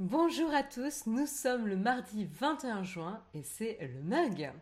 Bonjour 0.00 0.54
à 0.54 0.62
tous, 0.62 1.06
nous 1.06 1.26
sommes 1.26 1.66
le 1.66 1.74
mardi 1.74 2.28
21 2.38 2.84
juin 2.84 3.20
et 3.34 3.42
c'est 3.42 3.78
le 3.80 4.00
mug. 4.00 4.52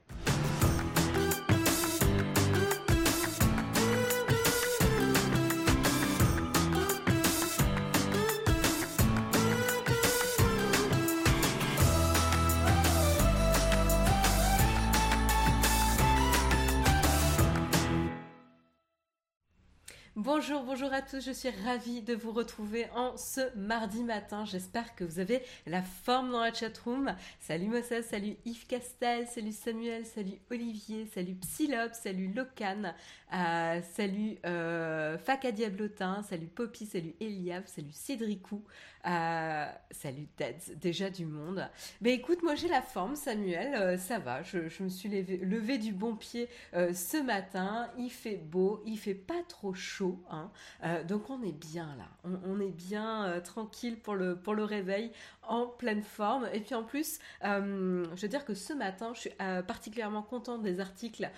Bonjour, 20.27 20.64
bonjour 20.64 20.93
à 20.93 21.02
tous, 21.02 21.24
je 21.24 21.30
suis 21.30 21.50
ravie 21.64 22.02
de 22.02 22.12
vous 22.12 22.32
retrouver 22.32 22.88
en 22.96 23.16
ce 23.16 23.56
mardi 23.56 24.02
matin. 24.02 24.45
J'espère 24.45 24.96
que 24.96 25.04
vous 25.04 25.20
avez 25.20 25.41
la 25.68 25.82
forme 25.82 26.32
dans 26.32 26.41
la 26.41 26.52
chatroom. 26.52 27.14
Salut 27.38 27.68
Mossa, 27.68 28.02
salut 28.02 28.34
Yves 28.45 28.66
Castel, 28.66 29.28
salut 29.28 29.52
Samuel, 29.52 30.04
salut 30.04 30.41
Olivier, 30.51 31.06
salut 31.15 31.37
Psylop, 31.37 31.92
salut 31.92 32.32
Locan, 32.34 32.92
euh, 33.35 33.80
salut 33.95 34.39
euh, 34.47 35.19
Faka 35.19 35.53
Diablotin, 35.53 36.23
salut 36.23 36.47
Poppy, 36.47 36.87
salut 36.87 37.15
Eliav, 37.21 37.65
salut 37.66 37.93
Cédricou, 37.93 38.65
euh, 39.07 39.66
salut 39.91 40.29
Ted, 40.37 40.59
déjà 40.77 41.11
du 41.11 41.27
monde. 41.27 41.69
Mais 42.01 42.15
écoute, 42.15 42.43
moi 42.43 42.55
j'ai 42.55 42.69
la 42.69 42.83
forme 42.83 43.16
Samuel, 43.16 43.99
ça 43.99 44.19
va, 44.19 44.43
je, 44.43 44.83
me 44.83 44.89
suis 44.89 45.09
levé 45.09 45.79
du 45.79 45.93
bon 45.93 46.16
pied 46.16 46.49
ce 46.73 47.23
matin, 47.23 47.91
il 47.99 48.11
fait 48.11 48.37
beau, 48.37 48.83
il 48.87 48.99
fait 48.99 49.15
pas 49.15 49.43
trop 49.49 49.74
chaud. 49.74 50.23
Hein. 50.30 50.51
Euh, 50.85 51.05
donc 51.05 51.30
on 51.30 51.43
est 51.43 51.52
bien 51.52 51.95
là, 51.97 52.30
on, 52.45 52.61
est 52.61 52.71
bien 52.71 53.27
euh, 53.27 53.41
tranquille 53.41 53.99
pour 53.99 54.15
le, 54.15 54.37
pour 54.37 54.55
le 54.55 54.65
réveil, 54.65 55.13
en 55.43 55.66
pleine 55.66 56.02
forme. 56.02 56.49
Et 56.52 56.61
puis 56.61 56.74
en 56.74 56.83
plus, 56.83 57.19
euh, 57.45 58.05
je 58.15 58.23
veux 58.23 58.29
dire 58.29 58.45
que 58.45 58.55
ce 58.55 58.73
matin, 58.73 59.13
je 59.15 59.21
suis 59.21 59.30
particulièrement 59.66 60.23
contente 60.23 60.63
des 60.63 60.80
articles 60.80 61.30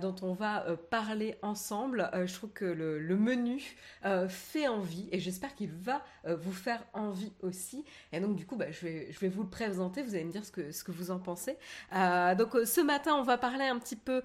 dont 0.00 0.14
on 0.22 0.32
va 0.32 0.64
parler 0.90 1.27
ensemble. 1.42 2.10
je 2.14 2.32
trouve 2.34 2.50
que 2.50 2.64
le, 2.64 3.16
menu 3.16 3.76
fait 4.28 4.68
envie 4.68 5.08
et 5.10 5.18
j'espère 5.18 5.54
qu'il 5.54 5.70
va 5.70 6.04
vous 6.24 6.52
faire 6.52 6.84
envie 6.92 7.32
aussi. 7.42 7.84
Et 8.12 8.20
donc 8.20 8.36
du 8.36 8.46
coup, 8.46 8.56
bah, 8.56 8.70
je, 8.70 8.86
vais, 8.86 9.28
vous 9.28 9.42
le 9.42 9.48
présenter, 9.48 10.02
vous 10.02 10.14
allez 10.14 10.24
me 10.24 10.32
dire 10.32 10.44
ce 10.44 10.52
que, 10.52 10.92
vous 10.92 11.10
en 11.10 11.18
pensez. 11.18 11.56
donc 11.92 12.56
ce 12.64 12.80
matin, 12.80 13.14
on 13.16 13.22
va 13.22 13.38
parler 13.38 13.64
un 13.64 13.78
petit 13.78 13.96
peu 13.96 14.22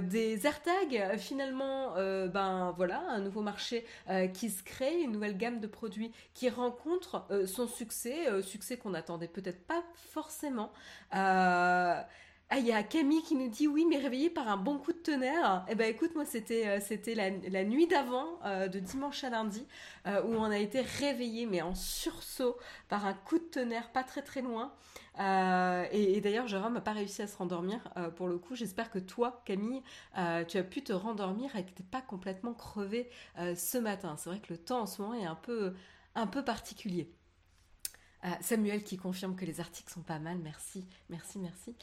des 0.00 0.46
AirTags. 0.46 1.18
Finalement, 1.18 1.94
ben 1.94 2.74
voilà, 2.76 3.02
un 3.08 3.20
nouveau 3.20 3.40
marché 3.40 3.84
euh, 4.10 4.26
qui 4.28 4.50
se 4.50 4.62
crée, 4.62 5.00
une 5.02 5.12
nouvelle 5.12 5.36
gamme 5.36 5.60
de 5.60 5.66
produits 5.66 6.12
qui 6.34 6.48
rencontre 6.48 7.24
euh, 7.30 7.46
son 7.46 7.66
succès, 7.66 8.28
euh, 8.28 8.42
succès 8.42 8.76
qu'on 8.76 8.90
n'attendait 8.90 9.28
peut-être 9.28 9.66
pas 9.66 9.82
forcément. 9.94 10.72
Ah, 12.50 12.58
il 12.58 12.66
y 12.66 12.72
a 12.72 12.82
Camille 12.82 13.22
qui 13.22 13.34
nous 13.34 13.48
dit 13.48 13.66
oui, 13.66 13.84
mais 13.88 13.96
réveillé 13.96 14.30
par 14.30 14.48
un 14.48 14.56
bon 14.56 14.78
coup 14.78 14.92
de 14.92 14.98
tonnerre. 14.98 15.64
Eh 15.68 15.74
ben 15.74 15.90
écoute, 15.90 16.14
moi 16.14 16.24
c'était 16.24 16.78
c'était 16.80 17.14
la, 17.14 17.64
nuit 17.64 17.86
d'avant, 17.86 18.38
de 18.44 18.78
dimanche 18.78 19.24
à 19.24 19.30
lundi, 19.30 19.66
où 20.06 20.34
on 20.36 20.44
a 20.44 20.58
été 20.58 20.82
réveillé, 20.82 21.46
mais 21.46 21.62
en 21.62 21.74
sursaut, 21.74 22.56
par 22.88 23.06
un 23.06 23.14
coup 23.14 23.38
de 23.38 23.44
tonnerre 23.44 23.90
pas 23.90 24.04
très 24.04 24.22
très 24.22 24.42
loin. 24.42 24.72
Euh, 25.20 25.86
et, 25.92 26.20
d'ailleurs, 26.20 26.48
Jérôme 26.48 26.74
n'a 26.74 26.80
pas 26.80 26.92
réussi 26.92 27.22
à 27.22 27.26
se 27.26 27.36
rendormir 27.36 27.80
euh, 27.96 28.10
pour 28.10 28.28
le 28.28 28.38
coup. 28.38 28.54
J'espère 28.54 28.90
que 28.90 28.98
toi, 28.98 29.42
Camille, 29.44 29.82
euh, 30.18 30.44
tu 30.44 30.58
as 30.58 30.64
pu 30.64 30.82
te 30.82 30.92
rendormir 30.92 31.54
et 31.56 31.64
que 31.64 31.70
tu 31.70 31.82
n'es 31.82 31.88
pas 31.88 32.02
complètement 32.02 32.54
crevé 32.54 33.10
ce 33.36 33.78
matin. 33.78 34.16
C'est 34.16 34.30
vrai 34.30 34.40
que 34.40 34.52
le 34.52 34.58
temps 34.58 34.80
en 34.82 34.86
ce 34.86 35.02
moment 35.02 35.14
est 35.14 35.26
un 35.26 36.26
peu 36.26 36.44
particulier. 36.44 37.12
Samuel 38.40 38.82
qui 38.82 38.96
confirme 38.96 39.36
que 39.36 39.44
les 39.44 39.60
articles 39.60 39.92
sont 39.92 40.02
pas 40.02 40.18
mal, 40.18 40.38
merci, 40.42 40.84
merci, 41.10 41.38
merci. 41.38 41.74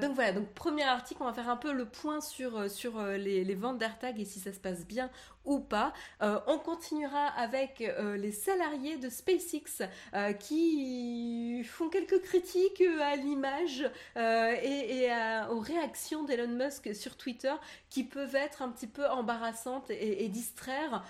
donc 0.00 0.14
voilà, 0.14 0.32
donc 0.32 0.48
premier 0.48 0.84
article, 0.84 1.22
on 1.22 1.26
va 1.26 1.32
faire 1.32 1.48
un 1.48 1.56
peu 1.56 1.72
le 1.72 1.86
point 1.86 2.20
sur, 2.20 2.70
sur 2.70 3.02
les, 3.02 3.54
ventes 3.54 3.78
d'AirTag 3.78 4.20
et 4.20 4.24
si 4.24 4.40
ça 4.40 4.52
se 4.52 4.58
passe 4.58 4.86
bien 4.86 5.10
ou 5.48 5.58
pas. 5.60 5.92
Euh, 6.22 6.38
on 6.46 6.58
continuera 6.58 7.26
avec 7.26 7.80
euh, 7.80 8.16
les 8.16 8.32
salariés 8.32 8.98
de 8.98 9.08
SpaceX 9.08 9.82
euh, 10.14 10.32
qui 10.34 11.64
font 11.64 11.88
quelques 11.88 12.20
critiques 12.22 12.82
à 13.02 13.16
l'image 13.16 13.90
et, 14.16 15.08
aux 15.50 15.60
réactions 15.60 16.22
d'Elon 16.24 16.48
Musk 16.48 16.94
sur 16.94 17.16
Twitter 17.16 17.54
qui 17.88 18.04
peuvent 18.04 18.34
être 18.34 18.62
un 18.62 18.68
petit 18.68 18.86
peu 18.86 19.06
embarrassantes 19.06 19.90
et, 19.90 20.28
distraire 20.28 21.02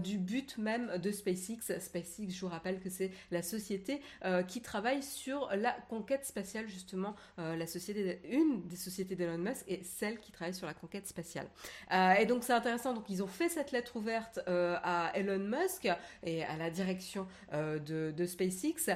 du 0.00 0.18
but 0.18 0.58
même 0.58 0.98
de 0.98 1.12
SpaceX. 1.12 1.78
SpaceX, 1.78 2.30
je 2.30 2.40
vous 2.40 2.48
rappelle 2.48 2.80
que 2.80 2.90
c'est 2.90 3.12
la 3.30 3.42
société 3.42 4.00
qui 4.48 4.62
travaille 4.62 5.02
sur 5.02 5.48
la 5.54 5.72
conquête 5.88 6.24
spatiale, 6.24 6.68
justement, 6.68 7.14
la 7.36 7.66
société, 7.66 8.20
une 8.30 8.66
des 8.66 8.76
sociétés 8.76 9.16
d'Elon 9.16 9.38
Musk 9.38 9.64
et 9.68 9.82
celle 9.82 10.18
qui 10.20 10.32
travaille 10.32 10.54
sur 10.54 10.66
la 10.66 10.74
conquête 10.74 11.06
spatiale. 11.06 11.48
et 12.18 12.26
donc 12.26 12.44
c'est 12.44 12.52
intéressant, 12.52 12.94
donc 12.94 13.08
ils 13.08 13.22
ont 13.22 13.26
fait 13.26 13.48
cette 13.48 13.72
lettre 13.72 13.96
ouverte 13.96 14.40
euh, 14.48 14.76
à 14.82 15.12
Elon 15.14 15.38
Musk 15.38 15.88
et 16.22 16.44
à 16.44 16.56
la 16.56 16.70
direction 16.70 17.26
euh, 17.52 17.78
de, 17.78 18.26
SpaceX, 18.26 18.90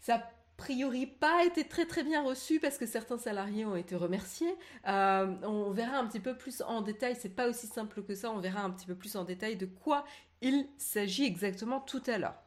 ça 0.00 0.30
priori 0.56 1.06
pas 1.06 1.44
été 1.44 1.64
très 1.64 1.84
très 1.84 2.02
bien 2.02 2.22
reçu 2.22 2.60
parce 2.60 2.78
que 2.78 2.86
certains 2.86 3.18
salariés 3.18 3.66
ont 3.66 3.76
été 3.76 3.94
remerciés. 3.94 4.54
Euh, 4.88 5.34
on 5.42 5.70
verra 5.70 5.98
un 5.98 6.06
petit 6.06 6.20
peu 6.20 6.36
plus 6.36 6.62
en 6.62 6.80
détail, 6.80 7.16
c'est 7.18 7.34
pas 7.34 7.48
aussi 7.48 7.66
simple 7.66 8.02
que 8.02 8.14
ça, 8.14 8.30
on 8.30 8.38
verra 8.38 8.62
un 8.62 8.70
petit 8.70 8.86
peu 8.86 8.94
plus 8.94 9.16
en 9.16 9.24
détail 9.24 9.56
de 9.56 9.66
quoi 9.66 10.04
il 10.40 10.66
s'agit 10.78 11.24
exactement 11.24 11.80
tout 11.80 12.02
à 12.06 12.18
l'heure. 12.18 12.45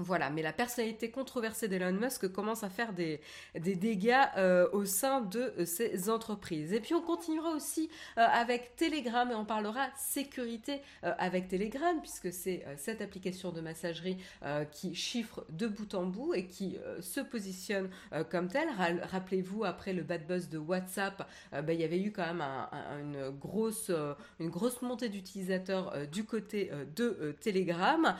Voilà, 0.00 0.30
mais 0.30 0.40
la 0.40 0.54
personnalité 0.54 1.10
controversée 1.10 1.68
d'Elon 1.68 1.92
Musk 1.92 2.28
commence 2.28 2.64
à 2.64 2.70
faire 2.70 2.94
des, 2.94 3.20
dégâts 3.54 4.16
euh, 4.38 4.66
au 4.72 4.86
sein 4.86 5.20
de 5.20 5.52
euh, 5.58 5.66
ces 5.66 6.08
entreprises. 6.08 6.72
Et 6.72 6.80
puis 6.80 6.94
on 6.94 7.02
continuera 7.02 7.50
aussi 7.50 7.90
euh, 8.16 8.22
avec 8.32 8.76
Telegram 8.76 9.30
et 9.30 9.34
on 9.34 9.44
parlera 9.44 9.88
sécurité 9.98 10.80
avec 11.02 11.48
Telegram 11.48 12.00
puisque 12.00 12.32
c'est 12.32 12.64
cette 12.76 13.02
application 13.02 13.52
de 13.52 13.60
messagerie 13.60 14.16
qui 14.72 14.94
chiffre 14.94 15.44
de 15.50 15.66
bout 15.66 15.94
en 15.94 16.06
bout 16.06 16.34
et 16.34 16.46
qui 16.46 16.78
se 17.00 17.20
positionne 17.20 17.90
comme 18.30 18.48
telle. 18.48 18.68
Rappelez-vous, 19.10 19.64
après 19.64 19.92
le 19.92 20.02
bad 20.02 20.26
buzz 20.26 20.48
de 20.48 20.58
WhatsApp, 20.58 21.28
ben, 21.52 21.70
il 21.70 21.80
y 21.80 21.84
avait 21.84 22.00
eu 22.00 22.12
quand 22.12 22.26
même 22.26 22.44
une, 23.00 23.30
grosse, 23.30 23.90
une 24.38 24.50
grosse 24.50 24.82
montée 24.82 25.08
d'utilisateurs 25.08 26.06
du 26.06 26.24
côté 26.24 26.70
de 26.94 27.36
Telegram. 27.40 28.14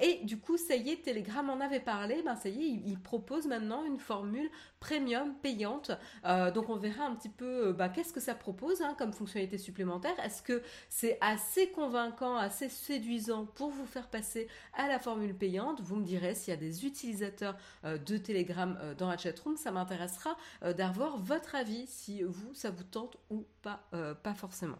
et 0.00 0.20
du 0.24 0.38
coup, 0.38 0.56
ça 0.56 0.76
y 0.76 0.90
est, 0.90 1.09
Telegram 1.10 1.50
en 1.50 1.60
avait 1.60 1.80
parlé, 1.80 2.22
ben 2.22 2.36
ça 2.36 2.48
y 2.48 2.62
est, 2.62 2.82
il, 2.86 3.00
propose 3.00 3.48
maintenant 3.48 3.84
une 3.84 3.98
formule 3.98 4.48
premium 4.78 5.34
payante. 5.42 5.90
Euh, 6.24 6.52
donc 6.52 6.68
on 6.68 6.76
verra 6.76 7.04
un 7.04 7.16
petit 7.16 7.28
peu 7.28 7.72
ben, 7.72 7.88
qu'est-ce 7.88 8.12
que 8.12 8.20
ça 8.20 8.36
propose 8.36 8.80
hein, 8.80 8.94
comme 8.96 9.12
fonctionnalité 9.12 9.58
supplémentaire. 9.58 10.14
Est-ce 10.24 10.40
que 10.40 10.62
c'est 10.88 11.18
assez 11.20 11.70
convaincant, 11.70 12.36
assez 12.36 12.68
séduisant 12.68 13.44
pour 13.44 13.70
vous 13.70 13.86
faire 13.86 14.08
passer 14.08 14.46
à 14.74 14.86
la 14.86 15.00
formule 15.00 15.34
payante? 15.34 15.80
Vous 15.80 15.96
me 15.96 16.04
direz 16.04 16.36
s'il 16.36 16.54
y 16.54 16.56
a 16.56 16.60
des 16.60 16.86
utilisateurs 16.86 17.56
euh, 17.84 17.98
de 17.98 18.16
Telegram 18.16 18.78
dans 18.96 19.08
la 19.08 19.16
chatroom, 19.16 19.56
ça 19.56 19.72
m'intéressera 19.72 20.36
d'avoir 20.76 21.18
votre 21.18 21.56
avis 21.56 21.86
si 21.88 22.22
vous, 22.22 22.54
ça 22.54 22.70
vous 22.70 22.84
tente 22.84 23.16
ou 23.30 23.44
pas, 23.62 23.88
pas 24.22 24.34
forcément. 24.34 24.78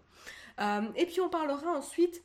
et 0.61 1.07
puis 1.07 1.21
on 1.21 1.29
parlera 1.29 1.77
ensuite 1.77 2.23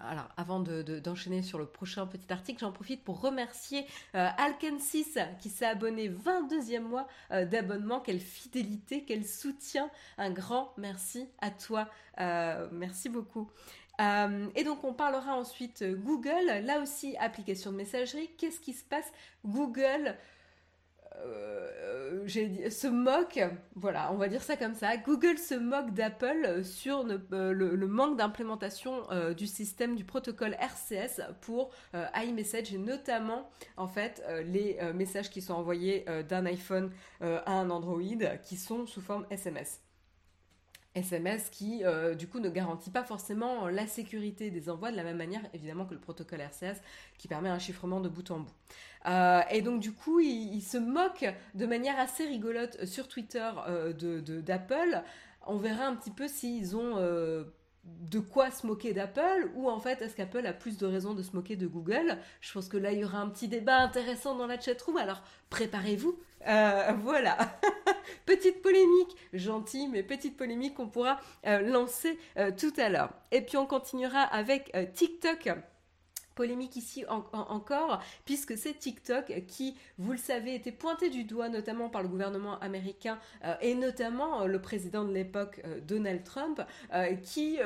alors, 0.00 0.28
avant 0.36 0.60
d'enchaîner 0.60 1.42
sur 1.42 1.58
le 1.58 1.66
prochain 1.66 2.06
petit 2.06 2.32
article, 2.32 2.60
j'en 2.60 2.72
profite 2.72 3.02
pour 3.02 3.20
remercier 3.20 3.86
euh, 4.14 4.28
Alken6 4.38 5.38
qui 5.38 5.48
s'est 5.48 5.66
abonné 5.66 6.08
22e 6.08 6.80
mois 6.80 7.08
euh, 7.30 7.44
d'abonnement. 7.44 8.00
Quelle 8.00 8.20
fidélité, 8.20 9.04
quel 9.06 9.24
soutien. 9.24 9.90
Un 10.18 10.30
grand 10.30 10.72
merci 10.76 11.28
à 11.40 11.50
toi. 11.50 11.88
Euh, 12.20 12.68
merci 12.72 13.08
beaucoup. 13.08 13.50
et 13.98 14.64
donc 14.64 14.84
on 14.84 14.94
parlera 14.94 15.36
ensuite 15.36 15.84
Google, 15.84 16.64
là 16.64 16.80
aussi 16.80 17.16
application 17.18 17.72
de 17.72 17.76
messagerie. 17.76 18.30
Qu'est-ce 18.38 18.60
qui 18.60 18.72
se 18.72 18.84
passe? 18.84 19.10
Google 19.44 20.16
euh, 21.16 22.70
se 22.70 22.86
moque, 22.86 23.40
voilà, 23.74 24.12
on 24.12 24.16
va 24.16 24.28
dire 24.28 24.42
ça 24.42 24.56
comme 24.56 24.74
ça. 24.74 24.96
Google 24.96 25.38
se 25.38 25.54
moque 25.54 25.92
d'Apple 25.92 26.64
sur 26.64 27.04
euh, 27.32 27.52
le, 27.52 27.86
manque 27.86 28.16
d'implémentation 28.16 29.10
euh, 29.10 29.34
du 29.34 29.46
système 29.46 29.96
du 29.96 30.04
protocole 30.04 30.56
RCS 30.60 31.22
pour 31.40 31.70
iMessage 32.14 32.72
et 32.72 32.78
notamment 32.78 33.50
en 33.76 33.88
fait 33.88 34.22
les 34.44 34.78
messages 34.94 35.30
qui 35.30 35.42
sont 35.42 35.54
envoyés 35.54 36.04
d'un 36.28 36.46
iPhone 36.46 36.90
à 37.20 37.52
un 37.52 37.70
Android 37.70 38.00
qui 38.44 38.56
sont 38.56 38.86
sous 38.86 39.00
forme 39.00 39.26
SMS. 39.30 39.80
SMS 40.94 41.48
qui 41.50 41.82
du 42.18 42.28
coup 42.28 42.38
ne 42.38 42.50
garantit 42.50 42.90
pas 42.90 43.02
forcément 43.02 43.68
la 43.68 43.86
sécurité 43.86 44.50
des 44.50 44.68
envois 44.68 44.90
de 44.90 44.96
la 44.96 45.04
même 45.04 45.16
manière 45.16 45.40
évidemment 45.54 45.86
que 45.86 45.94
le 45.94 46.00
protocole 46.00 46.40
RCS 46.40 46.80
qui 47.18 47.28
permet 47.28 47.48
un 47.48 47.58
chiffrement 47.58 48.00
de 48.00 48.08
bout 48.08 48.30
en 48.30 48.40
bout. 48.40 48.52
Euh, 49.06 49.40
et 49.50 49.62
donc 49.62 49.80
du 49.80 49.92
coup, 49.92 50.20
il, 50.20 50.60
se 50.62 50.78
moque 50.78 51.24
de 51.54 51.66
manière 51.66 51.98
assez 51.98 52.24
rigolote 52.24 52.84
sur 52.84 53.08
Twitter 53.08 53.50
euh, 53.68 53.92
d'Apple. 54.42 55.02
On 55.46 55.56
verra 55.56 55.86
un 55.86 55.96
petit 55.96 56.10
peu 56.10 56.28
s'ils 56.28 56.76
ont 56.76 56.96
euh, 56.98 57.44
de 57.84 58.20
quoi 58.20 58.50
se 58.50 58.66
moquer 58.66 58.92
d'Apple 58.92 59.50
ou 59.54 59.68
en 59.68 59.80
fait 59.80 60.02
est-ce 60.02 60.14
qu'Apple 60.14 60.46
a 60.46 60.52
plus 60.52 60.76
de 60.76 60.86
raisons 60.86 61.14
de 61.14 61.22
se 61.22 61.34
moquer 61.34 61.56
de 61.56 61.66
Google? 61.66 62.18
Je 62.40 62.52
pense 62.52 62.68
que 62.68 62.76
là 62.76 62.92
il 62.92 63.00
y 63.00 63.04
aura 63.04 63.18
un 63.18 63.28
petit 63.28 63.48
débat 63.48 63.78
intéressant 63.78 64.36
dans 64.36 64.46
la 64.46 64.60
chatroom, 64.60 64.96
alors 64.96 65.22
préparez-vous. 65.50 66.18
Euh, 66.48 66.92
voilà, 67.02 67.38
petite 68.26 68.62
polémique, 68.62 69.16
gentille 69.32 69.88
mais 69.88 70.02
petite 70.02 70.36
polémique 70.36 70.74
qu'on 70.74 70.88
pourra 70.88 71.18
euh, 71.46 71.60
lancer 71.60 72.18
euh, 72.36 72.50
tout 72.56 72.72
à 72.76 72.88
l'heure. 72.88 73.12
Et 73.30 73.40
puis 73.40 73.56
on 73.56 73.66
continuera 73.66 74.22
avec 74.22 74.72
TikTok 74.94 75.48
polémique 76.34 76.76
ici 76.76 77.04
encore, 77.08 78.02
puisque 78.24 78.56
c'est 78.56 78.78
TikTok 78.78 79.44
qui, 79.46 79.76
vous 79.98 80.12
le 80.12 80.18
savez, 80.18 80.54
était 80.54 80.72
pointé 80.72 81.10
du 81.10 81.24
doigt 81.24 81.48
notamment 81.48 81.88
par 81.88 82.02
le 82.02 82.08
gouvernement 82.08 82.58
américain 82.60 83.18
et 83.60 83.74
notamment 83.74 84.46
le 84.46 84.60
président 84.60 85.04
de 85.04 85.12
l'époque, 85.12 85.62
Donald 85.86 86.24
Trump, 86.24 86.62
qui 87.22 87.58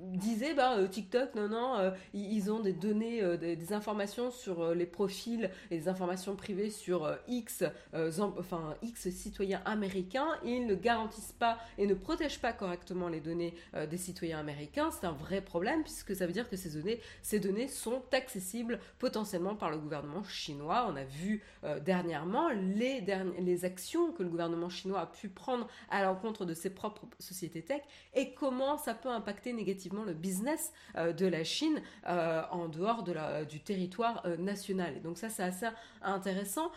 disait 0.00 0.54
bah 0.54 0.76
euh, 0.76 0.86
TikTok 0.86 1.34
non 1.34 1.48
non 1.48 1.78
euh, 1.78 1.90
ils 2.14 2.50
ont 2.50 2.60
des 2.60 2.72
données 2.72 3.22
euh, 3.22 3.36
des, 3.36 3.72
informations 3.72 4.30
sur 4.30 4.74
les 4.74 4.86
profils 4.86 5.50
et 5.70 5.78
des 5.78 5.88
informations 5.88 6.34
privées 6.34 6.70
sur 6.70 7.16
X 7.28 7.62
enfin 7.92 8.74
X 8.82 9.10
citoyens 9.10 9.62
américains. 9.64 10.28
Ils 10.44 10.66
ne 10.66 10.74
garantissent 10.74 11.34
pas 11.38 11.58
et 11.78 11.86
ne 11.86 11.94
protègent 11.94 12.40
pas 12.40 12.52
correctement 12.52 13.08
les 13.08 13.20
données 13.20 13.54
des 13.88 13.96
citoyens 13.96 14.40
américains. 14.40 14.90
C'est 14.90 15.06
un 15.06 15.12
vrai 15.12 15.40
problème 15.40 15.82
puisque 15.82 16.16
ça 16.16 16.26
veut 16.26 16.32
dire 16.32 16.48
que 16.48 16.56
ces 16.56 16.70
données 16.70 17.00
ces 17.22 17.38
données 17.38 17.68
sont 17.68 18.02
accessibles 18.12 18.80
potentiellement 18.98 19.54
par 19.54 19.70
le 19.70 19.78
gouvernement 19.78 20.24
chinois. 20.24 20.86
On 20.90 20.96
a 20.96 21.04
vu 21.04 21.42
dernièrement 21.84 22.48
les 22.48 23.04
les 23.38 23.64
actions 23.64 24.12
que 24.12 24.24
le 24.24 24.30
gouvernement 24.30 24.68
chinois 24.68 25.00
a 25.00 25.06
pu 25.06 25.28
prendre 25.28 25.68
à 25.90 26.02
l'encontre 26.02 26.44
de 26.44 26.54
ses 26.54 26.70
propres 26.70 27.06
sociétés 27.20 27.62
tech 27.62 27.82
et 28.14 28.32
comment 28.34 28.78
ça 28.78 28.94
peut 28.94 29.10
impacter 29.10 29.52
négativement 29.52 29.89
le 29.98 30.14
business 30.14 30.72
euh, 30.96 31.12
de 31.12 31.26
la 31.26 31.44
Chine 31.44 31.80
euh, 32.06 32.42
en 32.50 32.68
dehors 32.68 33.02
de 33.02 33.12
la, 33.12 33.44
du 33.44 33.60
territoire 33.60 34.22
euh, 34.24 34.36
national. 34.36 34.96
Et 34.96 35.00
donc 35.00 35.18
ça, 35.18 35.28
c'est 35.28 35.42
assez 35.42 35.66
intéressant. 36.02 36.70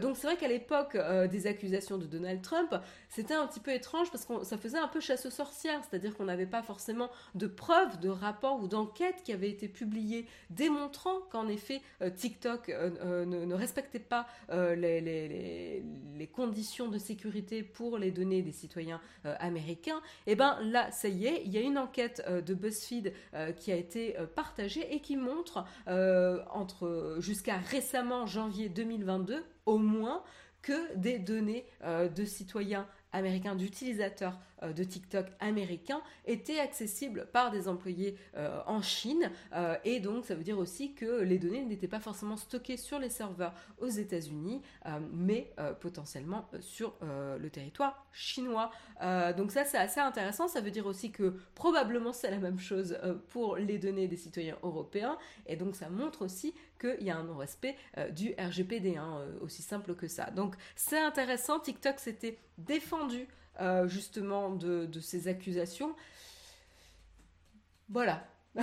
donc 0.00 0.16
c'est 0.16 0.26
vrai 0.26 0.36
qu'à 0.36 0.48
l'époque 0.48 0.96
des 1.30 1.46
accusations 1.46 1.98
de 1.98 2.06
Donald 2.06 2.40
Trump, 2.40 2.74
c'était 3.10 3.34
un 3.34 3.46
petit 3.46 3.60
peu 3.60 3.72
étrange 3.72 4.10
parce 4.10 4.24
que 4.24 4.42
ça 4.42 4.56
faisait 4.56 4.78
un 4.78 4.88
peu 4.88 5.00
chasse 5.00 5.26
aux 5.26 5.30
sorcières, 5.30 5.80
c'est-à-dire 5.82 6.16
qu'on 6.16 6.24
n'avait 6.24 6.46
pas 6.46 6.62
forcément 6.62 7.10
de 7.34 7.46
preuves, 7.46 8.00
de 8.00 8.08
rapports 8.08 8.62
ou 8.62 8.68
d'enquêtes 8.68 9.22
qui 9.22 9.34
avaient 9.34 9.50
été 9.50 9.68
publiées 9.68 10.26
démontrant 10.48 11.20
qu'en 11.30 11.46
effet 11.48 11.82
TikTok 12.16 12.68
ne, 12.68 13.54
respectait 13.54 13.98
pas 13.98 14.26
les, 14.50 15.02
les, 15.02 15.82
les, 16.16 16.26
conditions 16.26 16.88
de 16.88 16.98
sécurité 16.98 17.62
pour 17.62 17.98
les 17.98 18.12
données 18.12 18.40
des 18.40 18.52
citoyens 18.52 19.00
américains. 19.24 20.00
Et 20.26 20.32
eh 20.32 20.36
ben 20.36 20.58
là, 20.62 20.90
ça 20.90 21.08
y 21.08 21.26
est, 21.26 21.42
il 21.44 21.52
y 21.52 21.58
a 21.58 21.60
une 21.60 21.76
enquête 21.76 22.26
de 22.26 22.54
BuzzFeed 22.60 23.12
euh, 23.34 23.52
qui 23.52 23.72
a 23.72 23.76
été 23.76 24.18
euh, 24.18 24.26
partagé 24.26 24.94
et 24.94 25.00
qui 25.00 25.16
montre 25.16 25.64
euh, 25.88 26.42
entre 26.50 27.16
jusqu'à 27.18 27.56
récemment 27.56 28.26
janvier 28.26 28.68
2022 28.68 29.44
au 29.66 29.78
moins 29.78 30.22
que 30.62 30.94
des 30.94 31.18
données 31.18 31.64
de 31.82 32.24
citoyens 32.26 32.86
américains, 33.12 33.54
d'utilisateurs 33.54 34.38
euh, 34.62 34.72
de 34.72 34.84
TikTok 34.84 35.26
américains 35.40 36.02
étaient 36.26 36.60
accessibles 36.60 37.26
par 37.32 37.50
des 37.50 37.68
employés 37.68 38.16
euh, 38.36 38.60
en 38.66 38.82
Chine. 38.82 39.30
Euh, 39.52 39.76
et 39.84 40.00
donc, 40.00 40.24
ça 40.24 40.34
veut 40.34 40.42
dire 40.42 40.58
aussi 40.58 40.94
que 40.94 41.22
les 41.22 41.38
données 41.38 41.64
n'étaient 41.64 41.88
pas 41.88 42.00
forcément 42.00 42.36
stockées 42.36 42.76
sur 42.76 42.98
les 42.98 43.08
serveurs 43.08 43.54
aux 43.78 43.88
États-Unis, 43.88 44.62
mais 45.12 45.52
potentiellement 45.80 46.48
sur 46.60 46.94
le 47.02 47.48
territoire 47.48 48.06
chinois. 48.12 48.70
donc 49.36 49.50
ça, 49.50 49.64
c'est 49.64 49.78
assez 49.78 50.00
intéressant. 50.00 50.48
Ça 50.48 50.60
veut 50.60 50.70
dire 50.70 50.86
aussi 50.86 51.10
que 51.10 51.34
probablement 51.54 52.12
c'est 52.12 52.30
la 52.30 52.38
même 52.38 52.58
chose 52.58 52.98
pour 53.28 53.56
les 53.56 53.78
données 53.78 54.08
des 54.08 54.16
citoyens 54.16 54.56
européens. 54.62 55.18
Et 55.46 55.56
donc, 55.56 55.76
ça 55.76 55.88
montre 55.90 56.22
aussi 56.22 56.54
qu'il 56.80 57.02
y 57.02 57.10
a 57.10 57.16
un 57.16 57.24
non-respect 57.24 57.76
du 58.12 58.34
RGPD, 58.38 58.96
hein, 58.96 59.24
aussi 59.40 59.62
simple 59.62 59.94
que 59.94 60.08
ça. 60.08 60.30
Donc 60.30 60.54
c'est 60.74 60.98
intéressant, 60.98 61.60
TikTok 61.60 61.98
s'était 61.98 62.38
défendu 62.58 63.28
euh, 63.60 63.86
justement 63.88 64.48
de, 64.48 64.88
ces 65.02 65.28
accusations. 65.28 65.94
Voilà. 67.90 68.24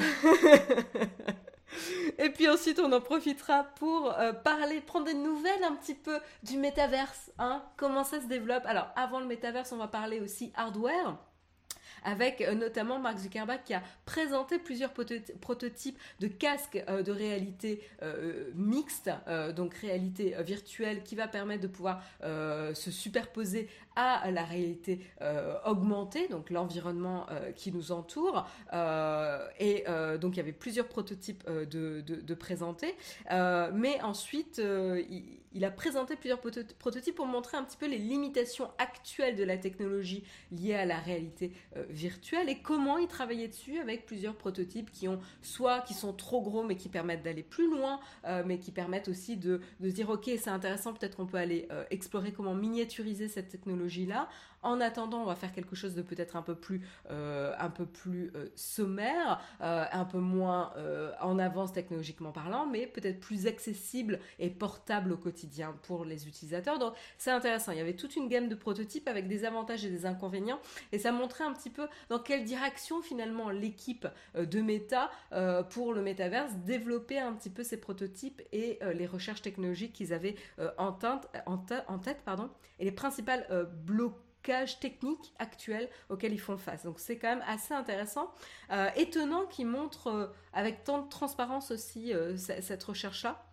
Et 2.18 2.32
puis 2.32 2.50
ensuite, 2.50 2.80
on 2.80 2.92
en 2.92 3.02
profitera 3.02 3.64
pour 3.64 4.12
euh, 4.18 4.34
parler, 4.34 4.82
prendre 4.82 5.06
des 5.06 5.14
nouvelles 5.14 5.64
un 5.64 5.76
petit 5.76 5.94
peu 5.94 6.20
du 6.42 6.58
métaverse. 6.58 7.32
Hein 7.38 7.64
Comment 7.76 8.04
ça 8.04 8.20
se 8.22 8.26
développe? 8.26 8.66
Alors, 8.66 8.88
avant 8.96 9.20
le 9.20 9.28
métaverse, 9.28 9.72
on 9.72 9.78
va 9.78 9.88
parler 9.88 10.20
aussi 10.20 10.52
hardware 10.56 11.16
avec 12.04 12.42
euh, 12.42 12.54
notamment 12.54 13.00
Mark 13.00 13.18
Zuckerberg 13.18 13.62
qui 13.66 13.74
a 13.74 13.82
présenté 14.06 14.60
plusieurs 14.60 14.92
prototypes 14.94 15.98
de 16.20 16.28
casques 16.28 16.84
euh, 16.90 17.04
de 17.04 17.12
réalité 17.12 17.82
euh, 18.02 18.52
mixte, 18.56 19.10
donc 19.56 19.74
réalité 19.76 20.36
virtuelle, 20.40 21.04
qui 21.04 21.16
va 21.16 21.28
permettre 21.28 21.62
de 21.62 21.68
pouvoir 21.68 22.02
se 22.22 22.92
superposer 22.92 23.70
à 23.98 24.32
la 24.32 24.44
réalité 24.44 25.00
augmentée, 25.66 26.28
donc 26.28 26.50
l'environnement 26.50 27.26
qui 27.56 27.72
nous 27.72 27.92
entoure. 27.92 28.48
et 29.60 29.84
donc 30.22 30.34
il 30.34 30.38
y 30.38 30.40
avait 30.40 30.52
plusieurs 30.52 30.88
prototypes 30.88 31.44
de, 31.50 32.02
de, 32.02 32.34
présenter, 32.34 32.96
mais 33.30 34.02
ensuite 34.02 34.60
il, 34.60 35.24
il, 35.54 35.66
a 35.66 35.72
présenté 35.72 36.16
plusieurs 36.16 36.40
prototypes 36.40 37.16
pour 37.16 37.26
montrer 37.26 37.58
un 37.58 37.64
petit 37.64 37.78
peu 37.78 37.88
les 37.88 37.98
limitations 37.98 38.70
actuelles 38.78 39.36
de 39.36 39.44
la 39.44 39.58
technologie 39.58 40.24
liée 40.52 40.76
à 40.76 40.86
la 40.86 41.00
réalité 41.00 41.52
virtuel 41.90 42.50
et 42.50 42.60
comment 42.62 42.98
y 42.98 43.08
travailler 43.08 43.48
dessus 43.48 43.80
avec 43.80 44.06
plusieurs 44.06 44.36
prototypes 44.36 44.92
qui 44.92 45.08
ont 45.08 45.20
soit 45.42 45.82
qui 45.82 45.94
sont 45.94 46.14
trop 46.14 46.42
gros 46.42 46.64
mais 46.64 46.76
qui 46.76 46.90
permettent 46.90 47.24
d'aller 47.24 47.44
plus 47.44 47.70
loin, 47.70 48.00
euh, 48.26 48.44
mais 48.46 48.60
qui 48.60 48.72
permettent 48.72 49.08
aussi 49.08 49.38
de, 49.38 49.62
de 49.80 49.90
dire 49.90 50.10
ok 50.10 50.30
c'est 50.38 50.50
intéressant, 50.50 50.94
peut-être 50.94 51.18
qu'on 51.18 51.26
peut 51.26 51.38
aller 51.38 51.68
euh, 51.72 51.84
explorer 51.90 52.32
comment 52.32 52.54
miniaturiser 52.54 53.28
cette 53.28 53.50
technologie 53.50 53.87
là 54.06 54.28
en 54.64 54.82
attendant, 54.82 55.22
on 55.22 55.26
va 55.26 55.36
faire 55.36 55.54
quelque 55.54 55.76
chose 55.76 55.96
de 55.96 56.02
peut-être 56.02 56.36
un 56.36 56.42
peu 56.42 56.56
plus, 56.56 56.82
euh, 57.10 57.54
un 57.60 57.70
peu 57.70 57.86
plus 57.86 58.32
euh, 58.36 58.48
sommaire, 58.56 59.40
euh, 59.62 59.86
un 59.92 60.06
peu 60.06 60.20
moins 60.20 60.74
en 61.22 61.40
avance 61.40 61.74
technologiquement 61.74 62.32
parlant, 62.32 62.66
mais 62.66 62.88
peut-être 62.88 63.20
plus 63.20 63.48
accessible 63.48 64.20
et 64.40 64.50
portable 64.50 65.12
au 65.12 65.18
quotidien 65.18 65.76
pour 65.84 66.06
les 66.06 66.28
utilisateurs. 66.28 66.80
Donc 66.80 66.94
c'est 67.18 67.32
intéressant. 67.32 67.72
Il 67.72 67.78
y 67.78 67.82
avait 67.82 67.96
toute 67.96 68.16
une 68.16 68.28
gamme 68.28 68.50
de 68.50 68.56
prototypes 68.56 69.08
avec 69.08 69.28
des 69.28 69.46
avantages 69.46 69.86
et 69.86 69.90
des 69.90 70.06
inconvénients, 70.06 70.60
et 70.92 71.00
ça 71.00 71.12
montrait 71.12 71.44
un 71.44 71.54
petit 71.54 71.70
peu 71.70 71.88
dans 72.10 72.20
quelle 72.20 72.44
direction 72.44 73.02
finalement 73.02 73.50
l'équipe 73.50 74.08
de 74.36 74.62
Meta 74.62 75.10
pour 75.70 75.94
le 75.94 76.02
métaverse 76.02 76.54
développait 76.66 77.20
un 77.20 77.34
petit 77.34 77.50
peu 77.50 77.64
ces 77.64 77.78
prototypes 77.78 78.42
et 78.52 78.80
les 78.94 79.08
recherches 79.08 79.42
technologiques 79.42 79.94
qu'ils 79.94 80.14
avaient 80.14 80.36
en, 80.78 80.92
tête, 80.92 81.30
en, 81.46 81.64
en, 81.88 82.00
tête, 82.00 82.22
pardon, 82.24 82.50
et 82.80 82.86
les 82.86 82.92
principales 82.92 83.48
blocs 83.86 84.16
techniques 84.80 85.34
actuels 85.40 85.90
auxquels 86.10 86.34
ils 86.34 86.40
font 86.40 86.58
face. 86.58 86.84
Donc 86.84 87.00
c'est 87.00 87.18
quand 87.18 87.30
même 87.30 87.44
assez 87.48 87.74
intéressant, 87.74 88.32
euh, 88.72 88.90
étonnant 88.96 89.46
qu'ils 89.46 89.68
montrent 89.68 90.08
euh, 90.08 90.28
avec 90.54 90.84
tant 90.84 91.00
de 91.00 91.10
transparence 91.10 91.72
aussi 91.72 92.14
euh, 92.14 92.36
cette 92.38 92.84
recherche-là. 92.84 93.47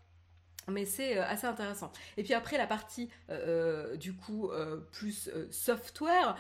Mais 0.69 0.85
c'est 0.85 1.19
euh, 1.19 1.25
assez 1.27 1.47
intéressant. 1.47 1.93
Et 2.17 2.23
puis 2.23 2.35
après 2.35 2.57
la 2.57 2.67
partie 2.67 3.09
euh, 3.31 3.35
euh, 3.45 3.97
du 3.97 4.15
coup 4.15 4.51
plus 4.93 5.31
software 5.51 6.37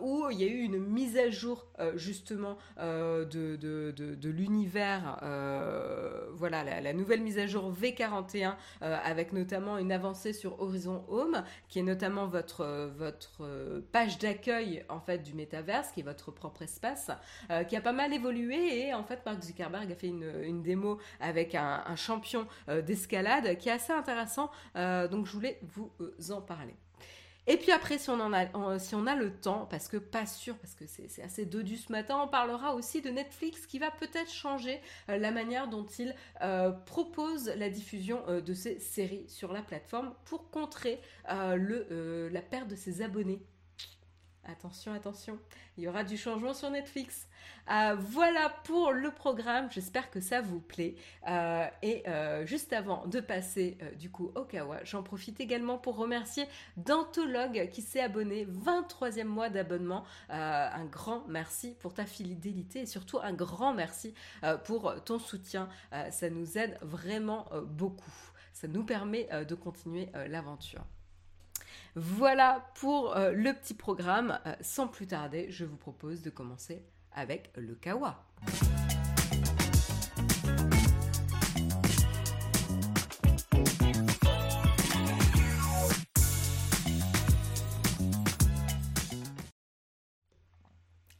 où 0.00 0.28
il 0.30 0.40
y 0.40 0.44
a 0.44 0.46
eu 0.46 0.60
une 0.60 0.78
mise 0.78 1.16
à 1.16 1.30
jour 1.30 1.66
justement 1.94 2.58
de, 2.78 3.24
de, 3.56 3.92
de, 3.92 4.28
l'univers, 4.28 5.18
voilà 6.32 6.80
la, 6.80 6.92
nouvelle 6.92 7.20
mise 7.20 7.38
à 7.38 7.46
jour 7.46 7.72
V41 7.72 8.54
avec 8.80 9.32
notamment 9.32 9.78
une 9.78 9.92
avancée 9.92 10.32
sur 10.32 10.60
Horizon 10.60 11.04
Home 11.08 11.42
qui 11.68 11.78
est 11.78 11.82
notamment 11.82 12.26
votre, 12.26 12.90
votre 12.96 13.82
page 13.92 14.18
d'accueil 14.18 14.84
en 14.88 15.00
fait 15.00 15.18
du 15.18 15.34
métaverse 15.34 15.90
qui 15.92 16.00
est 16.00 16.04
votre 16.04 16.30
propre 16.30 16.62
espace 16.62 17.10
qui 17.68 17.76
a 17.76 17.80
pas 17.80 17.92
mal 17.92 18.12
évolué 18.12 18.86
et 18.86 18.94
en 18.94 19.04
fait 19.04 19.20
Mark 19.24 19.42
Zuckerberg 19.42 19.90
a 19.90 19.94
fait 19.94 20.08
une, 20.08 20.30
une 20.42 20.62
démo 20.62 20.98
avec 21.20 21.54
un, 21.54 21.84
un 21.86 21.96
champion 21.96 22.46
d'escalade 22.68 23.58
qui 23.62 23.68
est 23.68 23.72
assez 23.72 23.92
intéressant. 23.92 24.50
Euh, 24.76 25.08
donc 25.08 25.26
je 25.26 25.32
voulais 25.32 25.58
vous 25.62 25.90
euh, 26.00 26.32
en 26.32 26.42
parler. 26.42 26.74
Et 27.48 27.56
puis 27.56 27.72
après, 27.72 27.98
si 27.98 28.08
on, 28.08 28.20
en 28.20 28.32
a, 28.32 28.78
si 28.78 28.94
on 28.94 29.04
a 29.04 29.16
le 29.16 29.32
temps, 29.32 29.66
parce 29.68 29.88
que 29.88 29.96
pas 29.96 30.26
sûr, 30.26 30.56
parce 30.58 30.76
que 30.76 30.84
c'est 30.86 31.22
assez 31.24 31.44
dodu 31.44 31.76
ce 31.76 31.90
matin, 31.90 32.20
on 32.22 32.28
parlera 32.28 32.72
aussi 32.72 33.02
de 33.02 33.10
Netflix 33.10 33.66
qui 33.66 33.80
va 33.80 33.90
peut-être 33.90 34.30
changer 34.30 34.80
euh, 35.08 35.18
la 35.18 35.32
manière 35.32 35.66
dont 35.68 35.86
il 35.98 36.14
propose 36.86 37.48
la 37.56 37.68
diffusion 37.68 38.22
de 38.28 38.54
ses 38.54 38.78
séries 38.78 39.28
sur 39.28 39.52
la 39.52 39.62
plateforme 39.62 40.14
pour 40.24 40.50
contrer 40.50 41.00
le, 41.28 42.28
la 42.28 42.42
perte 42.42 42.68
de 42.68 42.76
ses 42.76 43.02
abonnés 43.02 43.42
Attention, 44.44 44.92
attention, 44.92 45.38
il 45.76 45.84
y 45.84 45.88
aura 45.88 46.02
du 46.02 46.16
changement 46.16 46.52
sur 46.52 46.68
Netflix. 46.68 47.28
Euh, 47.70 47.94
voilà 47.96 48.48
pour 48.64 48.90
le 48.90 49.12
programme, 49.12 49.70
j'espère 49.70 50.10
que 50.10 50.20
ça 50.20 50.40
vous 50.40 50.58
plaît. 50.58 50.96
Euh, 51.28 51.64
et 51.82 52.02
euh, 52.08 52.44
juste 52.44 52.72
avant 52.72 53.06
de 53.06 53.20
passer 53.20 53.78
du 54.00 54.10
coup 54.10 54.32
au 54.34 54.42
Kawa, 54.42 54.82
j'en 54.82 55.04
profite 55.04 55.38
également 55.38 55.78
pour 55.78 55.96
remercier 55.96 56.46
Dantologue 56.76 57.68
qui 57.70 57.82
s'est 57.82 58.00
abonné, 58.00 58.44
23e 58.46 59.24
mois 59.24 59.48
d'abonnement. 59.48 60.04
un 60.28 60.84
grand 60.86 61.24
merci 61.28 61.76
pour 61.78 61.94
ta 61.94 62.04
fidélité 62.04 62.80
et 62.80 62.86
surtout 62.86 63.20
un 63.20 63.32
grand 63.32 63.74
merci 63.74 64.12
pour 64.64 64.92
ton 65.04 65.20
soutien. 65.20 65.68
ça 66.10 66.30
nous 66.30 66.58
aide 66.58 66.78
vraiment 66.82 67.46
beaucoup. 67.64 68.10
Ça 68.52 68.66
nous 68.66 68.82
permet 68.82 69.28
de 69.44 69.54
continuer 69.54 70.08
l'aventure. 70.28 70.84
Voilà 71.94 72.64
pour 72.74 73.16
euh, 73.16 73.32
le 73.32 73.52
petit 73.52 73.74
programme. 73.74 74.38
Euh, 74.46 74.54
sans 74.60 74.88
plus 74.88 75.06
tarder, 75.06 75.50
je 75.50 75.64
vous 75.64 75.76
propose 75.76 76.22
de 76.22 76.30
commencer 76.30 76.84
avec 77.12 77.52
le 77.56 77.74
kawa. 77.74 78.24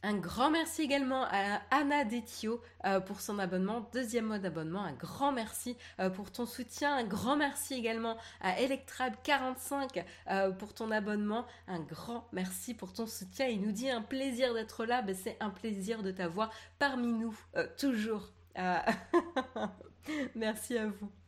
Un 0.05 0.17
grand 0.17 0.51
merci 0.51 0.81
également 0.81 1.23
à 1.31 1.61
Anna 1.71 2.03
Detio 2.03 2.59
euh, 2.83 2.99
pour 2.99 3.21
son 3.21 3.39
abonnement, 3.39 3.89
deuxième 3.93 4.25
mois 4.25 4.37
d'abonnement. 4.37 4.83
Un 4.83 4.91
grand 4.91 5.31
merci 5.31 5.77
euh, 6.01 6.09
pour 6.09 6.29
ton 6.29 6.45
soutien. 6.45 6.93
Un 6.93 7.05
grand 7.05 7.37
merci 7.37 7.73
également 7.73 8.17
à 8.41 8.55
Electrab45 8.55 10.03
euh, 10.29 10.51
pour 10.51 10.73
ton 10.73 10.91
abonnement. 10.91 11.45
Un 11.69 11.79
grand 11.79 12.27
merci 12.33 12.73
pour 12.73 12.91
ton 12.91 13.07
soutien. 13.07 13.47
Il 13.47 13.61
nous 13.61 13.71
dit 13.71 13.89
un 13.89 14.01
plaisir 14.01 14.53
d'être 14.53 14.83
là. 14.83 15.01
Ben, 15.01 15.15
c'est 15.15 15.37
un 15.39 15.49
plaisir 15.49 16.03
de 16.03 16.11
t'avoir 16.11 16.51
parmi 16.79 17.13
nous, 17.13 17.33
toujours. 17.77 18.33
merci 20.35 20.77
à 20.77 20.87
vous. 20.87 21.22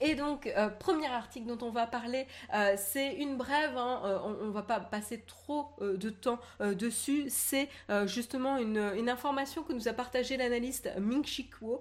Et 0.00 0.14
donc, 0.14 0.46
euh, 0.46 0.68
premier 0.68 1.08
article 1.08 1.46
dont 1.46 1.66
on 1.66 1.70
va 1.70 1.86
parler, 1.86 2.26
euh, 2.54 2.74
c'est 2.76 3.14
une 3.14 3.36
brève, 3.36 3.76
hein, 3.76 4.00
euh, 4.04 4.18
on 4.24 4.46
ne 4.46 4.50
va 4.50 4.62
pas 4.62 4.80
passer 4.80 5.22
trop 5.26 5.70
de 5.80 6.10
temps 6.10 6.38
dessus, 6.60 7.26
c'est 7.28 7.68
justement 8.06 8.56
une, 8.56 8.78
information 9.08 9.62
que 9.62 9.72
nous 9.72 9.88
a 9.88 9.92
partagée 9.92 10.36
l'analyste 10.36 10.88
Ming 10.98 11.24
Chi 11.24 11.48
Kuo, 11.48 11.80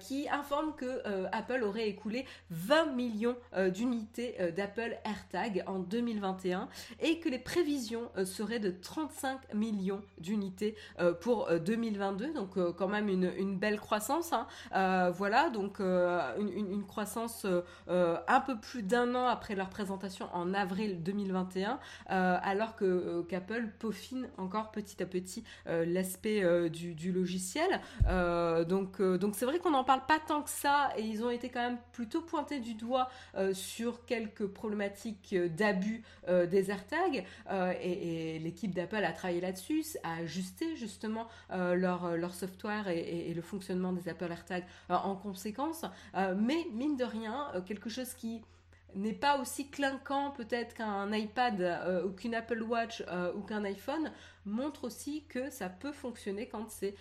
qui 0.00 0.28
informe 0.28 0.74
que 0.76 1.02
Apple 1.32 1.62
aurait 1.64 1.88
écoulé 1.88 2.24
20 2.50 2.86
millions 2.92 3.36
d'unités 3.68 4.36
d'Apple 4.56 4.96
AirTag 5.04 5.64
en 5.66 5.78
2021 5.80 6.68
et 7.00 7.18
que 7.18 7.28
les 7.28 7.38
prévisions 7.38 8.10
seraient 8.24 8.60
de 8.60 8.70
35 8.70 9.54
millions 9.54 10.02
d'unités 10.18 10.76
pour 11.20 11.50
2022, 11.52 12.32
donc 12.32 12.54
quand 12.76 12.88
même 12.88 13.08
une, 13.08 13.58
belle 13.58 13.80
croissance. 13.80 14.32
Hein. 14.32 15.10
voilà, 15.10 15.50
donc 15.50 15.80
une 15.80 16.84
croissance 16.86 17.21
euh, 17.44 17.62
euh, 17.88 18.16
un 18.28 18.40
peu 18.40 18.58
plus 18.58 18.82
d'un 18.82 19.14
an 19.14 19.26
après 19.26 19.54
leur 19.54 19.68
présentation 19.68 20.28
en 20.32 20.54
avril 20.54 21.02
2021, 21.02 21.78
euh, 22.10 22.38
alors 22.42 22.76
que 22.76 23.22
qu'Apple 23.28 23.68
peaufine 23.78 24.28
encore 24.38 24.70
petit 24.70 25.02
à 25.02 25.06
petit 25.06 25.44
l'aspect 25.66 26.42
du, 26.70 27.12
logiciel. 27.12 27.80
donc 28.68 28.96
c'est 29.34 29.44
vrai 29.44 29.58
qu'on 29.58 29.70
n'en 29.70 29.84
parle 29.84 30.04
pas 30.06 30.18
tant 30.18 30.42
que 30.42 30.50
ça 30.50 30.90
et 30.96 31.02
ils 31.02 31.24
ont 31.24 31.30
été 31.30 31.48
quand 31.48 31.60
même 31.60 31.78
plutôt 31.92 32.20
pointés 32.20 32.60
du 32.60 32.74
doigt 32.74 33.08
sur 33.52 34.04
quelques 34.04 34.46
problématiques 34.46 35.34
d'abus 35.56 36.02
des 36.28 36.70
AirTags 36.70 37.24
et, 37.80 38.38
l'équipe 38.42 38.74
d'Apple 38.74 39.04
a 39.04 39.12
travaillé 39.12 39.40
là-dessus, 39.40 39.84
a 40.02 40.16
ajusté 40.16 40.76
justement 40.76 41.28
leur, 41.50 42.16
leur 42.16 42.34
software 42.34 42.88
et, 42.88 43.30
et, 43.30 43.34
le 43.34 43.42
fonctionnement 43.42 43.92
des 43.92 44.08
Apple 44.08 44.30
AirTags 44.30 44.66
en 44.88 45.14
conséquence. 45.14 45.84
mais 46.14 46.66
mine 46.72 46.96
de 46.96 47.04
rien, 47.12 47.48
euh, 47.54 47.60
quelque 47.60 47.90
chose 47.90 48.14
qui 48.14 48.42
n'est 48.94 49.14
pas 49.14 49.40
aussi 49.40 49.70
clinquant 49.70 50.32
peut-être 50.32 50.74
qu'un 50.74 51.10
iPad 51.12 51.62
euh, 51.62 52.04
ou 52.04 52.10
qu'une 52.10 52.34
Apple 52.34 52.62
Watch 52.62 53.02
euh, 53.08 53.32
ou 53.34 53.40
qu'un 53.40 53.64
iPhone, 53.64 54.12
montre 54.44 54.84
aussi 54.84 55.24
que 55.30 55.48
ça 55.48 55.70
peut 55.70 55.92
fonctionner 55.92 56.46
quand 56.48 56.68
c'est 56.68 56.96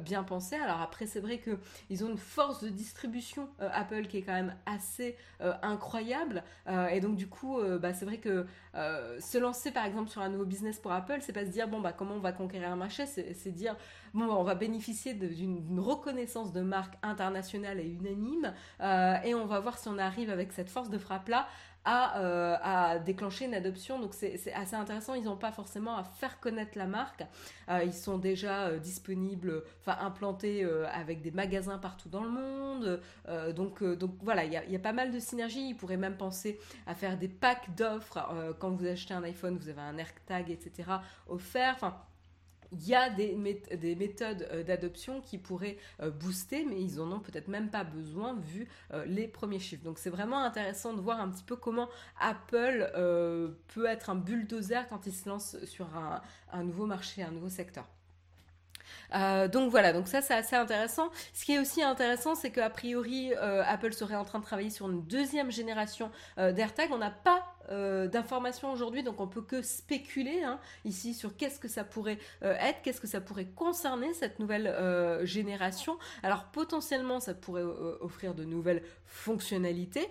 bien 0.00 0.24
pensé. 0.24 0.56
Alors 0.56 0.80
après, 0.80 1.06
c'est 1.06 1.20
vrai 1.20 1.38
qu'ils 1.38 2.02
ont 2.02 2.08
une 2.08 2.16
force 2.16 2.64
de 2.64 2.70
distribution 2.70 3.50
Apple 3.58 4.06
qui 4.06 4.16
est 4.16 4.22
quand 4.22 4.32
même 4.32 4.56
assez 4.64 5.14
incroyable. 5.62 6.42
et 6.90 7.00
donc 7.00 7.16
du 7.16 7.28
coup, 7.28 7.60
bah, 7.78 7.92
c'est 7.92 8.06
vrai 8.06 8.16
que 8.16 8.46
se 8.72 9.36
lancer 9.36 9.70
par 9.70 9.84
exemple 9.84 10.08
sur 10.08 10.22
un 10.22 10.30
nouveau 10.30 10.46
business 10.46 10.78
pour 10.78 10.92
Apple, 10.92 11.18
c'est 11.20 11.34
pas 11.34 11.44
se 11.44 11.50
dire 11.50 11.68
bon 11.68 11.82
bah 11.82 11.92
comment 11.92 12.14
on 12.14 12.20
va 12.20 12.32
conquérir 12.32 12.72
un 12.72 12.76
marché, 12.76 13.04
c'est 13.04 13.52
dire 13.52 13.76
on 14.24 14.42
va 14.42 14.54
bénéficier 14.54 15.14
d'une 15.14 15.80
reconnaissance 15.80 16.52
de 16.52 16.60
marque 16.60 16.94
internationale 17.02 17.80
et 17.80 17.88
unanime, 17.88 18.52
euh, 18.80 19.16
et 19.24 19.34
on 19.34 19.46
va 19.46 19.60
voir 19.60 19.78
si 19.78 19.88
on 19.88 19.98
arrive 19.98 20.30
avec 20.30 20.52
cette 20.52 20.70
force 20.70 20.90
de 20.90 20.98
frappe-là 20.98 21.46
à, 21.84 22.18
euh, 22.18 22.56
à, 22.62 22.98
déclencher 22.98 23.46
une 23.46 23.54
adoption. 23.54 23.98
Donc 23.98 24.12
c'est 24.12 24.52
assez 24.52 24.76
intéressant. 24.76 25.14
Ils 25.14 25.24
n'ont 25.24 25.36
pas 25.36 25.52
forcément 25.52 25.96
à 25.96 26.04
faire 26.04 26.38
connaître 26.40 26.76
la 26.76 26.86
marque. 26.86 27.24
Euh, 27.70 27.82
ils 27.84 27.94
sont 27.94 28.18
déjà 28.18 28.72
disponibles, 28.78 29.62
enfin 29.80 29.96
implantés 30.04 30.64
avec 30.92 31.22
des 31.22 31.30
magasins 31.30 31.78
partout 31.78 32.08
dans 32.08 32.22
le 32.22 32.30
monde. 32.30 33.00
donc, 33.54 33.82
voilà, 34.22 34.44
il 34.44 34.52
y 34.52 34.76
a, 34.76 34.78
pas 34.80 34.92
mal 34.92 35.10
de 35.10 35.18
synergies. 35.18 35.68
Ils 35.70 35.76
pourraient 35.76 35.96
même 35.96 36.16
penser 36.16 36.58
à 36.86 36.94
faire 36.94 37.16
des 37.16 37.28
packs 37.28 37.74
d'offres. 37.74 38.18
quand 38.58 38.70
vous 38.70 38.86
achetez 38.86 39.14
un 39.14 39.22
iPhone, 39.22 39.56
vous 39.56 39.68
avez 39.68 39.80
un 39.80 39.96
AirTag, 39.96 40.50
etc. 40.50 40.90
offert. 41.28 42.07
Il 42.72 42.86
y 42.86 42.94
a 42.94 43.10
des, 43.10 43.34
des 43.76 43.94
méthodes 43.94 44.48
euh, 44.50 44.62
d'adoption 44.62 45.20
qui 45.20 45.38
pourraient 45.38 45.78
euh, 46.00 46.10
booster, 46.10 46.64
mais 46.64 46.80
ils 46.80 47.00
en 47.00 47.10
ont 47.12 47.20
peut-être 47.20 47.48
même 47.48 47.70
pas 47.70 47.84
besoin 47.84 48.34
vu 48.34 48.68
euh, 48.92 49.04
les 49.06 49.28
premiers 49.28 49.60
chiffres. 49.60 49.84
Donc 49.84 49.98
c'est 49.98 50.10
vraiment 50.10 50.42
intéressant 50.42 50.92
de 50.92 51.00
voir 51.00 51.20
un 51.20 51.28
petit 51.30 51.44
peu 51.44 51.56
comment 51.56 51.88
Apple 52.20 52.90
peut 53.74 53.86
être 53.86 54.10
un 54.10 54.14
bulldozer 54.14 54.86
quand 54.88 55.06
il 55.06 55.12
se 55.12 55.28
lance 55.28 55.56
sur 55.64 55.88
un 56.52 56.64
nouveau 56.64 56.86
marché, 56.86 57.22
un 57.22 57.30
nouveau 57.30 57.48
secteur. 57.48 57.86
Euh, 59.14 59.48
donc 59.48 59.70
voilà, 59.70 59.92
donc 59.92 60.08
ça 60.08 60.20
c'est 60.20 60.34
assez 60.34 60.56
intéressant. 60.56 61.10
Ce 61.32 61.44
qui 61.44 61.54
est 61.54 61.58
aussi 61.58 61.82
intéressant, 61.82 62.34
c'est 62.34 62.50
qu'a 62.50 62.70
priori 62.70 63.32
euh, 63.34 63.62
Apple 63.66 63.92
serait 63.92 64.16
en 64.16 64.24
train 64.24 64.38
de 64.38 64.44
travailler 64.44 64.70
sur 64.70 64.88
une 64.88 65.02
deuxième 65.02 65.50
génération 65.50 66.10
euh, 66.38 66.52
d'AirTag. 66.52 66.90
On 66.92 66.98
n'a 66.98 67.10
pas 67.10 67.54
d'informations 68.10 68.72
aujourd'hui, 68.72 69.02
donc 69.02 69.20
on 69.20 69.28
peut 69.28 69.42
que 69.42 69.60
spéculer 69.60 70.42
hein, 70.42 70.58
ici 70.86 71.12
sur 71.12 71.36
qu'est-ce 71.36 71.60
que 71.60 71.68
ça 71.68 71.84
pourrait 71.84 72.16
être, 72.40 72.80
qu'est-ce 72.80 72.98
que 72.98 73.06
ça 73.06 73.20
pourrait 73.20 73.44
concerner 73.44 74.14
cette 74.14 74.38
nouvelle 74.38 74.74
génération. 75.24 75.98
Alors 76.22 76.44
potentiellement, 76.44 77.20
ça 77.20 77.34
pourrait 77.34 77.64
offrir 78.00 78.32
de 78.32 78.44
nouvelles 78.44 78.82
fonctionnalités. 79.04 80.08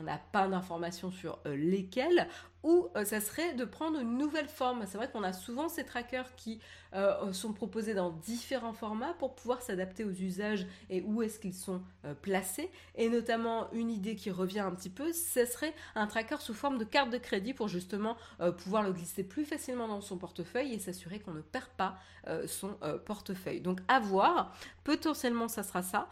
On 0.00 0.04
n'a 0.04 0.18
pas 0.32 0.48
d'informations 0.48 1.10
sur 1.10 1.38
lesquelles 1.44 2.26
ou 2.62 2.88
euh, 2.96 3.04
ça 3.04 3.20
serait 3.20 3.54
de 3.54 3.64
prendre 3.64 3.98
une 4.00 4.18
nouvelle 4.18 4.48
forme. 4.48 4.84
C'est 4.86 4.98
vrai 4.98 5.10
qu'on 5.10 5.22
a 5.22 5.32
souvent 5.32 5.68
ces 5.68 5.84
trackers 5.84 6.34
qui 6.36 6.60
euh, 6.94 7.32
sont 7.32 7.52
proposés 7.52 7.94
dans 7.94 8.10
différents 8.10 8.72
formats 8.72 9.14
pour 9.18 9.34
pouvoir 9.34 9.62
s'adapter 9.62 10.04
aux 10.04 10.10
usages 10.10 10.66
et 10.90 11.02
où 11.02 11.22
est-ce 11.22 11.38
qu'ils 11.38 11.54
sont 11.54 11.82
euh, 12.04 12.14
placés. 12.14 12.70
Et 12.96 13.08
notamment 13.08 13.70
une 13.72 13.90
idée 13.90 14.14
qui 14.14 14.30
revient 14.30 14.60
un 14.60 14.72
petit 14.72 14.90
peu, 14.90 15.12
ce 15.12 15.46
serait 15.46 15.74
un 15.94 16.06
tracker 16.06 16.36
sous 16.40 16.54
forme 16.54 16.78
de 16.78 16.84
carte 16.84 17.10
de 17.10 17.18
crédit 17.18 17.54
pour 17.54 17.68
justement 17.68 18.16
pouvoir 18.58 18.82
le 18.82 18.92
glisser 18.92 19.22
plus 19.22 19.44
facilement 19.44 19.88
dans 19.88 20.00
son 20.00 20.16
portefeuille 20.16 20.74
et 20.74 20.78
s'assurer 20.78 21.20
qu'on 21.20 21.32
ne 21.32 21.40
perd 21.40 21.68
pas 21.76 21.98
son 22.46 22.76
portefeuille. 23.04 23.60
Donc 23.60 23.80
à 23.88 24.00
voir, 24.00 24.54
potentiellement 24.84 25.48
ça 25.48 25.62
sera 25.62 25.82
ça. 25.82 26.08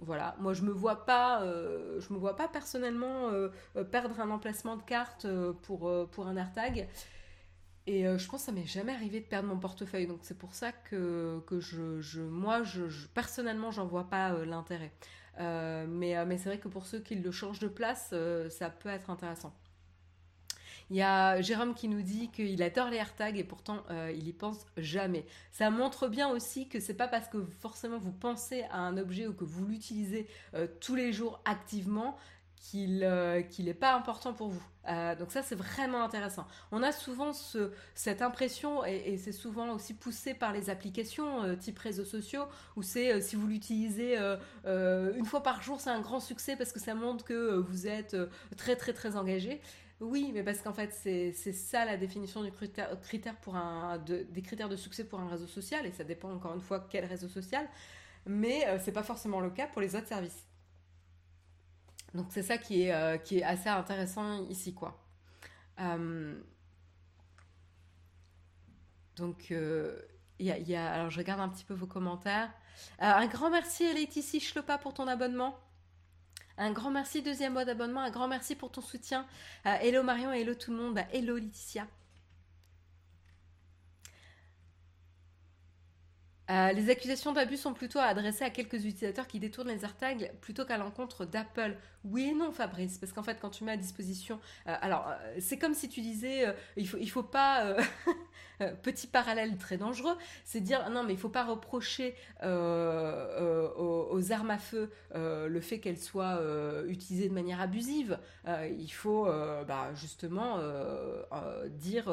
Voilà, 0.00 0.34
moi 0.40 0.54
je 0.54 0.62
me 0.62 0.70
vois 0.72 1.04
pas, 1.04 1.42
euh, 1.42 2.00
je 2.00 2.12
me 2.14 2.18
vois 2.18 2.34
pas 2.34 2.48
personnellement 2.48 3.28
euh, 3.28 3.50
euh, 3.76 3.84
perdre 3.84 4.18
un 4.20 4.30
emplacement 4.30 4.76
de 4.76 4.82
carte 4.82 5.26
pour, 5.62 5.90
pour 6.10 6.26
un 6.26 6.36
AirTag. 6.36 6.88
Et 7.86 8.04
je 8.04 8.28
pense 8.28 8.42
que 8.42 8.46
ça 8.46 8.52
m'est 8.52 8.66
jamais 8.66 8.92
arrivé 8.92 9.20
de 9.20 9.26
perdre 9.26 9.48
mon 9.48 9.58
portefeuille. 9.58 10.06
Donc 10.06 10.20
c'est 10.22 10.38
pour 10.38 10.54
ça 10.54 10.72
que, 10.72 11.40
que 11.46 11.60
je, 11.60 12.00
je, 12.00 12.20
moi, 12.22 12.62
je, 12.62 12.84
personnellement, 13.14 13.70
j'en 13.72 13.86
vois 13.86 14.08
pas 14.08 14.32
l'intérêt. 14.44 14.92
mais 15.38 16.24
mais 16.26 16.38
c'est 16.38 16.50
vrai 16.50 16.58
que 16.58 16.68
pour 16.68 16.86
ceux 16.86 17.00
qui 17.00 17.16
le 17.16 17.30
changent 17.32 17.58
de 17.60 17.68
place, 17.68 18.14
ça 18.50 18.70
peut 18.70 18.88
être 18.90 19.10
intéressant. 19.10 19.52
Il 20.90 20.96
y 20.96 21.02
a 21.02 21.40
Jérôme 21.40 21.74
qui 21.74 21.86
nous 21.86 22.02
dit 22.02 22.28
qu'il 22.30 22.60
adore 22.64 22.90
les 22.90 22.96
AirTags 22.96 23.38
et 23.38 23.44
pourtant 23.44 23.84
euh, 23.90 24.12
il 24.12 24.26
y 24.26 24.32
pense 24.32 24.66
jamais. 24.76 25.24
Ça 25.52 25.70
montre 25.70 26.08
bien 26.08 26.28
aussi 26.28 26.68
que 26.68 26.80
c'est 26.80 26.94
pas 26.94 27.06
parce 27.06 27.28
que 27.28 27.44
forcément 27.60 27.98
vous 27.98 28.12
pensez 28.12 28.64
à 28.72 28.78
un 28.78 28.96
objet 28.96 29.28
ou 29.28 29.32
que 29.32 29.44
vous 29.44 29.66
l'utilisez 29.66 30.26
euh, 30.54 30.66
tous 30.80 30.96
les 30.96 31.12
jours 31.12 31.40
activement 31.44 32.16
qu'il 32.56 32.98
n'est 32.98 33.04
euh, 33.04 33.74
pas 33.78 33.94
important 33.94 34.34
pour 34.34 34.48
vous. 34.48 34.62
donc 35.18 35.30
ça 35.30 35.42
c'est 35.42 35.54
vraiment 35.54 36.02
intéressant. 36.02 36.44
On 36.72 36.82
a 36.82 36.90
souvent 36.90 37.32
cette 37.94 38.20
impression 38.20 38.84
et, 38.84 39.16
c'est 39.16 39.32
souvent 39.32 39.70
aussi 39.70 39.94
poussé 39.94 40.34
par 40.34 40.52
les 40.52 40.70
applications 40.70 41.56
type 41.56 41.78
réseaux 41.78 42.04
sociaux 42.04 42.46
où 42.74 42.82
c'est 42.82 43.20
si 43.20 43.36
vous 43.36 43.46
l'utilisez 43.46 44.18
une 44.66 45.24
fois 45.24 45.42
par 45.42 45.62
jour 45.62 45.80
c'est 45.80 45.90
un 45.90 46.00
grand 46.00 46.20
succès 46.20 46.56
parce 46.56 46.72
que 46.72 46.80
ça 46.80 46.94
montre 46.94 47.24
que 47.24 47.54
vous 47.56 47.86
êtes 47.86 48.16
très 48.56 48.74
très 48.76 48.92
très 48.92 49.16
engagé. 49.16 49.60
Oui, 50.00 50.30
mais 50.32 50.42
parce 50.42 50.62
qu'en 50.62 50.72
fait, 50.72 50.92
c'est 50.94 51.52
ça 51.52 51.84
la 51.84 51.98
définition 51.98 52.42
du 52.42 52.50
critère, 52.52 53.36
pour 53.42 53.54
un, 53.54 53.98
des 53.98 54.42
critères 54.42 54.70
de 54.70 54.76
succès 54.76 55.04
pour 55.04 55.20
un 55.20 55.28
réseau 55.28 55.46
social, 55.46 55.84
et 55.84 55.92
ça 55.92 56.04
dépend 56.04 56.32
encore 56.32 56.54
une 56.54 56.62
fois 56.62 56.86
quel 56.88 57.04
réseau 57.04 57.28
social, 57.28 57.68
mais 58.26 58.66
ce 58.78 58.84
c'est 58.84 58.92
pas 58.92 59.02
forcément 59.02 59.40
le 59.40 59.50
cas 59.50 59.66
pour 59.66 59.82
les 59.82 59.94
autres 59.94 60.06
services. 60.08 60.46
Donc 62.14 62.28
c'est 62.30 62.42
ça 62.42 62.56
qui 62.56 62.82
est, 62.82 62.88
est 63.30 63.42
assez 63.42 63.68
intéressant 63.68 64.46
ici, 64.48 64.72
quoi. 64.74 64.98
donc, 69.16 69.50
il 69.50 70.46
y 70.46 70.74
a, 70.74 70.92
alors 70.92 71.10
je 71.10 71.18
regarde 71.18 71.40
un 71.40 71.48
petit 71.50 71.64
peu 71.64 71.74
vos 71.74 71.86
commentaires. 71.86 72.50
un 73.00 73.26
grand 73.26 73.50
merci 73.50 73.84
à 73.84 73.92
Laetitia 73.92 74.40
Schlopa 74.40 74.78
pour 74.78 74.94
ton 74.94 75.06
abonnement. 75.08 75.58
Un 76.60 76.72
grand 76.72 76.90
merci, 76.90 77.22
deuxième 77.22 77.54
mois 77.54 77.64
d'abonnement. 77.64 78.02
Un 78.02 78.10
grand 78.10 78.28
merci 78.28 78.54
pour 78.54 78.70
ton 78.70 78.82
soutien. 78.82 79.26
hello 79.64 80.02
Marion, 80.02 80.30
hello 80.30 80.54
tout 80.54 80.70
le 80.70 80.76
monde. 80.76 81.00
hello 81.10 81.36
Laetitia. 81.36 81.86
Euh, 86.50 86.72
les 86.72 86.90
accusations 86.90 87.32
d'abus 87.32 87.56
sont 87.56 87.72
plutôt 87.72 87.98
adressées 87.98 88.44
à 88.44 88.50
quelques 88.50 88.84
utilisateurs 88.84 89.26
qui 89.26 89.38
détournent 89.40 89.68
les 89.68 89.84
AirTags 89.84 90.32
plutôt 90.42 90.66
qu'à 90.66 90.76
l'encontre 90.76 91.24
d'Apple. 91.24 91.78
Oui 92.04 92.28
et 92.30 92.34
non, 92.34 92.52
Fabrice, 92.52 92.98
parce 92.98 93.12
qu'en 93.14 93.22
fait, 93.22 93.38
quand 93.40 93.50
tu 93.50 93.64
mets 93.64 93.72
à 93.72 93.76
disposition, 93.78 94.38
euh, 94.66 94.76
alors 94.82 95.08
euh, 95.08 95.36
c'est 95.38 95.56
comme 95.56 95.72
si 95.72 95.88
tu 95.88 96.02
disais, 96.02 96.44
il 96.76 96.86
faut, 96.86 96.98
il 96.98 97.08
faut 97.08 97.22
pas, 97.22 97.74
petit 98.82 99.06
parallèle 99.06 99.56
très 99.56 99.76
dangereux, 99.76 100.16
c'est 100.44 100.60
dire 100.60 100.88
non 100.90 101.02
mais 101.04 101.12
il 101.12 101.18
faut 101.18 101.28
pas 101.28 101.44
reprocher 101.44 102.14
aux, 102.42 104.32
armes 104.32 104.50
à 104.50 104.58
feu 104.58 104.90
le 105.14 105.60
fait 105.60 105.80
qu'elles 105.80 105.98
soient 105.98 106.40
utilisées 106.86 107.28
de 107.28 107.34
manière 107.34 107.60
abusive. 107.60 108.18
il 108.46 108.92
faut 108.92 109.24
bah, 109.66 109.92
justement 109.94 110.58
dire 111.70 112.12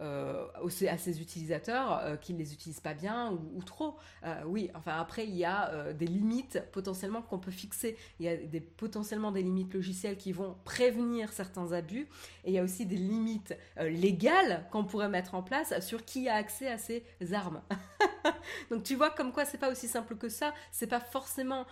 à 0.00 0.98
ces 0.98 1.20
utilisateurs 1.20 2.18
qu'ils 2.20 2.36
les 2.36 2.52
utilisent 2.52 2.80
pas 2.80 2.94
bien 2.94 3.32
ou 3.54 3.62
trop. 3.62 3.96
Euh, 4.24 4.42
oui, 4.46 4.70
enfin 4.74 4.96
après, 4.98 5.26
il 5.26 5.36
y 5.36 5.44
a 5.44 5.70
euh, 5.70 5.92
des 5.92 6.06
limites 6.06 6.62
potentiellement 6.72 7.22
qu'on 7.22 7.38
peut 7.38 7.50
fixer. 7.50 7.96
Il 8.20 8.26
y 8.26 8.28
a 8.28 8.60
potentiellement 8.76 9.32
des 9.32 9.42
limites 9.42 9.72
logicielles 9.74 10.16
qui 10.16 10.32
vont 10.32 10.56
prévenir 10.64 11.32
certains 11.32 11.72
abus. 11.72 12.08
Et 12.44 12.50
il 12.50 12.52
y 12.52 12.58
a 12.58 12.62
aussi 12.62 12.86
des 12.86 12.96
limites 12.96 13.56
euh, 13.78 13.88
légales 13.88 14.66
qu'on 14.70 14.84
pourrait 14.84 15.08
mettre 15.08 15.34
en 15.34 15.42
place 15.42 15.74
sur 15.80 16.04
qui 16.04 16.28
a 16.28 16.34
accès 16.34 16.68
à 16.68 16.78
ces 16.78 17.04
armes. 17.32 17.62
Donc 18.70 18.82
tu 18.82 18.94
vois 18.94 19.10
comme 19.10 19.32
quoi 19.32 19.44
c'est 19.44 19.58
pas 19.58 19.70
aussi 19.70 19.88
simple 19.88 20.16
que 20.16 20.28
ça. 20.28 20.52
C'est 20.72 20.86
pas 20.86 21.00
forcément 21.00 21.66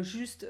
juste 0.00 0.46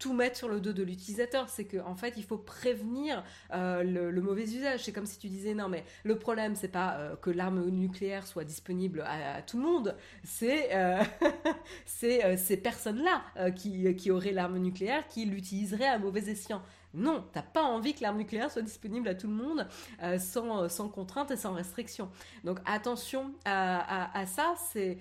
tout 0.00 0.14
mettre 0.14 0.36
sur 0.36 0.48
le 0.48 0.60
dos 0.60 0.72
de 0.72 0.82
l'utilisateur. 0.82 1.48
C'est 1.48 1.66
qu'en 1.66 1.90
en 1.90 1.94
fait, 1.94 2.14
il 2.16 2.24
faut 2.24 2.38
prévenir 2.38 3.22
euh, 3.52 3.84
le, 3.84 4.20
mauvais 4.20 4.42
usage. 4.42 4.82
C'est 4.82 4.92
comme 4.92 5.06
si 5.06 5.18
tu 5.18 5.28
disais 5.28 5.54
non, 5.54 5.68
mais 5.68 5.84
le 6.02 6.18
problème, 6.18 6.56
c'est 6.56 6.68
pas 6.68 6.96
euh, 6.96 7.16
que 7.16 7.30
l'arme 7.30 7.68
nucléaire 7.68 8.26
soit 8.26 8.44
disponible 8.44 9.04
à, 9.06 9.42
tout 9.42 9.58
le 9.58 9.62
monde, 9.62 9.94
c'est 10.24 10.74
euh, 10.74 11.02
ces 11.86 12.56
personnes-là 12.56 13.50
qui, 13.52 13.94
qui 13.94 14.10
auraient 14.10 14.32
l'arme 14.32 14.58
nucléaire 14.58 15.06
qui 15.06 15.26
l'utiliseraient 15.26 15.86
à 15.86 15.98
mauvais 15.98 16.30
escient. 16.30 16.62
Non, 16.92 17.24
t'as 17.32 17.42
pas 17.42 17.62
envie 17.62 17.94
que 17.94 18.02
l'arme 18.02 18.18
nucléaire 18.18 18.50
soit 18.50 18.62
disponible 18.62 19.08
à 19.08 19.14
tout 19.14 19.28
le 19.28 19.34
monde 19.34 19.66
sans, 20.18 20.68
sans 20.68 20.88
contrainte 20.88 21.30
et 21.30 21.36
sans 21.36 21.52
restriction. 21.52 22.10
Donc 22.42 22.58
attention 22.66 23.32
à, 23.44 24.24
ça, 24.26 24.54
c'est 24.72 24.98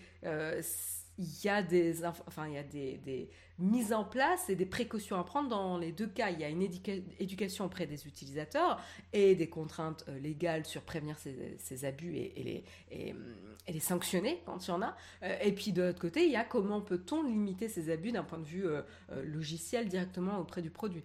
il 1.20 1.44
y 1.44 1.50
a 1.50 1.62
des, 1.62 2.06
enfin, 2.06 2.48
il 2.48 2.54
y 2.54 2.58
a 2.58 2.64
des, 2.64 2.98
des, 2.98 3.30
mises 3.60 3.92
en 3.92 4.06
place 4.06 4.50
et 4.50 4.56
des 4.56 4.66
précautions 4.66 5.20
à 5.20 5.24
prendre 5.26 5.50
dans 5.50 5.78
les 5.78 5.92
deux 5.92 6.08
cas. 6.08 6.30
Il 6.30 6.40
y 6.40 6.46
a 6.46 6.50
une 6.50 6.62
éducation 6.62 7.66
auprès 7.66 7.86
des 7.86 8.08
utilisateurs 8.08 8.82
et 9.12 9.36
des 9.36 9.50
contraintes 9.50 10.06
euh, 10.08 10.18
légales 10.18 10.66
sur 10.66 10.82
prévenir 10.82 11.18
ces, 11.18 11.86
abus 11.86 12.16
et, 12.16 12.32
les, 12.44 12.64
et, 12.90 13.16
les 13.68 13.80
sanctionner 13.80 14.42
quand 14.46 14.66
il 14.66 14.70
y 14.70 14.74
en 14.74 14.82
a. 14.82 14.96
Euh, 15.24 15.38
et 15.44 15.52
puis 15.52 15.74
de 15.74 15.84
l'autre 15.84 16.00
côté, 16.00 16.26
il 16.26 16.32
y 16.32 16.38
a 16.38 16.46
comment 16.46 16.80
peut-on 16.80 17.22
limiter 17.24 17.68
ces 17.68 17.92
abus 17.92 18.14
d'un 18.14 18.24
point 18.24 18.40
de 18.40 18.46
vue 18.46 18.66
euh, 18.66 18.82
logiciel 19.26 19.90
directement 19.90 20.40
auprès 20.40 20.62
du 20.62 20.70
produit. 20.70 21.04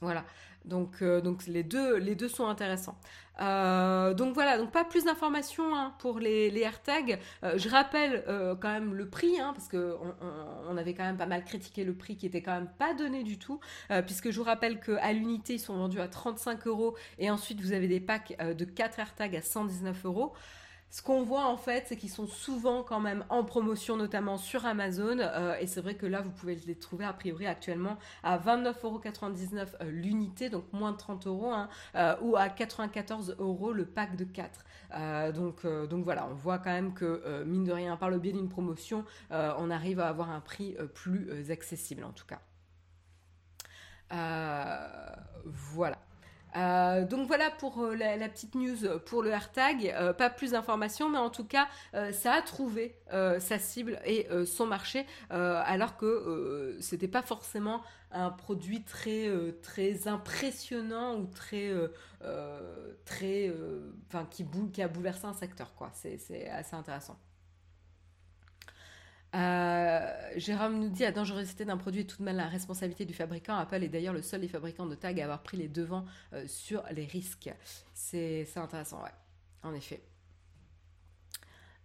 Voilà. 0.00 0.24
Donc, 0.64 1.02
euh, 1.02 1.22
les, 1.46 1.62
deux, 1.62 2.28
sont 2.28 2.46
intéressants. 2.46 2.98
Euh, 3.40 4.12
donc 4.12 4.34
voilà, 4.34 4.58
donc 4.58 4.70
pas 4.70 4.84
plus 4.84 5.04
d'informations 5.04 5.74
hein, 5.74 5.94
pour 5.98 6.18
les, 6.18 6.50
les 6.50 6.60
AirTags. 6.60 7.18
Euh, 7.42 7.56
je 7.56 7.68
rappelle 7.70 8.22
quand 8.60 8.70
même 8.70 8.94
le 8.94 9.08
prix, 9.08 9.40
hein, 9.40 9.52
parce 9.54 9.68
qu'on 9.68 10.14
on, 10.68 10.76
avait 10.76 10.92
quand 10.92 11.04
même 11.04 11.16
pas 11.16 11.26
mal 11.26 11.44
critiqué 11.44 11.84
le 11.84 11.94
prix 11.94 12.16
qui 12.16 12.26
était 12.26 12.42
quand 12.42 12.52
même 12.52 12.68
pas 12.78 12.92
donné 12.92 13.22
du 13.22 13.38
tout, 13.38 13.60
puisque 14.06 14.30
je 14.30 14.36
vous 14.36 14.44
rappelle 14.44 14.80
qu'à 14.80 15.12
l'unité, 15.12 15.54
ils 15.54 15.58
sont 15.58 15.76
vendus 15.76 16.00
à 16.00 16.08
35 16.08 16.66
euros, 16.66 16.96
et 17.18 17.30
ensuite 17.30 17.60
vous 17.60 17.72
avez 17.72 17.88
des 17.88 18.00
packs 18.00 18.36
de 18.38 18.64
4 18.64 18.98
AirTags 18.98 19.36
à 19.36 19.42
119 19.42 20.04
euros. 20.04 20.34
Ce 20.90 21.02
qu'on 21.02 21.22
voit 21.22 21.46
en 21.46 21.56
fait, 21.56 21.84
c'est 21.86 21.96
qu'ils 21.96 22.10
sont 22.10 22.26
souvent 22.26 22.82
quand 22.82 22.98
même 22.98 23.24
en 23.28 23.44
promotion, 23.44 23.96
notamment 23.96 24.36
sur 24.36 24.66
Amazon. 24.66 25.18
Euh, 25.20 25.54
et 25.60 25.68
c'est 25.68 25.80
vrai 25.80 25.94
que 25.94 26.04
là, 26.04 26.20
vous 26.20 26.30
pouvez 26.30 26.56
les 26.66 26.74
trouver 26.74 27.04
a 27.04 27.12
priori 27.12 27.46
actuellement 27.46 27.96
à 28.24 28.38
29,99€ 28.38 29.68
euh, 29.82 29.90
l'unité, 29.90 30.50
donc 30.50 30.64
moins 30.72 30.90
de 30.90 30.96
30 30.96 31.28
euros, 31.28 31.52
hein, 31.52 31.68
euh, 31.94 32.16
ou 32.22 32.36
à 32.36 32.48
94 32.48 33.36
euros 33.38 33.72
le 33.72 33.84
pack 33.86 34.16
de 34.16 34.24
4. 34.24 34.64
donc, 35.32 35.64
donc 35.64 36.04
voilà, 36.04 36.26
on 36.28 36.34
voit 36.34 36.58
quand 36.58 36.70
même 36.70 36.92
que, 36.92 37.44
mine 37.44 37.62
de 37.64 37.72
rien, 37.72 37.96
par 37.96 38.10
le 38.10 38.18
biais 38.18 38.32
d'une 38.32 38.48
promotion, 38.48 39.04
on 39.30 39.70
arrive 39.70 40.00
à 40.00 40.08
avoir 40.08 40.30
un 40.30 40.40
prix 40.40 40.76
plus 40.94 41.50
accessible 41.50 42.02
en 42.02 42.12
tout 42.12 42.26
cas. 42.26 42.40
voilà. 45.44 45.98
Euh, 46.56 47.04
donc 47.04 47.26
voilà 47.26 47.50
pour 47.50 47.82
euh, 47.82 47.94
la, 47.94 48.28
petite 48.28 48.54
news 48.54 48.98
pour 49.06 49.22
le 49.22 49.30
AirTag. 49.30 49.86
Euh, 49.94 50.12
pas 50.12 50.30
plus 50.30 50.52
d'informations, 50.52 51.08
mais 51.08 51.18
en 51.18 51.30
tout 51.30 51.44
cas, 51.44 51.68
ça 52.12 52.34
a 52.34 52.42
trouvé 52.42 52.96
sa 53.10 53.58
cible 53.58 54.00
et 54.04 54.26
son 54.46 54.66
marché, 54.66 55.06
alors 55.30 55.96
que 55.96 56.76
c'était 56.80 57.08
pas 57.08 57.22
forcément 57.22 57.82
un 58.12 58.30
produit 58.30 58.82
très 58.82 59.28
très 59.62 60.08
impressionnant 60.08 61.16
ou 61.16 61.26
très 61.26 61.72
très, 63.04 63.52
qui 64.30 64.82
a 64.82 64.88
bouleversé 64.88 65.26
un 65.26 65.34
secteur 65.34 65.74
quoi. 65.74 65.90
C'est 65.92 66.48
assez 66.48 66.76
intéressant. 66.76 67.18
Euh, 69.34 70.00
Jérôme 70.36 70.80
nous 70.80 70.88
dit 70.88 71.02
la 71.02 71.12
dangerosité 71.12 71.64
d'un 71.64 71.76
produit 71.76 72.00
est 72.00 72.04
tout 72.04 72.18
de 72.18 72.24
même 72.24 72.36
la 72.36 72.48
responsabilité 72.48 73.04
du 73.04 73.14
fabricant. 73.14 73.56
Apple 73.56 73.82
est 73.82 73.88
d'ailleurs 73.88 74.14
le 74.14 74.22
seul 74.22 74.40
des 74.40 74.48
fabricants 74.48 74.86
de 74.86 74.94
tags 74.94 75.16
à 75.16 75.22
avoir 75.22 75.42
pris 75.42 75.56
les 75.56 75.68
devants 75.68 76.04
euh, 76.32 76.44
sur 76.46 76.82
les 76.90 77.04
risques. 77.04 77.50
C'est 77.94 78.46
intéressant, 78.56 79.02
ouais, 79.02 79.10
en 79.62 79.72
effet. 79.74 80.02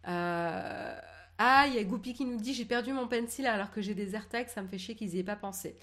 Euh, 0.08 1.00
ah, 1.38 1.66
il 1.68 1.76
y 1.76 1.80
a 1.80 1.84
Goupy 1.84 2.14
qui 2.14 2.26
nous 2.26 2.38
dit 2.38 2.54
j'ai 2.54 2.66
perdu 2.66 2.94
mon 2.94 3.08
pencil 3.08 3.46
alors 3.46 3.72
que 3.72 3.82
j'ai 3.82 3.94
des 3.94 4.16
AirTags, 4.16 4.48
ça 4.48 4.62
me 4.62 4.68
fait 4.68 4.78
chier 4.78 4.96
qu'ils 4.96 5.10
n'y 5.10 5.20
aient 5.20 5.24
pas 5.24 5.36
pensé. 5.36 5.76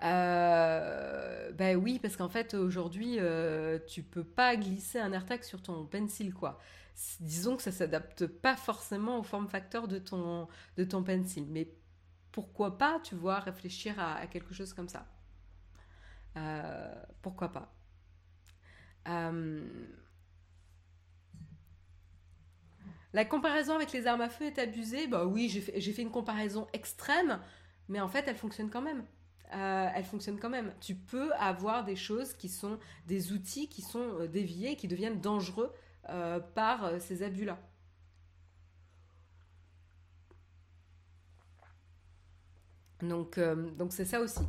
ben 0.00 1.76
oui, 1.76 1.98
parce 2.00 2.16
qu'en 2.16 2.28
fait 2.28 2.54
aujourd'hui 2.54 3.18
tu 3.86 4.02
peux 4.02 4.24
pas 4.24 4.56
glisser 4.56 4.98
un 4.98 5.12
AirTag 5.12 5.42
sur 5.42 5.60
ton 5.60 5.84
pencil 5.84 6.32
quoi 6.32 6.60
disons 7.20 7.56
que 7.56 7.62
ça 7.62 7.72
s'adapte 7.72 8.26
pas 8.26 8.56
forcément 8.56 9.18
au 9.18 9.22
form 9.22 9.48
factor 9.48 9.88
de 9.88 9.98
ton, 9.98 10.48
de 10.76 10.84
ton 10.84 11.02
pencil. 11.02 11.46
Mais 11.48 11.68
pourquoi 12.32 12.78
pas, 12.78 13.00
tu 13.02 13.14
vois, 13.14 13.40
réfléchir 13.40 13.98
à, 13.98 14.26
quelque 14.26 14.54
chose 14.54 14.72
comme 14.72 14.88
ça 14.88 15.06
euh, 16.36 16.94
Pourquoi 17.22 17.50
pas 17.52 17.72
euh, 19.08 19.64
La 23.12 23.24
comparaison 23.24 23.74
avec 23.74 23.92
les 23.92 24.06
armes 24.06 24.20
à 24.20 24.28
feu 24.28 24.46
est 24.46 24.58
abusée. 24.58 25.06
Bah 25.06 25.24
oui, 25.26 25.48
j'ai 25.48 25.60
fait, 25.60 26.02
une 26.02 26.10
comparaison 26.10 26.66
extrême, 26.72 27.40
mais 27.88 28.00
en 28.00 28.08
fait, 28.08 28.24
elle 28.26 28.36
fonctionne 28.36 28.70
quand 28.70 28.82
même. 28.82 29.04
Euh, 29.52 29.88
elle 29.94 30.04
fonctionne 30.04 30.40
quand 30.40 30.50
même. 30.50 30.72
Tu 30.80 30.94
peux 30.94 31.32
avoir 31.34 31.84
des 31.84 31.96
choses 31.96 32.34
qui 32.34 32.48
sont 32.48 32.78
des 33.06 33.32
outils 33.32 33.68
qui 33.68 33.82
sont 33.82 34.26
déviés, 34.26 34.74
qui 34.74 34.88
deviennent 34.88 35.20
dangereux 35.20 35.72
euh, 36.10 36.40
par 36.40 36.84
euh, 36.84 36.98
ces 36.98 37.22
abus-là. 37.22 37.58
Donc, 43.00 43.38
euh, 43.38 43.70
donc 43.70 43.92
c'est 43.92 44.04
ça 44.04 44.20
aussi. 44.20 44.42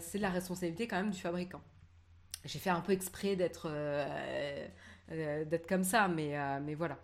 c'est 0.00 0.18
la 0.18 0.30
responsabilité 0.30 0.86
quand 0.86 0.96
même 0.96 1.10
du 1.10 1.20
fabricant. 1.20 1.62
J'ai 2.44 2.58
fait 2.58 2.70
un 2.70 2.80
peu 2.80 2.92
exprès 2.92 3.36
d'être 3.36 3.68
comme 5.68 5.84
ça, 5.84 6.08
mais 6.08 6.74
voilà. 6.74 6.98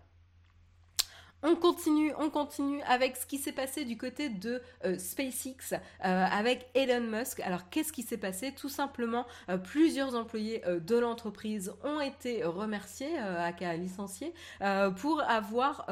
On 1.45 1.55
continue, 1.55 2.13
on 2.19 2.31
continue 2.31 2.83
avec 2.83 3.17
ce 3.17 3.25
qui 3.25 3.39
s'est 3.39 3.53
passé 3.53 3.85
du 3.85 3.97
côté 3.97 4.29
de 4.29 4.61
euh, 4.85 4.99
SpaceX 4.99 5.73
euh, 5.73 5.79
avec 6.03 6.69
Elon 6.75 7.01
Musk. 7.01 7.39
Alors 7.41 7.71
qu'est-ce 7.71 7.93
qui 7.93 8.03
s'est 8.03 8.17
passé? 8.17 8.51
Tout 8.51 8.69
simplement, 8.69 9.25
euh, 9.49 9.57
plusieurs 9.57 10.17
employés 10.17 10.65
de 10.67 10.97
l'entreprise 10.97 11.73
ont 11.85 12.01
été 12.01 12.43
remerciés, 12.43 13.17
à 13.19 13.77
licenciés, 13.77 14.35
pour 14.97 15.21
avoir 15.23 15.87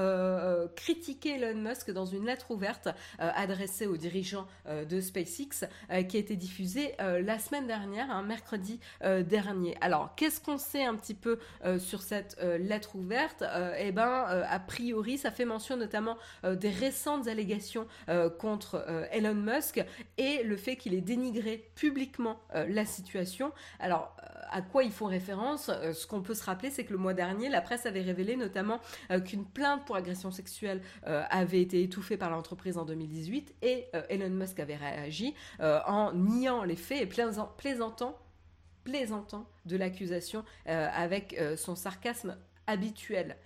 critiqué 0.74 1.36
Elon 1.36 1.60
Musk 1.60 1.90
dans 1.92 2.06
une 2.06 2.26
lettre 2.26 2.50
ouverte 2.50 2.88
adressée 3.18 3.86
aux 3.86 3.96
dirigeants 3.96 4.46
de 4.68 5.00
SpaceX 5.00 5.66
qui 6.08 6.16
a 6.16 6.20
été 6.20 6.36
diffusée 6.36 6.94
la 6.98 7.38
semaine 7.38 7.66
dernière, 7.66 8.10
un 8.10 8.22
mercredi 8.22 8.80
dernier. 9.00 9.76
Alors 9.80 10.14
qu'est-ce 10.16 10.40
qu'on 10.40 10.58
sait 10.58 10.84
un 10.84 10.94
petit 10.96 11.14
peu 11.14 11.38
sur 11.78 12.02
cette 12.02 12.40
lettre 12.40 12.96
ouverte? 12.96 13.44
Eh 13.78 13.92
ben, 13.92 14.44
a 14.48 14.58
priori, 14.60 15.18
ça 15.18 15.30
fait 15.36 15.44
mention 15.44 15.76
notamment 15.76 16.16
euh, 16.44 16.56
des 16.56 16.70
récentes 16.70 17.28
allégations 17.28 17.86
euh, 18.08 18.30
contre 18.30 18.84
euh, 18.88 19.06
Elon 19.12 19.34
Musk 19.34 19.84
et 20.18 20.42
le 20.42 20.56
fait 20.56 20.76
qu'il 20.76 20.94
ait 20.94 21.00
dénigré 21.00 21.70
publiquement 21.74 22.40
la 22.54 22.84
situation. 22.84 23.52
Alors, 23.78 24.16
à 24.50 24.62
quoi 24.62 24.82
ils 24.82 24.92
font 24.92 25.06
référence? 25.06 25.66
Ce 25.66 26.06
qu'on 26.06 26.22
peut 26.22 26.34
se 26.34 26.44
rappeler, 26.44 26.70
c'est 26.70 26.84
que 26.84 26.92
le 26.92 26.98
mois 26.98 27.12
dernier, 27.12 27.48
la 27.48 27.60
presse 27.60 27.84
avait 27.84 28.00
révélé 28.00 28.36
notamment 28.36 28.80
qu'une 29.24 29.44
plainte 29.44 29.84
pour 29.84 29.96
agression 29.96 30.30
sexuelle 30.30 30.80
avait 31.02 31.60
été 31.60 31.82
étouffée 31.82 32.16
par 32.16 32.30
l'entreprise 32.30 32.78
en 32.78 32.84
2018 32.84 33.54
et 33.62 33.86
Elon 34.08 34.30
Musk 34.30 34.58
avait 34.60 34.76
réagi 34.76 35.34
en 35.60 36.12
niant 36.14 36.64
les 36.64 36.76
faits 36.76 37.02
et 37.02 37.06
plaisantant 37.06 38.18
plaisantant 38.84 39.48
de 39.66 39.76
l'accusation 39.76 40.44
avec 40.64 41.38
son 41.56 41.76
sarcasme 41.76 42.36
habituel. 42.66 43.36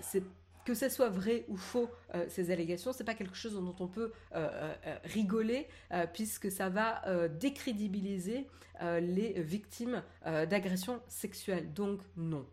c'est 0.00 0.22
que 0.64 0.74
ce 0.74 0.88
soit 0.88 1.08
vrai 1.08 1.44
ou 1.48 1.56
faux, 1.56 1.90
euh, 2.14 2.24
ces 2.28 2.50
allégations, 2.50 2.92
c'est 2.92 3.04
pas 3.04 3.14
quelque 3.14 3.34
chose 3.34 3.54
dont 3.54 3.74
on 3.80 3.88
peut 3.88 4.12
euh, 4.34 4.74
euh, 4.86 4.96
rigoler, 5.04 5.68
puisque 6.12 6.50
ça 6.50 6.68
va 6.68 7.02
décrédibiliser 7.28 8.46
les 8.80 9.40
victimes 9.42 10.02
d'agressions 10.24 11.00
sexuelles. 11.08 11.72
Donc 11.72 12.00
non. 12.16 12.46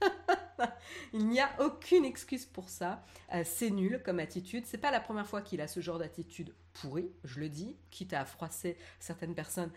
Il 1.12 1.28
n'y 1.28 1.40
a 1.40 1.50
aucune 1.60 2.04
excuse 2.04 2.44
pour 2.44 2.68
ça. 2.68 3.04
c'est 3.44 3.70
nul 3.70 4.00
comme 4.04 4.20
attitude. 4.20 4.64
C'est 4.66 4.78
pas 4.78 4.90
la 4.90 5.00
première 5.00 5.26
fois 5.26 5.42
qu'il 5.42 5.60
a 5.60 5.66
ce 5.66 5.80
genre 5.80 5.98
d'attitude 5.98 6.54
pourrie, 6.74 7.10
je 7.24 7.40
le 7.40 7.48
dis, 7.48 7.76
quitte 7.90 8.12
à 8.12 8.24
froisser 8.24 8.76
certaines 9.00 9.34
personnes 9.34 9.70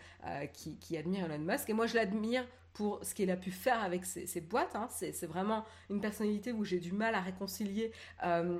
qui, 0.52 0.76
qui, 0.76 0.96
admirent 0.96 1.30
Elon 1.30 1.38
Musk. 1.44 1.68
Et 1.70 1.72
moi, 1.72 1.86
je 1.86 1.94
l'admire 1.94 2.46
pour 2.72 3.00
ce 3.02 3.14
qu'il 3.14 3.30
a 3.30 3.36
pu 3.36 3.50
faire 3.50 3.82
avec 3.82 4.04
ses, 4.04 4.40
boîtes. 4.40 4.76
Hein. 4.76 4.88
C'est 4.90 5.26
vraiment 5.26 5.64
une 5.90 6.00
personnalité 6.00 6.52
où 6.52 6.64
j'ai 6.64 6.78
du 6.78 6.92
mal 6.92 7.14
à 7.14 7.20
réconcilier 7.20 7.92
euh, 8.24 8.58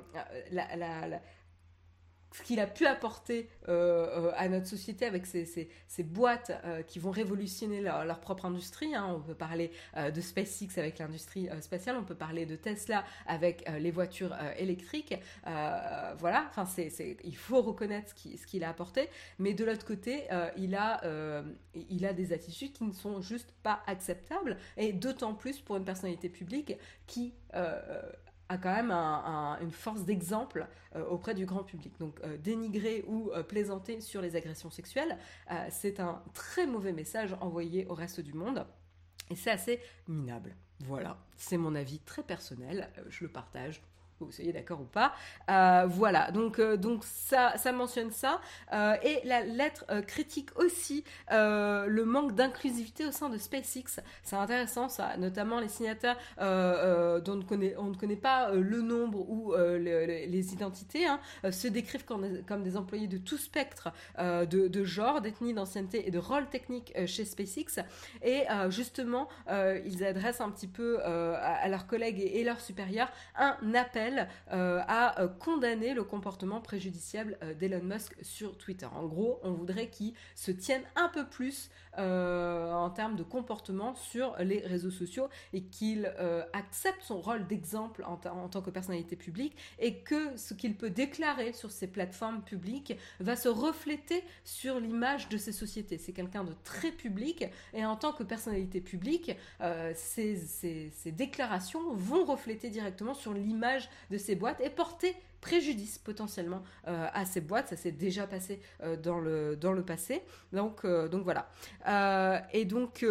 la, 0.51 1.21
ce 2.31 2.43
qu'il 2.43 2.59
a 2.59 2.67
pu 2.67 2.85
apporter 2.85 3.49
euh, 3.67 4.27
euh, 4.27 4.31
à 4.35 4.47
notre 4.47 4.67
société 4.67 5.05
avec 5.05 5.25
ces, 5.25 5.69
boîtes 6.03 6.51
euh, 6.63 6.81
qui 6.83 6.99
vont 6.99 7.11
révolutionner 7.11 7.81
leur, 7.81 8.19
propre 8.19 8.45
industrie. 8.45 8.95
Hein. 8.95 9.15
On 9.15 9.19
peut 9.19 9.35
parler 9.35 9.71
de 9.97 10.21
SpaceX 10.21 10.77
avec 10.77 10.99
l'industrie 10.99 11.49
spatiale, 11.61 11.95
on 11.97 12.03
peut 12.03 12.15
parler 12.15 12.45
de 12.45 12.55
Tesla 12.55 13.03
avec 13.27 13.69
les 13.79 13.91
voitures 13.91 14.35
électriques. 14.57 15.15
voilà, 15.45 16.49
enfin, 16.49 16.65
il 17.23 17.35
faut 17.35 17.61
reconnaître 17.61 18.13
ce 18.17 18.45
qu'il 18.45 18.63
a 18.63 18.69
apporté, 18.69 19.09
mais 19.37 19.53
de 19.53 19.63
l'autre 19.63 19.85
côté, 19.85 20.27
il 20.57 20.75
a 20.75 21.01
des 22.13 22.33
attitudes 22.33 22.73
qui 22.73 22.83
ne 22.83 22.93
sont 22.93 23.21
juste 23.21 23.53
pas 23.63 23.81
acceptables, 23.87 24.57
et 24.77 24.93
d'autant 24.93 25.33
plus 25.33 25.59
pour 25.59 25.77
une 25.77 25.85
personnalité 25.85 26.29
publique 26.29 26.75
qui 27.07 27.33
a 28.49 28.57
quand 28.57 28.73
même 28.73 28.91
une 29.61 29.71
force 29.71 30.03
d'exemple 30.03 30.67
euh, 30.95 31.05
auprès 31.05 31.35
du 31.35 31.45
grand 31.45 31.63
public. 31.63 31.97
Donc 31.99 32.19
euh, 32.23 32.37
dénigrer 32.37 33.05
ou 33.07 33.31
euh, 33.31 33.43
plaisanter 33.43 34.01
sur 34.01 34.21
les 34.21 34.35
agressions 34.35 34.71
sexuelles, 34.71 35.17
c'est 35.69 35.99
un 35.99 36.21
très 36.33 36.65
mauvais 36.65 36.91
message 36.91 37.35
envoyé 37.41 37.85
au 37.87 37.93
reste 37.93 38.19
du 38.19 38.33
monde. 38.33 38.65
Et 39.29 39.35
c'est 39.35 39.51
assez 39.51 39.79
minable. 40.07 40.55
Voilà, 40.81 41.17
c'est 41.37 41.57
mon 41.57 41.75
avis 41.75 41.99
très 41.99 42.23
personnel, 42.23 42.89
je 43.09 43.25
le 43.25 43.31
partage 43.31 43.81
vous 44.25 44.31
soyez 44.31 44.51
d'accord 44.51 44.81
ou 44.81 44.85
pas. 44.85 45.13
Euh, 45.49 45.85
voilà, 45.87 46.31
donc, 46.31 46.59
euh, 46.59 46.77
ça, 47.01 47.71
mentionne 47.71 48.11
ça. 48.11 48.41
Euh, 48.73 48.95
et 49.03 49.21
la 49.25 49.43
lettre 49.43 49.85
critique 50.07 50.49
aussi 50.57 51.03
le 51.29 52.03
manque 52.03 52.35
d'inclusivité 52.35 53.05
au 53.05 53.11
sein 53.11 53.29
de 53.29 53.37
SpaceX. 53.37 54.01
C'est 54.23 54.35
intéressant 54.35 54.89
ça, 54.89 55.15
notamment 55.17 55.59
les 55.59 55.69
signataires 55.69 56.17
dont 56.37 57.39
on 57.39 57.87
ne, 57.87 57.95
connaît, 57.95 58.15
pas 58.15 58.51
le 58.51 58.81
nombre 58.81 59.29
ou 59.29 59.53
les 59.55 60.53
identités 60.53 61.05
hein, 61.05 61.19
se 61.51 61.67
décrivent 61.67 62.05
comme, 62.05 62.63
des 62.63 62.77
employés 62.77 63.07
de 63.07 63.17
tout 63.17 63.37
spectre 63.37 63.91
de, 64.17 64.83
genre, 64.83 65.21
d'ethnie, 65.21 65.53
d'ancienneté 65.53 66.07
et 66.07 66.11
de 66.11 66.19
rôle 66.19 66.47
technique 66.47 66.93
chez 67.05 67.25
SpaceX. 67.25 67.83
Et 68.23 68.43
justement, 68.69 69.27
ils 69.49 70.03
adressent 70.03 70.41
un 70.41 70.49
petit 70.49 70.67
peu 70.67 71.01
à, 71.03 71.67
leurs 71.69 71.87
collègues 71.87 72.19
et 72.19 72.43
leurs 72.43 72.61
supérieurs 72.61 73.11
un 73.37 73.55
appel 73.73 74.08
euh, 74.51 74.81
à 74.87 75.21
euh, 75.21 75.27
condamner 75.27 75.93
le 75.93 76.03
comportement 76.03 76.61
préjudiciable 76.61 77.37
euh, 77.43 77.53
d'Elon 77.53 77.83
Musk 77.83 78.15
sur 78.21 78.57
Twitter. 78.57 78.87
En 78.95 79.05
gros, 79.05 79.39
on 79.43 79.51
voudrait 79.51 79.89
qu'il 79.89 80.13
se 80.35 80.51
tienne 80.51 80.83
un 80.95 81.09
peu 81.09 81.27
plus 81.27 81.69
en 81.99 82.89
termes 82.89 83.15
de 83.15 83.23
comportement 83.23 83.93
sur 83.93 84.35
les 84.39 84.59
réseaux 84.59 84.91
sociaux 84.91 85.27
et 85.53 85.63
qu'il 85.63 86.11
accepte 86.53 87.01
son 87.01 87.19
rôle 87.21 87.45
d'exemple 87.47 88.03
en, 88.05 88.17
tant 88.17 88.61
que 88.61 88.69
personnalité 88.69 89.15
publique 89.15 89.55
et 89.79 89.99
que 89.99 90.35
ce 90.37 90.53
qu'il 90.53 90.75
peut 90.75 90.89
déclarer 90.89 91.53
sur 91.53 91.71
ces 91.71 91.87
plateformes 91.87 92.41
publiques 92.41 92.93
va 93.19 93.35
se 93.35 93.49
refléter 93.49 94.23
sur 94.43 94.79
l'image 94.79 95.29
de 95.29 95.37
ces 95.37 95.51
sociétés. 95.51 95.97
C'est 95.97 96.13
quelqu'un 96.13 96.43
de 96.43 96.53
très 96.63 96.91
public 96.91 97.45
et 97.73 97.85
en 97.85 97.95
tant 97.95 98.13
que 98.13 98.23
personnalité 98.23 98.81
publique, 98.81 99.35
ces 99.95 100.87
déclarations 101.05 101.93
vont 101.93 102.25
refléter 102.25 102.69
directement 102.69 103.13
sur 103.13 103.33
l'image 103.33 103.89
de 104.09 104.17
ces 104.17 104.35
boîtes 104.35 104.61
et 104.61 104.69
porter 104.69 105.15
préjudice 105.39 105.97
potentiellement 105.97 106.63
euh, 106.87 107.07
à 107.13 107.25
ces 107.25 107.41
boîtes. 107.41 107.69
Ça 107.69 107.77
s'est 107.77 107.91
déjà 107.91 108.27
passé 108.27 108.59
euh, 108.83 108.95
dans, 108.95 109.19
le, 109.19 109.55
dans 109.55 109.73
le 109.73 109.83
passé. 109.83 110.21
Donc, 110.53 110.85
euh, 110.85 111.07
donc 111.07 111.23
voilà. 111.23 111.49
et 112.53 112.65
donc... 112.65 113.05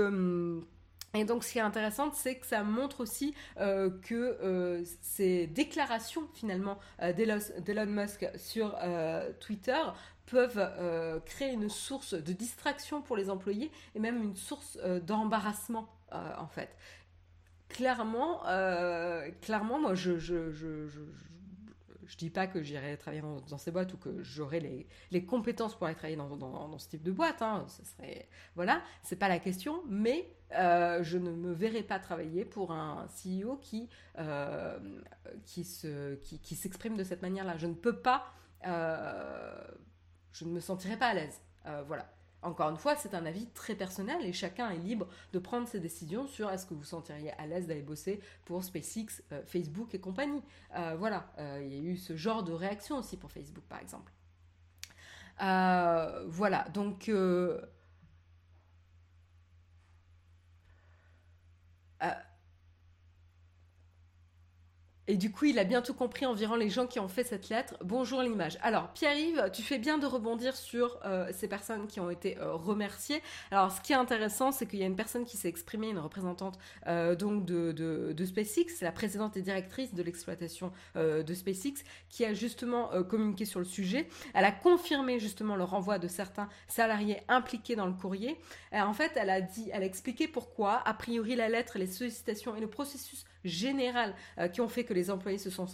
Et 1.14 1.24
donc, 1.24 1.42
ce 1.42 1.52
qui 1.52 1.58
est 1.58 1.62
intéressant, 1.62 2.12
c'est 2.12 2.36
que 2.36 2.46
ça 2.46 2.62
montre 2.62 3.00
aussi 3.00 3.34
que 3.56 4.84
ces 5.00 5.46
déclarations 5.46 6.28
finalement 6.34 6.78
d'Elon 7.00 7.86
Musk 7.86 8.28
sur 8.36 8.78
Twitter 9.40 9.80
peuvent 10.26 11.22
créer 11.24 11.54
une 11.54 11.70
source 11.70 12.12
de 12.12 12.32
distraction 12.34 13.00
pour 13.00 13.16
les 13.16 13.30
employés 13.30 13.72
et 13.94 14.00
même 14.00 14.22
une 14.22 14.36
source 14.36 14.78
d'embarrassement 15.06 15.88
en 16.12 16.46
fait 16.46 16.76
clairement, 17.70 18.42
clairement, 19.40 19.80
moi, 19.80 19.94
je, 19.94 20.12
dis 22.16 22.30
pas 22.30 22.46
que 22.46 22.62
j'irai 22.62 22.96
travailler 22.96 23.22
dans, 23.22 23.58
ces 23.58 23.70
boîtes 23.70 23.92
ou 23.92 23.96
que 23.96 24.22
j'aurai 24.22 24.86
les, 25.10 25.24
compétences 25.24 25.74
pour 25.74 25.86
aller 25.86 25.96
travailler 25.96 26.16
dans, 26.16 26.78
ce 26.78 26.88
type 26.88 27.02
de 27.02 27.12
boîte. 27.12 27.42
Hein, 27.42 27.66
ce 27.68 27.84
serait, 27.84 28.28
voilà, 28.54 28.82
c'est 29.02 29.16
pas 29.16 29.28
la 29.28 29.38
question, 29.38 29.82
mais 29.88 30.34
euh, 30.52 31.02
je 31.02 31.18
ne 31.18 31.30
me 31.30 31.52
verrai 31.52 31.82
pas 31.82 31.98
travailler 31.98 32.44
pour 32.44 32.72
un 32.72 33.06
CEO 33.06 33.56
qui, 33.56 33.88
euh, 34.18 34.78
qui, 35.44 35.64
qui, 36.42 36.56
s'exprime 36.56 36.96
de 36.96 37.04
cette 37.04 37.22
manière-là. 37.22 37.56
Je 37.56 37.66
ne 37.66 37.74
peux 37.74 37.96
pas, 38.00 38.32
je 38.64 40.44
ne 40.44 40.50
me 40.50 40.60
sentirai 40.60 40.96
pas 40.96 41.08
à 41.08 41.14
l'aise. 41.14 41.40
voilà. 41.86 42.10
Encore 42.42 42.70
une 42.70 42.76
fois, 42.76 42.94
c'est 42.94 43.14
un 43.14 43.26
avis 43.26 43.46
très 43.48 43.74
personnel 43.74 44.24
et 44.24 44.32
chacun 44.32 44.70
est 44.70 44.78
libre 44.78 45.08
de 45.32 45.38
prendre 45.40 45.66
ses 45.66 45.80
décisions 45.80 46.28
sur 46.28 46.48
est-ce 46.50 46.66
que 46.66 46.74
vous 46.74 46.84
sentiriez 46.84 47.32
à 47.32 47.46
l'aise 47.46 47.66
d'aller 47.66 47.82
bosser 47.82 48.20
pour 48.44 48.62
SpaceX, 48.62 49.22
euh, 49.32 49.42
Facebook 49.44 49.94
et 49.94 50.00
compagnie. 50.00 50.42
Euh, 50.76 50.94
voilà, 50.96 51.32
euh, 51.38 51.60
il 51.64 51.74
y 51.74 51.76
a 51.76 51.82
eu 51.92 51.96
ce 51.96 52.16
genre 52.16 52.44
de 52.44 52.52
réaction 52.52 52.98
aussi 52.98 53.16
pour 53.16 53.32
Facebook 53.32 53.64
par 53.68 53.80
exemple. 53.80 54.12
voilà, 55.38 56.68
donc 56.72 57.10
Et 65.10 65.16
du 65.16 65.32
coup, 65.32 65.46
il 65.46 65.58
a 65.58 65.64
bien 65.64 65.80
tout 65.80 65.94
compris 65.94 66.26
environ 66.26 66.54
les 66.54 66.68
gens 66.68 66.86
qui 66.86 67.00
ont 67.00 67.08
fait 67.08 67.24
cette 67.24 67.48
lettre. 67.48 67.74
Bonjour 67.82 68.20
l'image. 68.20 68.58
Alors, 68.60 68.88
Pierre-Yves, 68.88 69.50
tu 69.54 69.62
fais 69.62 69.78
bien 69.78 69.96
de 69.96 70.04
rebondir 70.04 70.54
sur 70.54 70.98
euh, 71.06 71.30
ces 71.32 71.48
personnes 71.48 71.86
qui 71.86 71.98
ont 71.98 72.10
été 72.10 72.36
euh, 72.36 72.52
remerciées. 72.52 73.22
Alors, 73.50 73.72
ce 73.72 73.80
qui 73.80 73.94
est 73.94 73.96
intéressant, 73.96 74.52
c'est 74.52 74.66
qu'il 74.66 74.80
y 74.80 74.82
a 74.82 74.86
une 74.86 74.96
personne 74.96 75.24
qui 75.24 75.38
s'est 75.38 75.48
exprimée, 75.48 75.88
une 75.88 75.98
représentante 75.98 76.58
euh, 76.88 77.14
donc 77.14 77.46
de, 77.46 77.72
de, 77.72 78.24
SpaceX, 78.26 78.74
c'est 78.76 78.84
la 78.84 78.92
présidente 78.92 79.38
et 79.38 79.40
directrice 79.40 79.94
de 79.94 80.02
l'exploitation 80.02 80.72
de 80.94 81.34
SpaceX, 81.34 81.82
qui 82.10 82.26
a 82.26 82.34
justement 82.34 82.90
communiqué 83.04 83.46
sur 83.46 83.60
le 83.60 83.64
sujet. 83.64 84.08
Elle 84.34 84.44
a 84.44 84.52
confirmé 84.52 85.18
justement 85.18 85.56
le 85.56 85.64
renvoi 85.64 85.98
de 85.98 86.08
certains 86.08 86.50
salariés 86.66 87.22
impliqués 87.28 87.76
dans 87.76 87.86
le 87.86 87.94
courrier. 87.94 88.38
en 88.72 88.92
fait, 88.92 89.12
elle 89.16 89.30
a 89.30 89.40
dit, 89.40 89.70
elle 89.72 89.82
a 89.82 89.86
expliqué 89.86 90.28
pourquoi, 90.28 90.82
a 90.84 90.92
priori, 90.92 91.36
la 91.36 91.48
lettre, 91.48 91.78
les 91.78 91.86
sollicitations 91.86 92.54
et 92.54 92.60
le 92.60 92.68
processus 92.68 93.24
général 93.44 94.14
qui 94.52 94.60
ont 94.60 94.68
fait 94.68 94.84
que 94.84 94.94
les 94.94 95.10
employés 95.10 95.38
se 95.38 95.50
sont, 95.50 95.66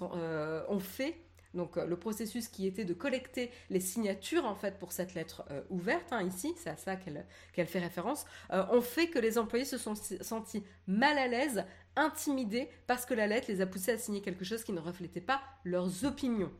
ont 0.68 0.80
fait 0.80 1.16
donc 1.54 1.76
le 1.76 1.96
processus 1.96 2.48
qui 2.48 2.66
était 2.66 2.84
de 2.84 2.94
collecter 2.94 3.50
les 3.70 3.78
signatures 3.78 4.44
en 4.44 4.56
fait 4.56 4.76
pour 4.78 4.90
cette 4.90 5.14
lettre 5.14 5.44
ouverte, 5.70 6.12
hein, 6.12 6.22
ici, 6.22 6.52
c'est 6.56 6.70
à 6.70 6.76
ça 6.76 6.96
qu'elle 6.96 7.66
fait 7.66 7.78
référence, 7.78 8.24
ont 8.50 8.80
fait 8.80 9.06
que 9.06 9.20
les 9.20 9.38
employés 9.38 9.64
se 9.64 9.78
sont 9.78 9.94
sentis 9.94 10.64
mal 10.88 11.16
à 11.16 11.28
l'aise, 11.28 11.64
intimidés, 11.96 12.68
parce 12.86 13.06
que 13.06 13.14
la 13.14 13.26
lettre 13.26 13.46
les 13.48 13.60
a 13.60 13.66
poussés 13.66 13.92
à 13.92 13.98
signer 13.98 14.20
quelque 14.20 14.44
chose 14.44 14.64
qui 14.64 14.72
ne 14.72 14.80
reflétait 14.80 15.20
pas 15.20 15.40
leurs 15.64 16.04
opinions. 16.04 16.52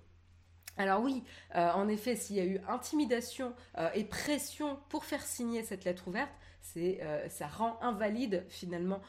Alors 0.76 1.02
oui, 1.02 1.22
euh, 1.54 1.70
en 1.72 1.88
effet, 1.88 2.16
s'il 2.16 2.36
y 2.36 2.40
a 2.40 2.44
eu 2.44 2.60
intimidation 2.68 3.54
euh, 3.78 3.90
et 3.94 4.04
pression 4.04 4.78
pour 4.88 5.04
faire 5.04 5.22
signer 5.22 5.62
cette 5.62 5.84
lettre 5.84 6.08
ouverte, 6.08 6.32
euh, 6.76 7.28
ça 7.28 7.46
rend 7.46 7.78
invalide 7.82 8.44
finalement 8.48 9.00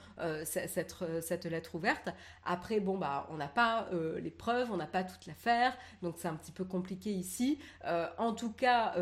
cette, 0.43 1.45
lettre 1.45 1.75
ouverte. 1.75 2.09
Après, 2.43 2.79
bon 2.79 2.97
bah, 2.97 3.27
on 3.31 3.37
n'a 3.37 3.47
pas 3.47 3.89
les 4.21 4.31
preuves, 4.31 4.71
on 4.71 4.77
n'a 4.77 4.87
pas 4.87 5.03
toute 5.03 5.25
l'affaire, 5.25 5.77
donc 6.01 6.15
c'est 6.17 6.27
un 6.27 6.35
petit 6.35 6.51
peu 6.51 6.65
compliqué 6.65 7.11
ici. 7.11 7.59
en 8.17 8.33
tout 8.33 8.51
cas, 8.51 8.95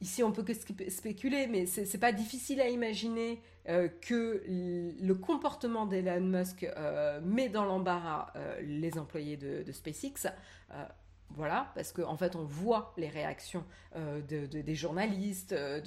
Ici, 0.00 0.22
on 0.22 0.32
peut 0.32 0.42
que 0.42 0.54
spéculer, 0.54 1.46
mais 1.46 1.66
c'est 1.66 1.98
pas 1.98 2.12
difficile 2.12 2.60
à 2.62 2.68
imaginer 2.70 3.42
euh, 3.68 3.88
que 4.00 4.42
le 4.48 5.12
comportement 5.14 5.84
d'Elon 5.84 6.22
Musk 6.22 6.64
euh, 6.64 7.20
met 7.22 7.50
dans 7.50 7.66
l'embarras 7.66 8.32
euh, 8.34 8.58
les 8.62 8.98
employés 8.98 9.36
de 9.36 9.70
SpaceX. 9.70 10.28
Voilà, 11.36 11.70
parce 11.76 11.92
qu'en 11.92 12.10
en 12.10 12.16
fait, 12.16 12.34
on 12.34 12.42
voit 12.42 12.92
les 12.96 13.08
réactions 13.08 13.64
euh, 13.96 14.20
des 14.20 14.74
journalistes, 14.74 15.52
euh, 15.52 15.80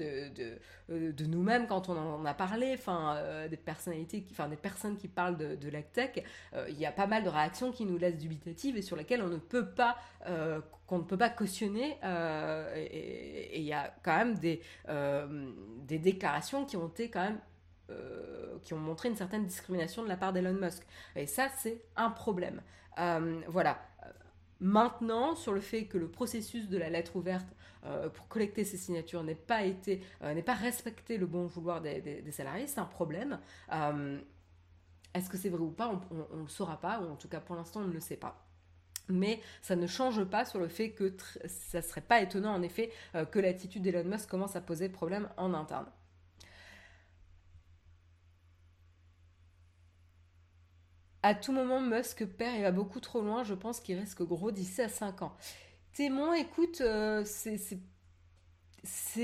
euh, 0.90 1.12
de, 1.12 1.26
nous-mêmes 1.26 1.68
quand 1.68 1.90
on 1.90 1.98
en 1.98 2.24
a 2.26 2.34
parlé, 2.34 2.74
enfin, 2.78 3.22
des 3.50 3.58
personnalités, 3.58 4.26
enfin, 4.32 4.48
des 4.48 4.56
personnes 4.56 4.98
qui 4.98 5.10
parlent 5.10 5.38
de, 5.38 5.70
la 5.70 5.82
tech. 5.82 6.24
Il 6.70 6.78
y 6.80 6.86
a 6.86 6.92
pas 6.92 7.08
mal 7.08 7.24
de 7.24 7.30
réactions 7.30 7.72
qui 7.72 7.86
nous 7.86 7.98
laissent 7.98 8.18
dubitatives 8.18 8.78
et 8.78 8.82
sur 8.82 8.96
lesquelles 8.96 9.22
on 9.22 9.28
ne 9.28 9.38
peut 9.38 9.68
pas, 9.68 9.98
qu'on 10.88 11.00
ne 11.00 11.04
peut 11.04 11.18
pas 11.18 11.30
cautionner. 11.30 11.98
et 12.76 13.60
il 13.60 13.66
y 13.66 13.74
a 13.74 13.94
quand 14.04 14.18
même 14.18 14.38
des, 14.38 14.62
des 15.88 16.00
déclarations 16.00 16.66
qui 16.66 16.78
ont 16.78 16.88
été 16.88 17.10
quand 17.10 17.22
même 17.22 17.40
qui 18.64 18.74
ont 18.74 18.80
montré 18.80 19.10
une 19.10 19.16
certaine 19.16 19.46
discrimination 19.46 20.04
de 20.04 20.08
la 20.08 20.16
part 20.16 20.32
d'Elon 20.32 20.54
Musk. 20.54 20.84
Et 21.16 21.28
ça, 21.28 21.50
c'est 21.58 21.84
un 21.98 22.10
problème. 22.10 22.62
voilà. 23.48 23.78
Maintenant, 24.64 25.36
sur 25.36 25.52
le 25.52 25.60
fait 25.60 25.88
que 25.88 25.98
le 25.98 26.08
processus 26.08 26.70
de 26.70 26.78
la 26.78 26.90
lettre 26.90 27.18
ouverte 27.18 27.54
euh, 27.86 28.08
pour 28.08 28.30
collecter 28.30 28.64
ces 28.64 28.78
signatures 28.78 29.22
n'ait 29.22 29.36
pas 29.36 29.64
été, 29.64 30.02
euh, 30.22 30.42
pas 30.42 30.54
respecté 30.54 31.18
le 31.18 31.26
bon 31.26 31.48
vouloir 31.48 31.82
des, 31.82 32.24
salariés, 32.32 32.66
c'est 32.68 32.80
un 32.80 32.86
problème. 32.86 33.42
Euh, 33.74 34.22
est-ce 35.14 35.30
que 35.30 35.36
c'est 35.36 35.50
vrai 35.50 35.60
ou 35.60 35.70
pas 35.70 36.02
On 36.12 36.38
ne 36.38 36.44
le 36.44 36.48
saura 36.48 36.80
pas, 36.80 37.02
ou 37.02 37.12
en 37.12 37.18
tout 37.18 37.28
cas 37.28 37.42
pour 37.42 37.58
l'instant 37.58 37.82
on 37.82 37.88
ne 37.88 37.92
le 37.92 38.00
sait 38.00 38.16
pas. 38.16 38.48
Mais 39.10 39.42
ça 39.62 39.76
ne 39.76 39.86
change 39.86 40.24
pas 40.24 40.46
sur 40.46 40.60
le 40.60 40.70
fait 40.70 40.92
que 40.92 41.14
ça 41.46 41.82
serait 41.82 42.00
pas 42.00 42.22
étonnant 42.22 42.56
en 42.56 42.62
effet 42.62 42.90
que 43.32 43.40
l'attitude 43.40 43.82
d'Elon 43.82 44.06
Musk 44.06 44.30
commence 44.30 44.56
à 44.56 44.62
poser 44.62 44.88
problème 44.88 45.28
en 45.36 45.54
interne. 45.54 45.88
À 51.24 51.34
tout 51.34 51.54
moment, 51.54 51.80
Musk 51.80 52.26
perd, 52.26 52.58
il 52.58 52.64
va 52.64 52.72
beaucoup 52.72 53.00
trop 53.00 53.22
loin. 53.22 53.44
Je 53.44 53.54
pense 53.54 53.80
qu'il 53.80 53.98
risque 53.98 54.22
gros 54.22 54.52
d'ici 54.52 54.82
à 54.82 54.90
5 54.90 55.22
ans. 55.22 55.36
Témoin, 55.94 56.34
écoute, 56.34 56.82
euh, 56.82 57.24
c'est 57.26 57.78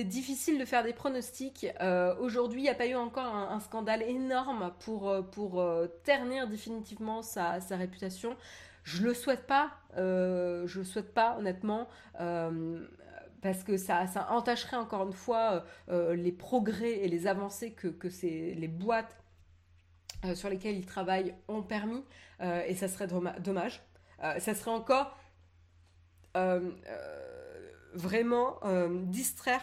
difficile 0.06 0.58
de 0.58 0.66
faire 0.66 0.84
des 0.84 0.94
pronostics. 0.94 1.68
Euh, 1.82 2.16
aujourd'hui, 2.20 2.62
il 2.62 2.64
n'y 2.64 2.70
a 2.70 2.76
pas 2.76 2.88
eu 2.88 2.96
encore 2.96 3.36
un, 3.36 3.60
scandale 3.60 4.02
énorme 4.04 4.72
pour, 4.80 5.10
euh, 5.10 5.88
ternir 6.06 6.48
définitivement 6.48 7.22
sa, 7.22 7.60
réputation. 7.72 8.38
Je 8.84 9.04
le 9.04 9.14
souhaite 9.14 9.46
pas. 9.46 9.72
je 9.98 10.78
le 10.78 10.86
souhaite 10.86 11.14
pas, 11.14 11.36
honnêtement. 11.38 11.90
parce 13.42 13.64
que 13.64 13.76
ça, 13.76 14.06
entacherait 14.30 14.78
encore 14.78 15.06
une 15.06 15.14
fois 15.14 15.66
les 15.90 16.32
progrès 16.32 17.00
et 17.00 17.10
les 17.10 17.28
avancées 17.28 17.74
que 17.74 18.08
les 18.24 18.68
boîtes 18.70 19.19
euh, 20.26 20.36
sur 20.36 20.50
lesquels 20.50 20.76
ils 20.76 20.86
travaillent 20.86 21.34
ont 21.48 21.62
permis, 21.62 22.04
euh, 22.42 22.62
et 22.68 22.76
ça 22.76 22.90
serait 22.90 23.08
dommage. 23.08 23.82
Euh, 24.24 24.38
ça 24.40 24.54
serait 24.54 24.72
encore 24.72 25.18
vraiment 27.96 28.60
distraire 29.08 29.62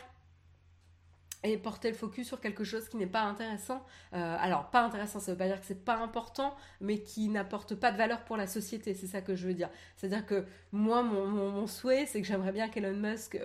et 1.42 1.56
porter 1.56 1.88
le 1.88 1.96
focus 1.96 2.26
sur 2.26 2.40
quelque 2.40 2.64
chose 2.64 2.88
qui 2.88 2.96
n'est 2.96 3.06
pas 3.06 3.22
intéressant. 3.22 3.82
alors, 4.12 4.68
pas 4.70 4.82
intéressant, 4.82 5.20
ça 5.20 5.30
ne 5.30 5.36
veut 5.36 5.38
pas 5.38 5.46
dire 5.46 5.60
que 5.60 5.66
c'est 5.66 5.84
pas 5.84 5.96
important, 5.96 6.54
mais 6.80 6.98
qui 6.98 7.28
n'apporte 7.28 7.76
pas 7.76 7.92
de 7.92 7.96
valeur 7.96 8.24
pour 8.24 8.36
la 8.36 8.46
société, 8.46 8.94
c'est 8.94 9.06
ça 9.06 9.22
que 9.22 9.36
je 9.36 9.46
veux 9.46 9.54
dire. 9.54 9.70
C'est-à-dire 9.96 10.26
que 10.26 10.44
moi, 10.72 11.02
mon, 11.02 11.66
souhait, 11.66 12.04
c'est 12.04 12.20
que 12.20 12.26
j'aimerais 12.26 12.52
bien 12.52 12.68
qu'Elon 12.68 12.96
Musk 12.96 13.40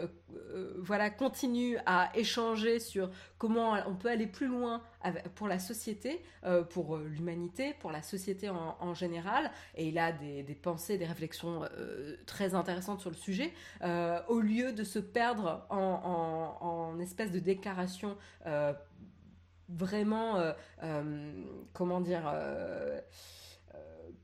voilà, 0.80 1.10
continue 1.10 1.78
à 1.86 2.12
échanger 2.16 2.80
sur 2.80 3.12
comment 3.38 3.78
on 3.86 3.96
peut 3.96 4.10
aller 4.10 4.28
plus 4.28 4.48
loin 4.48 4.82
pour 5.36 5.48
la 5.48 5.60
société, 5.60 6.22
euh, 6.44 6.64
pour 6.64 6.96
euh, 6.96 7.08
l'humanité, 7.08 7.74
pour 7.80 7.92
la 7.92 8.02
société 8.02 8.50
en, 8.50 8.94
général. 8.94 9.52
Et 9.76 9.88
il 9.88 9.98
a 9.98 10.12
des, 10.12 10.44
pensées, 10.62 10.98
des 10.98 11.06
réflexions 11.06 11.64
euh, 11.64 12.18
très 12.26 12.56
intéressantes 12.56 13.00
sur 13.00 13.10
le 13.10 13.16
sujet. 13.16 13.54
au 14.28 14.40
lieu 14.40 14.74
de 14.74 14.84
se 14.84 15.00
perdre 15.00 15.66
en, 15.70 16.58
en 16.62 17.00
espèce 17.00 17.32
de 17.32 17.40
déclaration 17.40 18.18
vraiment, 19.70 20.54
comment 21.74 22.02
dire 22.02 22.34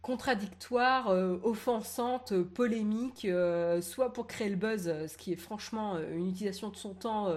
contradictoire, 0.01 1.09
offensante, 1.43 2.33
polémique, 2.43 3.27
soit 3.81 4.13
pour 4.13 4.27
créer 4.27 4.49
le 4.49 4.55
buzz, 4.55 4.83
ce 5.07 5.17
qui 5.17 5.33
est 5.33 5.37
franchement 5.37 5.97
une 5.99 6.27
utilisation 6.27 6.69
de 6.69 6.75
son 6.75 6.93
temps 6.93 7.33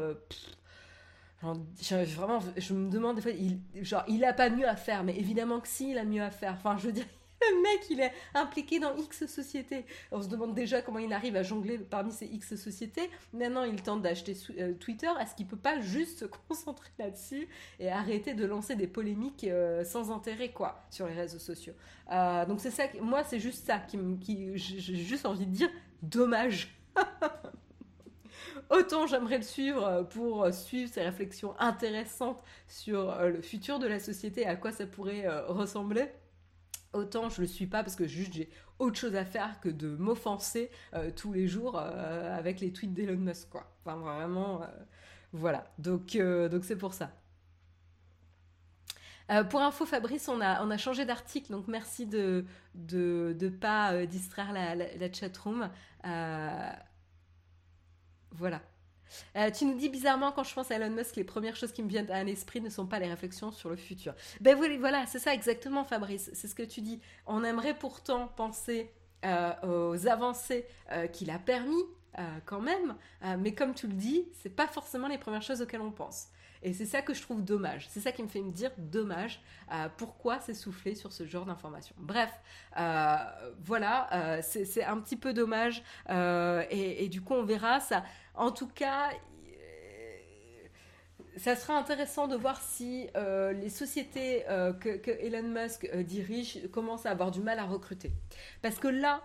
vraiment, 1.42 2.40
je 2.56 2.74
me 2.74 2.90
demande 2.90 3.16
des 3.16 3.22
fois, 3.22 3.30
il, 3.30 3.60
genre, 3.84 4.04
il 4.08 4.24
a 4.24 4.32
pas 4.32 4.50
mieux 4.50 4.68
à 4.68 4.76
faire, 4.76 5.04
mais 5.04 5.16
évidemment 5.16 5.60
que 5.60 5.68
si, 5.68 5.90
il 5.90 5.98
a 5.98 6.04
mieux 6.04 6.22
à 6.22 6.30
faire. 6.30 6.54
Enfin, 6.54 6.76
je 6.76 6.86
veux 6.86 6.92
dire, 6.92 7.06
le 7.50 7.62
mec, 7.62 7.86
il 7.90 8.00
est 8.00 8.12
impliqué 8.34 8.78
dans 8.78 8.94
X 8.96 9.26
sociétés. 9.26 9.86
On 10.12 10.22
se 10.22 10.28
demande 10.28 10.54
déjà 10.54 10.82
comment 10.82 10.98
il 10.98 11.12
arrive 11.12 11.36
à 11.36 11.42
jongler 11.42 11.78
parmi 11.78 12.12
ces 12.12 12.26
X 12.26 12.56
sociétés. 12.56 13.10
Maintenant, 13.32 13.64
il 13.64 13.82
tente 13.82 14.02
d'acheter 14.02 14.36
euh, 14.58 14.74
Twitter. 14.74 15.08
Est-ce 15.20 15.34
qu'il 15.34 15.46
peut 15.46 15.56
pas 15.56 15.80
juste 15.80 16.18
se 16.20 16.24
concentrer 16.48 16.90
là-dessus 16.98 17.48
et 17.78 17.90
arrêter 17.90 18.34
de 18.34 18.44
lancer 18.44 18.76
des 18.76 18.86
polémiques 18.86 19.44
euh, 19.44 19.84
sans 19.84 20.10
intérêt, 20.10 20.50
quoi, 20.50 20.84
sur 20.90 21.06
les 21.06 21.14
réseaux 21.14 21.38
sociaux 21.38 21.74
euh, 22.12 22.44
Donc, 22.44 22.60
c'est 22.60 22.70
ça, 22.70 22.84
moi, 23.00 23.24
c'est 23.24 23.40
juste 23.40 23.66
ça 23.66 23.78
qui, 23.78 23.98
qui 24.20 24.56
j'ai 24.56 24.96
juste 24.96 25.26
envie 25.26 25.46
de 25.46 25.52
dire, 25.52 25.70
dommage. 26.02 26.76
Autant 28.70 29.08
j'aimerais 29.08 29.38
le 29.38 29.42
suivre 29.42 29.84
euh, 29.84 30.02
pour 30.04 30.44
euh, 30.44 30.52
suivre 30.52 30.90
ses 30.90 31.02
réflexions 31.02 31.54
intéressantes 31.58 32.40
sur 32.68 33.10
euh, 33.10 33.30
le 33.30 33.42
futur 33.42 33.80
de 33.80 33.88
la 33.88 33.98
société, 33.98 34.46
à 34.46 34.54
quoi 34.54 34.70
ça 34.70 34.86
pourrait 34.86 35.26
ressembler. 35.48 36.08
Autant 36.92 37.28
je 37.28 37.40
le 37.40 37.46
suis 37.48 37.66
pas 37.66 37.82
parce 37.82 37.96
que 37.96 38.06
juste 38.06 38.32
j'ai 38.32 38.48
autre 38.78 38.98
chose 38.98 39.16
à 39.16 39.24
faire 39.24 39.60
que 39.60 39.68
de 39.68 39.88
m'offenser 39.96 40.70
tous 41.14 41.32
les 41.32 41.46
jours 41.46 41.78
avec 41.78 42.60
les 42.60 42.72
tweets 42.72 42.94
d'Elon 42.94 43.16
Musk 43.16 43.50
quoi. 43.50 43.70
Enfin 43.84 43.96
vraiment 43.96 44.62
voilà. 45.32 45.70
Donc 45.78 46.16
donc 46.16 46.64
c'est 46.64 46.76
pour 46.76 46.94
ça. 46.94 47.12
pour 49.50 49.60
info, 49.60 49.86
Fabrice, 49.86 50.28
on 50.28 50.40
a, 50.40 50.76
changé 50.78 51.04
d'article, 51.04 51.52
donc 51.52 51.68
merci 51.68 52.06
de 52.06 52.44
ne 52.74 53.48
pas 53.50 54.04
distraire 54.06 54.52
la 54.52 55.12
chatroom. 55.12 55.70
Voilà. 58.32 58.60
Euh, 59.36 59.50
tu 59.50 59.64
nous 59.64 59.74
dis 59.74 59.88
bizarrement 59.88 60.32
quand 60.32 60.44
je 60.44 60.54
pense 60.54 60.70
à 60.70 60.76
Elon 60.76 60.90
Musk, 60.90 61.16
les 61.16 61.24
premières 61.24 61.56
choses 61.56 61.72
qui 61.72 61.82
me 61.82 61.88
viennent 61.88 62.10
à 62.10 62.22
l'esprit 62.24 62.60
ne 62.60 62.70
sont 62.70 62.86
pas 62.86 62.98
les 62.98 63.08
réflexions 63.08 63.50
sur 63.50 63.68
le 63.68 63.76
futur. 63.76 64.14
Ben 64.40 64.56
voilà, 64.78 65.06
c'est 65.06 65.18
ça 65.18 65.34
exactement 65.34 65.84
Fabrice, 65.84 66.30
c'est 66.32 66.48
ce 66.48 66.54
que 66.54 66.62
tu 66.62 66.80
dis. 66.80 67.00
On 67.26 67.42
aimerait 67.44 67.74
pourtant 67.74 68.28
penser 68.28 68.92
euh, 69.24 69.52
aux 69.92 70.06
avancées 70.06 70.66
euh, 70.92 71.06
qu'il 71.06 71.30
a 71.30 71.38
permis 71.38 71.82
quand 72.44 72.60
même, 72.60 72.96
mais 73.38 73.54
comme 73.54 73.72
tu 73.72 73.86
le 73.86 73.94
dis, 73.94 74.26
c'est 74.42 74.54
pas 74.54 74.66
forcément 74.66 75.06
les 75.06 75.16
premières 75.16 75.42
choses 75.42 75.62
auxquelles 75.62 75.80
on 75.80 75.92
pense. 75.92 76.26
Et 76.62 76.74
c'est 76.74 76.84
ça 76.84 77.00
que 77.00 77.14
je 77.14 77.22
trouve 77.22 77.42
dommage. 77.42 77.88
C'est 77.88 78.00
ça 78.00 78.12
qui 78.12 78.22
me 78.22 78.28
fait 78.28 78.40
me 78.40 78.52
dire 78.52 78.70
dommage. 78.76 79.40
Euh, 79.72 79.88
pourquoi 79.96 80.40
s'essouffler 80.40 80.94
sur 80.94 81.12
ce 81.12 81.24
genre 81.24 81.46
d'informations 81.46 81.94
Bref, 81.98 82.30
euh, 82.78 83.16
voilà, 83.64 84.08
euh, 84.12 84.40
c'est 84.42 84.84
un 84.84 84.98
petit 85.00 85.16
peu 85.16 85.32
dommage. 85.32 85.82
Et, 86.70 87.08
du 87.08 87.22
coup, 87.22 87.34
on 87.34 87.44
verra 87.44 87.80
ça. 87.80 88.04
En 88.34 88.50
tout 88.50 88.68
cas, 88.68 89.10
ça 91.36 91.56
sera 91.56 91.78
intéressant 91.78 92.28
de 92.28 92.36
voir 92.36 92.60
si 92.60 93.08
les 93.14 93.70
sociétés 93.70 94.44
que, 94.80 95.10
Elon 95.24 95.48
Musk 95.48 95.90
dirige 95.96 96.68
commencent 96.70 97.06
à 97.06 97.10
avoir 97.10 97.30
du 97.30 97.40
mal 97.40 97.58
à 97.58 97.64
recruter. 97.64 98.12
Parce 98.60 98.78
que 98.78 98.88
là, 98.88 99.22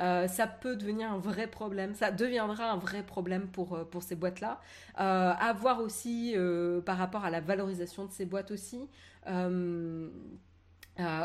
euh, 0.00 0.26
ça 0.28 0.46
peut 0.46 0.76
devenir 0.76 1.12
un 1.12 1.18
vrai 1.18 1.46
problème, 1.46 1.94
ça 1.94 2.10
deviendra 2.10 2.70
un 2.70 2.76
vrai 2.76 3.02
problème 3.02 3.46
pour, 3.48 3.74
euh, 3.74 3.84
pour 3.84 4.02
ces 4.02 4.16
boîtes-là. 4.16 4.60
Euh, 5.00 5.32
à 5.38 5.52
voir 5.52 5.80
aussi 5.80 6.34
par 6.84 6.98
rapport 6.98 7.24
à 7.24 7.30
la 7.30 7.40
valorisation 7.40 8.04
de 8.06 8.12
ces 8.12 8.24
boîtes 8.24 8.50
aussi. 8.50 8.88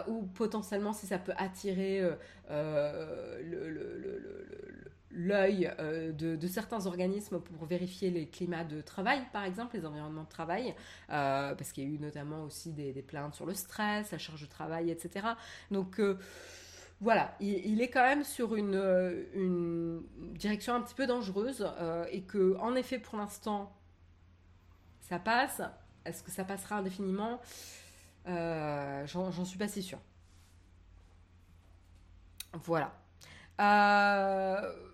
ou 0.07 0.23
potentiellement 0.33 0.93
si 0.93 1.05
ça 1.07 1.17
peut 1.19 1.33
attirer 1.37 2.01
l'œil 5.11 5.71
de, 6.17 6.47
certains 6.47 6.85
organismes 6.85 7.39
pour 7.39 7.65
vérifier 7.65 8.09
les 8.11 8.27
climats 8.27 8.63
de 8.63 8.81
travail, 8.81 9.21
par 9.33 9.43
exemple, 9.43 9.77
les 9.77 9.85
environnements 9.85 10.23
de 10.23 10.29
travail, 10.29 10.75
parce 11.07 11.71
qu'il 11.71 11.83
y 11.83 11.87
a 11.87 11.89
eu 11.95 11.99
notamment 11.99 12.43
aussi 12.43 12.71
des, 12.73 12.93
plaintes 13.01 13.35
sur 13.35 13.45
le 13.45 13.53
stress, 13.53 14.11
la 14.11 14.17
charge 14.17 14.41
de 14.41 14.47
travail, 14.47 14.89
etc. 14.89 15.27
Donc, 15.71 15.99
voilà, 17.01 17.35
il, 17.39 17.81
est 17.81 17.89
quand 17.89 18.03
même 18.03 18.23
sur 18.23 18.55
une, 18.55 18.75
une, 19.33 20.03
direction 20.33 20.75
un 20.75 20.81
petit 20.81 20.95
peu 20.95 21.07
dangereuse 21.07 21.65
et 22.11 22.23
que, 22.23 22.57
en 22.57 22.75
effet, 22.75 22.99
pour 22.99 23.17
l'instant, 23.17 23.73
ça 25.09 25.17
passe. 25.17 25.61
Est-ce 26.05 26.23
que 26.23 26.31
ça 26.31 26.43
passera 26.43 26.77
indéfiniment? 26.77 27.41
Euh, 28.27 29.05
J'en 29.07 29.45
suis 29.45 29.57
pas 29.57 29.67
si 29.67 29.81
sûre. 29.81 29.99
Voilà. 32.53 32.93
Euh, 33.59 34.88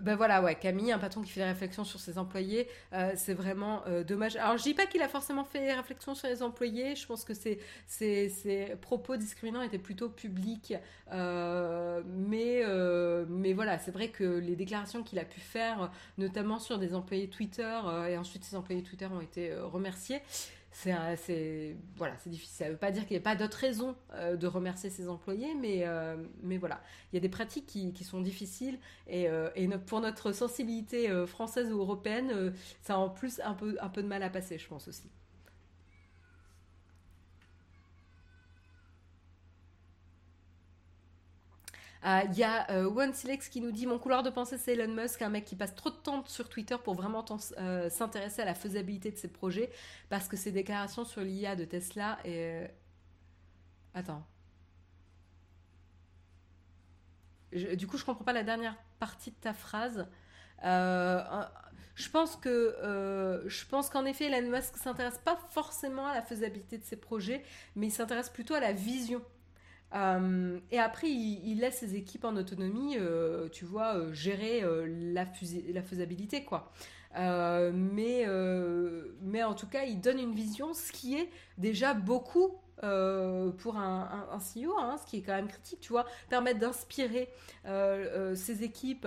ben 0.00 0.16
voilà, 0.16 0.42
ouais, 0.42 0.54
Camille, 0.54 0.92
un 0.92 0.98
patron 0.98 1.22
qui 1.22 1.30
fait 1.30 1.40
des 1.40 1.46
réflexions 1.46 1.84
sur 1.84 2.00
ses 2.00 2.18
employés, 2.18 2.68
euh, 2.92 3.12
c'est 3.16 3.34
vraiment 3.34 3.82
euh, 3.86 4.04
dommage. 4.04 4.36
Alors, 4.36 4.56
je 4.56 4.62
dis 4.62 4.74
pas 4.74 4.86
qu'il 4.86 5.02
a 5.02 5.08
forcément 5.08 5.44
fait 5.44 5.60
des 5.60 5.72
réflexions 5.72 6.14
sur 6.14 6.28
les 6.28 6.42
employés, 6.42 6.96
je 6.96 7.06
pense 7.06 7.24
que 7.24 7.34
ses, 7.34 7.58
ses, 7.86 8.76
propos 8.80 9.16
discriminants 9.16 9.62
étaient 9.62 9.78
plutôt 9.78 10.08
publics, 10.08 10.74
euh, 11.12 12.02
mais, 12.06 13.52
voilà, 13.52 13.78
c'est 13.78 13.90
vrai 13.90 14.08
que 14.08 14.24
les 14.24 14.56
déclarations 14.56 15.02
qu'il 15.02 15.18
a 15.18 15.24
pu 15.24 15.40
faire, 15.40 15.90
notamment 16.16 16.58
sur 16.58 16.78
des 16.78 16.94
employés 16.94 17.28
Twitter, 17.28 17.78
et 18.08 18.16
ensuite 18.16 18.44
ces 18.44 18.56
employés 18.56 18.82
Twitter 18.82 19.06
ont 19.06 19.20
été 19.20 19.54
remerciés, 19.54 20.20
c'est 20.70 21.76
voilà, 21.96 22.16
c'est 22.18 22.30
difficile. 22.30 22.56
Ça 22.56 22.64
ne 22.66 22.70
veut 22.70 22.76
pas 22.76 22.90
dire 22.90 23.06
qu'il 23.06 23.16
n'y 23.16 23.22
a 23.22 23.24
pas 23.24 23.36
d'autres 23.36 23.58
raisons 23.58 23.96
euh, 24.14 24.36
de 24.36 24.46
remercier 24.46 24.90
ses 24.90 25.08
employés, 25.08 25.54
mais, 25.54 25.86
euh, 25.86 26.16
mais 26.42 26.56
voilà, 26.56 26.80
il 27.12 27.16
y 27.16 27.18
a 27.18 27.20
des 27.20 27.28
pratiques 27.28 27.66
qui, 27.66 28.04
sont 28.04 28.20
difficiles 28.20 28.78
et, 29.06 29.28
euh, 29.28 29.50
pour 29.86 30.00
notre 30.00 30.32
sensibilité 30.32 31.08
française 31.26 31.72
ou 31.72 31.78
européenne, 31.78 32.52
ça 32.82 32.94
a 32.94 32.96
en 32.98 33.10
plus 33.10 33.40
un 33.44 33.54
peu, 33.54 33.76
un 33.80 33.88
peu 33.88 34.02
de 34.02 34.08
mal 34.08 34.22
à 34.22 34.30
passer, 34.30 34.58
je 34.58 34.68
pense 34.68 34.88
aussi. 34.88 35.10
Il 42.04 42.08
euh, 42.08 42.22
y 42.36 42.44
a 42.44 42.70
euh, 42.70 42.88
OneSelex 42.88 43.48
qui 43.48 43.60
nous 43.60 43.72
dit 43.72 43.86
Mon 43.86 43.98
couloir 43.98 44.22
de 44.22 44.30
pensée, 44.30 44.56
c'est 44.56 44.74
Elon 44.74 44.94
Musk, 44.94 45.20
un 45.20 45.30
mec 45.30 45.44
qui 45.44 45.56
passe 45.56 45.74
trop 45.74 45.90
de 45.90 45.96
temps 45.96 46.24
sur 46.26 46.48
Twitter 46.48 46.76
pour 46.82 46.94
vraiment 46.94 47.24
euh, 47.58 47.90
s'intéresser 47.90 48.42
à 48.42 48.44
la 48.44 48.54
faisabilité 48.54 49.10
de 49.10 49.16
ses 49.16 49.28
projets, 49.28 49.70
parce 50.08 50.28
que 50.28 50.36
ses 50.36 50.52
déclarations 50.52 51.04
sur 51.04 51.22
l'IA 51.22 51.56
de 51.56 51.64
Tesla 51.64 52.18
et. 52.24 52.66
Attends. 53.94 54.24
du 57.52 57.86
coup, 57.88 57.96
je 57.96 58.04
comprends 58.04 58.24
pas 58.24 58.32
la 58.32 58.44
dernière 58.44 58.76
partie 59.00 59.30
de 59.30 59.36
ta 59.36 59.52
phrase. 59.52 60.06
je 60.62 62.10
pense 62.10 62.36
que 62.36 63.42
je 63.46 63.90
qu'en 63.90 64.04
effet, 64.04 64.26
Elon 64.26 64.50
Musk 64.50 64.76
s'intéresse 64.76 65.18
pas 65.18 65.36
forcément 65.50 66.06
à 66.06 66.14
la 66.14 66.22
faisabilité 66.22 66.78
de 66.78 66.84
ses 66.84 66.96
projets, 66.96 67.42
mais 67.74 67.88
il 67.88 67.92
s'intéresse 67.92 68.30
plutôt 68.30 68.54
à 68.54 68.60
la 68.60 68.72
vision 68.72 69.20
euh, 69.94 70.58
et 70.70 70.78
après, 70.78 71.08
il, 71.08 71.58
laisse 71.60 71.78
ses 71.78 71.96
équipes 71.96 72.24
en 72.24 72.36
autonomie, 72.36 72.96
euh, 72.98 73.48
tu 73.48 73.64
vois, 73.64 73.96
euh, 73.96 74.12
gérer 74.12 74.62
la, 74.86 75.24
la, 75.72 75.82
faisabilité, 75.82 76.44
quoi. 76.44 76.70
mais, 77.16 78.26
mais 79.22 79.42
en 79.42 79.54
tout 79.54 79.66
cas, 79.66 79.84
il 79.84 80.00
donne 80.00 80.18
une 80.18 80.34
vision, 80.34 80.74
ce 80.74 80.92
qui 80.92 81.16
est 81.16 81.30
déjà 81.56 81.94
beaucoup 81.94 82.54
pour 82.80 83.76
un, 83.76 84.38
CEO, 84.38 84.74
hein, 84.78 84.96
ce 84.98 85.06
qui 85.06 85.18
est 85.18 85.22
quand 85.22 85.34
même 85.34 85.48
critique, 85.48 85.80
tu 85.80 85.92
vois, 85.92 86.06
permettre 86.28 86.60
d'inspirer 86.60 87.28
ses 88.34 88.62
équipes 88.62 89.06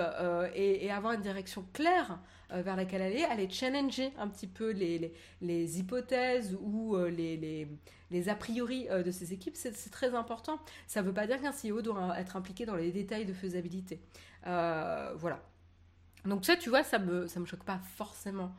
et, 0.55 0.91
avoir 0.91 1.13
une 1.13 1.21
direction 1.21 1.65
claire 1.73 2.19
euh, 2.53 2.61
vers 2.61 2.75
laquelle 2.75 3.01
aller, 3.01 3.23
aller 3.23 3.49
challenger 3.49 4.11
un 4.17 4.27
petit 4.27 4.47
peu 4.47 4.71
les, 4.71 5.79
hypothèses 5.79 6.57
ou 6.59 6.95
euh, 6.97 7.09
les, 7.09 8.29
a 8.29 8.35
priori 8.35 8.87
euh, 8.89 9.03
de 9.03 9.11
ces 9.11 9.31
équipes, 9.31 9.55
c'est 9.55 9.89
très 9.89 10.13
important. 10.15 10.59
Ça 10.85 11.01
ne 11.01 11.07
veut 11.07 11.13
pas 11.13 11.27
dire 11.27 11.41
qu'un 11.41 11.51
CEO 11.51 11.81
doit 11.81 12.19
être 12.19 12.35
impliqué 12.35 12.65
dans 12.65 12.75
les 12.75 12.91
détails 12.91 13.25
de 13.25 13.33
faisabilité. 13.33 14.01
voilà. 14.43 15.41
Donc 16.25 16.45
ça, 16.45 16.55
tu 16.55 16.69
vois, 16.69 16.83
ça 16.83 16.99
me, 16.99 17.27
ça 17.27 17.39
me 17.39 17.45
choque 17.45 17.63
pas 17.63 17.79
forcément 17.95 18.53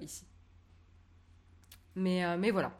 ici. 0.00 0.24
Mais, 1.96 2.36
mais 2.38 2.50
voilà. 2.50 2.72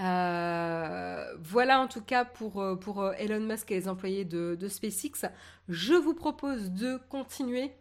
Euh, 0.00 1.34
voilà 1.42 1.80
en 1.80 1.86
tout 1.86 2.00
cas 2.00 2.24
pour, 2.24 2.60
euh, 2.62 2.74
pour 2.74 3.02
euh, 3.02 3.12
Elon 3.18 3.40
Musk 3.40 3.70
et 3.70 3.74
les 3.74 3.88
employés 3.88 4.24
de, 4.24 4.56
de 4.58 4.68
SpaceX. 4.68 5.28
Je 5.68 5.94
vous 5.94 6.14
propose 6.14 6.70
de 6.70 6.98
continuer 7.10 7.72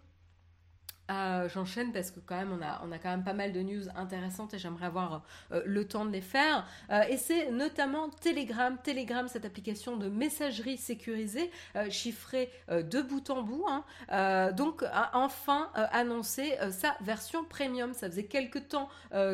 euh, 1.10 1.50
j'enchaîne 1.50 1.92
parce 1.92 2.12
que 2.12 2.20
quand 2.20 2.36
même 2.36 2.52
on 2.52 2.64
a, 2.64 2.82
on 2.86 2.92
a 2.92 3.00
quand 3.00 3.10
même 3.10 3.24
pas 3.24 3.34
mal 3.34 3.52
de 3.52 3.62
news 3.62 3.90
intéressantes 3.96 4.54
et 4.54 4.60
j'aimerais 4.60 4.86
avoir 4.86 5.24
euh, 5.52 5.62
le 5.66 5.88
temps 5.88 6.06
de 6.06 6.12
les 6.12 6.22
faire. 6.22 6.66
Euh, 6.92 7.02
et 7.10 7.18
c'est 7.18 7.52
notamment 7.52 8.10
Telegram. 8.10 8.78
Telegram, 8.84 9.28
cette 9.28 9.46
application 9.46 9.98
de 9.98 10.08
messagerie 10.08 10.78
sécurisée, 10.78 11.52
chiffrée 11.90 12.52
de 12.70 13.02
bout 13.02 13.30
en 13.30 13.42
bout. 13.44 13.66
Hein. 13.68 14.52
donc 14.52 14.84
a 14.84 15.12
enfin 15.14 15.70
annoncé 15.74 16.56
sa 16.72 16.96
version 17.02 17.44
premium. 17.44 17.94
Ça 17.94 18.10
faisait 18.10 18.26
quelques 18.26 18.68
temps 18.68 18.90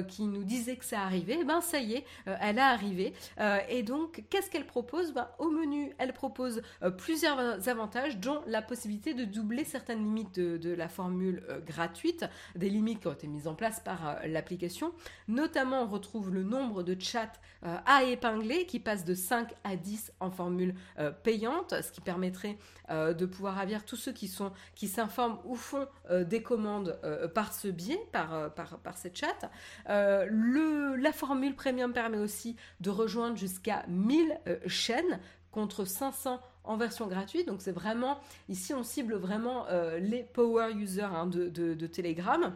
qu'il 0.08 0.32
nous 0.32 0.44
disait 0.44 0.78
que 0.78 0.86
ça 0.86 1.02
arrivait. 1.02 1.36
Et 1.36 1.40
eh 1.42 1.44
ben 1.44 1.62
ça 1.62 1.80
y 1.80 1.96
est, 1.96 2.06
elle 2.26 2.60
a 2.60 2.68
arrivé. 2.68 3.14
et 3.70 3.84
donc 3.84 4.24
qu'est-ce 4.30 4.50
qu'elle 4.50 4.66
propose? 4.66 5.14
Ben, 5.14 5.28
Au 5.40 5.50
menu, 5.50 5.94
elle 5.98 6.14
propose 6.14 6.62
plusieurs 6.98 7.68
avantages, 7.68 8.18
dont 8.18 8.42
la 8.48 8.62
possibilité 8.62 9.14
de 9.14 9.26
doubler 9.26 9.64
certaines 9.64 10.00
limites 10.00 10.36
de, 10.40 10.58
de 10.58 10.74
la 10.74 10.88
formule 10.88 11.44
gratuite, 11.66 12.26
des 12.56 12.70
limites 12.70 13.02
qui 13.02 13.08
ont 13.08 13.14
été 13.14 13.28
mises 13.28 13.48
en 13.48 13.56
place 13.56 13.80
par 13.80 14.08
euh, 14.08 14.28
l'application. 14.28 14.94
Notamment, 15.28 15.84
on 15.84 15.88
retrouve 15.88 16.34
le 16.34 16.44
nombre 16.44 16.84
de 16.84 16.96
chats 17.00 17.34
euh, 17.66 17.76
à 17.86 18.04
épingler 18.04 18.66
qui 18.66 18.80
passe 18.80 19.04
de 19.04 19.14
5 19.14 19.54
à 19.64 19.76
10 19.76 20.14
en 20.20 20.32
formule 20.32 20.76
euh, 21.00 21.12
payante, 21.12 21.74
ce 21.82 21.92
qui 21.92 22.02
permettrait 22.02 22.58
de 22.88 23.26
pouvoir 23.26 23.58
avoir 23.58 23.84
tous 23.84 23.96
ceux 23.96 24.12
qui 24.12 24.28
sont 24.28 24.52
qui 24.76 24.88
s'informent 24.88 25.40
ou 25.44 25.56
font 25.56 25.88
des 26.12 26.44
commandes 26.44 27.00
par 27.34 27.52
ce 27.52 27.68
biais, 27.68 28.00
par, 28.12 28.54
par, 28.54 28.78
par 28.78 28.96
cette 28.96 29.18
chat. 29.18 29.50
le, 29.88 30.96
la 30.96 31.12
formule 31.12 31.56
premium 31.56 31.94
permet 31.94 32.20
aussi 32.20 32.56
de 32.82 32.92
rejoindre 32.92 33.38
jusqu'à 33.38 33.86
1000 33.88 34.40
chaînes 34.68 35.20
contre 35.52 35.84
500 35.86 36.40
en 36.68 36.78
version 36.78 37.08
gratuite. 37.08 37.48
Donc 37.48 37.62
c'est 37.62 37.72
vraiment, 37.72 38.20
ici 38.50 38.74
on 38.74 38.84
cible 38.84 39.16
vraiment 39.16 39.66
euh, 39.68 40.00
les 40.00 40.24
power 40.24 40.72
users 40.74 41.04
hein, 41.04 41.28
de, 41.28 41.88
Telegram. 41.88 42.54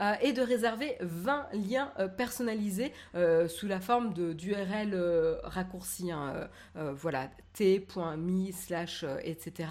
Euh, 0.00 0.14
et 0.22 0.32
de 0.32 0.40
réserver 0.40 0.96
20 1.00 1.48
liens 1.52 1.92
euh, 1.98 2.08
personnalisés 2.08 2.92
sous 3.48 3.66
la 3.66 3.80
forme 3.80 4.14
d'URL 4.14 4.94
raccourci, 5.44 6.10
hein, 6.10 6.48
voilà, 6.74 7.28
t.me 7.52 8.50
slash, 8.52 9.04
etc. 9.22 9.68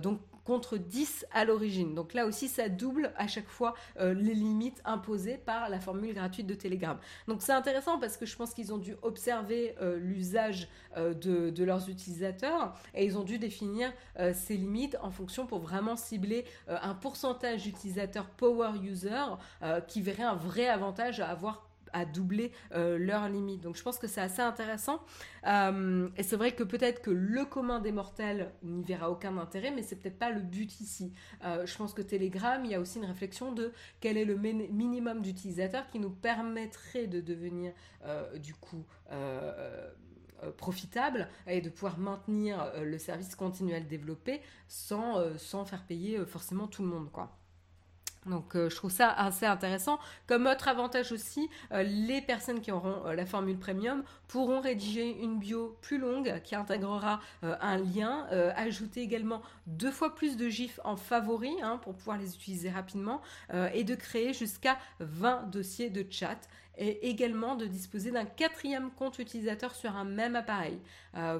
donc 0.00 0.20
contre 0.50 0.78
10 0.78 1.26
à 1.30 1.44
l'origine. 1.44 1.94
Donc 1.94 2.12
là 2.12 2.26
aussi, 2.26 2.48
ça 2.48 2.68
double 2.68 3.12
à 3.16 3.28
chaque 3.28 3.48
fois 3.48 3.74
euh, 4.00 4.14
les 4.14 4.34
limites 4.34 4.82
imposées 4.84 5.36
par 5.38 5.68
la 5.68 5.78
formule 5.78 6.12
gratuite 6.12 6.48
de 6.48 6.54
Telegram. 6.54 6.98
Donc 7.28 7.40
c'est 7.40 7.52
intéressant 7.52 8.00
parce 8.00 8.16
que 8.16 8.26
je 8.26 8.34
pense 8.34 8.52
qu'ils 8.52 8.74
ont 8.74 8.78
dû 8.78 8.96
observer 9.02 9.76
euh, 9.80 9.96
l'usage 10.00 10.68
euh, 10.96 11.14
de, 11.14 11.62
leurs 11.62 11.88
utilisateurs 11.88 12.74
et 12.94 13.04
ils 13.04 13.16
ont 13.16 13.22
dû 13.22 13.38
définir 13.38 13.92
ces 14.32 14.56
limites 14.56 14.96
en 15.02 15.10
fonction 15.10 15.46
pour 15.46 15.60
vraiment 15.60 15.94
cibler 15.94 16.44
un 16.66 16.94
pourcentage 16.94 17.62
d'utilisateurs 17.64 18.26
power 18.30 18.70
user 18.82 19.36
qui 19.86 20.00
verrait 20.00 20.22
un 20.22 20.34
vrai 20.34 20.66
avantage 20.68 21.20
à 21.20 21.28
avoir 21.28 21.69
à 21.92 22.04
doubler 22.04 22.52
euh, 22.72 22.98
leurs 22.98 23.28
limites. 23.28 23.60
Donc 23.60 23.76
je 23.76 23.82
pense 23.82 23.98
que 23.98 24.06
c'est 24.06 24.20
assez 24.20 24.42
intéressant. 24.42 25.00
Euh, 25.46 26.08
et 26.16 26.22
c'est 26.22 26.36
vrai 26.36 26.52
que 26.52 26.62
peut-être 26.62 27.02
que 27.02 27.10
le 27.10 27.44
commun 27.44 27.80
des 27.80 27.92
mortels 27.92 28.52
n'y 28.62 28.82
verra 28.82 29.10
aucun 29.10 29.36
intérêt, 29.38 29.70
mais 29.70 29.82
c'est 29.82 29.96
peut-être 29.96 30.18
pas 30.18 30.30
le 30.30 30.40
but 30.40 30.80
ici. 30.80 31.12
Euh, 31.44 31.66
je 31.66 31.76
pense 31.76 31.94
que 31.94 32.02
Telegram, 32.02 32.60
il 32.64 32.70
y 32.70 32.74
a 32.74 32.80
aussi 32.80 32.98
une 32.98 33.04
réflexion 33.04 33.52
de 33.52 33.72
quel 34.00 34.16
est 34.16 34.24
le 34.24 34.36
minimum 34.36 35.22
d'utilisateurs 35.22 35.88
qui 35.90 35.98
nous 35.98 36.10
permettrait 36.10 37.06
de 37.06 37.20
devenir 37.20 37.72
du 38.38 38.54
coup 38.54 38.84
profitable 40.56 41.28
et 41.46 41.60
de 41.60 41.68
pouvoir 41.68 41.98
maintenir 41.98 42.72
le 42.82 42.98
service 42.98 43.34
continuel 43.34 43.86
développé 43.86 44.40
sans, 44.68 45.36
sans 45.38 45.64
faire 45.64 45.84
payer 45.84 46.24
forcément 46.24 46.66
tout 46.66 46.82
le 46.82 46.88
monde 46.88 47.10
quoi. 47.10 47.39
Donc 48.26 48.54
euh, 48.54 48.68
je 48.68 48.76
trouve 48.76 48.90
ça 48.90 49.10
assez 49.10 49.46
intéressant. 49.46 49.98
Comme 50.26 50.46
autre 50.46 50.68
avantage 50.68 51.12
aussi, 51.12 51.48
euh, 51.72 51.82
les 51.82 52.20
personnes 52.20 52.60
qui 52.60 52.70
auront 52.70 53.06
euh, 53.06 53.14
la 53.14 53.24
formule 53.24 53.58
premium 53.58 54.02
pourront 54.28 54.60
rédiger 54.60 55.22
une 55.22 55.38
bio 55.38 55.78
plus 55.80 55.98
longue 55.98 56.40
qui 56.44 56.54
intégrera 56.54 57.20
un 57.42 57.78
lien, 57.78 58.28
ajouter 58.54 59.00
également 59.00 59.42
deux 59.66 59.90
fois 59.90 60.14
plus 60.14 60.36
de 60.36 60.48
gifs 60.48 60.78
en 60.84 60.96
favoris 60.96 61.56
hein, 61.62 61.78
pour 61.78 61.94
pouvoir 61.96 62.16
les 62.16 62.36
utiliser 62.36 62.70
rapidement 62.70 63.22
et 63.74 63.82
de 63.82 63.96
créer 63.96 64.32
jusqu'à 64.32 64.78
20 65.00 65.50
dossiers 65.50 65.90
de 65.90 66.06
chat 66.08 66.38
et 66.80 67.08
également 67.08 67.54
de 67.54 67.66
disposer 67.66 68.10
d'un 68.10 68.24
quatrième 68.24 68.90
compte 68.90 69.18
utilisateur 69.20 69.74
sur 69.74 69.94
un 69.94 70.04
même 70.04 70.34
appareil. 70.34 70.80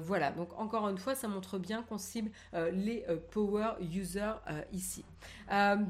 voilà, 0.01 0.31
donc 0.31 0.57
encore 0.57 0.87
une 0.87 0.97
fois, 0.97 1.15
ça 1.15 1.27
montre 1.27 1.57
bien 1.57 1.83
qu'on 1.83 1.97
cible 1.97 2.31
les 2.71 3.05
power 3.31 3.73
users 3.81 4.35
ici. 4.71 5.03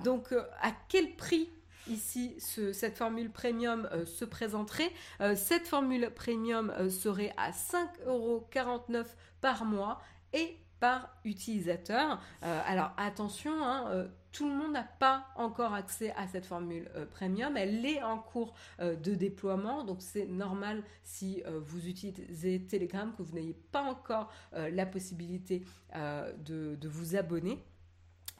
donc 0.03 0.31
à 0.31 0.71
quel 0.87 1.15
prix 1.15 1.49
ici 1.87 2.35
cette 2.39 2.97
formule 2.97 3.31
premium 3.31 3.87
euh, 3.91 4.05
se 4.05 4.25
présenterait? 4.25 4.91
Euh, 5.19 5.35
cette 5.35 5.67
formule 5.67 6.09
premium 6.13 6.71
euh, 6.77 6.89
serait 6.89 7.33
à 7.37 7.51
5,49€ 7.51 9.05
par 9.41 9.65
mois 9.65 10.01
et 10.33 10.57
par 10.81 11.15
utilisateur. 11.23 12.19
alors 12.41 12.91
attention, 12.97 13.51
hein, 13.63 14.07
tout 14.33 14.49
le 14.49 14.53
monde 14.53 14.73
n'a 14.73 14.83
pas 14.83 15.27
encore 15.35 15.73
accès 15.73 16.11
à 16.17 16.27
cette 16.27 16.45
formule 16.45 16.89
premium. 17.11 17.55
Elle 17.55 17.85
est 17.85 18.03
en 18.03 18.17
cours 18.17 18.53
de 18.79 19.15
déploiement, 19.15 19.83
donc 19.85 20.01
c'est 20.01 20.25
normal 20.25 20.83
si 21.03 21.43
vous 21.65 21.87
utilisez 21.87 22.65
Telegram 22.65 23.13
que 23.15 23.21
vous 23.21 23.35
n'ayez 23.35 23.55
pas 23.71 23.83
encore 23.83 24.29
la 24.53 24.85
possibilité 24.85 25.63
de 25.93 26.87
vous 26.87 27.15
abonner 27.15 27.63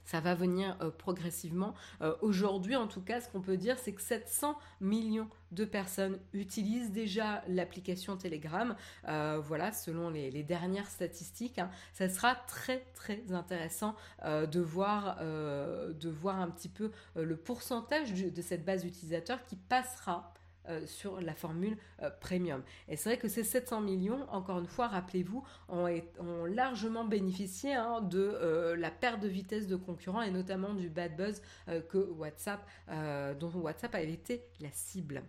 ça 0.06 0.20
va 0.20 0.36
venir 0.36 0.78
euh, 0.82 0.90
progressivement. 0.90 1.74
Euh, 2.02 2.16
aujourd'hui, 2.22 2.76
en 2.76 2.88
tout 2.88 3.02
cas, 3.02 3.22
ce 3.22 3.30
qu'on 3.30 3.42
peut 3.42 3.58
dire, 3.58 3.78
c'est 3.80 3.94
que 3.94 4.02
700 4.02 4.58
millions 4.80 5.30
de 5.52 5.66
personnes 5.66 6.20
utilisent 6.34 6.92
déjà 6.92 7.44
l'application 7.48 8.18
Telegram. 8.18 8.76
Euh, 9.08 9.40
voilà, 9.44 9.72
selon 9.72 10.10
les, 10.10 10.44
dernières 10.44 10.88
statistiques, 10.88 11.60
hein. 11.60 11.70
ça 11.94 12.10
sera 12.10 12.36
très 12.36 12.80
très 12.96 13.32
intéressant 13.32 13.96
de 14.26 14.60
voir 14.60 15.20
de 15.22 16.10
voir 16.10 16.40
un 16.40 16.50
petit 16.50 16.68
peu 16.68 16.92
le 17.16 17.36
pourcentage 17.36 18.14
de 18.14 18.42
cette 18.42 18.66
base 18.66 18.86
utilisateur 18.86 19.44
qui 19.46 19.56
passera 19.56 20.34
euh, 20.70 20.86
sur 20.86 21.20
la 21.20 21.34
formule 21.34 21.76
euh, 22.04 22.12
premium. 22.20 22.62
Et 22.88 22.96
c'est 22.96 23.10
vrai 23.10 23.18
que 23.18 23.28
ces 23.28 23.44
700 23.44 23.82
millions, 23.82 24.30
encore 24.30 24.60
une 24.60 24.68
fois, 24.68 24.88
rappelez-vous, 24.88 25.44
ont, 25.70 25.88
largement 26.46 27.04
bénéficié 27.04 27.74
hein, 27.74 28.02
de 28.02 28.20
euh, 28.20 28.76
la 28.76 28.92
perte 28.92 29.22
de 29.22 29.28
vitesse 29.28 29.68
de 29.68 29.76
concurrents 29.76 30.22
et 30.22 30.30
notamment 30.30 30.76
du 30.76 30.88
bad 30.88 31.16
buzz 31.16 31.42
que 31.90 31.98
dont 33.34 33.52
WhatsApp 33.56 33.96
a 33.96 34.02
été 34.02 34.46
la 34.60 34.72
cible. 34.72 35.24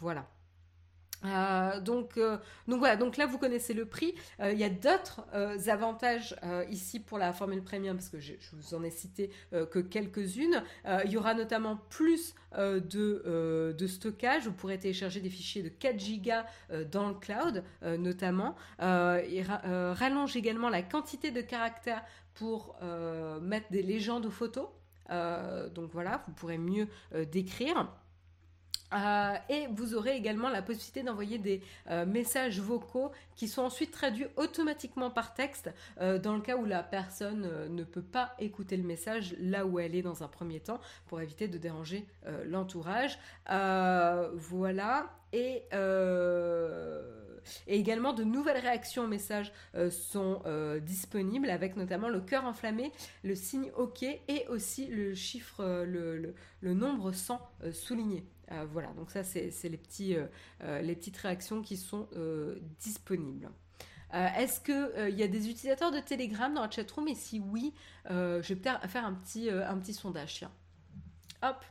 Voilà. 0.00 0.28
Euh, 1.24 1.80
donc, 1.80 2.16
euh, 2.16 2.36
donc 2.68 2.78
voilà, 2.78 2.96
donc 2.96 3.16
là 3.16 3.26
vous 3.26 3.38
connaissez 3.38 3.74
le 3.74 3.86
prix. 3.86 4.14
Euh, 4.40 4.52
il 4.52 4.58
y 4.58 4.64
a 4.64 4.68
d'autres 4.68 5.22
avantages 5.68 6.36
ici 6.70 7.00
pour 7.00 7.18
la 7.18 7.32
formule 7.32 7.62
premium 7.62 7.96
parce 7.96 8.08
que 8.08 8.18
je, 8.18 8.34
vous 8.52 8.74
en 8.74 8.82
ai 8.82 8.90
cité 8.90 9.30
que 9.52 9.78
quelques-unes. 9.78 10.62
il 11.04 11.10
y 11.10 11.16
aura 11.16 11.34
notamment 11.34 11.78
plus 11.90 12.34
de, 12.56 13.74
de, 13.76 13.86
stockage. 13.86 14.44
Vous 14.44 14.52
pourrez 14.52 14.78
télécharger 14.78 15.20
des 15.20 15.30
fichiers 15.30 15.62
de 15.62 15.68
4 15.68 15.98
gigas 15.98 16.46
dans 16.90 17.08
le 17.08 17.14
cloud 17.14 17.64
notamment. 17.82 18.56
il 18.80 19.44
rallonge 19.46 20.36
également 20.36 20.68
la 20.68 20.82
quantité 20.82 21.30
de 21.30 21.40
caractères 21.40 22.04
pour 22.34 22.76
mettre 23.42 23.70
des 23.70 23.82
légendes 23.82 24.26
aux 24.26 24.30
photos. 24.30 24.68
donc 25.08 25.90
voilà, 25.92 26.24
vous 26.26 26.34
pourrez 26.34 26.58
mieux 26.58 26.88
décrire. 27.30 27.88
Euh, 28.92 29.34
et 29.48 29.66
vous 29.68 29.94
aurez 29.94 30.16
également 30.16 30.48
la 30.48 30.62
possibilité 30.62 31.02
d'envoyer 31.02 31.38
des 31.38 31.62
euh, 31.90 32.06
messages 32.06 32.60
vocaux 32.60 33.10
qui 33.34 33.48
sont 33.48 33.62
ensuite 33.62 33.90
traduits 33.90 34.26
automatiquement 34.36 35.10
par 35.10 35.34
texte 35.34 35.70
euh, 36.00 36.18
dans 36.18 36.34
le 36.34 36.40
cas 36.40 36.56
où 36.56 36.64
la 36.64 36.82
personne 36.82 37.48
ne 37.68 37.84
peut 37.84 38.02
pas 38.02 38.34
écouter 38.38 38.76
le 38.76 38.84
message 38.84 39.34
là 39.40 39.66
où 39.66 39.78
elle 39.78 39.94
est 39.94 40.02
dans 40.02 40.22
un 40.22 40.28
premier 40.28 40.60
temps 40.60 40.80
pour 41.06 41.20
éviter 41.20 41.48
de 41.48 41.58
déranger 41.58 42.06
l'entourage. 42.46 43.18
voilà. 43.48 45.10
Et, 45.32 45.64
également 47.66 48.12
de 48.12 48.24
nouvelles 48.24 48.58
réactions 48.58 49.04
aux 49.04 49.08
messages 49.08 49.52
sont 49.90 50.42
disponibles 50.82 51.50
avec 51.50 51.76
notamment 51.76 52.08
le 52.08 52.20
cœur 52.20 52.44
enflammé, 52.44 52.92
le 53.22 53.34
signe 53.34 53.70
OK 53.76 54.02
et 54.02 54.46
aussi 54.48 54.86
le 54.86 55.14
chiffre, 55.14 55.84
le, 55.84 56.34
le 56.60 56.74
nombre 56.74 57.12
100 57.12 57.40
souligné. 57.72 58.24
Euh, 58.52 58.66
voilà, 58.70 58.88
donc 58.92 59.10
ça 59.10 59.24
c'est 59.24 59.50
les, 59.64 59.80
euh, 60.16 60.26
euh, 60.62 60.80
les 60.82 60.94
petites 60.94 61.16
réactions 61.16 61.62
qui 61.62 61.76
sont 61.76 62.08
disponibles. 62.80 63.50
Est-ce 64.12 64.60
qu'il 64.60 65.18
y 65.18 65.24
a 65.24 65.28
des 65.28 65.50
utilisateurs 65.50 65.90
de 65.90 65.98
Telegram 65.98 66.54
dans 66.54 66.62
la 66.62 66.70
chatroom? 66.70 67.08
Et 67.08 67.16
si 67.16 67.40
oui, 67.40 67.74
je 68.08 68.40
vais 68.40 68.54
peut-être 68.54 68.88
faire 68.88 69.04
un 69.04 69.14
petit, 69.14 69.92
sondage. 69.92 70.34
Tiens. 70.34 70.52
Hop. 71.42 71.64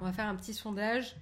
On 0.00 0.04
va 0.04 0.12
faire 0.12 0.26
un 0.26 0.34
petit 0.34 0.52
sondage. 0.52 1.14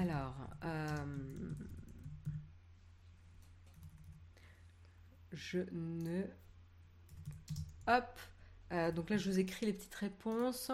Alors, 0.00 0.34
euh, 0.64 1.52
je 5.30 5.58
ne... 5.72 6.22
Hop. 7.86 8.18
Euh, 8.72 8.92
donc 8.92 9.10
là, 9.10 9.18
je 9.18 9.30
vous 9.30 9.38
écris 9.38 9.66
les 9.66 9.74
petites 9.74 9.94
réponses. 9.96 10.70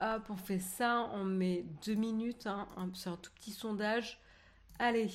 Hop, 0.00 0.26
on 0.28 0.36
fait 0.36 0.58
ça, 0.58 1.08
on 1.14 1.24
met 1.24 1.64
deux 1.86 1.94
minutes, 1.94 2.46
hein, 2.46 2.68
c'est 2.92 3.08
un 3.08 3.16
tout 3.16 3.32
petit 3.32 3.52
sondage. 3.52 4.20
Allez, 4.78 5.10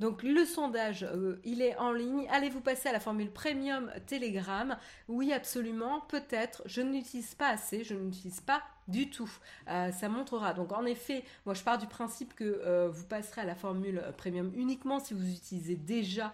donc 0.00 0.22
le 0.22 0.44
sondage, 0.44 1.02
euh, 1.02 1.40
il 1.44 1.60
est 1.60 1.76
en 1.76 1.92
ligne. 1.92 2.28
Allez-vous 2.30 2.60
passer 2.60 2.88
à 2.88 2.92
la 2.92 3.00
formule 3.00 3.32
premium 3.32 3.90
Telegram? 4.06 4.76
Oui, 5.08 5.32
absolument. 5.32 6.02
Peut-être. 6.02 6.62
Je 6.66 6.82
ne 6.82 6.92
l'utilise 6.92 7.34
pas 7.34 7.48
assez. 7.48 7.82
Je 7.82 7.94
ne 7.94 8.04
l'utilise 8.04 8.40
pas 8.40 8.62
du 8.86 9.10
tout. 9.10 9.30
Euh, 9.68 9.90
ça 9.90 10.08
montrera. 10.08 10.54
Donc 10.54 10.72
en 10.72 10.86
effet, 10.86 11.24
moi 11.44 11.54
je 11.54 11.64
pars 11.64 11.78
du 11.78 11.88
principe 11.88 12.34
que 12.34 12.44
euh, 12.44 12.88
vous 12.88 13.04
passerez 13.04 13.40
à 13.40 13.44
la 13.44 13.56
formule 13.56 14.00
premium 14.16 14.52
uniquement 14.54 15.00
si 15.00 15.14
vous 15.14 15.28
utilisez 15.28 15.74
déjà 15.74 16.32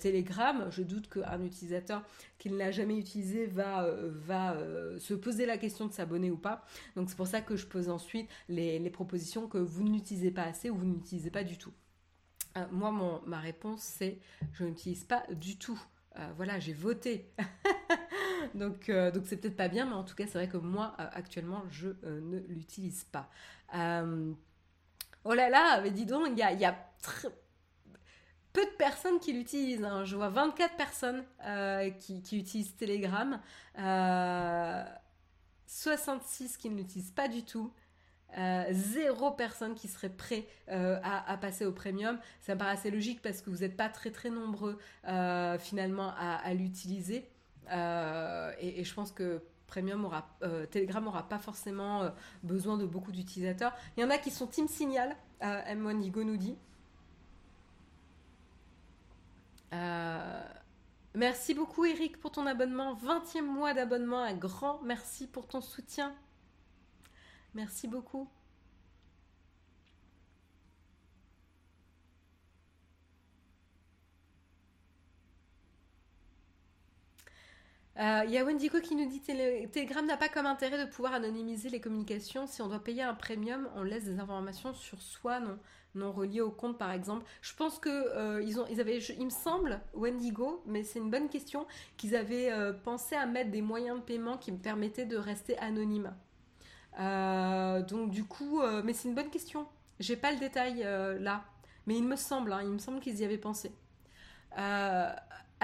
Telegram. 0.00 0.66
Je 0.70 0.82
doute 0.82 1.08
qu'un 1.08 1.42
utilisateur 1.42 2.02
qui 2.38 2.50
ne 2.50 2.58
l'a 2.58 2.72
jamais 2.72 2.98
utilisé 2.98 3.46
va, 3.46 3.88
se 4.98 5.14
poser 5.14 5.46
la 5.46 5.56
question 5.56 5.86
de 5.86 5.92
s'abonner 5.92 6.30
ou 6.30 6.36
pas. 6.36 6.64
Donc 6.96 7.08
c'est 7.08 7.16
pour 7.16 7.28
ça 7.28 7.40
que 7.40 7.56
je 7.56 7.66
pose 7.66 7.88
ensuite 7.88 8.28
les 8.48 8.90
propositions 8.90 9.46
que 9.46 9.58
vous 9.58 9.84
n'utilisez 9.84 10.32
pas 10.32 10.42
assez 10.42 10.68
ou 10.68 10.76
vous 10.76 10.84
n'utilisez 10.84 11.30
pas 11.30 11.44
du 11.44 11.56
tout. 11.56 11.72
Euh, 12.56 12.64
moi, 12.70 12.90
mon, 12.90 13.20
ma 13.26 13.40
réponse, 13.40 13.82
c'est 13.82 14.18
je 14.52 14.64
n'utilise 14.64 15.04
pas 15.04 15.24
du 15.30 15.58
tout. 15.58 15.80
Euh, 16.18 16.32
voilà, 16.36 16.60
j'ai 16.60 16.72
voté. 16.72 17.32
donc, 18.54 18.88
euh, 18.88 19.10
donc 19.10 19.24
c'est 19.26 19.36
peut-être 19.36 19.56
pas 19.56 19.68
bien, 19.68 19.86
mais 19.86 19.94
en 19.94 20.04
tout 20.04 20.14
cas, 20.14 20.26
c'est 20.26 20.38
vrai 20.38 20.48
que 20.48 20.56
moi, 20.56 20.94
actuellement, 20.98 21.64
je 21.70 21.88
ne 22.04 22.38
l'utilise 22.48 23.04
pas. 23.04 23.28
oh 25.24 25.34
là 25.34 25.48
là, 25.48 25.80
mais 25.80 25.90
dis 25.90 26.06
donc, 26.06 26.28
il 26.30 26.38
y 26.38 26.42
a, 26.42 26.52
y 26.52 26.64
a 26.64 26.76
peu 28.52 28.64
de 28.64 28.76
personnes 28.78 29.18
qui 29.18 29.32
l'utilisent. 29.32 29.82
Hein. 29.82 30.04
Je 30.04 30.14
vois 30.14 30.28
24 30.28 30.76
personnes 30.76 31.24
qui, 31.98 32.22
qui, 32.22 32.38
utilisent 32.38 32.76
Telegram, 32.76 33.40
66 35.66 36.56
qui 36.56 36.70
ne 36.70 36.76
l'utilisent 36.76 37.10
pas 37.10 37.26
du 37.26 37.42
tout. 37.44 37.72
Euh, 38.36 38.64
zéro 38.70 39.30
personne 39.30 39.74
qui 39.74 39.86
serait 39.86 40.08
prêt 40.08 40.46
euh, 40.68 40.98
à, 41.02 41.36
passer 41.36 41.64
au 41.66 41.72
premium. 41.72 42.18
Ça 42.40 42.54
me 42.54 42.58
paraît 42.58 42.72
assez 42.72 42.90
logique 42.90 43.22
parce 43.22 43.40
que 43.40 43.50
vous 43.50 43.58
n'êtes 43.58 43.76
pas 43.76 43.88
très 43.88 44.10
très 44.10 44.30
nombreux 44.30 44.78
euh, 45.06 45.58
finalement 45.58 46.12
à, 46.18 46.52
l'utiliser. 46.54 47.28
Et, 47.70 48.84
je 48.84 48.94
pense 48.94 49.12
que 49.12 49.42
Premium 49.66 50.04
aura, 50.04 50.28
Telegram 50.70 51.06
aura 51.08 51.28
pas 51.28 51.38
forcément 51.38 52.10
besoin 52.42 52.76
de 52.76 52.84
beaucoup 52.84 53.10
d'utilisateurs. 53.12 53.72
Il 53.96 54.02
y 54.02 54.04
en 54.04 54.10
a 54.10 54.18
qui 54.18 54.30
sont 54.30 54.46
Team 54.46 54.68
Signal, 54.68 55.16
M1 55.40 56.02
Igo 56.02 56.22
nous 56.24 56.36
dit. 56.36 56.56
merci 61.14 61.54
beaucoup 61.54 61.84
Eric 61.84 62.20
pour 62.20 62.30
ton 62.32 62.46
abonnement, 62.46 62.94
20e 62.94 63.42
mois 63.42 63.74
d'abonnement, 63.74 64.22
un 64.22 64.34
grand 64.34 64.80
merci 64.82 65.26
pour 65.26 65.46
ton 65.46 65.60
soutien. 65.60 66.14
Merci 67.54 67.88
beaucoup. 67.88 68.28
Il 77.96 78.30
y 78.30 78.38
a 78.38 78.44
Wendigo 78.44 78.80
qui 78.80 78.96
nous 78.96 79.06
dit 79.08 79.20
Telegram 79.20 80.04
n'a 80.04 80.16
pas 80.16 80.28
comme 80.28 80.46
intérêt 80.46 80.84
de 80.84 80.90
pouvoir 80.90 81.14
anonymiser 81.14 81.68
les 81.68 81.80
communications. 81.80 82.46
Si 82.46 82.60
on 82.62 82.68
doit 82.68 82.82
payer 82.82 83.02
un 83.02 83.14
premium, 83.14 83.68
on 83.76 83.82
laisse 83.82 84.04
des 84.04 84.18
informations 84.18 84.74
sur 84.74 85.00
soi, 85.00 85.38
non, 85.40 85.58
non 85.94 86.12
reliées 86.12 86.40
au 86.40 86.50
compte, 86.50 86.76
par 86.78 86.90
exemple. 86.90 87.24
Je 87.42 87.54
pense 87.54 87.78
que 87.78 87.88
euh, 87.90 88.42
ils 88.42 88.58
ont, 88.58 88.66
ils 88.68 88.80
avaient, 88.80 88.98
il 88.98 89.24
me 89.26 89.30
semble, 89.30 89.80
Wendigo, 89.94 90.62
mais 90.66 90.82
c'est 90.82 90.98
une 90.98 91.10
bonne 91.10 91.28
question, 91.28 91.66
qu'ils 91.96 92.16
avaient 92.16 92.50
euh, 92.52 92.72
pensé 92.72 93.14
à 93.14 93.26
mettre 93.26 93.50
des 93.50 93.62
moyens 93.62 93.98
de 94.00 94.04
paiement 94.04 94.38
qui 94.38 94.50
me 94.52 94.58
permettaient 94.58 95.06
de 95.06 95.16
rester 95.16 95.56
anonyme. 95.58 96.12
Donc 96.98 98.10
du 98.10 98.24
coup, 98.24 98.60
mais 98.84 98.92
c'est 98.92 99.08
une 99.08 99.14
bonne 99.14 99.30
question. 99.30 99.66
J'ai 100.00 100.16
pas 100.16 100.32
le 100.32 100.38
détail 100.38 100.86
là, 101.20 101.44
mais 101.86 101.96
il 101.96 102.04
me 102.04 102.16
semble, 102.16 102.52
hein, 102.52 102.62
il 102.62 102.70
me 102.70 102.78
semble 102.78 103.00
qu'ils 103.00 103.20
y 103.20 103.24
avaient 103.24 103.38
pensé. 103.38 103.72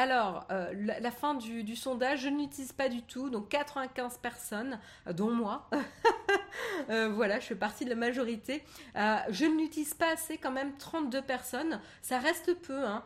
Euh, 0.00 0.10
alors, 0.10 0.46
euh, 0.50 0.72
la, 1.00 1.10
fin 1.10 1.34
du, 1.34 1.76
sondage, 1.76 2.20
je 2.20 2.28
n'utilise 2.28 2.72
pas 2.72 2.88
du 2.88 3.02
tout, 3.02 3.30
donc 3.30 3.48
95 3.48 4.18
personnes, 4.18 4.78
euh, 5.06 5.12
dont 5.12 5.30
moi. 5.30 5.68
voilà, 6.88 7.38
je 7.38 7.46
fais 7.46 7.54
partie 7.54 7.84
de 7.84 7.90
la 7.90 7.96
majorité. 7.96 8.64
je 8.94 9.44
ne 9.44 9.56
l'utilise 9.58 9.94
pas 9.94 10.12
assez, 10.12 10.38
quand 10.38 10.50
même 10.50 10.76
32 10.78 11.22
personnes. 11.22 11.80
Ça 12.02 12.18
reste 12.18 12.54
peu, 12.54 12.84
hein. 12.84 13.04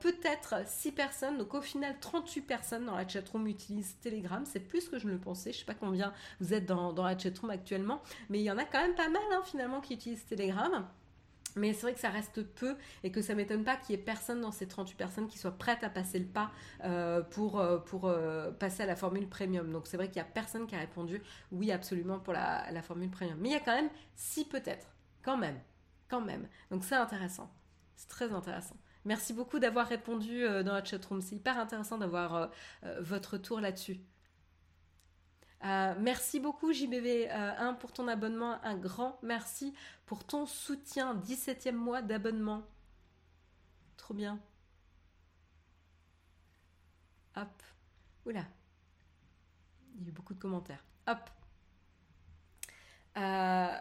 peut-être 0.00 0.66
6 0.66 0.92
personnes, 0.92 1.38
donc 1.38 1.54
au 1.54 1.60
final 1.60 1.96
38 2.00 2.40
personnes 2.42 2.86
dans 2.86 2.96
la 2.96 3.06
chatroom 3.06 3.46
utilisent 3.46 3.96
Telegram. 4.00 4.44
C'est 4.44 4.60
plus 4.60 4.88
que 4.88 4.98
je 4.98 5.06
ne 5.06 5.12
le 5.12 5.18
pensais. 5.18 5.52
Je 5.52 5.56
ne 5.56 5.60
sais 5.60 5.66
pas 5.66 5.74
combien 5.74 6.12
vous 6.40 6.54
êtes 6.54 6.66
dans, 6.66 6.92
dans 6.92 7.04
la 7.04 7.18
chatroom 7.18 7.50
actuellement, 7.50 8.00
mais 8.30 8.38
il 8.38 8.44
y 8.44 8.50
en 8.50 8.58
a 8.58 8.64
quand 8.64 8.80
même 8.80 8.94
pas 8.94 9.08
mal 9.08 9.22
hein, 9.32 9.42
finalement 9.44 9.80
qui 9.80 9.94
utilisent 9.94 10.24
Telegram. 10.26 10.86
Mais 11.56 11.72
c'est 11.72 11.82
vrai 11.82 11.94
que 11.94 12.00
ça 12.00 12.10
reste 12.10 12.42
peu 12.42 12.76
et 13.02 13.10
que 13.10 13.22
ça 13.22 13.34
m'étonne 13.34 13.64
pas 13.64 13.76
qu'il 13.76 13.96
y 13.96 13.98
ait 13.98 14.02
personne 14.02 14.40
dans 14.40 14.52
ces 14.52 14.66
38 14.66 14.96
personnes 14.96 15.28
qui 15.28 15.38
soient 15.38 15.56
prêtes 15.56 15.82
à 15.84 15.90
passer 15.90 16.18
le 16.18 16.26
pas 16.26 16.50
euh, 16.84 17.22
pour, 17.22 17.60
euh, 17.60 17.78
euh, 18.04 18.50
passer 18.52 18.82
à 18.82 18.86
la 18.86 18.96
formule 18.96 19.28
premium. 19.28 19.70
Donc 19.72 19.86
c'est 19.86 19.96
vrai 19.96 20.08
qu'il 20.08 20.16
y 20.16 20.20
a 20.20 20.24
personne 20.24 20.66
qui 20.66 20.74
a 20.74 20.78
répondu 20.78 21.22
oui 21.52 21.72
absolument 21.72 22.18
pour 22.18 22.32
la, 22.32 22.70
la 22.70 22.82
formule 22.82 23.10
premium. 23.10 23.38
Mais 23.40 23.50
il 23.50 23.52
y 23.52 23.56
a 23.56 23.60
quand 23.60 23.74
même 23.74 23.90
si 24.14 24.44
peut-être, 24.44 24.86
quand 25.22 25.36
même, 25.36 25.58
quand 26.08 26.20
même. 26.20 26.48
Donc 26.70 26.84
c'est 26.84 26.96
intéressant, 26.96 27.50
c'est 27.96 28.08
très 28.08 28.32
intéressant. 28.32 28.76
Merci 29.04 29.32
beaucoup 29.32 29.58
d'avoir 29.58 29.86
répondu 29.86 30.42
dans 30.42 30.74
la 30.74 30.84
chatroom. 30.84 31.22
C'est 31.22 31.36
hyper 31.36 31.58
intéressant 31.58 31.96
d'avoir 31.96 32.50
votre 33.00 33.38
tour 33.38 33.58
là-dessus. 33.60 34.00
Euh, 35.64 35.94
merci 35.98 36.38
beaucoup 36.38 36.70
JBV1 36.72 37.30
euh, 37.30 37.72
pour 37.74 37.92
ton 37.92 38.06
abonnement, 38.06 38.62
un 38.62 38.76
grand 38.76 39.18
merci 39.22 39.74
pour 40.06 40.24
ton 40.24 40.46
soutien, 40.46 41.16
17e 41.16 41.72
mois 41.72 42.00
d'abonnement. 42.00 42.62
Trop 43.96 44.14
bien. 44.14 44.38
Hop. 47.36 47.62
Oula. 48.24 48.44
Il 49.96 50.02
y 50.02 50.06
a 50.06 50.08
eu 50.08 50.12
beaucoup 50.12 50.34
de 50.34 50.38
commentaires. 50.38 50.84
Hop. 51.08 51.18
Euh, 53.16 53.78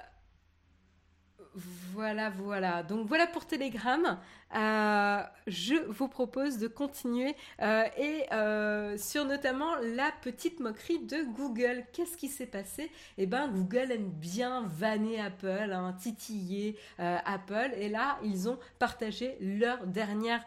voilà, 1.54 2.30
voilà. 2.32 2.84
Donc 2.84 3.08
voilà 3.08 3.28
pour 3.28 3.46
Telegram. 3.46 4.20
Euh, 4.56 5.22
je 5.46 5.76
vous 5.90 6.08
propose 6.08 6.58
de 6.58 6.68
continuer 6.68 7.36
euh, 7.62 7.84
et 7.98 8.26
euh, 8.32 8.98
sur 8.98 9.26
notamment 9.26 9.76
la 9.76 10.12
petite 10.22 10.60
moquerie 10.60 11.00
de 11.00 11.24
Google. 11.36 11.84
Qu'est-ce 11.92 12.18
qui 12.18 12.30
s'est 12.30 12.46
passé? 12.46 12.90
Eh 13.18 13.26
ben, 13.26 13.48
Google 13.50 13.92
aime 13.92 14.10
bien 14.10 14.66
vanner 14.68 15.20
Apple, 15.20 15.72
hein, 15.74 15.96
titiller 16.00 16.78
Apple, 16.98 17.72
et 17.78 17.90
là, 17.90 18.18
ils 18.24 18.50
ont 18.50 18.58
partagé 18.80 19.38
leur 19.42 19.86
dernière 19.88 20.44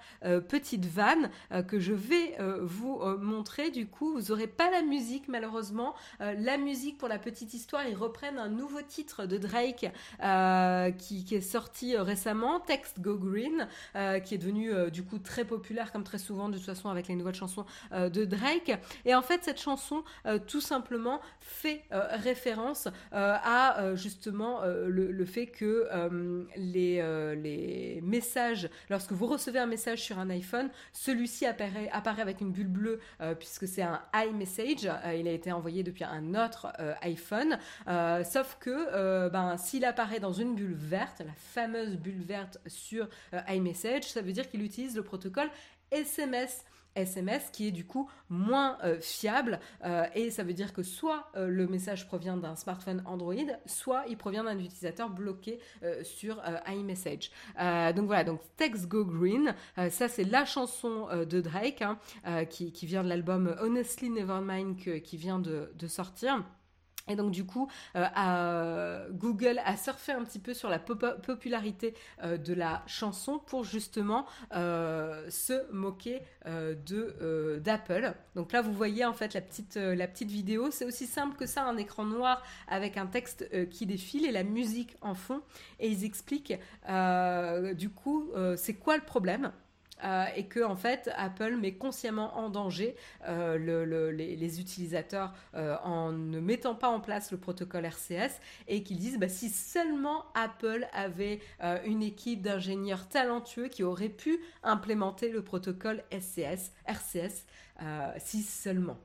petite 0.49 0.87
vanne 0.87 1.31
que 1.69 1.79
je 1.79 1.93
vais 1.93 2.37
vous 2.61 3.01
montrer. 3.19 3.71
Du 3.71 3.87
coup, 3.87 4.15
vous 4.15 4.29
n'aurez 4.29 4.47
pas 4.47 4.71
la 4.71 4.83
musique 4.83 5.29
malheureusement. 5.29 5.95
la 6.21 6.57
musique 6.57 6.99
pour 6.99 7.09
la 7.09 7.19
petite 7.19 7.55
histoire, 7.55 7.87
ils 7.87 7.97
reprennent 7.97 8.39
un 8.39 8.49
nouveau 8.49 8.83
titre 8.83 9.27
de 9.27 9.39
Drake 9.39 9.91
qui, 10.99 11.25
qui, 11.25 11.35
est 11.35 11.41
sorti 11.41 11.97
récemment, 11.97 12.61
Text 12.61 13.01
Go 13.01 13.17
Green. 13.17 13.69
Euh, 13.97 14.21
qui 14.21 14.37
est 14.37 14.39
devenu 14.39 14.73
euh, 14.73 14.89
du 14.89 15.03
coup 15.03 15.19
très 15.19 15.45
populaire 15.45 15.91
comme 15.91 16.05
très 16.05 16.19
souvent 16.19 16.49
de 16.49 16.57
toute 16.57 16.67
façon 16.67 16.91
avec 16.91 17.09
les 17.09 17.17
nouvelles 17.17 17.35
chansons 17.35 17.67
euh, 17.93 18.09
de 18.09 18.25
Drake. 18.25 18.79
Et 19.05 19.17
en 19.17 19.23
fait 19.23 19.43
cette 19.43 19.61
chanson 19.61 20.05
tout 20.47 20.61
simplement 20.61 21.21
fait 21.41 21.83
référence 21.91 22.89
à 23.13 23.95
justement 23.95 24.61
le, 24.65 25.25
fait 25.25 25.47
que 25.47 25.89
les, 26.57 27.03
les 27.37 28.01
messages, 28.03 28.69
lorsque 28.89 29.13
vous 29.13 29.27
recevez 29.27 29.59
un 29.59 29.67
message 29.67 30.03
sur 30.03 30.19
un 30.19 30.31
iPhone, 30.31 30.71
celui-ci 30.93 31.47
apparaît, 31.47 31.89
apparaît 31.93 32.23
avec 32.23 32.41
une 32.41 32.53
bulle 32.53 32.69
bleue 32.69 33.01
puisque 33.39 33.67
c'est 33.67 33.83
un 33.83 34.01
iMessage, 34.15 34.91
il 35.17 35.29
a 35.29 35.33
été 35.33 35.53
envoyé 35.53 35.83
depuis 35.83 36.05
un 36.05 36.35
autre 36.35 36.73
iPhone, 37.03 37.59
sauf 38.25 38.59
que 38.61 39.29
ben, 39.29 39.57
s'il 39.57 39.85
apparaît 39.85 40.21
dans 40.21 40.33
une 40.33 40.55
bulle 40.55 40.75
verte, 40.75 41.21
la 41.21 41.33
fameuse 41.35 41.97
bulle 41.97 42.23
verte 42.23 42.59
sur 42.67 43.09
iMessage, 43.49 43.80
ça 43.81 44.23
veut 44.23 44.33
dire 44.33 44.49
qu'il 44.49 44.63
utilise 44.63 44.97
le 44.97 45.03
protocole 45.03 45.51
SMS. 45.91 46.65
SMS 46.97 47.51
qui 47.53 47.69
est 47.69 47.71
du 47.71 47.85
coup 47.87 48.11
moins 48.29 48.79
euh, 48.83 49.01
fiable 49.01 49.61
euh, 49.85 50.07
et 50.15 50.31
ça 50.31 50.43
veut 50.43 50.53
dire 50.53 50.73
que 50.73 50.83
soit 50.83 51.31
euh, 51.37 51.47
le 51.47 51.67
message 51.67 52.07
provient 52.07 52.37
d'un 52.37 52.57
smartphone 52.57 53.03
Android, 53.07 53.35
soit 53.67 54.05
il 54.09 54.17
provient 54.17 54.45
d'un 54.45 54.59
utilisateur 54.59 55.11
bloqué 55.11 55.61
sur 56.03 56.43
iMessage. 56.67 57.31
donc 57.95 58.07
voilà, 58.07 58.25
donc 58.25 58.41
Text 58.57 58.87
Go 58.87 59.05
Green, 59.05 59.55
ça 59.91 60.09
c'est 60.09 60.25
la 60.25 60.45
chanson 60.45 61.09
de 61.13 61.41
Drake 61.41 61.83
hein, 61.83 62.45
qui, 62.47 62.73
vient 62.87 63.03
de 63.03 63.09
l'album 63.09 63.57
Honestly 63.61 64.11
Nevermind 64.11 64.77
qui 64.77 65.17
vient 65.17 65.39
de 65.39 65.87
sortir. 65.87 66.45
Et 67.11 67.17
donc 67.17 67.33
du 67.33 67.45
coup, 67.45 67.69
euh, 67.97 69.09
Google 69.11 69.61
a 69.65 69.77
surfé 69.77 70.13
un 70.13 70.25
petit 70.25 70.39
peu 70.39 70.55
sur 70.55 70.69
la 70.69 70.79
popularité 70.79 71.95
euh, 72.23 72.37
de 72.37 72.55
la 72.55 72.83
chanson 72.87 73.39
pour 73.39 73.65
justement 73.65 74.27
euh, 74.55 75.29
se 75.29 75.71
moquer 75.73 76.23
d'Apple. 76.45 78.15
Donc 78.35 78.53
là, 78.53 78.63
vous 78.63 78.73
voyez 78.73 79.05
en 79.05 79.13
fait 79.13 79.35
la 79.35 79.41
petite 79.41 79.77
la 79.77 80.07
petite 80.07 80.31
vidéo. 80.31 80.71
C'est 80.71 80.85
aussi 80.85 81.07
simple 81.07 81.37
que 81.37 81.47
ça, 81.47 81.65
un 81.65 81.77
écran 81.77 82.05
noir 82.05 82.43
avec 82.69 82.97
un 82.97 83.07
texte 83.07 83.49
qui 83.71 83.87
défile 83.87 84.25
et 84.25 84.33
la 84.33 84.45
musique 84.45 84.97
en 85.01 85.15
fond. 85.15 85.43
Et 85.81 85.89
ils 85.89 86.05
expliquent 86.05 86.55
du 87.75 87.91
coup 87.91 88.31
c'est 88.57 88.75
quoi 88.75 88.97
le 88.97 89.05
problème? 89.05 89.53
Euh, 90.05 90.25
et 90.35 90.47
que 90.47 90.61
en 90.61 90.77
fait 90.77 91.11
Apple 91.17 91.57
met 91.57 91.75
consciemment 91.75 92.39
en 92.39 92.49
danger 92.49 92.97
euh, 93.29 94.11
les, 94.13 94.61
utilisateurs 94.61 95.35
euh, 95.55 95.77
en 95.85 96.13
ne 96.13 96.41
mettant 96.41 96.75
pas 96.75 96.89
en 96.89 97.01
place 97.01 97.31
le 97.31 97.39
protocole 97.39 97.85
RCS 97.85 98.41
et 98.69 98.83
qu'ils 98.83 98.99
disent 98.99 99.19
bah, 99.19 99.29
si 99.29 99.51
seulement 99.51 100.25
Apple 100.35 100.87
avait 100.93 101.41
une 101.85 102.03
équipe 102.03 102.43
d'ingénieurs 102.43 103.09
talentueux 103.09 103.69
qui 103.69 103.83
auraient 103.83 104.09
pu 104.09 104.41
implémenter 104.63 105.31
le 105.31 105.43
protocole 105.43 106.03
RCS, 106.11 106.73
si 108.19 108.43
seulement. 108.43 108.99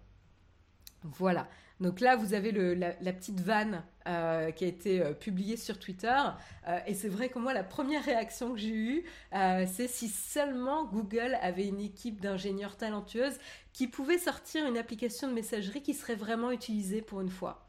Voilà. 1.03 1.47
Donc 1.81 1.99
là, 1.99 2.15
vous 2.15 2.33
avez 2.33 2.51
la, 2.51 3.13
petite 3.13 3.39
vanne 3.41 3.83
euh, 4.07 4.51
qui 4.51 4.63
a 4.63 4.67
été 4.67 5.01
euh, 5.01 5.13
publiée 5.13 5.57
sur 5.57 5.77
Twitter. 5.77 6.19
Euh, 6.67 6.79
et 6.87 6.93
c'est 6.93 7.09
vrai 7.09 7.27
que 7.27 7.37
moi, 7.37 7.53
la 7.53 7.63
première 7.63 8.03
réaction 8.03 8.53
que 8.53 8.59
j'ai 8.59 8.73
eue, 8.73 9.03
c'est 9.31 9.87
si 9.87 10.07
seulement 10.07 10.85
Google 10.85 11.37
avait 11.41 11.67
une 11.67 11.81
équipe 11.81 12.21
d'ingénieurs 12.21 12.77
talentueuses 12.77 13.37
qui 13.73 13.87
pouvait 13.87 14.17
sortir 14.17 14.65
une 14.65 14.77
application 14.77 15.27
de 15.27 15.33
messagerie 15.33 15.81
qui 15.81 15.93
serait 15.93 16.15
vraiment 16.15 16.51
utilisée 16.51 17.01
pour 17.01 17.21
une 17.21 17.29
fois. 17.29 17.67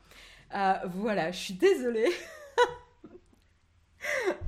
voilà, 0.85 1.33
je 1.33 1.39
suis 1.39 1.55
désolée. 1.55 2.11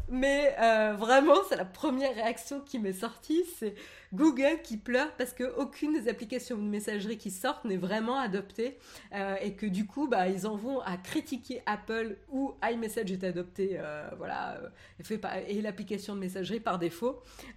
Mais 0.09 0.55
vraiment, 0.97 1.37
c'est 1.49 1.57
la 1.57 1.65
première 1.65 2.15
réaction 2.15 2.61
qui 2.61 2.79
m'est 2.79 2.93
sortie, 2.93 3.45
c'est 3.59 3.75
Google 4.15 4.63
qui 4.63 4.79
pleure 4.79 5.13
parce 5.19 5.35
qu'aucune 5.35 5.93
des 5.93 6.09
applications 6.09 6.57
de 6.57 6.63
messagerie 6.63 7.19
qui 7.19 7.31
sortent 7.31 7.65
n'est 7.65 7.77
vraiment 7.77 8.19
adoptée 8.19 8.79
euh, 9.15 9.37
et 9.43 9.53
que 9.55 9.67
du 9.67 9.87
coup, 9.87 10.09
bah, 10.09 10.29
ils 10.29 10.47
en 10.47 10.57
vont 10.57 10.81
à 10.81 10.97
critiquer 10.97 11.63
Apple 11.67 12.17
où 12.31 12.55
iMessage 12.65 13.13
est 13.13 13.25
adopté, 13.25 13.77
euh, 13.79 14.09
voilà, 14.17 14.55
euh, 14.57 14.69
fait 15.03 15.21
et 15.47 15.61
l'application 15.61 16.15
de 16.15 16.21
messagerie 16.21 16.61
par 16.61 16.79
défaut. 16.79 17.23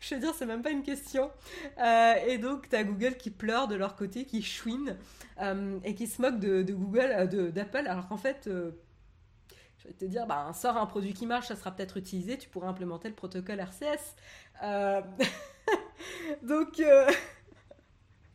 je 0.00 0.14
veux 0.14 0.20
dire, 0.20 0.34
c'est 0.34 0.46
même 0.46 0.62
pas 0.62 0.70
une 0.70 0.82
question. 0.82 1.30
et 2.26 2.38
donc, 2.38 2.68
tu 2.68 2.76
as 2.76 2.84
Google 2.84 3.16
qui 3.16 3.30
pleure 3.30 3.68
de 3.68 3.74
leur 3.74 3.96
côté, 3.96 4.24
qui 4.24 4.42
chouine 4.42 4.96
et 5.84 5.94
qui 5.94 6.06
se 6.06 6.22
moque 6.22 6.38
de 6.38 6.72
Google, 6.72 7.52
d'Apple, 7.52 7.86
alors 7.86 8.08
qu'en 8.08 8.16
fait, 8.16 8.48
je 9.82 9.88
vais 9.88 9.94
te 9.94 10.04
dire, 10.04 10.26
bah, 10.26 10.52
sort 10.54 10.76
un 10.76 10.86
produit 10.86 11.12
qui 11.12 11.26
marche, 11.26 11.48
ça 11.48 11.56
sera 11.56 11.72
peut-être 11.74 11.96
utilisé, 11.96 12.38
tu 12.38 12.48
pourras 12.48 12.68
implémenter 12.68 13.08
le 13.08 13.14
protocole 13.14 13.58
RCS. 13.60 14.14
Euh, 14.62 15.02
donc, 16.42 16.78
euh, 16.80 17.10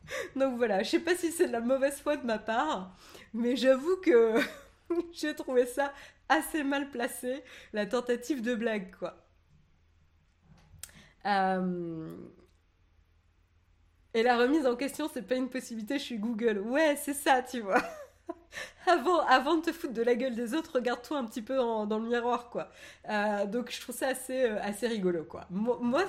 donc 0.36 0.56
voilà, 0.56 0.82
je 0.82 0.90
sais 0.90 1.00
pas 1.00 1.14
si 1.16 1.32
c'est 1.32 1.46
de 1.48 1.52
la 1.52 1.60
mauvaise 1.60 2.00
foi 2.00 2.16
de 2.16 2.26
ma 2.26 2.38
part, 2.38 2.96
mais 3.32 3.56
j'avoue 3.56 3.96
que 3.98 4.34
j'ai 5.12 5.34
trouvé 5.34 5.66
ça 5.66 5.92
assez 6.28 6.62
mal 6.64 6.90
placé, 6.90 7.42
la 7.72 7.86
tentative 7.86 8.42
de 8.42 8.54
blague, 8.54 8.94
quoi. 8.98 9.16
Euh, 11.26 12.16
Et 14.14 14.22
la 14.22 14.36
remise 14.36 14.66
en 14.66 14.76
question, 14.76 15.08
c'est 15.12 15.22
pas 15.22 15.34
une 15.36 15.48
possibilité, 15.48 15.98
je 15.98 16.04
suis 16.04 16.18
Google. 16.18 16.58
Ouais, 16.58 16.96
c'est 16.96 17.14
ça, 17.14 17.42
tu 17.42 17.60
vois. 17.60 17.82
avant, 18.86 19.20
avant 19.26 19.56
de 19.56 19.62
te 19.62 19.72
foutre 19.72 19.92
de 19.92 20.02
la 20.02 20.14
gueule 20.14 20.34
des 20.34 20.54
autres, 20.54 20.72
regarde-toi 20.74 21.18
un 21.18 21.24
petit 21.24 21.42
peu 21.42 21.56
dans, 21.56 21.98
le 21.98 22.08
miroir, 22.08 22.50
quoi. 22.50 22.70
Euh, 23.08 23.46
donc 23.46 23.70
je 23.70 23.80
trouve 23.80 23.94
ça 23.94 24.08
assez, 24.08 24.44
euh, 24.44 24.58
assez 24.62 24.86
rigolo, 24.86 25.24
quoi. 25.24 25.46
Moi, 25.50 25.78
moi 25.80 26.04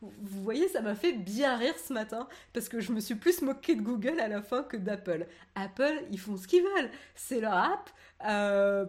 vous 0.00 0.42
voyez, 0.42 0.68
ça 0.68 0.80
m'a 0.80 0.94
fait 0.94 1.12
bien 1.12 1.56
rire 1.56 1.74
ce 1.78 1.92
matin, 1.92 2.28
parce 2.52 2.68
que 2.68 2.80
je 2.80 2.92
me 2.92 3.00
suis 3.00 3.14
plus 3.14 3.42
moqué 3.42 3.74
de 3.74 3.82
Google 3.82 4.20
à 4.20 4.28
la 4.28 4.42
fin 4.42 4.62
que 4.62 4.76
d'Apple. 4.76 5.26
Apple, 5.54 6.04
ils 6.10 6.18
font 6.18 6.36
ce 6.36 6.48
qu'ils 6.48 6.62
veulent. 6.62 6.90
C'est 7.14 7.40
leur 7.40 7.54
app. 7.54 7.90
Euh, 8.26 8.86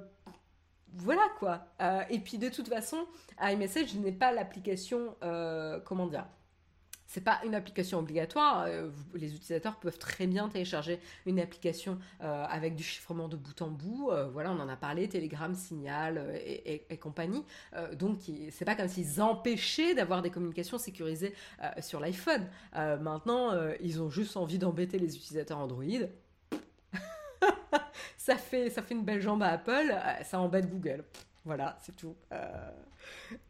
voilà 0.95 1.23
quoi. 1.39 1.65
et 2.11 2.19
puis 2.19 2.37
de 2.37 2.49
toute 2.49 2.67
façon, 2.67 3.07
iMessage 3.41 3.95
n'est 3.95 4.11
pas 4.11 4.31
l'application, 4.31 5.15
comment 5.85 6.05
dire, 6.05 6.27
c'est 7.13 7.21
pas 7.21 7.39
une 7.45 7.53
application 7.53 7.99
obligatoire. 7.99 8.65
Euh, 8.67 8.89
les 9.13 9.35
utilisateurs 9.35 9.75
peuvent 9.75 9.99
très 9.99 10.25
bien 10.25 10.49
télécharger 10.49 10.99
une 11.27 11.39
application 11.39 11.99
euh, 12.23 12.45
avec 12.49 12.75
du 12.75 12.81
chiffrement 12.83 13.27
de 13.27 13.35
bout 13.35 13.61
en 13.61 13.67
bout. 13.69 14.09
Euh, 14.09 14.27
voilà, 14.29 14.51
on 14.51 14.59
en 14.59 14.67
a 14.67 14.75
parlé, 14.75 15.07
Telegram, 15.07 15.53
Signal 15.53 16.41
et, 16.43 16.97
compagnie. 16.97 17.43
donc, 17.99 18.19
c'est 18.49 18.65
pas 18.65 18.75
comme 18.75 18.87
s'ils 18.87 19.21
empêchaient 19.21 19.93
d'avoir 19.93 20.21
des 20.21 20.29
communications 20.29 20.77
sécurisées 20.77 21.33
sur 21.81 21.99
l'iPhone. 21.99 22.47
maintenant, 23.01 23.51
ils 23.81 24.01
ont 24.01 24.09
juste 24.09 24.37
envie 24.37 24.57
d'embêter 24.57 24.97
les 24.99 25.15
utilisateurs 25.15 25.59
Android. 25.59 25.83
ça 28.17 28.37
fait 28.37 28.69
ça 28.69 28.81
fait 28.81 28.93
une 28.93 29.03
belle 29.03 29.21
jambe 29.21 29.43
à 29.43 29.49
Apple. 29.49 29.93
ça 30.23 30.39
embête 30.39 30.69
Google. 30.69 31.03
Voilà, 31.45 31.77
c'est 31.81 31.95
tout. 31.95 32.15
Euh, 32.31 32.71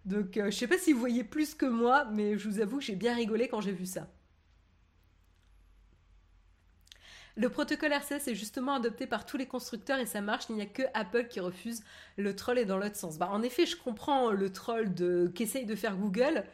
donc, 0.05 0.37
euh, 0.37 0.45
je 0.49 0.57
sais 0.57 0.67
pas 0.67 0.77
si 0.77 0.93
vous 0.93 0.99
voyez 0.99 1.23
plus 1.23 1.53
que 1.53 1.65
moi, 1.65 2.05
mais 2.05 2.37
je 2.37 2.49
vous 2.49 2.59
avoue 2.59 2.77
que 2.77 2.83
j'ai 2.83 2.95
bien 2.95 3.15
rigolé 3.15 3.47
quand 3.47 3.61
j'ai 3.61 3.71
vu 3.71 3.85
ça. 3.85 4.07
Le 7.35 7.49
protocole 7.49 7.91
RCS 7.91 8.27
est 8.27 8.35
justement 8.35 8.75
adopté 8.75 9.07
par 9.07 9.25
tous 9.25 9.37
les 9.37 9.47
constructeurs 9.47 9.99
et 9.99 10.05
ça 10.05 10.21
marche. 10.21 10.45
Il 10.49 10.55
n'y 10.55 10.61
a 10.61 10.67
que 10.67 10.83
Apple 10.93 11.27
qui 11.27 11.39
refuse 11.39 11.83
le 12.17 12.35
troll 12.35 12.59
et 12.59 12.65
dans 12.65 12.77
l'autre 12.77 12.95
sens. 12.95 13.17
Bah, 13.17 13.29
en 13.31 13.41
effet, 13.43 13.65
je 13.65 13.75
comprends 13.75 14.31
le 14.31 14.51
troll 14.51 14.93
qu'essaye 15.33 15.65
de 15.65 15.75
faire 15.75 15.95
Google, 15.95 16.45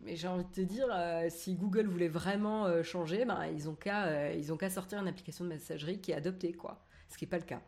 mais 0.00 0.16
j'ai 0.16 0.28
envie 0.28 0.44
de 0.44 0.50
te 0.50 0.60
dire, 0.60 0.86
euh, 0.90 1.26
si 1.28 1.54
Google 1.54 1.86
voulait 1.86 2.08
vraiment 2.08 2.82
changer, 2.84 3.24
bah, 3.24 3.48
ils 3.48 3.68
ont 3.68 3.74
qu'à 3.74 4.32
ils 4.32 4.52
ont 4.52 4.56
qu'à 4.56 4.70
sortir 4.70 5.00
une 5.00 5.08
application 5.08 5.44
de 5.44 5.50
messagerie 5.50 6.00
qui 6.00 6.12
est 6.12 6.14
adoptée, 6.16 6.52
quoi. 6.52 6.84
Ce 7.08 7.16
qui 7.16 7.24
n'est 7.24 7.30
pas 7.30 7.38
le 7.38 7.44
cas 7.44 7.60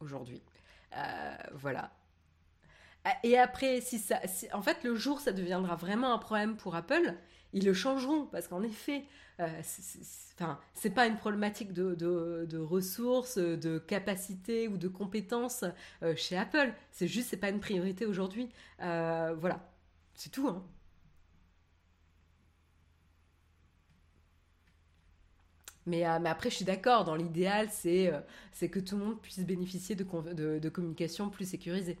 aujourd'hui. 0.00 0.42
voilà. 1.54 1.90
Ah, 3.04 3.16
et 3.22 3.38
après, 3.38 3.80
si 3.80 3.98
ça, 3.98 4.20
en 4.52 4.62
fait, 4.62 4.82
le 4.82 4.94
jour 4.94 5.20
ça 5.20 5.32
deviendra 5.32 5.76
vraiment 5.76 6.12
un 6.14 6.18
problème 6.18 6.56
pour 6.56 6.74
Apple, 6.74 7.14
ils 7.52 7.64
le 7.64 7.74
changeront 7.74 8.26
parce 8.26 8.48
qu'en 8.48 8.62
effet, 8.62 9.04
euh, 9.40 9.62
c'est 10.74 10.90
pas 10.94 11.06
une 11.06 11.16
problématique 11.16 11.72
de, 11.72 12.58
ressources, 12.58 13.38
de 13.38 13.78
capacité 13.78 14.68
ou 14.68 14.76
de 14.78 14.88
compétences 14.88 15.64
euh, 16.02 16.14
chez 16.16 16.36
Apple. 16.36 16.72
C'est 16.92 17.08
juste, 17.08 17.28
c'est 17.30 17.36
pas 17.36 17.50
une 17.50 17.60
priorité 17.60 18.06
aujourd'hui. 18.06 18.48
Euh, 18.80 19.34
voilà, 19.38 19.60
c'est 20.14 20.30
tout. 20.30 20.48
Hein. 20.48 20.64
Mais, 25.86 26.04
mais, 26.20 26.30
après, 26.30 26.48
je 26.50 26.56
suis 26.56 26.64
d'accord, 26.64 27.04
dans 27.04 27.14
l'idéal, 27.14 27.68
c'est 27.70 28.10
c'est 28.52 28.70
que 28.70 28.80
tout 28.80 28.96
le 28.96 29.04
monde 29.04 29.20
puisse 29.20 29.38
bénéficier 29.40 29.94
de, 29.94 30.04
de, 30.32 30.58
de 30.58 30.68
communication 30.70 31.28
plus 31.28 31.48
sécurisée. 31.48 31.98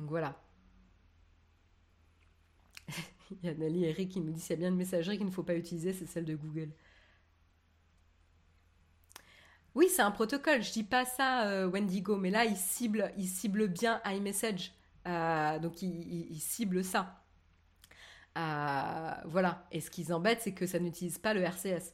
Donc 0.00 0.08
voilà. 0.08 0.34
Il 3.30 3.46
y 3.46 3.48
a 3.50 3.54
Nali 3.54 3.84
Eric 3.84 4.12
qui 4.12 4.20
nous 4.20 4.32
dit 4.32 4.40
s'il 4.40 4.50
y 4.50 4.54
a 4.54 4.56
bien 4.56 4.68
une 4.70 4.76
messagerie 4.76 5.18
qu'il 5.18 5.26
ne 5.26 5.30
faut 5.30 5.42
pas 5.42 5.54
utiliser, 5.54 5.92
c'est 5.92 6.06
celle 6.06 6.24
de 6.24 6.34
Google. 6.34 6.70
Oui, 9.74 9.88
c'est 9.90 10.00
un 10.02 10.10
protocole. 10.10 10.62
Je 10.62 10.72
dis 10.72 10.84
pas 10.84 11.04
ça, 11.04 11.46
euh, 11.48 11.68
Wendigo, 11.68 12.16
mais 12.16 12.30
là, 12.30 12.46
il 12.46 12.56
cible, 12.56 13.12
il 13.18 13.68
bien 13.68 14.00
iMessage. 14.06 14.72
Euh, 15.06 15.58
donc, 15.58 15.82
il, 15.82 16.40
cible 16.40 16.82
ça. 16.82 17.22
Euh, 18.38 19.12
voilà. 19.26 19.66
Et 19.70 19.80
ce 19.80 19.90
qui 19.90 20.10
embête, 20.12 20.40
c'est 20.40 20.54
que 20.54 20.66
ça 20.66 20.78
n'utilise 20.78 21.18
pas 21.18 21.34
le 21.34 21.42
RCS. 21.42 21.92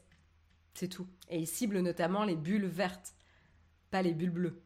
C'est 0.75 0.89
tout. 0.89 1.09
Et 1.29 1.41
il 1.41 1.47
cible 1.47 1.81
notamment 1.81 2.25
les 2.25 2.37
bulles 2.37 2.67
vertes, 2.67 3.15
pas 3.91 4.03
les 4.03 4.15
bulles 4.15 4.31
bleues. 4.31 4.63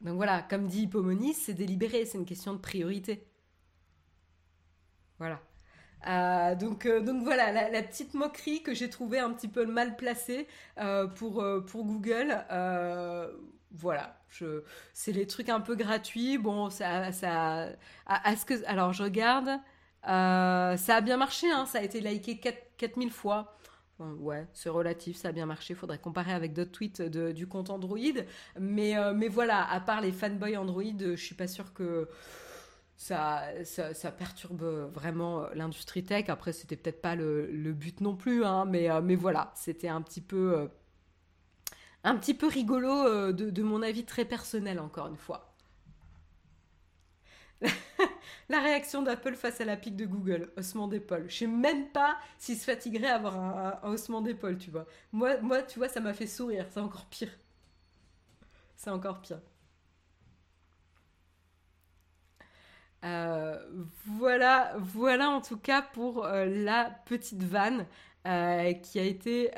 Donc 0.00 0.16
voilà, 0.16 0.42
comme 0.42 0.66
dit 0.66 0.82
Hippomonis, 0.82 1.34
c'est 1.34 1.54
délibéré, 1.54 2.04
c'est 2.04 2.18
une 2.18 2.26
question 2.26 2.52
de 2.52 2.58
priorité. 2.58 3.26
Voilà. 5.18 5.40
Euh, 6.06 6.54
donc, 6.54 6.86
euh, 6.86 7.00
donc 7.00 7.22
voilà, 7.24 7.70
la, 7.70 7.82
petite 7.82 8.14
moquerie 8.14 8.62
que 8.62 8.74
j'ai 8.74 8.88
trouvée 8.88 9.18
un 9.18 9.32
petit 9.32 9.48
peu 9.48 9.66
mal 9.66 9.96
placée 9.96 10.46
euh, 10.78 11.06
pour, 11.06 11.44
pour 11.66 11.84
Google. 11.84 12.44
voilà, 13.72 14.16
c'est 14.94 15.12
les 15.12 15.26
trucs 15.26 15.48
un 15.48 15.60
peu 15.60 15.74
gratuits. 15.74 16.38
Bon, 16.38 16.70
ça, 16.70 17.12
ça, 17.12 17.70
ce 18.08 18.44
que, 18.44 18.64
alors 18.66 18.92
je 18.92 19.02
regarde, 19.02 19.50
ça 20.04 20.76
a 20.76 21.00
bien 21.00 21.16
marché, 21.16 21.50
hein, 21.50 21.66
ça 21.66 21.78
a 21.78 21.82
été 21.82 22.00
liké 22.00 22.38
4000 22.76 23.10
fois 23.10 23.57
ouais, 23.98 24.46
c'est 24.52 24.68
relatif, 24.68 25.16
ça 25.16 25.28
a 25.28 25.32
bien 25.32 25.46
marché. 25.46 25.74
Faudrait 25.74 25.98
comparer 25.98 26.32
avec 26.32 26.52
d'autres 26.52 26.70
tweets 26.72 27.02
du 27.02 27.46
compte 27.46 27.70
Android. 27.70 27.98
Mais, 28.58 28.96
euh, 28.96 29.12
mais 29.14 29.28
voilà, 29.28 29.68
à 29.70 29.80
part 29.80 30.00
les 30.00 30.12
fanboys 30.12 30.56
Android, 30.56 30.82
je 30.98 31.16
suis 31.16 31.34
pas 31.34 31.48
sûre 31.48 31.72
que 31.72 32.08
ça, 32.96 33.44
ça, 33.64 34.10
perturbe 34.12 34.90
vraiment 34.92 35.48
l'industrie 35.54 36.04
tech. 36.04 36.28
Après, 36.28 36.52
c'était 36.52 36.76
peut-être 36.76 37.02
pas 37.02 37.14
le, 37.16 37.72
but 37.72 38.00
non 38.00 38.16
plus, 38.16 38.44
hein, 38.44 38.64
mais, 38.64 38.90
euh, 38.90 39.00
mais 39.02 39.16
voilà, 39.16 39.52
c'était 39.54 39.88
un 39.88 40.02
petit 40.02 40.20
peu. 40.20 40.58
Euh, 40.58 40.68
un 42.04 42.16
petit 42.16 42.34
peu 42.34 42.46
rigolo 42.46 43.32
de 43.32 43.62
mon 43.62 43.82
avis 43.82 44.04
très 44.04 44.24
personnel, 44.24 44.78
encore 44.78 45.08
une 45.08 45.16
fois. 45.16 45.52
la 48.48 48.60
réaction 48.60 49.02
d'Apple 49.02 49.34
face 49.34 49.60
à 49.60 49.64
la 49.64 49.76
pique 49.76 49.96
de 49.96 50.06
Google, 50.06 50.50
haussement 50.56 50.88
d'épaule. 50.88 51.26
Je 51.28 51.36
sais 51.36 51.46
même 51.46 51.88
pas 51.88 52.18
s'il 52.38 52.56
se 52.56 52.64
fatiguerait 52.64 53.08
à 53.08 53.16
avoir 53.16 53.36
un, 53.38 53.90
haussement 53.90 54.20
d'épaule, 54.22 54.58
tu 54.58 54.70
vois. 54.70 54.86
Moi, 55.12 55.36
tu 55.62 55.78
vois, 55.78 55.88
ça 55.88 56.00
m'a 56.00 56.14
fait 56.14 56.26
sourire. 56.26 56.66
C'est 56.70 56.80
encore 56.80 57.06
pire. 57.06 57.30
C'est 58.76 58.90
encore 58.90 59.20
pire. 59.20 59.40
Euh, 63.04 63.56
voilà, 64.06 64.74
voilà 64.78 65.30
en 65.30 65.40
tout 65.40 65.56
cas 65.56 65.82
pour 65.82 66.24
euh, 66.24 66.46
la 66.46 66.90
petite 67.06 67.44
vanne 67.44 67.86
euh, 68.26 68.72
qui 68.74 68.98
a 68.98 69.04
été 69.04 69.52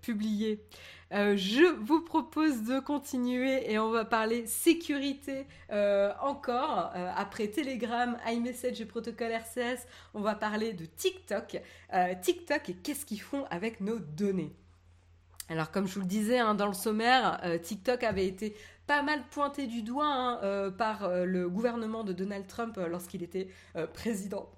publiée. 0.00 0.64
Euh, 1.12 1.36
je 1.36 1.64
vous 1.84 2.00
propose 2.00 2.64
de 2.64 2.80
continuer 2.80 3.70
et 3.70 3.78
on 3.78 3.90
va 3.90 4.04
parler 4.04 4.46
sécurité 4.46 5.46
euh, 5.70 6.12
encore. 6.20 6.90
Euh, 6.96 7.10
après 7.14 7.48
Telegram, 7.48 8.16
iMessage 8.26 8.80
et 8.80 8.86
protocole 8.86 9.30
RCS, 9.30 9.86
on 10.14 10.20
va 10.20 10.34
parler 10.34 10.72
de 10.72 10.84
TikTok. 10.84 11.60
TikTok 12.22 12.68
et 12.68 12.74
qu'est-ce 12.74 13.06
qu'ils 13.06 13.20
font 13.20 13.44
avec 13.50 13.80
nos 13.80 13.98
données 13.98 14.54
alors 15.48 15.70
comme 15.70 15.86
je 15.86 15.94
vous 15.94 16.00
le 16.00 16.06
disais 16.06 16.40
hein, 16.40 16.56
dans 16.56 16.66
le 16.66 16.74
sommaire, 16.74 17.40
TikTok 17.62 18.02
avait 18.02 18.26
été 18.26 18.56
pas 18.88 19.02
mal 19.02 19.22
pointé 19.30 19.68
du 19.68 19.82
doigt 19.82 20.12
hein, 20.12 20.72
par 20.76 21.08
le 21.08 21.48
gouvernement 21.48 22.02
de 22.02 22.12
Donald 22.12 22.48
Trump 22.48 22.80
lorsqu'il 22.88 23.22
était 23.22 23.48
président 23.94 24.50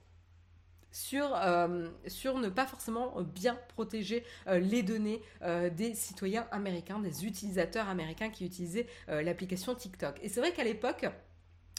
sur, 0.99 1.31
euh, 1.37 1.89
sur 2.09 2.39
ne 2.39 2.49
pas 2.49 2.67
forcément 2.67 3.15
bien 3.23 3.57
protéger 3.69 4.25
euh, 4.49 4.59
les 4.59 4.83
données 4.83 5.23
euh, 5.43 5.71
des 5.71 5.95
citoyens 5.95 6.49
américains, 6.51 6.99
des 6.99 7.25
utilisateurs 7.25 7.89
américains 7.89 8.31
qui 8.31 8.45
utilisaient 8.45 8.87
l'application 9.09 9.75
TikTok. 9.75 10.19
Et 10.23 10.29
c'est 10.29 10.41
vrai 10.41 10.53
qu'à 10.53 10.65
l'époque, 10.65 11.07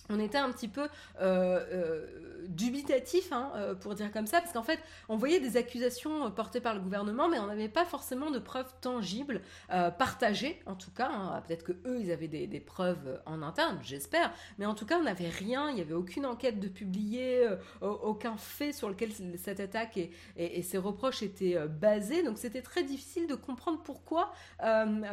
on 0.09 0.19
était 0.19 0.37
un 0.37 0.51
petit 0.51 0.67
peu 0.67 0.87
euh, 1.21 1.65
euh, 1.71 2.07
dubitatif, 2.47 3.31
hein, 3.31 3.51
euh, 3.55 3.75
pour 3.75 3.93
dire 3.95 4.11
comme 4.11 4.25
ça, 4.25 4.41
parce 4.41 4.53
qu'en 4.53 4.63
fait, 4.63 4.79
on 5.07 5.17
voyait 5.17 5.39
des 5.39 5.55
accusations 5.55 6.31
portées 6.31 6.61
par 6.61 6.73
le 6.73 6.79
gouvernement, 6.79 7.29
mais 7.29 7.37
on 7.37 7.47
n'avait 7.47 7.69
pas 7.69 7.85
forcément 7.85 8.31
de 8.31 8.39
preuves 8.39 8.73
tangibles, 8.81 9.41
partagées, 9.67 10.59
en 10.65 10.75
tout 10.75 10.91
cas. 10.91 11.09
Hein. 11.09 11.43
Peut-être 11.47 11.63
que 11.63 11.73
eux, 11.85 11.99
ils 11.99 12.11
avaient 12.11 12.27
des, 12.27 12.59
preuves 12.59 13.21
en 13.25 13.41
interne, 13.41 13.79
j'espère, 13.83 14.33
mais 14.57 14.65
en 14.65 14.75
tout 14.75 14.85
cas, 14.85 14.99
on 14.99 15.03
n'avait 15.03 15.29
rien, 15.29 15.69
il 15.69 15.75
n'y 15.75 15.81
avait 15.81 15.93
aucune 15.93 16.25
enquête 16.25 16.59
de 16.59 16.67
publier, 16.67 17.47
aucun 17.81 18.35
fait 18.37 18.73
sur 18.73 18.89
lequel 18.89 19.11
cette 19.37 19.59
attaque 19.59 19.97
et, 19.97 20.11
et, 20.35 20.61
ces 20.61 20.77
reproches 20.77 21.23
étaient 21.23 21.57
basés, 21.67 22.23
donc 22.23 22.37
c'était 22.37 22.61
très 22.61 22.83
difficile 22.83 23.27
de 23.27 23.35
comprendre 23.35 23.81
pourquoi, 23.83 24.33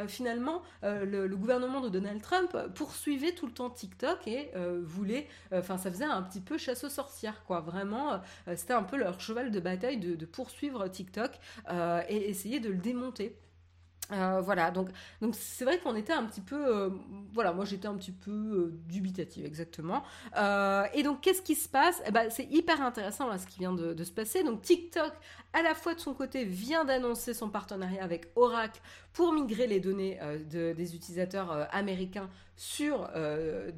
finalement, 0.07 0.61
le, 0.83 1.27
le, 1.27 1.35
gouvernement 1.35 1.81
de 1.81 1.89
Donald 1.89 2.21
Trump 2.21 2.55
poursuivait 2.75 3.31
tout 3.31 3.45
le 3.45 3.53
temps 3.53 3.69
TikTok 3.69 4.27
et 4.27 4.51
voulaient, 4.87 5.27
euh, 5.53 5.59
enfin 5.59 5.77
ça 5.77 5.91
faisait 5.91 6.05
un 6.05 6.21
petit 6.23 6.41
peu 6.41 6.57
chasse 6.57 6.83
aux 6.83 6.89
sorcières, 6.89 7.43
quoi. 7.45 7.61
Vraiment, 7.61 8.13
euh, 8.13 8.55
c'était 8.55 8.73
un 8.73 8.83
peu 8.83 8.97
leur 8.97 9.19
cheval 9.19 9.51
de 9.51 9.59
bataille 9.59 9.97
de, 9.97 10.25
poursuivre 10.25 10.87
TikTok 10.87 11.31
euh, 11.69 12.01
et 12.09 12.29
essayer 12.29 12.59
de 12.59 12.69
le 12.69 12.77
démonter. 12.77 13.35
Voilà, 14.09 14.71
donc 14.71 14.87
donc 15.19 15.35
c'est 15.35 15.65
vrai 15.65 15.79
qu'on 15.79 15.95
était 15.97 16.13
un 16.13 16.23
petit 16.23 16.39
peu, 16.39 16.93
voilà, 17.33 17.51
moi 17.51 17.65
j'étais 17.65 17.89
un 17.89 17.95
petit 17.95 18.13
peu 18.13 18.31
euh, 18.31 18.79
dubitative 18.87 19.45
exactement. 19.45 20.01
et 20.33 21.03
donc 21.03 21.19
qu'est-ce 21.19 21.41
qui 21.41 21.55
se 21.55 21.67
passe? 21.67 22.01
Eh 22.05 22.11
ben, 22.11 22.29
c'est 22.29 22.45
hyper 22.45 22.81
intéressant 22.81 23.27
là 23.27 23.37
ce 23.37 23.45
qui 23.45 23.59
vient 23.59 23.73
de, 23.73 23.93
de, 23.93 24.03
se 24.05 24.11
passer. 24.13 24.45
Donc 24.45 24.61
TikTok, 24.61 25.11
à 25.57 25.61
la 25.63 25.73
fois 25.73 25.95
de 25.95 25.99
son 25.99 26.13
côté, 26.13 26.43
vient 26.43 26.85
d'annoncer 26.85 27.33
son 27.33 27.49
partenariat 27.49 28.03
avec 28.03 28.27
Oracle 28.35 28.81
pour 29.13 29.33
migrer 29.33 29.65
les 29.65 29.79
données 29.79 30.19
de, 30.51 30.73
des 30.73 30.95
utilisateurs 30.95 31.67
américains 31.71 32.29
sur 32.55 33.09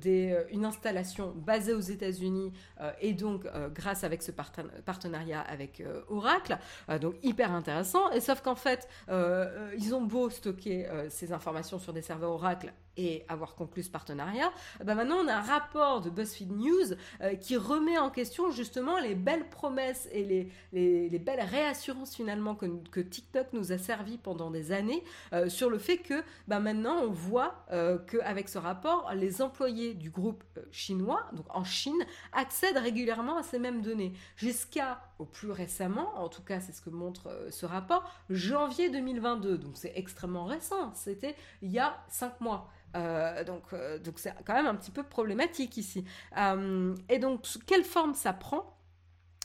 des, 0.01 0.37
une 0.51 0.65
installation 0.65 1.33
basée 1.35 1.73
aux 1.73 1.79
États-Unis 1.79 2.51
et 2.99 3.13
donc 3.13 3.47
grâce 3.73 4.03
avec 4.03 4.21
ce 4.21 4.31
partenariat 4.31 5.39
avec 5.39 5.81
Oracle, 6.09 6.57
donc 6.99 7.15
hyper 7.23 7.53
intéressant. 7.53 8.11
Et 8.11 8.19
sauf 8.19 8.41
qu'en 8.41 8.55
fait, 8.55 8.89
ils 9.09 9.95
ont 9.95 10.01
beau 10.01 10.29
stocker 10.29 10.87
euh, 10.87 11.07
ces 11.09 11.31
informations 11.31 11.79
sur 11.79 11.93
des 11.93 12.01
serveurs 12.01 12.31
Oracle 12.31 12.73
et 12.97 13.25
avoir 13.27 13.55
conclu 13.55 13.83
ce 13.83 13.89
partenariat, 13.89 14.51
bah 14.83 14.95
maintenant 14.95 15.17
on 15.23 15.27
a 15.27 15.35
un 15.35 15.41
rapport 15.41 16.01
de 16.01 16.09
BuzzFeed 16.09 16.51
News 16.51 16.95
euh, 17.21 17.35
qui 17.35 17.57
remet 17.57 17.97
en 17.97 18.09
question 18.09 18.51
justement 18.51 18.99
les 18.99 19.15
belles 19.15 19.47
promesses 19.49 20.09
et 20.11 20.23
les, 20.23 20.51
les, 20.73 21.19
belles 21.19 21.41
réassurances 21.41 22.15
finalement 22.15 22.55
que, 22.55 22.65
que, 22.91 22.99
TikTok 22.99 23.47
nous 23.53 23.71
a 23.71 23.77
servi 23.77 24.17
pendant 24.17 24.51
des 24.51 24.71
années 24.71 25.03
euh, 25.33 25.49
sur 25.49 25.69
le 25.69 25.77
fait 25.77 25.97
que 25.97 26.23
bah 26.47 26.59
maintenant 26.59 27.01
on 27.03 27.09
voit 27.09 27.65
qu'avec 28.07 28.49
ce 28.49 28.57
rapport, 28.57 29.11
les 29.13 29.41
employés 29.41 29.93
du 29.93 30.09
groupe 30.09 30.43
chinois, 30.71 31.25
donc 31.33 31.45
en 31.49 31.63
Chine, 31.63 32.03
accèdent 32.33 32.77
régulièrement 32.77 33.37
à 33.37 33.43
ces 33.43 33.59
mêmes 33.59 33.81
données. 33.81 34.13
Jusqu'à, 34.35 35.01
au 35.19 35.25
plus 35.25 35.51
récemment, 35.51 36.17
en 36.17 36.29
tout 36.29 36.41
cas 36.41 36.59
c'est 36.59 36.71
ce 36.71 36.81
que 36.81 36.89
montre 36.89 37.29
ce 37.51 37.65
rapport, 37.65 38.11
janvier 38.29 38.89
2022. 38.89 39.57
Donc 39.57 39.73
c'est 39.75 39.93
extrêmement 39.95 40.45
récent, 40.45 40.93
c'était 40.93 41.35
il 41.61 41.71
y 41.71 41.79
a 41.79 42.03
cinq 42.07 42.39
mois. 42.41 42.69
Euh, 42.95 43.43
donc, 43.43 43.63
euh, 43.73 43.99
donc 43.99 44.19
c'est 44.19 44.33
quand 44.45 44.53
même 44.53 44.67
un 44.67 44.75
petit 44.75 44.91
peu 44.91 45.03
problématique 45.03 45.77
ici. 45.77 46.05
Euh, 46.37 46.95
et 47.09 47.19
donc, 47.19 47.45
quelle 47.65 47.83
forme 47.83 48.13
ça 48.13 48.33
prend? 48.33 48.75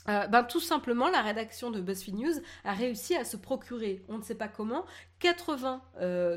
Ben, 0.06 0.44
tout 0.44 0.60
simplement, 0.60 1.08
la 1.08 1.22
rédaction 1.22 1.70
de 1.70 1.80
BuzzFeed 1.80 2.14
News 2.14 2.34
a 2.64 2.74
réussi 2.74 3.16
à 3.16 3.24
se 3.24 3.38
procurer, 3.38 4.04
on 4.10 4.18
ne 4.18 4.22
sait 4.22 4.34
pas 4.34 4.48
comment, 4.48 4.84
80 5.20 5.80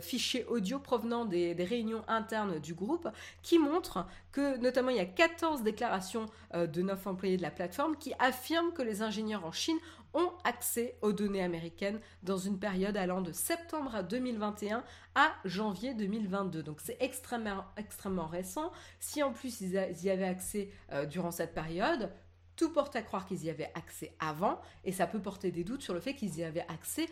fichiers 0.01 0.45
audio 0.45 0.79
provenant 0.79 1.25
des, 1.25 1.53
réunions 1.53 2.01
internes 2.07 2.59
du 2.59 2.73
groupe 2.73 3.09
qui 3.41 3.59
montrent 3.59 4.07
que, 4.31 4.55
notamment, 4.59 4.91
il 4.91 4.95
y 4.95 5.01
a 5.01 5.05
14 5.05 5.63
déclarations 5.63 6.27
de 6.55 6.81
9 6.81 7.07
employés 7.07 7.35
de 7.35 7.41
la 7.41 7.51
plateforme 7.51 7.97
qui 7.97 8.13
affirment 8.19 8.71
que 8.71 8.83
les 8.83 9.01
ingénieurs 9.01 9.43
en 9.43 9.51
Chine 9.51 9.79
ont 10.13 10.31
accès 10.43 10.97
aux 11.01 11.13
données 11.13 11.43
américaines 11.43 11.99
dans 12.23 12.37
une 12.37 12.59
période 12.59 12.97
allant 12.97 13.21
de 13.21 13.31
septembre 13.31 14.03
2021 14.03 14.83
à 15.15 15.33
janvier 15.45 15.93
2022. 15.93 16.63
Donc 16.63 16.79
c'est 16.81 16.97
extrêmement, 16.99 17.65
extrêmement 17.77 18.27
récent. 18.27 18.71
Si 18.99 19.23
en 19.23 19.31
plus 19.31 19.61
ils, 19.61 19.73
y 19.73 20.09
avaient 20.09 20.27
accès 20.27 20.71
euh, 20.91 21.05
durant 21.05 21.31
cette 21.31 21.53
période, 21.53 22.11
tout 22.55 22.71
porte 22.71 22.95
à 22.95 23.01
croire 23.01 23.25
qu'ils 23.25 23.45
y 23.45 23.49
avaient 23.49 23.71
accès 23.75 24.15
avant, 24.19 24.59
et 24.83 24.91
ça 24.91 25.07
peut 25.07 25.21
porter 25.21 25.51
des 25.51 25.63
doutes 25.63 25.83
sur 25.83 25.93
le 25.93 25.99
fait 25.99 26.15
qu'ils 26.15 26.37
y 26.37 26.43
avaient 26.43 26.65
accès 26.67 27.07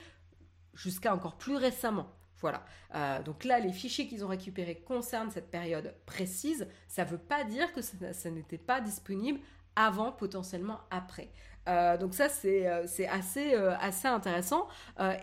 jusqu'à 0.73 1.13
encore 1.13 1.37
plus 1.37 1.55
récemment. 1.55 2.07
Voilà. 2.41 2.65
Euh, 2.95 3.23
donc 3.23 3.43
là, 3.43 3.59
les 3.59 3.71
fichiers 3.71 4.07
qu'ils 4.07 4.25
ont 4.25 4.27
récupérés 4.27 4.75
concernent 4.75 5.31
cette 5.31 5.49
période 5.49 5.95
précise. 6.05 6.67
Ça 6.87 7.05
ne 7.05 7.09
veut 7.09 7.17
pas 7.17 7.43
dire 7.43 7.71
que 7.73 7.81
ça 7.81 8.29
n'était 8.29 8.57
pas 8.57 8.81
disponible 8.81 9.39
avant, 9.75 10.11
potentiellement 10.11 10.79
après. 10.89 11.29
Euh, 11.67 11.97
donc 11.97 12.13
ça, 12.13 12.29
c'est 12.29 12.67
euh, 12.67 12.85
assez, 13.09 13.53
euh, 13.53 13.75
assez 13.79 14.07
intéressant. 14.07 14.67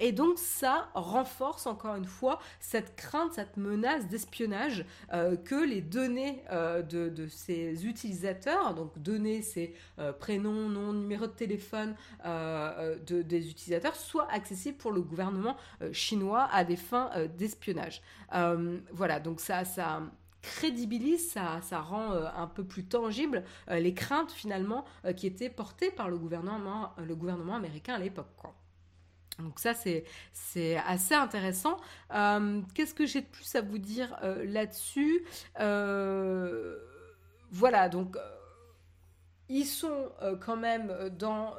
et 0.00 0.12
donc 0.12 0.38
ça 0.38 0.88
renforce 0.94 1.66
encore 1.66 1.96
une 1.96 2.04
fois 2.04 2.38
cette 2.60 2.96
crainte, 2.96 3.32
cette 3.34 3.56
menace 3.56 4.06
d'espionnage 4.08 4.84
que 5.44 5.64
les 5.64 5.80
données 5.80 6.42
de, 6.50 7.08
de, 7.08 7.26
ces 7.28 7.86
utilisateurs, 7.86 8.74
donc 8.74 8.98
données, 8.98 9.42
ces 9.42 9.74
prénoms, 10.18 10.68
noms, 10.68 10.92
numéro 10.92 11.26
de 11.26 11.32
téléphone 11.32 11.94
de, 12.24 13.22
des 13.22 13.50
utilisateurs, 13.50 13.96
soient 13.96 14.28
accessibles 14.30 14.78
pour 14.78 14.92
le 14.92 15.02
gouvernement 15.02 15.56
chinois 15.92 16.48
à 16.52 16.64
des 16.64 16.76
fins 16.76 17.10
d'espionnage. 17.36 18.02
voilà, 18.92 19.20
donc 19.20 19.40
ça... 19.40 19.64
ça 19.64 20.02
crédibilise, 20.42 21.30
ça, 21.30 21.60
ça 21.62 21.80
rend 21.80 22.12
euh, 22.12 22.26
un 22.36 22.48
peu 22.48 22.64
plus 22.64 22.84
tangible 22.84 23.44
euh, 23.70 23.78
les 23.78 23.94
craintes 23.94 24.32
finalement 24.32 24.84
euh, 25.04 25.12
qui 25.12 25.26
étaient 25.26 25.48
portées 25.48 25.90
par 25.90 26.10
le 26.10 26.18
gouvernement, 26.18 26.92
américain 27.54 27.94
à 27.94 27.98
l'époque. 27.98 28.26
Donc 29.38 29.58
ça, 29.58 29.72
c'est, 29.72 30.04
c'est 30.32 30.76
assez 30.76 31.14
intéressant. 31.14 31.78
qu'est-ce 32.74 32.92
que 32.94 33.06
j'ai 33.06 33.22
de 33.22 33.26
plus 33.26 33.54
à 33.54 33.62
vous 33.62 33.78
dire 33.78 34.14
là-dessus? 34.44 35.24
Voilà, 37.50 37.88
donc 37.88 38.18
ils 39.48 39.64
sont 39.64 40.12
quand 40.40 40.58
même 40.58 41.08
dans, 41.18 41.54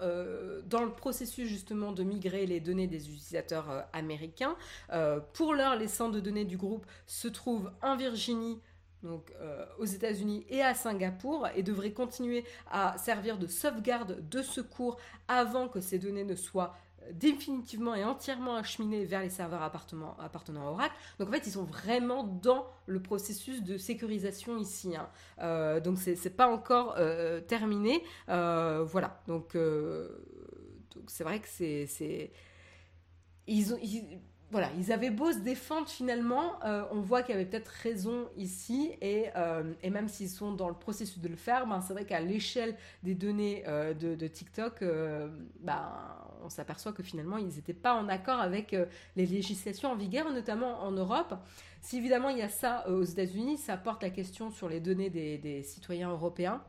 dans 0.66 0.86
le 0.86 0.92
processus 0.92 1.50
justement 1.50 1.92
de 1.94 2.04
migrer 2.04 2.46
les 2.46 2.60
données 2.60 2.88
des 2.88 3.10
utilisateurs 3.10 3.88
américains. 3.92 4.56
pour 5.34 5.56
l'heure, 5.56 5.76
les 5.76 5.88
centres 5.88 6.14
de 6.14 6.20
données 6.20 6.46
du 6.46 6.58
groupe 6.58 6.86
se 7.08 7.28
trouvent 7.28 7.72
en 7.82 7.98
Virginie, 7.98 8.62
donc 9.04 9.32
euh, 9.41 9.66
aux 9.78 9.86
États-Unis 9.86 10.45
et 10.49 10.62
à 10.62 10.74
Singapour 10.74 11.47
et 11.56 11.64
devrait 11.64 11.91
continuer 11.91 12.43
à 12.72 12.97
servir 12.97 13.38
de 13.38 13.47
sauvegarde 13.47 14.28
de 14.30 14.41
secours 14.41 14.97
avant 15.28 15.68
que 15.68 15.82
ces 15.82 15.99
données 15.99 16.24
ne 16.24 16.36
soient 16.36 16.76
euh, 17.04 17.12
définitivement 17.12 17.95
et 17.95 18.04
entièrement 18.04 18.56
acheminées 18.56 19.06
vers 19.06 19.22
les 19.22 19.30
serveurs 19.30 19.62
appartenant, 19.62 20.16
à 20.20 20.66
Oracle. 20.66 20.95
Donc 21.20 21.30
en 21.30 21.32
fait, 21.32 21.45
ils 21.45 21.51
sont 21.51 21.66
vraiment 21.66 22.24
dans 22.24 22.66
le 22.86 23.01
processus 23.01 23.62
de 23.62 23.78
sécurisation 23.78 24.58
ici. 24.58 24.95
Hein. 24.95 25.10
Euh, 25.39 25.80
donc 25.80 25.97
c'est 25.99 26.36
pas 26.36 26.47
encore 26.47 26.95
terminé. 27.47 28.04
voilà. 28.28 29.22
Donc 29.28 29.58
c'est 31.08 31.24
vrai 31.24 31.39
que 31.39 31.47
c'est 31.47 32.32
ils 33.45 33.74
ont 33.74 33.78
voilà, 34.54 34.70
ils 34.78 34.91
avaient 34.91 35.10
beau 35.10 35.32
se 35.32 35.39
défendre 35.39 35.89
finalement, 35.89 36.64
euh, 36.64 36.84
on 36.91 37.01
voit 37.01 37.24
qu'il 37.24 37.34
y 37.34 37.36
avait 37.36 37.47
peut-être 37.47 37.70
raison 37.70 38.30
ici, 38.38 38.91
et, 39.01 39.30
euh, 39.36 39.74
même 39.84 40.08
s'ils 40.08 40.30
sont 40.30 40.51
dans 40.51 40.70
le 40.70 40.76
processus 40.76 41.18
de 41.18 41.28
le 41.28 41.36
faire, 41.36 41.66
ben, 41.66 41.82
c'est 41.82 41.93
vrai 41.93 42.06
qu'à 42.06 42.20
l'échelle 42.20 42.78
des 43.01 43.16
données 43.16 43.64
euh, 43.68 43.95
de, 43.95 44.28
TikTok, 44.28 44.84
ben, 45.62 45.91
on 46.43 46.49
s'aperçoit 46.49 46.93
que 46.93 47.01
finalement 47.01 47.38
ils 47.38 47.47
n'étaient 47.47 47.74
pas 47.74 47.95
en 47.95 48.08
accord 48.08 48.39
avec 48.39 48.76
les 49.16 49.26
législations 49.26 49.91
en 49.91 49.95
vigueur, 49.95 50.32
notamment 50.32 50.84
en 50.84 50.91
Europe. 50.91 51.34
Si 51.82 51.97
évidemment 51.97 52.30
il 52.30 52.38
y 52.38 52.43
a 52.43 52.49
ça 52.49 52.88
aux 52.88 53.04
États-Unis, 53.04 53.58
ça 53.58 53.76
porte 53.76 54.04
la 54.04 54.12
question 54.12 54.51
sur 54.51 54.70
les 54.70 54.80
données 54.80 55.10
des 55.10 55.64
citoyens 55.64 56.12
européens 56.12 56.62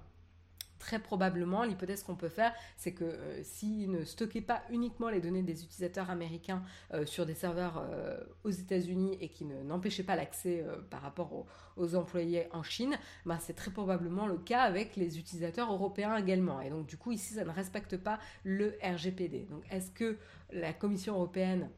très 0.85 0.99
probablement, 0.99 1.65
l'hypothèse 1.65 2.03
qu'on 2.03 2.15
peut 2.15 2.29
faire, 2.29 2.53
c'est 2.77 2.93
que 2.93 3.05
euh, 3.05 3.43
s'ils 3.43 3.91
ne 3.91 4.05
stockaient 4.05 4.43
pas 4.43 4.63
uniquement 4.71 5.09
les 5.09 5.23
données 5.23 5.43
des 5.43 5.65
utilisateurs 5.65 6.11
américains 6.11 6.63
euh, 6.93 7.07
sur 7.07 7.25
des 7.25 7.33
serveurs 7.33 7.83
euh, 7.91 8.21
aux 8.45 8.51
États-Unis 8.51 9.17
et 9.19 9.31
qui 9.31 9.47
n'empêchaient 9.47 10.03
pas 10.03 10.15
l'accès 10.15 10.63
par 10.91 11.01
rapport 11.01 11.47
aux, 11.77 11.95
employés 11.95 12.49
en 12.53 12.63
Chine, 12.63 12.97
bah, 13.25 13.39
c'est 13.41 13.55
très 13.55 13.71
probablement 13.71 14.27
le 14.27 14.37
cas 14.37 14.61
avec 14.61 14.97
les 14.97 15.19
utilisateurs 15.19 15.73
européens 15.73 16.17
également. 16.17 16.61
Et 16.61 16.69
donc 16.69 16.87
du 16.87 16.99
coup, 16.99 17.13
ici, 17.13 17.33
ça 17.33 17.45
ne 17.45 17.51
respecte 17.51 17.97
pas 17.97 18.19
le 18.43 18.77
RGPD. 18.83 19.47
Donc 19.51 19.65
est-ce 19.71 19.91
que 19.91 20.19
la 20.53 20.75
Commission 20.75 21.15
européenne 21.15 21.71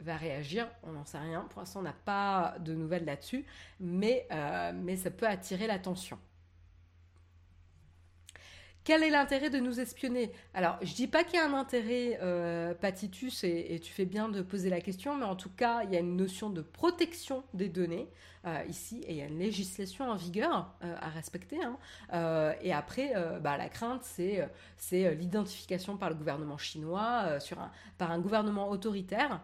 va 0.00 0.16
réagir, 0.16 0.68
on 0.82 0.92
n'en 0.92 1.04
sait 1.04 1.18
rien. 1.18 1.46
Pour 1.50 1.60
l'instant, 1.60 1.80
on 1.80 1.84
n'a 1.84 1.92
pas 2.04 2.56
de 2.58 2.74
nouvelles 2.74 3.04
là-dessus, 3.04 3.44
mais 3.78 4.26
ça 4.96 5.10
peut 5.12 5.28
attirer 5.28 5.68
l'attention. 5.68 6.18
Quel 8.88 9.02
est 9.02 9.10
l'intérêt 9.10 9.50
de 9.50 9.58
nous 9.58 9.80
espionner? 9.80 10.32
Alors, 10.54 10.78
je 10.80 10.94
dis 10.94 11.08
pas 11.08 11.22
qu'il 11.22 11.34
y 11.34 11.42
a 11.42 11.46
un 11.46 11.52
intérêt, 11.52 12.18
euh, 12.22 12.72
Patitus, 12.72 13.44
et, 13.44 13.78
tu 13.82 13.92
fais 13.92 14.06
bien 14.06 14.30
de 14.30 14.40
poser 14.40 14.70
la 14.70 14.80
question, 14.80 15.14
mais 15.14 15.26
en 15.26 15.36
tout 15.36 15.50
cas, 15.50 15.82
il 15.82 15.92
y 15.92 15.96
a 15.96 16.00
une 16.00 16.16
notion 16.16 16.48
de 16.48 16.62
protection 16.62 17.44
des 17.52 17.68
données 17.68 18.08
euh, 18.46 18.62
ici, 18.66 19.02
et 19.06 19.10
il 19.10 19.16
y 19.18 19.20
a 19.20 19.26
une 19.26 19.38
législation 19.38 20.08
en 20.08 20.14
vigueur 20.14 20.74
euh, 20.82 20.96
à 21.02 21.10
respecter. 21.10 21.58
Hein. 21.62 21.76
et 22.62 22.72
après, 22.72 23.12
bah, 23.42 23.58
la 23.58 23.68
crainte, 23.68 24.04
c'est, 24.04 24.48
l'identification 24.90 25.98
par 25.98 26.08
le 26.08 26.14
gouvernement 26.14 26.56
chinois, 26.56 27.38
par 27.98 28.10
un 28.10 28.18
gouvernement 28.18 28.70
autoritaire 28.70 29.42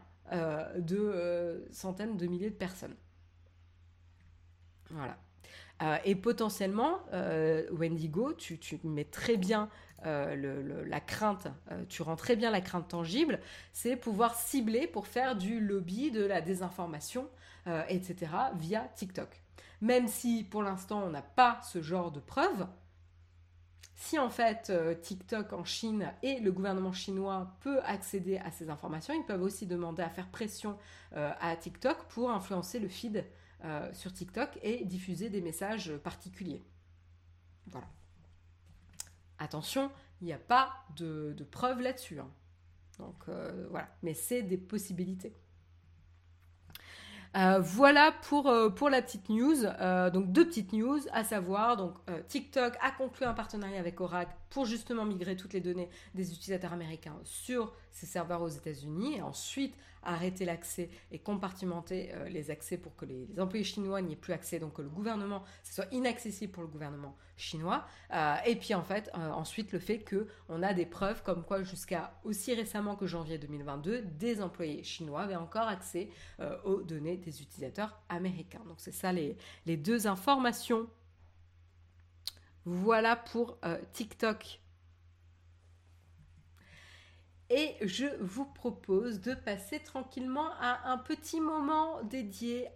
de 0.79 1.67
centaines 1.71 2.17
de 2.17 2.27
milliers 2.27 2.49
de 2.49 2.57
personnes. 2.57 2.97
Voilà. 4.89 5.19
Euh, 5.83 5.97
et 6.05 6.15
potentiellement, 6.15 7.01
euh, 7.13 7.67
Wendigo, 7.73 8.33
tu, 8.35 8.59
mets 8.85 9.05
très 9.05 9.37
bien 9.37 9.69
euh, 10.07 10.85
la 10.87 11.01
crainte, 11.01 11.49
tu 11.89 12.03
rends 12.03 12.17
très 12.17 12.37
bien 12.37 12.51
la 12.51 12.61
crainte 12.61 12.89
tangible, 12.89 13.41
c'est 13.73 13.97
pouvoir 13.97 14.35
cibler 14.35 14.87
pour 14.87 15.07
faire 15.07 15.35
du 15.35 15.61
lobby, 15.61 16.11
de 16.11 16.25
la 16.25 16.41
désinformation, 16.41 17.29
etc., 17.89 18.31
via 18.57 18.81
TikTok. 18.95 19.43
Même 19.81 20.07
si 20.07 20.45
pour 20.45 20.63
l'instant 20.63 21.03
on 21.05 21.11
n'a 21.11 21.23
pas 21.23 21.61
ce 21.63 21.83
genre 21.83 22.11
de 22.11 22.21
preuves, 22.21 22.67
Si 23.97 24.19
en 24.19 24.29
fait 24.29 24.71
TikTok 25.01 25.53
en 25.55 25.65
Chine 25.65 26.13
et 26.23 26.41
le 26.41 26.53
gouvernement 26.53 26.93
chinois 26.93 27.57
peut 27.61 27.81
accéder 27.85 28.37
à 28.39 28.51
ces 28.51 28.69
informations, 28.69 29.15
ils 29.15 29.25
peuvent 29.25 29.43
aussi 29.43 29.67
demander 29.67 30.03
à 30.03 30.11
faire 30.11 30.29
pression 30.29 30.77
à 31.13 31.57
TikTok 31.57 32.05
pour 32.09 32.31
influencer 32.31 32.79
le 32.79 32.89
feed 32.89 33.25
sur 33.93 34.13
TikTok 34.13 34.59
et 34.63 34.85
diffuser 34.85 35.31
des 35.31 35.41
messages 35.41 35.97
particuliers. 35.97 36.63
Voilà. 37.67 37.87
Attention, 39.39 39.91
il 40.21 40.27
n'y 40.27 40.33
a 40.33 40.39
pas 40.39 40.73
de, 40.97 41.35
preuves 41.51 41.81
là-dessus. 41.81 42.21
Hein. 42.21 42.31
Donc 42.99 43.17
euh, 43.29 43.67
voilà, 43.71 43.89
mais 44.03 44.15
c'est 44.15 44.43
des 44.43 44.59
possibilités. 44.59 45.35
Euh, 47.37 47.59
voilà 47.59 48.13
pour, 48.29 48.49
euh, 48.49 48.71
pour 48.71 48.91
la 48.91 49.03
petite 49.03 49.29
news. 49.29 49.65
donc 50.13 50.31
deux 50.33 50.47
petites 50.47 50.73
news, 50.73 51.01
à 51.13 51.25
savoir, 51.25 51.77
donc 51.77 51.97
TikTok 52.29 52.75
a 52.81 52.93
conclu 52.93 53.27
un 53.27 53.35
partenariat 53.35 53.79
avec 53.79 54.01
Oracle 54.01 54.35
pour 54.55 54.67
justement 54.67 55.05
migrer 55.05 55.35
toutes 55.35 55.53
les 55.53 55.61
données 55.61 55.91
des 56.15 56.33
utilisateurs 56.33 56.73
américains 56.73 57.19
sur 57.25 57.75
ses 57.91 58.07
serveurs 58.07 58.41
aux 58.41 58.49
États-Unis 58.49 59.17
et 59.17 59.21
ensuite 59.21 59.75
arrêter 60.05 60.45
l'accès 60.45 60.91
et 61.11 61.19
compartimenter 61.19 62.13
euh, 62.15 62.29
les 62.29 62.53
accès 62.53 62.79
pour 62.79 62.95
que 62.95 63.05
les, 63.05 63.27
employés 63.37 63.65
chinois 63.65 64.01
n'y 64.01 64.13
aient 64.13 64.17
plus 64.17 64.33
accès, 64.33 64.61
donc 64.61 64.75
que 64.75 64.83
le 64.83 64.89
gouvernement, 64.89 65.43
ce 65.65 65.75
soit 65.75 65.93
inaccessible 65.93 66.53
pour 66.53 66.63
le 66.63 66.69
gouvernement 66.69 67.17
chinois. 67.37 67.85
Euh, 68.13 68.37
et 68.47 68.55
puis 68.55 68.75
en 68.75 68.85
fait, 68.85 69.11
euh, 69.17 69.31
ensuite 69.33 69.73
le 69.73 69.81
fait 69.81 70.05
qu'on 70.09 70.63
a 70.63 70.73
des 70.73 70.87
preuves 70.87 71.25
comme 71.25 71.43
quoi 71.43 71.65
jusqu'à 71.65 72.15
aussi 72.23 72.55
récemment 72.55 72.95
que 72.95 73.09
janvier 73.09 73.39
2022, 73.39 74.03
des 74.03 74.41
employés 74.41 74.85
chinois 74.85 75.23
avaient 75.23 75.35
encore 75.35 75.67
accès 75.67 76.11
aux 76.65 76.83
données 76.83 77.17
des 77.17 77.43
utilisateurs 77.43 78.01
américains. 78.09 78.63
Donc 78.69 78.77
c'est 78.79 78.93
ça 78.93 79.13
les 79.13 79.37
deux 79.67 80.07
informations 80.07 80.89
voilà 82.65 83.17
pour 83.17 83.59
euh, 83.65 83.79
TikTok. 83.93 84.61
Et 87.51 87.75
je 87.83 88.07
vous 88.21 88.47
propose 88.47 89.21
de 89.21 89.35
passer 89.35 89.79
tranquillement 89.79 90.49
à 90.63 90.91
un 90.91 90.97
petit 90.97 91.43
moment 91.43 92.03
dédié 92.03 92.69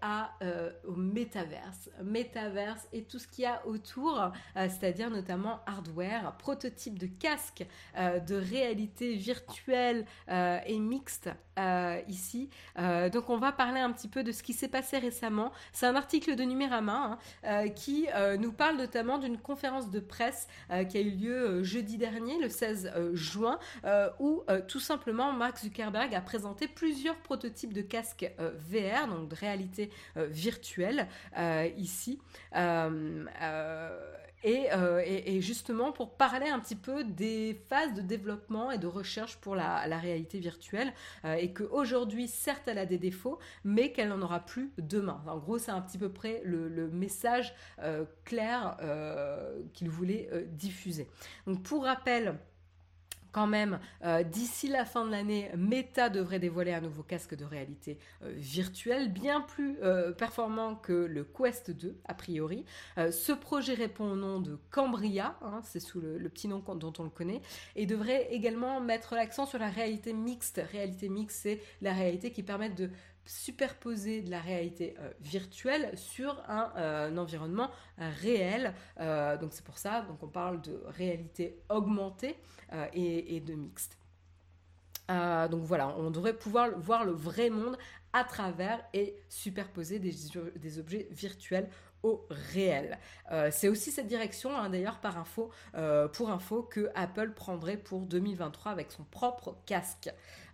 euh, 0.42 0.70
au 0.86 0.92
métaverse. 0.92 1.88
Métaverse 2.04 2.86
et 2.92 3.04
tout 3.04 3.18
ce 3.18 3.26
qu'il 3.26 3.44
y 3.44 3.46
a 3.46 3.66
autour, 3.66 4.20
euh, 4.20 4.30
c'est-à-dire 4.54 5.08
notamment 5.08 5.60
hardware, 5.64 6.36
prototype 6.36 6.98
de 6.98 7.06
casque 7.06 7.64
de 7.96 8.34
réalité 8.34 9.14
virtuelle 9.14 10.04
et 10.28 10.78
mixte 10.78 11.30
ici. 12.06 12.50
donc 12.76 13.30
on 13.30 13.38
va 13.38 13.52
parler 13.52 13.80
un 13.80 13.90
petit 13.92 14.08
peu 14.08 14.22
de 14.22 14.32
ce 14.32 14.42
qui 14.42 14.52
s'est 14.52 14.68
passé 14.68 14.98
récemment. 14.98 15.52
C'est 15.72 15.86
un 15.86 15.96
article 15.96 16.36
de 16.36 16.44
Numérama 16.44 17.18
hein, 17.42 17.68
qui 17.70 18.06
nous 18.38 18.52
parle 18.52 18.76
notamment 18.76 19.18
d'une 19.18 19.38
conférence 19.38 19.90
de 19.90 20.00
presse 20.00 20.48
qui 20.88 20.98
a 20.98 21.00
eu 21.00 21.10
lieu 21.10 21.62
jeudi 21.64 21.98
dernier, 21.98 22.38
le 22.38 22.48
16 22.48 22.92
juin, 23.14 23.58
où 24.20 24.44
tout 24.60 24.80
simplement, 24.80 25.32
Mark 25.32 25.58
Zuckerberg 25.58 26.14
a 26.14 26.20
présenté 26.20 26.68
plusieurs 26.68 27.16
prototypes 27.16 27.72
de 27.72 27.82
casques 27.82 28.30
euh, 28.40 28.50
VR, 28.56 29.08
donc 29.08 29.28
de 29.28 29.34
réalité 29.34 29.90
euh, 30.16 30.26
virtuelle, 30.26 31.08
euh, 31.36 31.68
ici. 31.76 32.18
Et, 34.44 35.40
justement 35.40 35.92
pour 35.92 36.16
parler 36.16 36.48
un 36.48 36.58
petit 36.58 36.76
peu 36.76 37.04
des 37.04 37.60
phases 37.68 37.94
de 37.94 38.02
développement 38.02 38.70
et 38.70 38.78
de 38.78 38.86
recherche 38.86 39.36
pour 39.36 39.54
la, 39.54 39.98
réalité 39.98 40.38
virtuelle, 40.38 40.92
et 41.24 41.52
qu'aujourd'hui, 41.52 42.28
certes, 42.28 42.62
elle 42.66 42.78
a 42.78 42.86
des 42.86 42.98
défauts, 42.98 43.38
mais 43.64 43.92
qu'elle 43.92 44.08
n'en 44.08 44.22
aura 44.22 44.40
plus 44.40 44.70
demain. 44.78 45.22
En 45.26 45.38
gros, 45.38 45.58
c'est 45.58 45.70
un 45.70 45.80
petit 45.80 45.98
peu 45.98 46.08
près 46.08 46.40
le, 46.44 46.68
le 46.68 46.88
message 46.88 47.54
clair 48.24 48.76
qu'il 49.72 49.90
voulait 49.90 50.28
diffuser. 50.50 51.08
Donc 51.46 51.62
pour 51.62 51.84
rappel, 51.84 52.38
quand 53.38 53.46
même, 53.46 53.78
euh, 54.04 54.24
d'ici 54.24 54.66
la 54.66 54.84
fin 54.84 55.06
de 55.06 55.12
l'année, 55.12 55.48
Meta 55.56 56.08
devrait 56.08 56.40
dévoiler 56.40 56.72
un 56.72 56.80
nouveau 56.80 57.04
casque 57.04 57.36
de 57.36 57.44
réalité 57.44 57.96
euh, 58.24 58.32
virtuelle, 58.34 59.12
bien 59.12 59.42
plus 59.42 59.78
euh, 59.80 60.10
performant 60.10 60.74
que 60.74 60.92
le 60.92 61.22
Quest 61.22 61.70
2, 61.70 62.00
a 62.04 62.14
priori. 62.14 62.64
ce 62.96 63.30
projet 63.30 63.74
répond 63.74 64.10
au 64.10 64.16
nom 64.16 64.40
de 64.40 64.58
Cambria, 64.72 65.38
hein, 65.42 65.60
c'est 65.62 65.78
sous 65.78 66.00
le, 66.00 66.18
le, 66.18 66.28
petit 66.28 66.48
nom 66.48 66.64
dont 66.74 66.92
on 66.98 67.04
le 67.04 67.10
connaît, 67.10 67.40
et 67.76 67.86
devrait 67.86 68.26
également 68.32 68.80
mettre 68.80 69.14
l'accent 69.14 69.46
sur 69.46 69.60
la 69.60 69.68
réalité 69.68 70.12
mixte. 70.12 70.60
Réalité 70.72 71.08
mixte, 71.08 71.38
c'est 71.42 71.60
la 71.80 71.92
réalité 71.92 72.32
qui 72.32 72.42
permet 72.42 72.70
de 72.70 72.90
superposer 73.28 74.22
de 74.22 74.30
la 74.30 74.40
réalité 74.40 74.94
euh, 74.98 75.10
virtuelle 75.20 75.96
sur 75.96 76.42
un, 76.48 76.72
euh, 76.76 77.16
environnement 77.16 77.70
euh, 78.00 78.10
réel. 78.22 78.74
donc 79.40 79.52
c'est 79.52 79.64
pour 79.64 79.78
ça, 79.78 80.02
donc 80.02 80.22
on 80.22 80.28
parle 80.28 80.60
de 80.62 80.82
réalité 80.86 81.60
augmentée 81.68 82.36
et, 82.94 83.40
de 83.40 83.54
mixte. 83.54 83.98
donc 85.08 85.62
voilà, 85.64 85.94
on 85.98 86.10
devrait 86.10 86.32
pouvoir 86.36 86.70
voir 86.78 87.04
le 87.04 87.12
vrai 87.12 87.50
monde 87.50 87.76
à 88.12 88.24
travers 88.24 88.80
et 88.94 89.14
superposer 89.28 89.98
des, 89.98 90.78
objets 90.78 91.08
virtuels 91.10 91.68
au 92.02 92.26
réel. 92.30 92.98
c'est 93.50 93.68
aussi 93.68 93.90
cette 93.90 94.06
direction, 94.06 94.56
hein, 94.56 94.70
d'ailleurs, 94.70 95.00
pour 96.12 96.30
info, 96.30 96.62
que 96.62 96.90
Apple 96.94 97.32
prendrait 97.32 97.76
pour 97.76 98.00
2023 98.00 98.72
avec 98.72 98.90
son 98.90 99.04
propre 99.04 99.56
casque. 99.66 100.10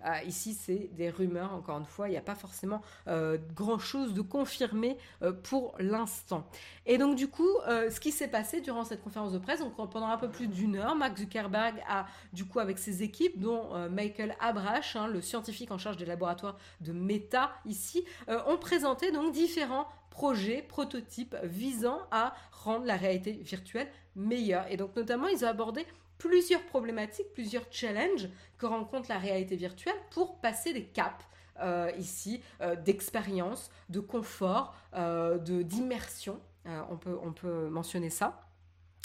Ah, 0.07 0.23
ici, 0.23 0.53
c'est 0.53 0.91
des 0.93 1.09
rumeurs, 1.09 1.55
encore 1.55 1.79
une 1.79 1.87
fois, 1.87 2.09
il 2.09 2.11
n'y 2.11 2.19
a 2.19 2.23
pas 2.23 2.35
forcément 2.35 2.83
euh, 3.09 3.39
grand-chose 3.57 4.13
de 4.13 4.21
confirmé 4.21 4.99
euh, 5.23 5.33
pour 5.33 5.75
l'instant. 5.79 6.47
Et 6.85 6.99
donc, 6.99 7.17
du 7.17 7.27
coup, 7.27 7.49
euh, 7.67 7.89
ce 7.89 8.01
qui 8.01 8.13
s'est 8.13 8.29
passé 8.29 8.61
durant 8.61 8.85
cette 8.85 9.03
conférence 9.03 9.33
de 9.33 9.39
presse, 9.39 9.61
donc 9.61 9.75
pendant 9.77 10.09
un 10.09 10.19
peu 10.19 10.29
plus 10.29 10.47
d'une 10.47 10.77
heure, 10.77 10.95
Mark 10.95 11.17
Zuckerberg 11.17 11.83
a, 11.89 12.07
du 12.35 12.45
coup, 12.45 12.61
avec 12.61 12.79
ses 12.79 13.03
équipes, 13.03 13.41
dont 13.41 13.89
Michael 13.89 14.37
Abrash, 14.41 14.95
hein, 14.95 15.07
le 15.07 15.23
scientifique 15.23 15.71
en 15.71 15.79
charge 15.79 15.97
des 15.97 16.05
laboratoires 16.05 16.59
de 16.83 16.93
Meta 16.93 17.53
ici, 17.65 18.05
ont 18.29 18.59
présenté 18.59 19.11
donc 19.11 19.33
différents 19.33 19.89
projets, 20.15 20.63
prototypes 20.63 21.37
visant 21.43 21.99
à 22.13 22.35
rendre 22.53 22.87
la 22.87 22.97
réalité 22.97 23.33
virtuelle 23.33 23.89
meilleure. 24.15 24.65
Et 24.71 24.77
donc, 24.77 24.95
notamment, 24.95 25.27
ils 25.27 25.45
ont 25.45 25.49
abordé 25.49 25.85
plusieurs 26.19 26.63
problématiques, 26.63 27.33
plusieurs 27.35 27.65
challenges 27.71 28.29
que 28.57 28.67
rencontre 28.67 29.09
la 29.09 29.19
réalité 29.19 29.57
virtuelle 29.57 29.97
pour 30.13 30.41
passer 30.41 30.73
des 30.73 30.85
caps. 30.85 31.27
Euh, 31.61 31.91
ici 31.99 32.43
euh, 32.63 32.75
d'expérience, 32.75 33.71
de 33.89 34.01
confort, 34.01 34.75
euh, 34.95 35.39
d'immersion. 35.39 36.41
on 36.67 37.33
peut 37.33 37.69
mentionner 37.69 38.11
ça. 38.11 38.44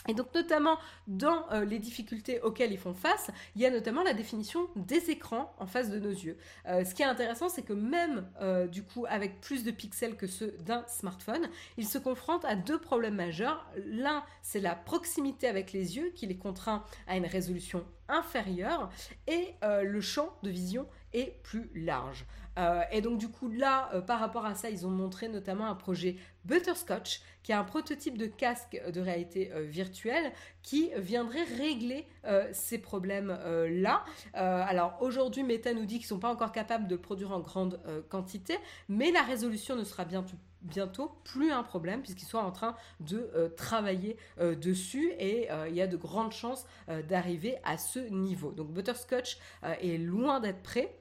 Et 0.08 0.14
donc 0.14 0.34
notamment 0.34 0.78
dans 1.08 1.52
euh, 1.52 1.66
les 1.66 1.78
difficultés 1.78 2.40
auxquelles 2.42 2.72
ils 2.72 2.80
font 2.80 2.94
face, 2.94 3.32
il 3.56 3.62
y 3.62 3.66
a 3.66 3.70
notamment 3.70 4.02
la 4.02 4.14
définition 4.14 4.70
des 4.76 5.10
écrans 5.10 5.54
en 5.60 5.68
face 5.68 5.90
de 5.90 6.00
nos 6.00 6.10
yeux. 6.10 6.38
Euh, 6.68 6.86
ce 6.86 6.96
qui 6.96 7.02
est 7.02 7.06
intéressant, 7.06 7.50
c'est 7.50 7.64
que 7.64 7.74
même 7.74 8.28
euh, 8.42 8.66
du 8.66 8.84
coup 8.84 9.06
avec 9.10 9.42
plus 9.42 9.64
de 9.64 9.72
pixels 9.72 10.16
que 10.16 10.26
ceux 10.26 10.56
d'un 10.62 10.86
smartphone, 10.88 11.50
ils 11.78 11.88
se 11.88 11.98
confrontent 11.98 12.46
à 12.46 12.56
deux 12.56 12.80
problèmes 12.80 13.16
majeurs. 13.16 13.70
L'un, 13.86 14.24
c'est 14.42 14.62
la 14.62 14.74
proximité 14.74 15.48
avec 15.48 15.74
les 15.74 15.98
yeux 15.98 16.12
qui 16.16 16.28
les 16.28 16.38
contraint 16.38 16.86
à 17.08 17.18
une 17.18 17.26
résolution 17.26 17.86
inférieure 18.08 18.90
et 19.28 19.54
le 19.62 20.02
champ 20.02 20.34
de 20.42 20.50
vision 20.50 20.88
est 21.14 21.42
plus 21.44 21.70
large. 21.76 22.26
Euh, 22.60 22.82
et 22.92 23.02
donc 23.02 23.18
du 23.18 23.30
coup 23.30 23.50
là, 23.50 23.90
euh, 23.94 24.02
par 24.02 24.20
rapport 24.20 24.46
à 24.46 24.56
ça, 24.56 24.70
ils 24.70 24.86
ont 24.86 24.92
montré 24.92 25.30
notamment 25.30 25.68
un 25.68 25.76
projet 25.76 26.18
Butterscotch, 26.46 27.22
qui 27.44 27.52
est 27.52 27.56
un 27.56 27.64
prototype 27.64 28.18
de 28.18 28.26
casque 28.26 28.82
de 28.92 29.02
réalité 29.02 29.52
euh, 29.54 29.62
virtuelle 29.62 30.32
qui 30.64 30.92
viendrait 30.98 31.44
régler 31.44 32.08
ces 32.52 32.78
problèmes-là. 32.78 34.04
alors 34.34 34.98
aujourd'hui, 35.02 35.44
Meta 35.44 35.74
nous 35.74 35.86
dit 35.86 35.96
qu'ils 35.96 36.06
ne 36.06 36.10
sont 36.10 36.20
pas 36.20 36.30
encore 36.30 36.52
capables 36.52 36.88
de 36.88 36.96
produire 36.96 37.32
en 37.32 37.40
grande 37.40 37.80
quantité, 38.10 38.56
mais 38.88 39.12
la 39.12 39.24
résolution 39.24 39.76
ne 39.76 39.84
sera 39.84 40.06
bientôt 40.06 40.36
bientôt 40.62 41.14
plus 41.24 41.52
un 41.52 41.64
problème 41.64 42.02
puisqu'ils 42.02 42.28
sont 42.28 42.38
en 42.38 42.52
train 42.52 42.76
de 43.00 43.54
travailler 43.56 44.18
dessus 44.38 45.12
et 45.18 45.48
il 45.70 45.74
y 45.74 45.82
a 45.82 45.88
de 45.88 45.98
grandes 45.98 46.34
chances 46.34 46.66
d'arriver 47.08 47.58
à 47.64 47.78
ce 47.78 48.00
niveau. 48.00 48.52
Donc 48.52 48.72
Butterscotch 48.72 49.40
est 49.64 49.98
loin 49.98 50.40
d'être 50.40 50.62
prêt. 50.62 50.94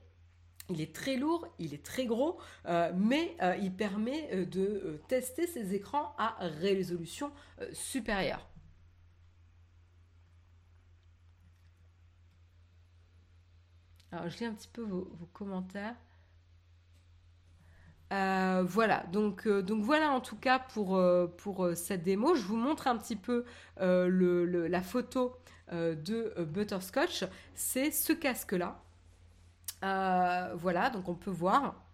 Il 0.71 0.83
est 0.83 0.95
très 0.95 1.17
lourd, 1.17 1.49
il 1.59 1.73
est 1.73 1.83
très 1.83 2.05
gros, 2.05 2.39
euh, 2.67 2.93
mais 2.95 3.37
euh, 3.41 3.57
il 3.57 3.73
permet 3.73 4.29
euh, 4.33 4.45
de 4.45 5.01
tester 5.09 5.47
ces 5.47 5.75
écrans 5.75 6.15
à 6.19 6.37
résolution 6.41 7.33
supérieure. 7.73 8.47
Alors, 14.13 14.29
je 14.29 14.39
lis 14.39 14.45
un 14.45 14.53
petit 14.53 14.69
peu 14.69 14.83
vos, 14.83 15.07
commentaires. 15.33 15.95
voilà, 18.11 19.05
donc, 19.13 19.49
donc 19.49 19.83
voilà 19.83 20.11
en 20.13 20.21
tout 20.21 20.37
cas 20.37 20.59
pour, 20.59 21.01
pour 21.39 21.71
cette 21.75 22.03
démo. 22.03 22.35
Je 22.35 22.43
vous 22.43 22.57
montre 22.57 22.89
un 22.89 22.97
petit 22.97 23.17
peu 23.17 23.45
la 23.79 24.83
photo 24.83 25.37
de 25.73 26.35
Butterscotch. 26.43 27.25
C'est 27.55 27.91
ce 27.91 28.13
casque-là. 28.13 28.83
Euh, 29.85 30.55
voilà, 30.55 30.91
donc 30.91 31.09
on 31.09 31.15
peut 31.15 31.31
voir. 31.31 31.85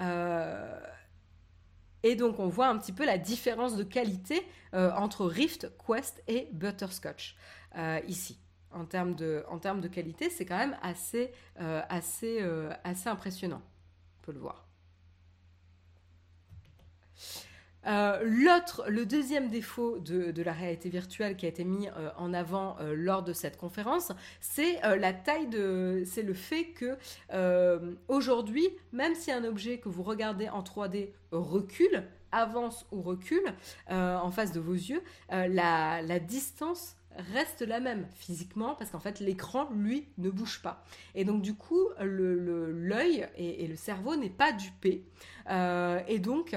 Euh, 0.00 0.80
et 2.02 2.16
donc 2.16 2.38
on 2.38 2.48
voit 2.48 2.68
un 2.68 2.78
petit 2.78 2.92
peu 2.92 3.04
la 3.04 3.18
différence 3.18 3.76
de 3.76 3.84
qualité 3.84 4.46
euh, 4.74 4.90
entre 4.92 5.26
Rift, 5.26 5.70
Quest 5.86 6.22
et 6.28 6.48
Butterscotch. 6.52 7.36
ici. 8.06 8.38
En 8.74 8.86
termes 8.86 9.14
de, 9.14 9.44
en 9.48 9.58
termes 9.58 9.82
de 9.82 9.88
qualité, 9.88 10.30
c'est 10.30 10.46
quand 10.46 10.56
même 10.56 10.78
assez, 10.80 11.30
assez, 11.56 12.42
assez 12.84 13.08
impressionnant. 13.10 13.60
On 13.60 14.24
peut 14.24 14.32
le 14.32 14.38
voir. 14.38 14.66
Euh, 17.86 18.20
l'autre, 18.24 18.84
le 18.88 19.06
deuxième 19.06 19.48
défaut 19.48 19.98
de, 19.98 20.42
la 20.42 20.52
réalité 20.52 20.88
virtuelle 20.88 21.36
qui 21.36 21.46
a 21.46 21.48
été 21.48 21.64
mis 21.64 21.88
euh, 21.88 22.10
en 22.16 22.32
avant 22.32 22.76
euh, 22.80 22.94
lors 22.96 23.22
de 23.22 23.32
cette 23.32 23.56
conférence, 23.56 24.12
c'est 24.40 24.80
la 24.96 25.12
taille 25.12 25.48
de, 25.48 26.02
c'est 26.06 26.22
le 26.22 26.34
fait 26.34 26.66
que 26.66 26.96
aujourd'hui, 28.08 28.68
même 28.92 29.14
si 29.14 29.30
un 29.30 29.44
objet 29.44 29.78
que 29.78 29.88
vous 29.88 30.02
regardez 30.02 30.48
en 30.48 30.62
3D 30.62 31.10
recule, 31.30 32.04
avance 32.30 32.86
ou 32.92 33.02
recule 33.02 33.54
en 33.88 34.30
face 34.30 34.52
de 34.52 34.60
vos 34.60 34.74
yeux, 34.74 35.02
la, 35.28 36.18
distance 36.18 36.96
reste 37.34 37.60
la 37.62 37.80
même 37.80 38.06
physiquement 38.14 38.74
parce 38.74 38.90
qu'en 38.90 39.00
fait 39.00 39.20
l'écran 39.20 39.68
lui 39.74 40.08
ne 40.18 40.30
bouge 40.30 40.62
pas. 40.62 40.84
Et 41.14 41.24
donc 41.24 41.42
du 41.42 41.54
coup 41.54 41.88
l'œil 42.00 43.28
et, 43.36 43.64
et, 43.64 43.68
le 43.68 43.76
cerveau 43.76 44.16
n'est 44.16 44.30
pas 44.30 44.52
dupé 44.52 45.04
et 45.50 46.18
donc 46.18 46.56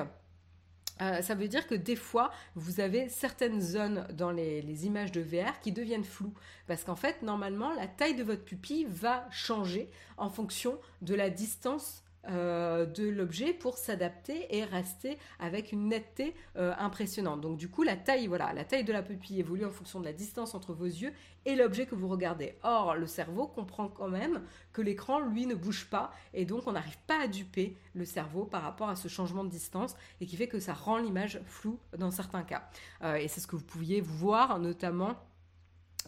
euh, 1.01 1.21
ça 1.21 1.35
veut 1.35 1.47
dire 1.47 1.67
que 1.67 1.75
des 1.75 1.95
fois, 1.95 2.31
vous 2.55 2.79
avez 2.79 3.09
certaines 3.09 3.59
zones 3.59 4.07
dans 4.13 4.31
les, 4.31 4.85
images 4.85 5.11
de 5.11 5.21
VR 5.21 5.59
qui 5.61 5.71
deviennent 5.71 6.05
floues. 6.05 6.33
Parce 6.67 6.83
qu'en 6.83 6.95
fait, 6.95 7.21
normalement, 7.21 7.73
la 7.73 7.87
taille 7.87 8.15
de 8.15 8.23
votre 8.23 8.43
pupille 8.43 8.85
va 8.89 9.27
changer 9.31 9.89
en 10.17 10.29
fonction 10.29 10.79
de 11.01 11.15
la 11.15 11.29
distance 11.29 12.03
euh, 12.29 12.85
de 12.85 13.07
l'objet 13.07 13.53
pour 13.53 13.77
s'adapter 13.77 14.55
et 14.55 14.63
rester 14.63 15.17
avec 15.39 15.71
une 15.71 15.87
netteté 15.87 16.35
euh, 16.57 16.73
impressionnante. 16.77 17.41
Donc 17.41 17.57
du 17.57 17.69
coup, 17.69 17.83
la 17.83 17.95
taille, 17.95 18.27
voilà, 18.27 18.53
la 18.53 18.63
taille 18.63 18.83
de 18.83 18.93
la 18.93 19.03
pupille 19.03 19.39
évolue 19.39 19.65
en 19.65 19.71
fonction 19.71 19.99
de 19.99 20.05
la 20.05 20.13
distance 20.13 20.55
entre 20.55 20.73
vos 20.73 20.85
yeux 20.85 21.11
et 21.45 21.55
l'objet 21.55 21.85
que 21.85 21.95
vous 21.95 22.07
regardez. 22.07 22.55
Or, 22.63 22.95
le 22.95 23.07
cerveau 23.07 23.47
comprend 23.47 23.87
quand 23.87 24.07
même 24.07 24.41
que 24.73 24.81
l'écran, 24.81 25.19
lui, 25.19 25.45
ne 25.45 25.55
bouge 25.55 25.87
pas 25.89 26.11
et 26.33 26.45
donc 26.45 26.67
on 26.67 26.71
n'arrive 26.71 26.97
pas 27.05 27.21
à 27.21 27.27
duper 27.27 27.77
le 27.93 28.05
cerveau 28.05 28.45
par 28.45 28.63
rapport 28.63 28.89
à 28.89 28.95
ce 28.95 29.07
changement 29.07 29.43
de 29.43 29.49
distance 29.49 29.95
et 30.19 30.25
qui 30.25 30.35
fait 30.35 30.47
que 30.47 30.59
ça 30.59 30.73
rend 30.73 30.97
l'image 30.97 31.39
floue 31.45 31.79
dans 31.97 32.11
certains 32.11 32.43
cas. 32.43 32.67
Euh, 33.03 33.15
et 33.15 33.27
c'est 33.27 33.39
ce 33.39 33.47
que 33.47 33.55
vous 33.55 33.65
pouviez 33.65 34.01
voir 34.01 34.59
notamment 34.59 35.15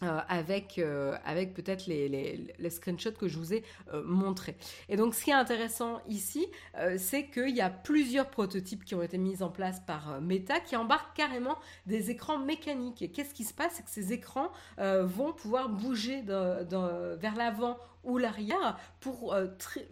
euh, 0.04 0.20
avec, 0.28 0.78
euh, 0.78 1.16
avec 1.24 1.54
peut-être 1.54 1.86
les, 1.86 2.08
les, 2.08 2.70
screenshots 2.70 3.10
que 3.18 3.26
je 3.26 3.36
vous 3.36 3.52
ai 3.52 3.64
euh, 3.92 4.04
montrés. 4.04 4.56
Et 4.88 4.96
donc 4.96 5.12
ce 5.12 5.24
qui 5.24 5.30
est 5.30 5.34
intéressant 5.34 6.00
ici, 6.06 6.46
c'est 6.98 7.26
qu'il 7.26 7.56
y 7.56 7.60
a 7.60 7.68
plusieurs 7.68 8.30
prototypes 8.30 8.84
qui 8.84 8.94
ont 8.94 9.02
été 9.02 9.18
mis 9.18 9.42
en 9.42 9.48
place 9.48 9.80
par 9.80 10.20
Meta 10.20 10.60
qui 10.60 10.76
embarquent 10.76 11.16
carrément 11.16 11.58
des 11.86 12.12
écrans 12.12 12.38
mécaniques. 12.38 13.02
Et 13.02 13.10
qu'est-ce 13.10 13.34
qui 13.34 13.42
se 13.42 13.52
passe? 13.52 13.72
C'est 13.74 13.82
que 13.82 13.90
ces 13.90 14.12
écrans 14.12 14.52
vont 14.78 15.32
pouvoir 15.32 15.68
bouger 15.68 16.22
vers 16.22 17.34
l'avant 17.36 17.78
ou 18.04 18.18
l'arrière 18.18 18.78
pour 19.00 19.34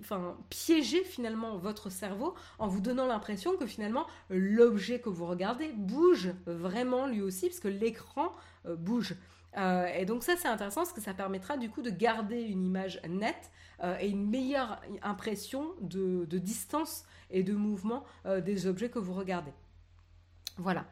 enfin, 0.01 0.37
piéger 0.51 1.03
finalement 1.03 1.57
votre 1.57 1.91
cerveau 1.91 2.35
en 2.61 2.69
vous 2.69 2.81
donnant 2.81 3.07
l'impression 3.07 3.57
que 3.57 3.67
finalement 3.67 4.07
l'objet 4.31 5.01
que 5.01 5.09
vous 5.09 5.27
regardez 5.27 5.73
bouge 5.75 6.31
vraiment 6.47 7.07
lui 7.09 7.23
aussi 7.23 7.49
parce 7.49 7.61
que 7.61 7.69
l'écran 7.69 8.31
bouge. 8.65 9.17
Euh, 9.57 9.87
et 9.87 10.05
donc 10.05 10.23
ça 10.23 10.37
c'est 10.37 10.49
intéressant 10.49 10.83
parce 10.83 10.93
que 10.93 11.01
ça 11.01 11.15
permettra 11.15 11.57
du 11.57 11.71
coup 11.71 11.81
de 11.83 11.91
garder 11.91 12.43
une 12.43 12.65
image 12.65 13.01
nette 13.09 13.51
euh, 13.83 13.97
et 14.01 14.09
une 14.09 14.29
meilleure 14.29 14.81
impression 15.03 15.71
de, 15.81 16.27
distance 16.39 17.05
et 17.31 17.43
de 17.43 17.55
mouvement 17.55 18.05
euh, 18.27 18.41
des 18.41 18.67
objets 18.67 18.91
que 18.91 18.99
vous 18.99 19.15
regardez. 19.15 19.53
Voilà. 20.59 20.87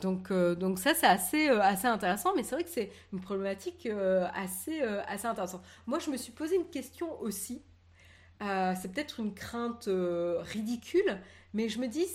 donc, 0.00 0.32
donc 0.32 0.78
ça 0.78 0.94
c'est 0.94 1.06
assez, 1.06 1.48
assez 1.48 1.86
intéressant, 1.86 2.32
mais 2.34 2.42
c'est 2.42 2.56
vrai 2.56 2.64
que 2.64 2.70
c'est 2.70 2.90
une 3.12 3.20
problématique 3.20 3.88
assez, 4.34 4.82
assez 4.82 5.26
intéressante. 5.26 5.62
Moi 5.86 6.00
je 6.00 6.10
me 6.10 6.16
suis 6.16 6.32
posé 6.32 6.56
une 6.56 6.68
question 6.68 7.20
aussi. 7.20 7.62
c'est 8.40 8.92
peut-être 8.92 9.20
une 9.20 9.32
crainte 9.32 9.88
ridicule, 10.40 11.20
mais 11.54 11.68
je 11.68 11.78
me 11.78 11.86
dis 11.86 12.08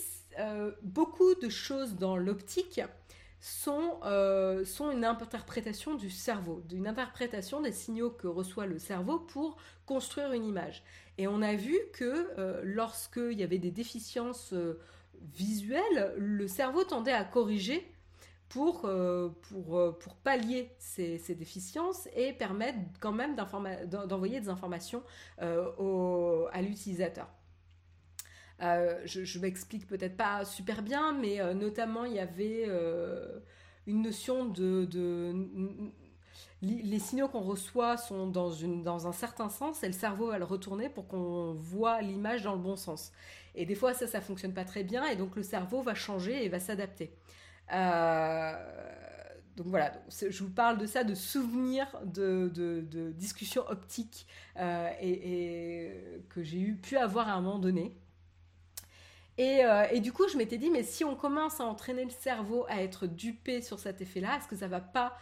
beaucoup 0.83 1.33
de 1.35 1.47
choses 1.47 1.95
dans 1.95 2.17
l'optique 2.17 2.81
sont, 3.39 3.99
euh, 4.03 4.65
sont 4.65 4.91
une 4.91 5.05
interprétation 5.05 5.95
du 5.95 6.09
cerveau, 6.09 6.61
d'une 6.67 6.87
interprétation 6.87 7.61
des 7.61 7.71
signaux 7.71 8.09
que 8.09 8.27
reçoit 8.27 8.65
le 8.65 8.79
cerveau 8.79 9.19
pour 9.19 9.57
construire 9.85 10.31
une 10.33 10.45
image. 10.45 10.83
Et 11.17 11.27
on 11.27 11.41
a 11.41 11.55
vu 11.55 11.77
que 11.93 12.29
euh, 12.37 12.61
lorsqu'il 12.63 13.33
y 13.33 13.43
avait 13.43 13.59
des 13.59 13.71
déficiences 13.71 14.53
euh, 14.53 14.79
visuelles, 15.35 16.13
le 16.17 16.47
cerveau 16.47 16.83
tendait 16.83 17.13
à 17.13 17.23
corriger 17.23 17.91
pour, 18.49 18.89
pallier 20.23 20.71
ces, 20.79 21.35
déficiences 21.35 22.07
et 22.15 22.31
permettre 22.31 22.79
quand 23.01 23.11
même 23.11 23.35
d'envoyer 23.35 24.39
des 24.39 24.47
informations 24.47 25.03
à 25.37 26.61
l'utilisateur. 26.61 27.27
Euh, 28.61 28.99
je, 29.05 29.39
m'explique 29.39 29.85
peut-être 29.87 30.17
pas 30.17 30.43
super 30.43 30.81
bien, 30.81 31.13
mais 31.13 31.39
euh, 31.39 31.53
notamment 31.53 32.05
il 32.05 32.13
y 32.13 32.19
avait 32.19 32.65
euh, 32.67 33.39
une 33.85 34.01
notion 34.01 34.45
de, 34.45 34.87
les 36.63 36.99
signaux 36.99 37.27
qu'on 37.27 37.41
reçoit 37.41 37.97
sont 37.97 38.25
dans, 38.27 39.07
un 39.07 39.11
certain 39.11 39.49
sens 39.49 39.83
et 39.83 39.87
le 39.87 39.93
cerveau 39.93 40.27
va 40.29 40.39
le 40.39 40.45
retourner 40.45 40.89
pour 40.89 41.07
qu'on 41.07 41.53
voit 41.53 42.01
l'image 42.01 42.43
dans 42.43 42.53
le 42.53 42.59
bon 42.59 42.75
sens. 42.75 43.11
Et 43.53 43.65
des 43.65 43.75
fois, 43.75 43.93
ça, 43.93 44.07
ça 44.07 44.21
fonctionne 44.21 44.53
pas 44.53 44.65
très 44.65 44.83
bien 44.83 45.05
et 45.05 45.15
donc 45.15 45.35
le 45.35 45.43
cerveau 45.43 45.83
va 45.83 45.93
changer 45.93 46.43
et 46.43 46.49
va 46.49 46.59
s'adapter. 46.59 47.11
donc 49.55 49.67
voilà, 49.67 49.93
je 50.09 50.43
vous 50.43 50.49
parle 50.49 50.79
de 50.79 50.87
ça, 50.87 51.03
de 51.03 51.13
souvenirs 51.13 51.95
de, 52.05 53.11
discussions 53.11 53.67
optiques 53.69 54.25
et, 54.59 55.91
que 56.29 56.41
j'ai 56.41 56.71
pu 56.71 56.97
avoir 56.97 57.29
à 57.29 57.33
un 57.33 57.41
moment 57.41 57.59
donné. 57.59 57.95
Euh, 59.39 59.85
et, 59.91 59.99
du 59.99 60.11
coup, 60.11 60.27
je 60.27 60.37
m'étais 60.37 60.57
dit, 60.57 60.69
mais 60.69 60.83
si 60.83 61.03
on 61.03 61.15
commence 61.15 61.59
à 61.59 61.65
entraîner 61.65 62.03
le 62.03 62.11
cerveau 62.11 62.65
à 62.69 62.81
être 62.81 63.05
dupé 63.05 63.61
sur 63.61 63.79
cet 63.79 64.01
effet-là, 64.01 64.37
est-ce 64.37 64.47
que 64.47 64.55
ça 64.55 64.67
va 64.67 64.81
pas, 64.81 65.17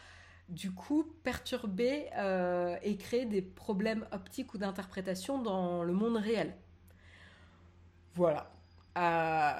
du 0.48 0.72
coup, 0.72 1.04
perturber 1.24 2.08
euh, 2.18 2.78
et 2.82 2.96
créer 2.98 3.26
des 3.26 3.42
problèmes 3.42 4.06
optiques 4.12 4.54
ou 4.54 4.58
d'interprétation 4.58 5.42
dans 5.42 5.84
le 5.84 5.94
monde 5.94 6.16
réel? 6.16 6.56
Voilà. 8.14 8.50
Euh, 8.98 9.52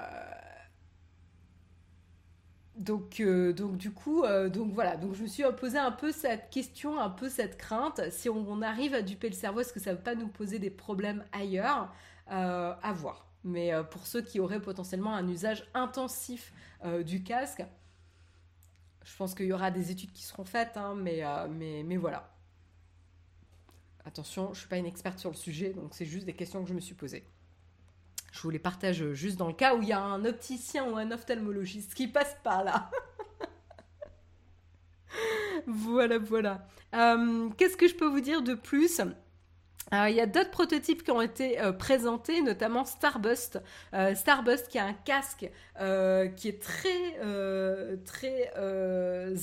donc, 2.78 3.22
donc 3.22 3.76
du 3.76 3.92
coup, 3.92 4.24
donc 4.48 4.72
voilà. 4.72 4.96
Donc 4.96 5.16
je 5.16 5.24
me 5.24 5.28
suis 5.28 5.44
posé 5.58 5.78
un 5.78 5.92
peu 5.92 6.14
cette 6.14 6.50
question, 6.50 6.98
un 7.00 7.10
peu 7.10 7.28
cette 7.28 7.58
crainte. 7.58 8.10
Si 8.12 8.30
on, 8.30 8.62
arrive 8.62 8.94
à 8.94 9.02
duper 9.02 9.28
le 9.28 9.36
cerveau, 9.36 9.60
est-ce 9.60 9.74
que 9.74 9.82
ça 9.82 9.92
ne 9.92 9.98
va 9.98 10.02
pas 10.02 10.16
nous 10.16 10.28
poser 10.28 10.60
des 10.60 10.70
problèmes 10.70 11.26
ailleurs? 11.34 11.94
À 12.28 12.94
voir. 12.94 13.25
Mais 13.46 13.72
euh, 13.72 13.84
pour 13.84 14.08
ceux 14.08 14.24
qui 14.24 14.40
auraient 14.40 14.60
potentiellement 14.60 15.14
un 15.14 15.28
usage 15.28 15.70
intensif 15.76 16.52
euh, 16.84 17.04
du 17.04 17.24
casque, 17.24 17.64
je 19.04 19.16
pense 19.16 19.36
qu'il 19.36 19.46
y 19.46 19.54
aura 19.54 19.70
des 19.70 19.92
études 19.92 20.12
qui 20.12 20.24
seront 20.24 20.46
faites, 20.46 20.76
hein, 20.78 20.98
euh, 20.98 21.48
mais, 21.48 21.84
mais, 21.86 21.96
voilà. 21.96 22.34
Attention, 24.04 24.46
je 24.46 24.50
ne 24.50 24.56
suis 24.56 24.68
pas 24.68 24.78
une 24.78 24.88
experte 24.88 25.20
sur 25.20 25.30
le 25.30 25.36
sujet, 25.36 25.74
donc 25.74 25.94
c'est 25.94 26.06
juste 26.06 26.26
des 26.26 26.34
questions 26.34 26.64
que 26.64 26.70
je 26.70 26.74
me 26.74 26.80
suis 26.80 26.96
posées. 26.96 27.24
Je 28.32 28.42
vous 28.42 28.50
les 28.50 28.60
partage 28.60 29.14
juste 29.14 29.38
dans 29.38 29.48
le 29.48 29.54
cas 29.54 29.76
où 29.76 29.82
il 29.84 29.90
y 29.90 29.94
a 29.94 30.02
un 30.02 30.26
opticien 30.26 30.90
ou 30.90 30.98
un 30.98 31.12
ophtalmologiste 31.12 31.94
qui 31.94 32.08
passe 32.08 32.36
par 32.44 32.64
là. 32.64 32.90
voilà, 35.68 36.18
voilà. 36.18 36.68
Qu'est-ce 37.58 37.78
que 37.78 37.88
je 37.88 37.96
peux 37.96 38.08
vous 38.08 38.22
dire 38.22 38.42
de 38.42 38.56
plus? 38.56 39.02
Il 39.92 40.16
y 40.16 40.22
a 40.22 40.26
d'autres 40.26 40.52
prototypes 40.52 41.04
qui 41.04 41.12
ont 41.12 41.22
été 41.22 41.60
euh, 41.60 41.72
présentés, 41.72 42.42
notamment 42.42 42.86
Starburst. 42.86 43.62
Euh, 43.94 44.16
Starburst 44.16 44.68
qui 44.68 44.80
a 44.80 44.86
un 44.86 44.94
casque 44.94 45.50
euh, 45.80 46.28
qui 46.28 46.50
est 46.50 46.62
très 46.62 46.92
très 48.06 48.52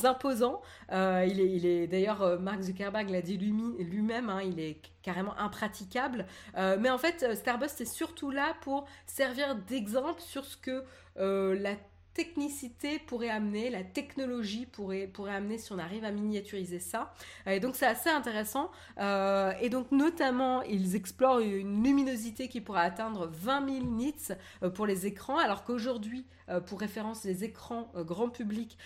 imposant. 0.04 0.62
il 0.90 1.40
est, 1.40 1.50
il 1.52 1.66
est 1.66 1.86
d'ailleurs 1.86 2.40
Mark 2.40 2.60
Zuckerberg 2.60 3.10
l'a 3.10 3.22
dit 3.22 3.36
lui-même, 3.36 4.30
hein, 4.30 4.42
il 4.42 4.60
est 4.60 4.80
carrément 5.02 5.36
impraticable. 5.38 6.26
mais 6.56 6.90
en 6.90 6.98
fait, 6.98 7.34
Starburst 7.34 7.80
est 7.80 7.92
surtout 7.92 8.30
là 8.30 8.54
pour 8.62 8.86
servir 9.06 9.56
d'exemple 9.56 10.20
sur 10.20 10.44
ce 10.44 10.56
que 10.56 10.84
la 11.16 11.74
technicité 12.14 12.98
pourrait 12.98 13.30
amener, 13.30 13.70
la 13.70 13.82
technologie 13.82 14.66
pourrait, 14.66 15.10
amener 15.28 15.58
si 15.58 15.72
on 15.72 15.78
arrive 15.78 16.04
à 16.04 16.10
miniaturiser 16.10 16.78
ça. 16.78 17.14
Et 17.46 17.60
donc 17.60 17.76
c'est 17.76 17.86
assez 17.86 18.10
intéressant. 18.10 18.70
Euh, 18.98 19.52
et 19.60 19.68
donc 19.68 19.90
notamment, 19.92 20.62
ils 20.62 20.96
explorent 20.96 21.40
une 21.40 21.82
luminosité 21.82 22.48
qui 22.48 22.60
pourrait 22.60 22.82
atteindre 22.82 23.28
20 23.32 23.80
000 23.80 23.86
nits 23.86 24.14
euh, 24.62 24.70
pour 24.70 24.86
les 24.86 25.06
écrans, 25.06 25.38
alors 25.38 25.64
qu'aujourd'hui, 25.64 26.26
euh, 26.48 26.60
pour 26.60 26.80
référence, 26.80 27.24
les 27.24 27.44
écrans 27.44 27.90
grand 27.94 28.28
public 28.28 28.76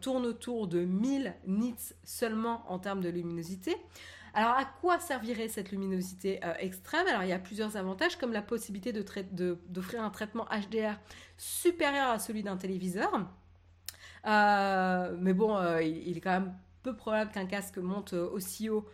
tournent 0.00 0.26
autour 0.26 0.68
de 0.68 0.84
1000 0.84 1.34
nits 1.46 1.74
seulement 2.04 2.64
en 2.68 2.78
termes 2.78 3.00
de 3.00 3.08
luminosité. 3.08 3.76
Alors 4.34 4.52
à 4.52 4.64
quoi 4.64 4.98
servirait 4.98 5.48
cette 5.48 5.70
luminosité 5.70 6.40
euh, 6.44 6.54
extrême? 6.58 7.06
Alors 7.06 7.22
il 7.22 7.28
y 7.28 7.32
a 7.32 7.38
plusieurs 7.38 7.76
avantages 7.76 8.16
comme 8.16 8.32
la 8.32 8.42
possibilité 8.42 8.92
d'offrir 8.92 10.02
un 10.02 10.10
traitement 10.10 10.46
HDR 10.46 10.98
supérieur 11.36 12.10
à 12.10 12.18
celui 12.18 12.42
d'un 12.42 12.56
téléviseur. 12.56 13.28
Euh, 14.26 15.16
mais 15.18 15.32
bon, 15.32 15.56
euh, 15.56 15.82
il, 15.82 16.16
est 16.16 16.20
quand 16.20 16.30
même 16.30 16.54
peu 16.82 16.94
probable 16.94 17.30
qu'un 17.32 17.46
casque 17.46 17.78
monte 17.78 18.12
aussi 18.12 18.68
haut 18.68 18.86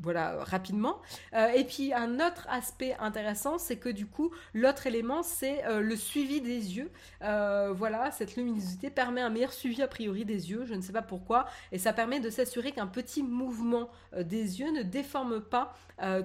voilà, 0.00 0.44
rapidement. 0.44 1.00
Euh, 1.34 1.48
et 1.48 1.64
puis 1.64 1.92
un 1.92 2.16
autre 2.16 2.46
aspect 2.48 2.94
intéressant, 2.98 3.58
c'est 3.58 3.76
que 3.76 3.88
du 3.88 4.06
coup, 4.06 4.30
l'autre 4.54 4.86
élément, 4.86 5.22
c'est 5.22 5.64
euh, 5.64 5.80
le 5.80 5.96
suivi 5.96 6.40
des 6.40 6.76
yeux. 6.76 6.90
Euh, 7.22 7.72
voilà, 7.74 8.10
cette 8.10 8.36
luminosité 8.36 8.90
permet 8.90 9.22
un 9.22 9.30
meilleur 9.30 9.52
suivi 9.52 9.82
a 9.82 9.88
priori 9.88 10.24
des 10.24 10.50
yeux, 10.50 10.64
je 10.66 10.74
ne 10.74 10.80
sais 10.80 10.92
pas 10.92 11.02
pourquoi, 11.02 11.46
et 11.72 11.78
ça 11.78 11.92
permet 11.92 12.20
de 12.20 12.30
s'assurer 12.30 12.72
qu'un 12.72 12.86
petit 12.86 13.22
mouvement 13.22 13.90
des 14.16 14.60
yeux 14.60 14.70
ne 14.72 14.82
déforme 14.82 15.40
pas 15.40 15.74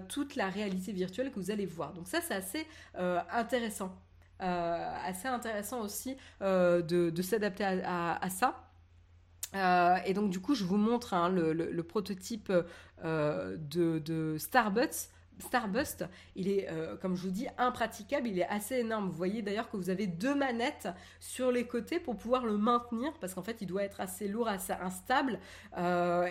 toute 0.09 0.35
la 0.35 0.49
réalité 0.49 0.91
virtuelle 0.91 1.31
que 1.31 1.39
vous 1.39 1.51
allez 1.51 1.65
voir. 1.65 1.93
Donc 1.93 2.07
ça, 2.07 2.19
c'est 2.21 2.33
assez 2.33 2.67
intéressant. 3.31 3.95
assez 4.39 5.27
intéressant 5.27 5.81
aussi 5.81 6.17
de, 6.41 7.21
s'adapter 7.21 7.63
à 7.63 8.29
ça. 8.29 8.70
Euh, 9.55 9.97
et 10.05 10.13
donc 10.13 10.29
du 10.29 10.39
coup, 10.39 10.55
je 10.55 10.63
vous 10.63 10.77
montre 10.77 11.13
hein, 11.13 11.29
le, 11.29 11.83
prototype 11.83 12.51
euh, 13.03 13.57
de, 13.57 14.35
Starbust. 14.37 15.11
Starbust, 15.39 16.05
il 16.35 16.49
est, 16.49 16.69
euh, 16.69 16.95
comme 16.97 17.15
je 17.15 17.23
vous 17.23 17.31
dis, 17.31 17.47
impraticable, 17.57 18.27
il 18.27 18.37
est 18.37 18.47
assez 18.47 18.75
énorme. 18.75 19.07
Vous 19.07 19.15
voyez 19.15 19.41
d'ailleurs 19.41 19.71
que 19.71 19.77
vous 19.77 19.89
avez 19.89 20.05
deux 20.05 20.35
manettes 20.35 20.87
sur 21.19 21.51
les 21.51 21.65
côtés 21.65 21.99
pour 21.99 22.15
pouvoir 22.15 22.45
le 22.45 22.57
maintenir, 22.57 23.11
parce 23.19 23.33
qu'en 23.33 23.41
fait, 23.41 23.57
il 23.59 23.65
doit 23.65 23.83
être 23.83 24.01
assez 24.01 24.27
lourd, 24.27 24.47
assez 24.47 24.73
instable. 24.73 25.39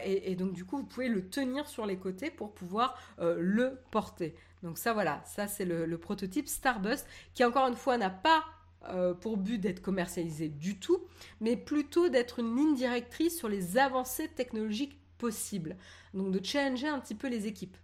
Et, 0.05 0.37
donc 0.37 0.53
du 0.53 0.65
coup, 0.65 0.77
vous 0.77 0.85
pouvez 0.85 1.09
le 1.09 1.29
tenir 1.29 1.67
sur 1.67 1.87
les 1.87 1.97
côtés 1.97 2.31
pour 2.31 2.55
pouvoir 2.55 2.97
le 3.19 3.81
porter. 3.91 4.37
Donc 4.63 4.79
ça, 4.79 4.93
voilà, 4.93 5.23
ça 5.25 5.49
c'est 5.49 5.65
le 5.65 5.99
prototype 5.99 6.47
Starbust, 6.47 7.05
qui 7.35 7.45
encore 7.45 7.67
une 7.67 7.75
fois 7.75 7.99
n'a 7.99 8.11
pas 8.11 8.45
euh, 8.89 9.13
pour 9.13 9.37
but 9.37 9.59
d'être 9.59 9.83
commercialisé 9.83 10.49
du 10.49 10.79
tout, 10.79 11.05
mais 11.41 11.55
plutôt 11.55 12.09
d'être 12.09 12.39
une 12.39 12.57
ligne 12.57 12.75
directrice 12.75 13.37
sur 13.37 13.47
les 13.47 13.77
avancées 13.77 14.29
technologiques 14.29 14.99
possibles. 15.19 15.77
Donc 16.15 16.33
de 16.33 16.43
challenger 16.43 16.89
un 16.89 16.99
petit 16.99 17.15
peu 17.15 17.29
les 17.29 17.47
équipes. 17.47 17.77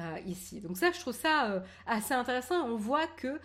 Euh, 0.00 0.18
ici. 0.26 0.60
Donc 0.60 0.78
ça, 0.78 0.90
je 0.90 0.98
trouve 0.98 1.14
ça 1.14 1.52
euh, 1.52 1.60
assez 1.86 2.12
intéressant. 2.12 2.66
On 2.66 2.76
voit 2.76 3.06
que 3.06 3.38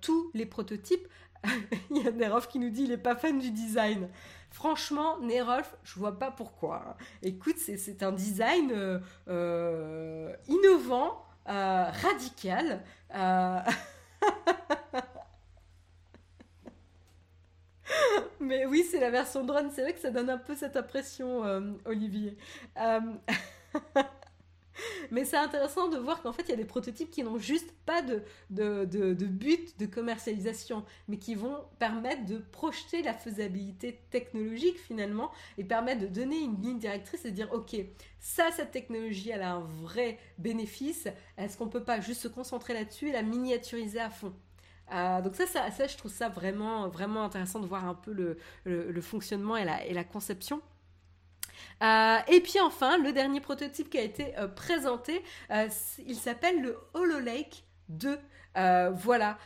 tous 0.00 0.30
les 0.34 0.46
prototypes, 0.46 1.08
il 1.90 2.02
y 2.02 2.06
a 2.06 2.12
Nerolf 2.12 2.46
qui 2.46 2.60
nous 2.60 2.70
dit 2.70 2.84
il 2.84 2.90
n'est 2.90 2.96
pas 2.96 3.16
fan 3.16 3.40
du 3.40 3.50
design. 3.50 4.08
Franchement, 4.50 5.18
Nerolf, 5.18 5.76
je 5.82 5.98
vois 5.98 6.16
pas 6.16 6.30
pourquoi. 6.30 6.96
Écoute, 7.22 7.56
c'est 7.58 8.04
un 8.04 8.12
design 8.12 9.00
innovant, 10.46 11.24
radical. 11.44 12.84
Mais 18.40 18.66
oui, 18.66 18.84
c'est 18.88 19.00
la 19.00 19.10
version 19.10 19.44
drone. 19.44 19.70
C'est 19.74 19.82
vrai 19.82 19.92
que 19.92 20.00
ça 20.00 20.10
donne 20.10 20.30
un 20.30 20.38
peu 20.38 20.54
cette 20.54 20.76
impression, 20.76 21.44
euh, 21.44 21.72
Olivier. 21.84 22.36
Euh, 22.78 23.00
mais 25.10 25.24
c'est 25.24 25.36
intéressant 25.36 25.88
de 25.88 25.96
voir 25.96 26.22
qu'en 26.22 26.32
fait, 26.32 26.42
il 26.42 26.50
y 26.50 26.52
a 26.52 26.56
des 26.56 26.64
prototypes 26.64 27.10
qui 27.10 27.22
n'ont 27.22 27.38
juste 27.38 27.72
pas 27.86 28.02
de, 28.02 28.22
de, 28.50 29.26
but 29.26 29.78
de 29.78 29.86
commercialisation, 29.86 30.84
mais 31.08 31.18
qui 31.18 31.34
vont 31.34 31.64
permettre 31.78 32.24
de 32.26 32.38
projeter 32.38 33.02
la 33.02 33.14
faisabilité 33.14 34.00
technologique 34.10 34.78
finalement 34.78 35.30
et 35.58 35.64
permettre 35.64 36.02
de 36.02 36.06
donner 36.06 36.38
une 36.38 36.60
ligne 36.60 36.78
directrice 36.78 37.24
et 37.24 37.30
de 37.30 37.36
dire, 37.36 37.52
OK, 37.52 37.76
ça, 38.20 38.50
cette 38.52 38.70
technologie, 38.70 39.30
elle 39.30 39.42
a 39.42 39.52
un 39.52 39.60
vrai 39.60 40.18
bénéfice. 40.38 41.08
Est-ce 41.38 41.56
qu'on 41.56 41.68
peut 41.68 41.84
pas 41.84 42.00
juste 42.00 42.22
se 42.22 42.28
concentrer 42.28 42.74
là-dessus 42.74 43.08
et 43.08 43.12
la 43.12 43.22
miniaturiser 43.22 44.00
à 44.00 44.10
fond? 44.10 44.34
Euh, 44.92 45.20
donc 45.20 45.34
ça, 45.34 45.46
je 45.86 45.96
trouve 45.96 46.12
ça 46.12 46.28
vraiment, 46.28 46.88
vraiment 46.88 47.24
intéressant 47.24 47.60
de 47.60 47.66
voir 47.66 47.86
un 47.86 47.94
peu 47.94 48.12
le, 48.64 49.00
fonctionnement 49.00 49.56
et 49.56 49.64
la, 49.64 50.04
conception. 50.04 50.60
Euh, 51.82 52.18
et 52.28 52.40
puis 52.40 52.60
enfin, 52.60 52.98
le 52.98 53.12
dernier 53.12 53.40
prototype 53.40 53.90
qui 53.90 53.98
a 53.98 54.02
été 54.02 54.36
euh, 54.38 54.48
présenté, 54.48 55.22
il 56.06 56.16
s'appelle 56.16 56.62
le 56.62 56.78
HoloLake 56.94 57.64
2. 57.88 58.18
Voilà. 58.56 59.38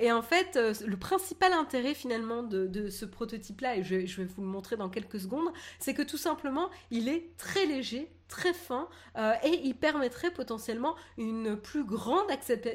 et 0.00 0.12
en 0.12 0.22
fait, 0.22 0.58
le 0.86 0.96
principal 0.96 1.52
intérêt 1.52 1.94
finalement 1.94 2.42
de, 2.42 2.88
ce 2.88 3.04
prototype-là, 3.04 3.76
et 3.76 3.82
je, 3.82 3.96
vais 3.96 4.24
vous 4.24 4.42
le 4.42 4.48
montrer 4.48 4.76
dans 4.76 4.88
quelques 4.88 5.20
secondes, 5.20 5.48
c'est 5.78 5.94
que 5.94 6.02
tout 6.02 6.18
simplement, 6.18 6.70
il 6.90 7.08
est 7.08 7.36
très 7.38 7.66
léger, 7.66 8.10
très 8.32 8.54
fin 8.54 8.88
euh, 9.18 9.34
et 9.44 9.60
il 9.64 9.74
permettrait 9.74 10.30
potentiellement 10.30 10.96
une 11.18 11.54
plus 11.54 11.84
grande 11.84 12.30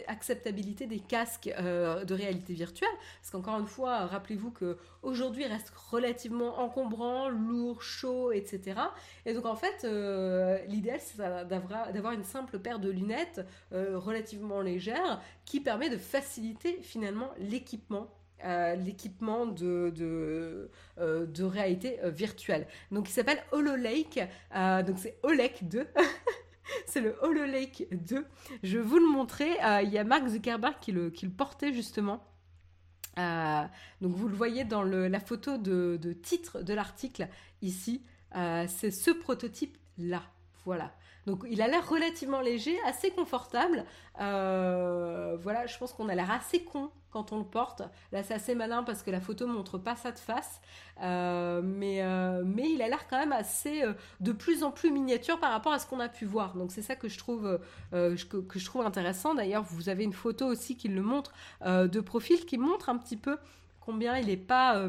acceptabilité 0.07 0.85
des 0.85 0.99
casques 0.99 1.51
euh, 1.57 2.05
de 2.05 2.13
réalité 2.13 2.53
virtuelle. 2.53 2.95
Parce 3.19 3.31
qu'encore 3.31 3.59
une 3.59 3.65
fois, 3.65 4.05
rappelez-vous 4.05 4.51
que 4.51 4.77
aujourd'hui 5.01 5.45
reste 5.45 5.71
relativement 5.75 6.59
encombrant, 6.59 7.29
lourd, 7.29 7.81
chaud, 7.81 8.31
etc. 8.31 8.79
Et 9.25 9.33
donc 9.33 9.47
en 9.47 9.55
fait, 9.55 9.83
euh, 9.83 10.59
l'idéal 10.67 10.99
c'est 11.01 11.17
d'avoir 11.17 12.11
une 12.11 12.23
simple 12.23 12.59
paire 12.59 12.77
de 12.77 12.91
lunettes 12.91 13.41
relativement 13.71 14.61
légère 14.61 15.21
qui 15.45 15.59
permet 15.67 15.89
de 15.89 15.97
faciliter 15.97 16.79
finalement 16.81 17.29
l'équipement 17.39 18.07
euh, 18.45 18.75
l'équipement 18.75 19.45
de, 19.45 19.91
de, 19.93 20.71
euh, 20.97 21.27
réalité 21.41 21.99
euh, 22.03 22.09
virtuelle. 22.09 22.67
Donc 22.89 23.09
il 23.09 23.11
s'appelle 23.11 23.43
HoloLake, 23.51 24.29
donc 24.85 24.97
c'est 24.97 25.17
HoloLake 25.23 25.67
2. 25.67 25.85
c'est 26.85 27.01
le 27.01 27.17
HoloLake 27.21 27.87
2. 27.91 28.25
Je 28.63 28.77
vais 28.77 28.83
vous 28.83 28.97
le 28.97 29.09
montrer. 29.11 29.57
Il 29.83 29.89
y 29.89 29.97
a 29.97 30.05
Mark 30.05 30.25
Zuckerberg 30.29 30.75
qui 30.79 30.93
le, 30.93 31.11
portait 31.35 31.73
justement. 31.73 32.23
donc 33.17 34.15
vous 34.15 34.29
le 34.29 34.35
voyez 34.35 34.63
dans 34.63 34.83
la 34.83 35.19
photo 35.19 35.57
de, 35.57 35.99
de 36.01 36.13
titre 36.13 36.61
de 36.61 36.73
l'article 36.73 37.27
ici. 37.61 38.05
c'est 38.33 38.91
ce 38.91 39.11
prototype 39.11 39.77
là. 39.97 40.21
Voilà. 40.63 40.93
Donc 41.27 41.45
il 41.47 41.61
a 41.61 41.67
l'air 41.67 41.87
relativement 41.87 42.41
léger, 42.41 42.75
assez 42.85 43.11
confortable. 43.11 43.85
voilà, 44.17 45.67
je 45.67 45.77
pense 45.77 45.93
qu'on 45.93 46.09
a 46.09 46.15
l'air 46.15 46.31
assez 46.31 46.63
con 46.63 46.89
quand 47.11 47.31
on 47.31 47.39
le 47.39 47.45
porte. 47.45 47.81
Là, 48.11 48.23
c'est 48.23 48.33
assez 48.33 48.55
malin 48.55 48.83
parce 48.83 49.01
que 49.01 49.11
la 49.11 49.21
photo 49.21 49.47
montre 49.47 49.77
pas 49.77 49.95
ça 49.95 50.11
de 50.11 50.19
face, 50.19 50.61
euh, 51.01 51.61
mais, 51.63 52.03
euh, 52.03 52.43
mais 52.45 52.69
il 52.69 52.81
a 52.81 52.87
l'air 52.87 53.07
quand 53.07 53.17
même 53.17 53.31
assez 53.31 53.83
euh, 53.83 53.93
de 54.19 54.31
plus 54.31 54.63
en 54.63 54.71
plus 54.71 54.91
miniature 54.91 55.39
par 55.39 55.51
rapport 55.51 55.73
à 55.73 55.79
ce 55.79 55.87
qu'on 55.87 55.99
a 55.99 56.09
pu 56.09 56.25
voir. 56.25 56.55
Donc 56.55 56.71
c'est 56.71 56.81
ça 56.81 56.95
que 56.95 57.07
je 57.07 57.17
trouve 57.17 57.59
intéressant. 58.85 59.35
D'ailleurs, 59.35 59.63
vous 59.63 59.89
avez 59.89 60.03
une 60.03 60.13
photo 60.13 60.45
aussi 60.45 60.77
qui 60.77 60.87
le 60.89 61.01
montre 61.01 61.33
de 61.63 61.99
profil, 61.99 62.45
qui 62.45 62.57
montre 62.57 62.89
un 62.89 62.97
petit 62.97 63.17
peu 63.17 63.37
combien 63.79 64.17
il 64.17 64.27
n'est 64.27 64.37
pas 64.37 64.87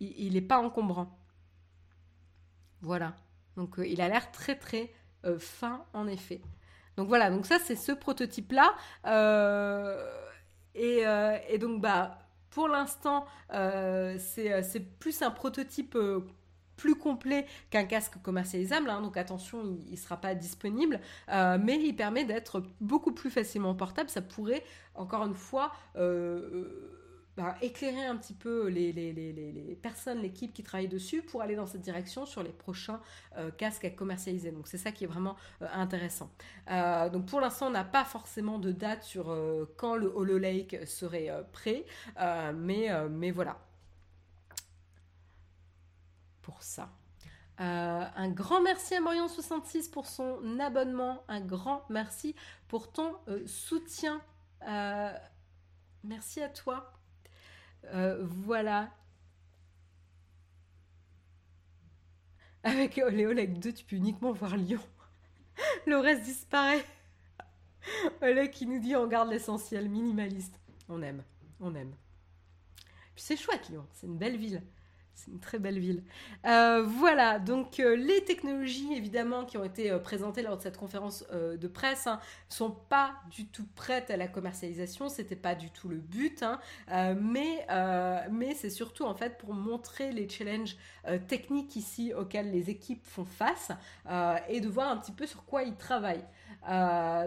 il, 0.00 0.46
pas 0.46 0.58
encombrant. 0.58 1.18
Voilà. 2.80 3.14
Donc 3.56 3.76
il 3.78 4.00
a 4.00 4.08
l'air 4.08 4.32
très 4.32 4.56
très 4.56 4.90
fin 5.38 5.84
en 5.92 6.06
effet. 6.06 6.40
Donc 6.96 7.08
voilà, 7.08 7.30
donc 7.30 7.46
ça 7.46 7.58
c'est 7.58 7.76
ce 7.76 7.92
prototype 7.92 8.52
là. 8.52 8.74
Euh, 10.76 11.36
et, 11.48 11.58
donc, 11.58 11.80
bah, 11.80 12.18
pour 12.50 12.68
l'instant, 12.68 13.26
euh, 13.52 14.18
euh, 14.38 14.62
c'est 14.62 14.98
plus 14.98 15.22
un 15.22 15.30
prototype 15.30 15.96
plus 16.76 16.94
complet 16.94 17.46
qu'un 17.70 17.84
casque 17.84 18.14
commercialisable, 18.22 18.90
hein. 18.90 19.02
donc 19.02 19.16
attention, 19.16 19.62
il 19.86 19.92
ne 19.92 19.96
sera 19.96 20.16
pas 20.16 20.34
disponible, 20.34 21.00
mais 21.28 21.80
il 21.80 21.94
permet 21.94 22.24
d'être 22.24 22.64
beaucoup 22.80 23.12
plus 23.12 23.30
facilement 23.30 23.74
portable. 23.74 24.10
Ça 24.10 24.22
pourrait, 24.22 24.64
encore 24.94 25.24
une 25.24 25.34
fois, 25.34 25.72
bah, 27.34 27.56
éclairer 27.62 28.04
un 28.04 28.16
petit 28.16 28.34
peu 28.34 28.68
les, 28.68 29.78
personnes, 29.80 30.20
l'équipe 30.20 30.52
qui 30.52 30.62
travaille 30.62 30.88
dessus 30.88 31.22
pour 31.22 31.40
aller 31.40 31.56
dans 31.56 31.66
cette 31.66 31.80
direction 31.80 32.26
sur 32.26 32.42
les 32.42 32.52
prochains 32.52 33.00
euh, 33.38 33.50
casques 33.50 33.86
à 33.86 33.90
commercialiser. 33.90 34.52
Donc 34.52 34.68
c'est 34.68 34.76
ça 34.76 34.92
qui 34.92 35.04
est 35.04 35.06
vraiment 35.06 35.36
euh, 35.62 35.66
intéressant. 35.72 36.30
Euh, 36.70 37.08
donc 37.08 37.24
pour 37.24 37.40
l'instant, 37.40 37.68
on 37.68 37.70
n'a 37.70 37.84
pas 37.84 38.04
forcément 38.04 38.58
de 38.58 38.70
date 38.70 39.04
sur 39.04 39.34
quand 39.76 39.96
le 39.96 40.08
HoloLake 40.14 40.86
serait 40.86 41.30
prêt, 41.52 41.86
mais, 42.54 42.88
mais 43.08 43.30
voilà. 43.30 43.58
Pour 46.42 46.62
ça. 46.62 46.90
un 47.58 48.28
grand 48.30 48.60
merci 48.60 48.94
à 48.94 49.00
Morion66 49.00 49.90
pour 49.90 50.06
son 50.06 50.60
abonnement. 50.60 51.24
Un 51.28 51.40
grand 51.40 51.84
merci 51.88 52.34
pour 52.68 52.92
ton 52.92 53.16
soutien. 53.46 54.20
merci 56.04 56.42
à 56.42 56.48
toi. 56.50 56.92
Euh, 57.86 58.18
voilà. 58.20 58.90
Avec 62.62 62.98
Oleg 62.98 63.58
2, 63.58 63.72
tu 63.72 63.84
peux 63.84 63.96
uniquement 63.96 64.32
voir 64.32 64.56
Lyon. 64.56 64.80
Le 65.86 65.98
reste 65.98 66.22
disparaît. 66.22 66.84
Oleg 68.22 68.50
qui 68.50 68.66
nous 68.66 68.78
dit 68.78 68.94
on 68.94 69.06
garde 69.06 69.30
l'essentiel, 69.30 69.88
minimaliste. 69.88 70.60
On 70.88 71.02
aime, 71.02 71.24
on 71.60 71.74
aime. 71.74 71.94
C'est 73.16 73.36
chouette 73.36 73.68
Lyon, 73.68 73.86
c'est 73.92 74.06
une 74.06 74.18
belle 74.18 74.36
ville. 74.36 74.62
C'est 75.14 75.30
une 75.30 75.40
très 75.40 75.58
belle 75.58 75.78
ville. 75.78 76.02
Euh, 76.46 76.82
voilà, 76.82 77.38
donc 77.38 77.78
euh, 77.78 77.94
les 77.94 78.24
technologies 78.24 78.94
évidemment 78.94 79.44
qui 79.44 79.58
ont 79.58 79.64
été 79.64 79.90
euh, 79.90 79.98
présentées 79.98 80.42
lors 80.42 80.56
de 80.56 80.62
cette 80.62 80.76
conférence 80.76 81.24
de 81.30 81.68
presse 81.68 82.06
ne 82.06 82.12
hein, 82.12 82.20
sont 82.48 82.70
pas 82.70 83.14
du 83.30 83.46
tout 83.46 83.66
prêtes 83.76 84.10
à 84.10 84.16
la 84.16 84.26
commercialisation, 84.26 85.08
c'était 85.08 85.36
pas 85.36 85.54
du 85.54 85.70
tout 85.70 85.88
le 85.88 85.98
but, 85.98 86.42
hein. 86.42 86.58
mais, 87.20 87.66
c'est 88.56 88.70
surtout 88.70 89.04
en 89.04 89.14
fait 89.14 89.38
pour 89.38 89.54
montrer 89.54 90.12
les 90.12 90.28
challenges 90.28 90.76
techniques 91.28 91.76
ici 91.76 92.12
auxquels 92.14 92.50
les 92.50 92.70
équipes 92.70 93.04
font 93.04 93.24
face 93.24 93.70
et 94.48 94.60
de 94.60 94.68
voir 94.68 94.90
un 94.90 94.96
petit 94.96 95.12
peu 95.12 95.26
sur 95.26 95.44
quoi 95.44 95.62
ils 95.62 95.76
travaillent. 95.76 96.24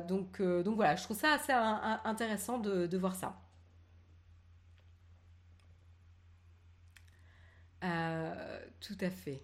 donc, 0.08 0.42
donc 0.42 0.76
voilà, 0.76 0.96
je 0.96 1.04
trouve 1.04 1.18
ça 1.18 1.34
assez 1.34 1.54
intéressant 2.04 2.58
de 2.60 2.98
voir 2.98 3.16
ça. 3.16 3.45
Euh, 7.86 8.60
tout 8.82 8.98
à 9.02 9.10
fait. 9.10 9.42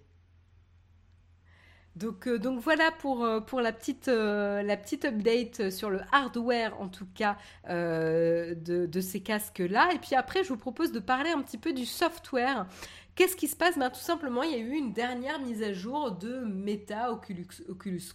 Donc, 1.95 2.27
euh, 2.27 2.39
donc 2.39 2.59
voilà 2.59 2.91
pour, 2.91 3.23
euh, 3.23 3.39
pour 3.41 3.61
la, 3.61 3.73
petite, 3.73 4.07
update 4.07 5.69
sur 5.69 5.89
le 5.89 5.99
hardware, 6.11 6.79
en 6.79 6.87
tout 6.87 7.07
cas, 7.13 7.37
de, 7.67 9.01
ces 9.01 9.21
casques-là. 9.21 9.93
Et 9.93 9.99
puis 9.99 10.15
après, 10.15 10.43
je 10.43 10.49
vous 10.49 10.57
propose 10.57 10.91
de 10.91 10.99
parler 10.99 11.31
un 11.31 11.41
petit 11.41 11.57
peu 11.57 11.73
du 11.73 11.85
software. 11.85 12.65
Qu'est-ce 13.15 13.35
qui 13.35 13.47
se 13.47 13.55
passe? 13.55 13.77
Ben, 13.77 13.89
Tout 13.89 13.99
simplement, 13.99 14.41
il 14.41 14.51
y 14.51 14.55
a 14.55 14.57
eu 14.57 14.71
une 14.71 14.93
dernière 14.93 15.39
mise 15.39 15.61
à 15.63 15.73
jour 15.73 16.11
de 16.11 16.39
Meta 16.45 17.11
Oculus, 17.11 17.45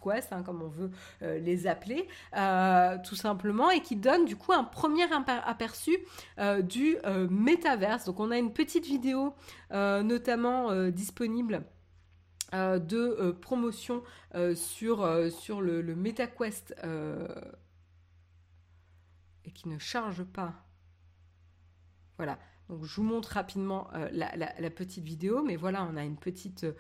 Quest, 0.02 0.32
hein, 0.32 0.42
comme 0.42 0.62
on 0.62 0.68
veut 0.68 0.90
euh, 1.22 1.38
les 1.38 1.66
appeler, 1.66 2.08
euh, 2.36 2.96
tout 3.06 3.14
simplement, 3.14 3.70
et 3.70 3.80
qui 3.80 3.96
donne 3.96 4.24
du 4.24 4.36
coup 4.36 4.52
un 4.52 4.64
premier 4.64 5.04
aperçu 5.46 5.98
euh, 6.38 6.62
du 6.62 6.96
métaverse. 7.30 8.06
Donc 8.06 8.20
on 8.20 8.30
a 8.30 8.38
une 8.38 8.52
petite 8.52 8.86
vidéo 8.86 9.34
notamment 9.70 10.74
disponible. 10.90 11.62
De 12.78 13.30
promotion 13.40 14.02
sur, 14.54 15.30
sur 15.32 15.60
le, 15.60 15.82
le 15.82 15.94
MetaQuest 15.94 16.74
et 19.44 19.50
qui 19.52 19.68
ne 19.68 19.78
charge 19.78 20.24
pas. 20.24 20.66
Voilà, 22.16 22.38
je 22.68 22.96
vous 22.96 23.02
montre 23.02 23.30
rapidement 23.30 23.88
euh, 23.94 24.08
la, 24.12 24.70
petite 24.70 25.04
vidéo, 25.04 25.42
mais 25.42 25.56
voilà, 25.56 25.88
on 25.90 25.96
a 25.96 26.04
une 26.04 26.16
petite, 26.16 26.64
euh, 26.64 26.72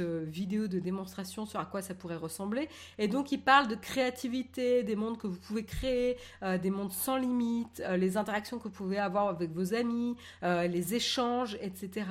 euh, 0.00 0.24
vidéo 0.26 0.66
de 0.66 0.78
démonstration 0.78 1.44
sur 1.44 1.60
à 1.60 1.66
quoi 1.66 1.82
ça 1.82 1.94
pourrait 1.94 2.16
ressembler. 2.16 2.68
Et 2.98 3.06
donc 3.06 3.32
il 3.32 3.40
parle 3.40 3.68
de 3.68 3.74
créativité, 3.74 4.82
des 4.82 4.96
mondes 4.96 5.18
que 5.18 5.26
vous 5.26 5.38
pouvez 5.38 5.64
créer, 5.64 6.16
des 6.62 6.70
mondes 6.70 6.92
sans 6.92 7.16
limite, 7.16 7.82
les 7.96 8.16
interactions 8.16 8.58
que 8.58 8.64
vous 8.64 8.70
pouvez 8.70 8.98
avoir 8.98 9.28
avec 9.28 9.52
vos 9.52 9.74
amis, 9.74 10.16
les 10.42 10.94
échanges, 10.94 11.56
etc. 11.60 12.06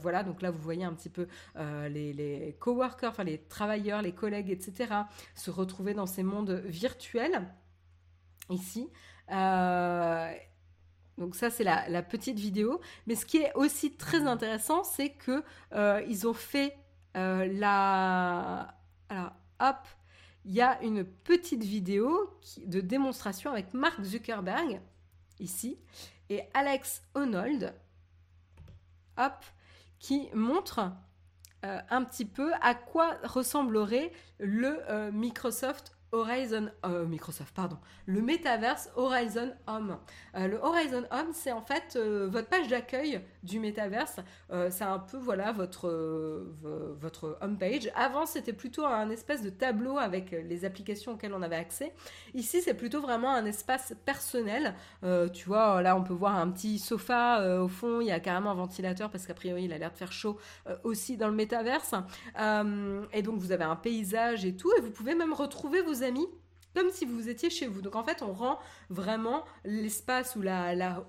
voilà, 0.00 0.22
donc 0.22 0.42
là 0.42 0.50
vous 0.50 0.60
voyez 0.60 0.84
un 0.84 0.92
petit 0.92 1.08
peu 1.08 1.26
les, 1.56 2.12
les 2.12 2.56
coworkers, 2.60 3.10
enfin 3.10 3.24
les 3.24 3.38
travailleurs, 3.38 4.02
les 4.02 4.12
collègues, 4.12 4.50
etc. 4.50 4.94
se 5.34 5.50
retrouver 5.50 5.94
dans 5.94 6.06
ces 6.06 6.22
mondes 6.22 6.62
virtuels 6.66 7.48
ici. 8.50 8.90
Donc 11.18 11.34
ça, 11.36 11.50
c'est 11.50 11.64
la, 11.64 12.02
petite 12.02 12.38
vidéo. 12.38 12.80
Mais 13.06 13.14
ce 13.14 13.26
qui 13.26 13.38
est 13.38 13.52
aussi 13.54 13.92
très 13.96 14.26
intéressant, 14.26 14.84
c'est 14.84 15.10
que 15.10 15.42
euh, 15.72 16.02
ils 16.08 16.26
ont 16.26 16.34
fait 16.34 16.76
euh, 17.16 17.46
la... 17.52 18.74
Alors, 19.08 19.32
hop, 19.60 19.88
il 20.44 20.52
y 20.52 20.60
a 20.60 20.82
une 20.82 21.04
petite 21.04 21.62
vidéo 21.62 22.30
de 22.64 22.80
démonstration 22.80 23.50
avec 23.50 23.74
Mark 23.74 24.02
Zuckerberg, 24.02 24.80
ici, 25.38 25.78
et 26.30 26.42
Alex 26.54 27.02
Honnold, 27.14 27.74
hop, 29.18 29.44
qui 29.98 30.28
montre 30.34 30.90
euh, 31.64 31.80
un 31.90 32.02
petit 32.02 32.24
peu 32.24 32.52
à 32.60 32.74
quoi 32.74 33.18
ressemblerait 33.22 34.12
le 34.40 35.10
Microsoft 35.12 35.96
Horizon 36.12 36.68
euh, 36.84 37.06
Microsoft 37.06 37.54
pardon. 37.54 37.78
Le 38.04 38.20
métaverse 38.20 38.90
Horizon 38.96 39.50
Home. 39.66 39.96
Euh, 40.36 40.46
le 40.46 40.58
Horizon 40.58 41.04
Home 41.10 41.30
c'est 41.32 41.52
en 41.52 41.62
fait 41.62 41.94
euh, 41.96 42.28
votre 42.30 42.48
page 42.48 42.68
d'accueil 42.68 43.22
du 43.42 43.58
métaverse. 43.58 44.20
C'est 44.70 44.84
un 44.84 44.98
peu 44.98 45.16
voilà 45.16 45.50
votre 45.52 45.88
votre 47.00 47.38
homepage 47.40 47.90
avant 47.96 48.26
c'était 48.26 48.52
plutôt 48.52 48.84
un 48.84 49.08
espèce 49.08 49.42
de 49.42 49.48
tableau 49.48 49.96
avec 49.96 50.30
les 50.30 50.64
applications 50.66 51.12
auxquelles 51.12 51.32
on 51.32 51.40
avait 51.40 51.56
accès. 51.56 51.94
Ici 52.34 52.60
c'est 52.60 52.74
plutôt 52.74 53.00
vraiment 53.00 53.32
un 53.34 53.46
espace 53.46 53.94
personnel. 54.04 54.74
Tu 55.32 55.46
vois 55.46 55.80
là 55.80 55.96
on 55.96 56.04
peut 56.04 56.12
voir 56.12 56.36
un 56.36 56.50
petit 56.50 56.78
sofa 56.78 57.58
au 57.60 57.68
fond. 57.68 58.00
Il 58.00 58.08
y 58.08 58.12
a 58.12 58.20
carrément 58.20 58.50
un 58.50 58.54
ventilateur 58.54 59.10
parce 59.10 59.26
qu'a 59.26 59.34
priori 59.34 59.64
il 59.64 59.72
a 59.72 59.78
l'air 59.78 59.90
de 59.90 59.96
faire 59.96 60.12
chaud 60.12 60.38
aussi 60.84 61.16
dans 61.16 61.28
le 61.28 61.34
métaverse. 61.34 61.94
Et 63.12 63.22
donc 63.22 63.38
vous 63.38 63.52
avez 63.52 63.64
un 63.64 63.76
paysage 63.76 64.44
et 64.44 64.54
tout. 64.54 64.70
Et 64.76 64.80
vous 64.80 64.90
pouvez 64.90 65.14
même 65.14 65.32
retrouver 65.32 65.80
vos 65.80 66.01
amis 66.02 66.26
comme 66.74 66.90
si 66.90 67.04
vous 67.04 67.28
étiez 67.28 67.50
chez 67.50 67.66
vous. 67.66 67.82
Donc 67.82 67.96
en 67.96 68.02
fait, 68.02 68.22
on 68.22 68.32
rend 68.32 68.58
vraiment 68.88 69.44
l'espace 69.64 70.36
ou 70.36 70.42
la, 70.42 70.74
la, 70.74 71.04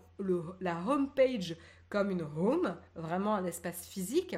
la 0.59 0.77
home 0.85 1.09
page 1.15 1.55
comme 1.89 2.09
une 2.11 2.23
home, 2.23 2.75
vraiment 2.95 3.35
un 3.35 3.45
espace 3.45 3.85
physique 3.85 4.35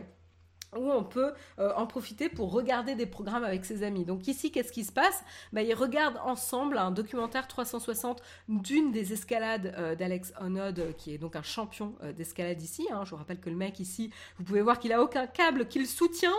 où 0.76 0.92
on 0.92 1.04
peut 1.04 1.32
euh, 1.60 1.72
en 1.76 1.88
profiter 1.88 2.28
pour 2.28 2.52
regarder 2.52 2.96
des 2.96 3.06
programmes 3.06 3.44
avec 3.44 3.64
ses 3.64 3.84
amis. 3.84 4.04
Donc 4.04 4.28
ici, 4.28 4.52
qu'est-ce 4.52 4.72
qui 4.72 4.84
se 4.84 4.92
passe? 4.92 5.24
Bah, 5.54 5.62
Ils 5.62 5.74
regardent 5.74 6.20
ensemble 6.24 6.78
un 6.78 6.92
documentaire 6.92 7.48
360 7.48 8.22
d'une 8.50 8.92
des 8.92 9.14
escalades 9.14 9.74
euh, 9.78 9.96
d'Alex 9.96 10.34
Honnold, 10.42 10.96
qui 10.98 11.14
est 11.14 11.18
donc 11.18 11.38
un 11.38 11.44
champion 11.44 11.96
euh, 12.04 12.12
d'escalade 12.12 12.62
ici. 12.62 12.86
Hein. 12.92 13.04
Je 13.06 13.12
vous 13.12 13.18
rappelle 13.18 13.40
que 13.40 13.50
le 13.50 13.56
mec 13.56 13.80
ici, 13.80 14.12
vous 14.38 14.44
pouvez 14.44 14.62
voir 14.62 14.80
qu'il 14.80 14.92
a 14.92 15.02
aucun 15.02 15.28
câble 15.28 15.68
qui 15.68 15.80
le 15.80 15.86
soutient. 15.86 16.34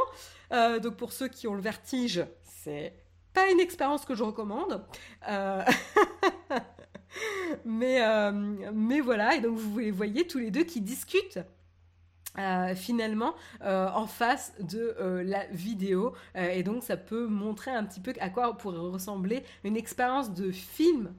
donc 0.50 0.96
pour 0.96 1.12
ceux 1.12 1.28
qui 1.28 1.48
ont 1.48 1.54
le 1.54 1.62
vertige, 1.62 2.24
c'est 2.42 2.92
pas 3.36 3.50
une 3.50 3.60
expérience 3.60 4.06
que 4.06 4.14
je 4.14 4.24
recommande. 4.24 4.82
Euh, 5.28 5.62
mais, 7.66 8.02
euh, 8.02 8.32
mais 8.72 9.00
voilà, 9.00 9.34
et 9.34 9.40
donc 9.40 9.58
vous 9.58 9.78
les 9.78 9.90
voyez 9.90 10.26
tous 10.26 10.38
les 10.38 10.50
deux 10.50 10.64
qui 10.64 10.80
discutent. 10.80 11.38
Euh, 12.38 12.74
finalement 12.74 13.34
en 13.62 14.06
face 14.06 14.52
de 14.60 14.94
la 15.24 15.46
vidéo 15.46 16.12
et 16.34 16.62
donc 16.62 16.82
ça 16.82 16.98
peut 16.98 17.26
montrer 17.26 17.70
un 17.70 17.82
petit 17.82 17.98
peu 17.98 18.12
à 18.20 18.28
quoi 18.28 18.58
pourrait 18.58 18.76
ressembler 18.76 19.42
une 19.64 19.74
expérience 19.74 20.34
de 20.34 20.50
film 20.50 21.14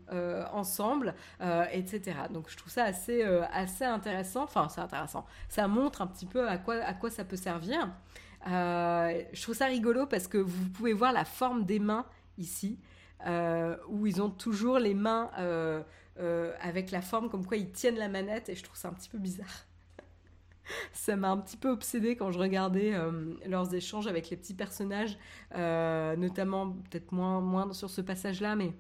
ensemble 0.54 1.16
etc 1.72 2.02
donc 2.30 2.52
je 2.52 2.58
trouve 2.58 2.72
ça 2.72 2.84
assez 2.84 3.24
assez 3.52 3.84
intéressant 3.84 4.44
enfin 4.44 4.68
c'est 4.70 4.82
intéressant 4.82 5.26
ça 5.50 5.68
montre 5.68 6.04
un 6.04 6.08
petit 6.08 6.28
peu 6.28 6.48
à 6.48 6.60
quoi 6.60 6.76
à 6.76 6.94
quoi 6.94 7.10
ça 7.10 7.26
peut 7.26 7.36
servir 7.36 7.90
euh, 8.46 9.24
je 9.34 9.42
trouve 9.42 9.56
ça 9.56 9.66
rigolo 9.66 10.06
parce 10.06 10.28
que 10.28 10.38
vous 10.38 10.70
pouvez 10.70 10.94
voir 10.94 11.12
la 11.12 11.26
forme 11.26 11.66
des 11.66 11.80
mains 11.80 12.06
ici, 12.38 12.80
euh, 13.26 13.76
où 13.88 14.06
ils 14.06 14.22
ont 14.22 14.30
toujours 14.30 14.80
les 14.80 14.94
mains 14.94 15.32
euh, 15.40 15.84
avec 16.62 16.92
la 16.92 17.02
forme 17.02 17.30
comme 17.30 17.46
quoi 17.46 17.58
ils 17.58 17.72
tiennent 17.72 17.98
la 17.98 18.10
manette 18.10 18.50
et 18.50 18.56
je 18.56 18.64
trouve 18.64 18.78
ça 18.78 18.90
un 18.90 18.94
petit 18.94 19.10
peu 19.10 19.18
bizarre. 19.18 19.66
ça 20.94 21.16
m'a 21.16 21.30
un 21.30 21.38
petit 21.38 21.58
peu 21.58 21.70
obsédé 21.70 22.16
quand 22.16 22.32
je 22.32 22.40
regardais 22.40 22.94
leurs 23.46 23.74
échanges 23.74 24.08
avec 24.08 24.30
les 24.30 24.38
petits 24.38 24.54
personnages, 24.54 25.18
notamment 25.54 26.72
peut-être 26.72 27.12
moins, 27.12 27.42
moins 27.42 27.74
sur 27.74 27.90
ce 27.90 28.02
passage-là, 28.02 28.56
mais 28.56 28.74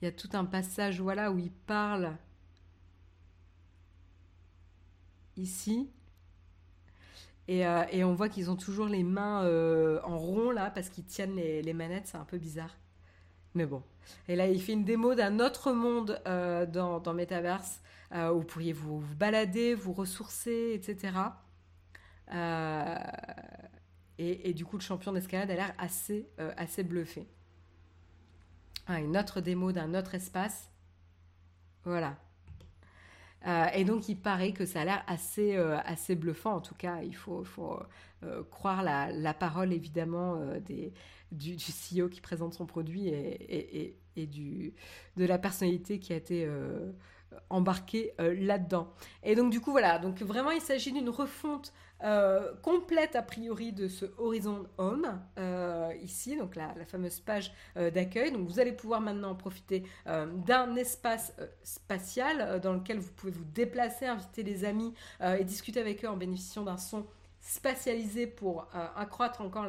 il 0.00 0.04
y 0.04 0.08
a 0.08 0.12
tout 0.12 0.30
un 0.34 0.44
passage 0.44 1.00
voilà, 1.00 1.30
où 1.30 1.38
ils 1.38 1.52
parlent 1.52 2.16
ici. 5.36 5.88
Euh, 7.50 7.84
et, 7.90 8.04
on 8.04 8.14
voit 8.14 8.28
qu'ils 8.28 8.50
ont 8.50 8.56
toujours 8.56 8.86
les 8.86 9.02
mains 9.02 9.44
euh, 9.44 10.00
en 10.02 10.16
rond 10.16 10.50
là 10.50 10.70
parce 10.70 10.88
qu'ils 10.88 11.04
tiennent 11.04 11.36
les, 11.36 11.72
manettes, 11.74 12.06
c'est 12.06 12.16
un 12.16 12.24
peu 12.24 12.38
bizarre. 12.38 12.76
Mais 13.54 13.66
bon. 13.66 13.82
Et 14.28 14.36
là, 14.36 14.48
il 14.48 14.60
fait 14.60 14.72
une 14.72 14.84
démo 14.84 15.14
d'un 15.14 15.40
autre 15.40 15.72
monde 15.72 16.20
euh, 16.26 16.66
dans, 16.66 17.14
Metaverse 17.14 17.80
où 18.12 18.38
vous 18.38 18.44
pourriez 18.44 18.72
vous, 18.72 19.02
balader, 19.16 19.74
vous 19.74 19.92
ressourcer, 19.92 20.72
etc. 20.74 21.16
Et, 24.18 24.54
du 24.54 24.64
coup, 24.64 24.76
le 24.76 24.82
champion 24.82 25.12
d'escalade 25.12 25.50
a 25.50 25.54
l'air 25.54 25.74
assez, 25.78 26.28
assez 26.56 26.84
bluffé. 26.84 27.26
Ah, 28.86 29.00
une 29.00 29.16
autre 29.16 29.40
démo 29.40 29.72
d'un 29.72 29.94
autre 29.94 30.14
espace. 30.14 30.70
Voilà. 31.84 32.16
Euh, 33.46 33.66
et 33.74 33.84
donc, 33.84 34.08
il 34.08 34.16
paraît 34.16 34.52
que 34.52 34.64
ça 34.64 34.80
a 34.80 34.84
l'air 34.84 35.04
assez, 35.06 35.56
euh, 35.56 35.78
assez 35.84 36.14
bluffant. 36.14 36.54
En 36.54 36.60
tout 36.60 36.74
cas, 36.74 37.02
il 37.02 37.14
faut, 37.14 37.44
faut 37.44 37.78
euh, 38.22 38.42
croire 38.50 38.82
la, 38.82 39.12
la, 39.12 39.34
parole, 39.34 39.72
évidemment, 39.72 40.40
des, 40.64 40.92
du, 41.30 41.56
CEO 41.56 42.08
qui 42.08 42.20
présente 42.20 42.54
son 42.54 42.66
produit 42.66 43.08
et, 43.08 43.82
et, 43.82 43.96
et, 44.16 44.26
du, 44.26 44.72
de 45.16 45.24
la 45.24 45.38
personnalité 45.38 45.98
qui 45.98 46.12
a 46.12 46.16
été 46.16 46.48
embarqué 47.50 48.12
là-dedans. 48.18 48.92
Et 49.24 49.34
donc 49.34 49.50
du 49.50 49.60
coup 49.60 49.72
voilà, 49.72 49.98
donc 49.98 50.22
vraiment 50.22 50.52
il 50.52 50.60
s'agit 50.60 50.92
d'une 50.92 51.08
refonte 51.08 51.72
complète 52.62 53.16
a 53.16 53.22
priori 53.22 53.72
de 53.72 53.88
ce 53.88 54.04
Horizon 54.18 54.66
Home 54.78 55.20
ici, 56.02 56.36
donc 56.36 56.56
la, 56.56 56.74
fameuse 56.84 57.20
page 57.20 57.52
d'accueil. 57.76 58.32
Donc 58.32 58.46
vous 58.46 58.60
allez 58.60 58.72
pouvoir 58.72 59.00
maintenant 59.00 59.34
profiter 59.34 59.84
d'un 60.06 60.76
espace 60.76 61.34
spatial 61.62 62.60
dans 62.60 62.74
lequel 62.74 62.98
vous 62.98 63.12
pouvez 63.12 63.32
vous 63.32 63.44
déplacer, 63.44 64.06
inviter 64.06 64.42
les 64.42 64.64
amis 64.64 64.92
et 65.22 65.44
discuter 65.44 65.80
avec 65.80 66.04
eux 66.04 66.08
en 66.08 66.16
bénéficiant 66.16 66.62
d'un 66.62 66.76
son 66.76 67.06
spatialisé 67.40 68.26
pour 68.26 68.68
accroître 68.96 69.40
encore 69.40 69.66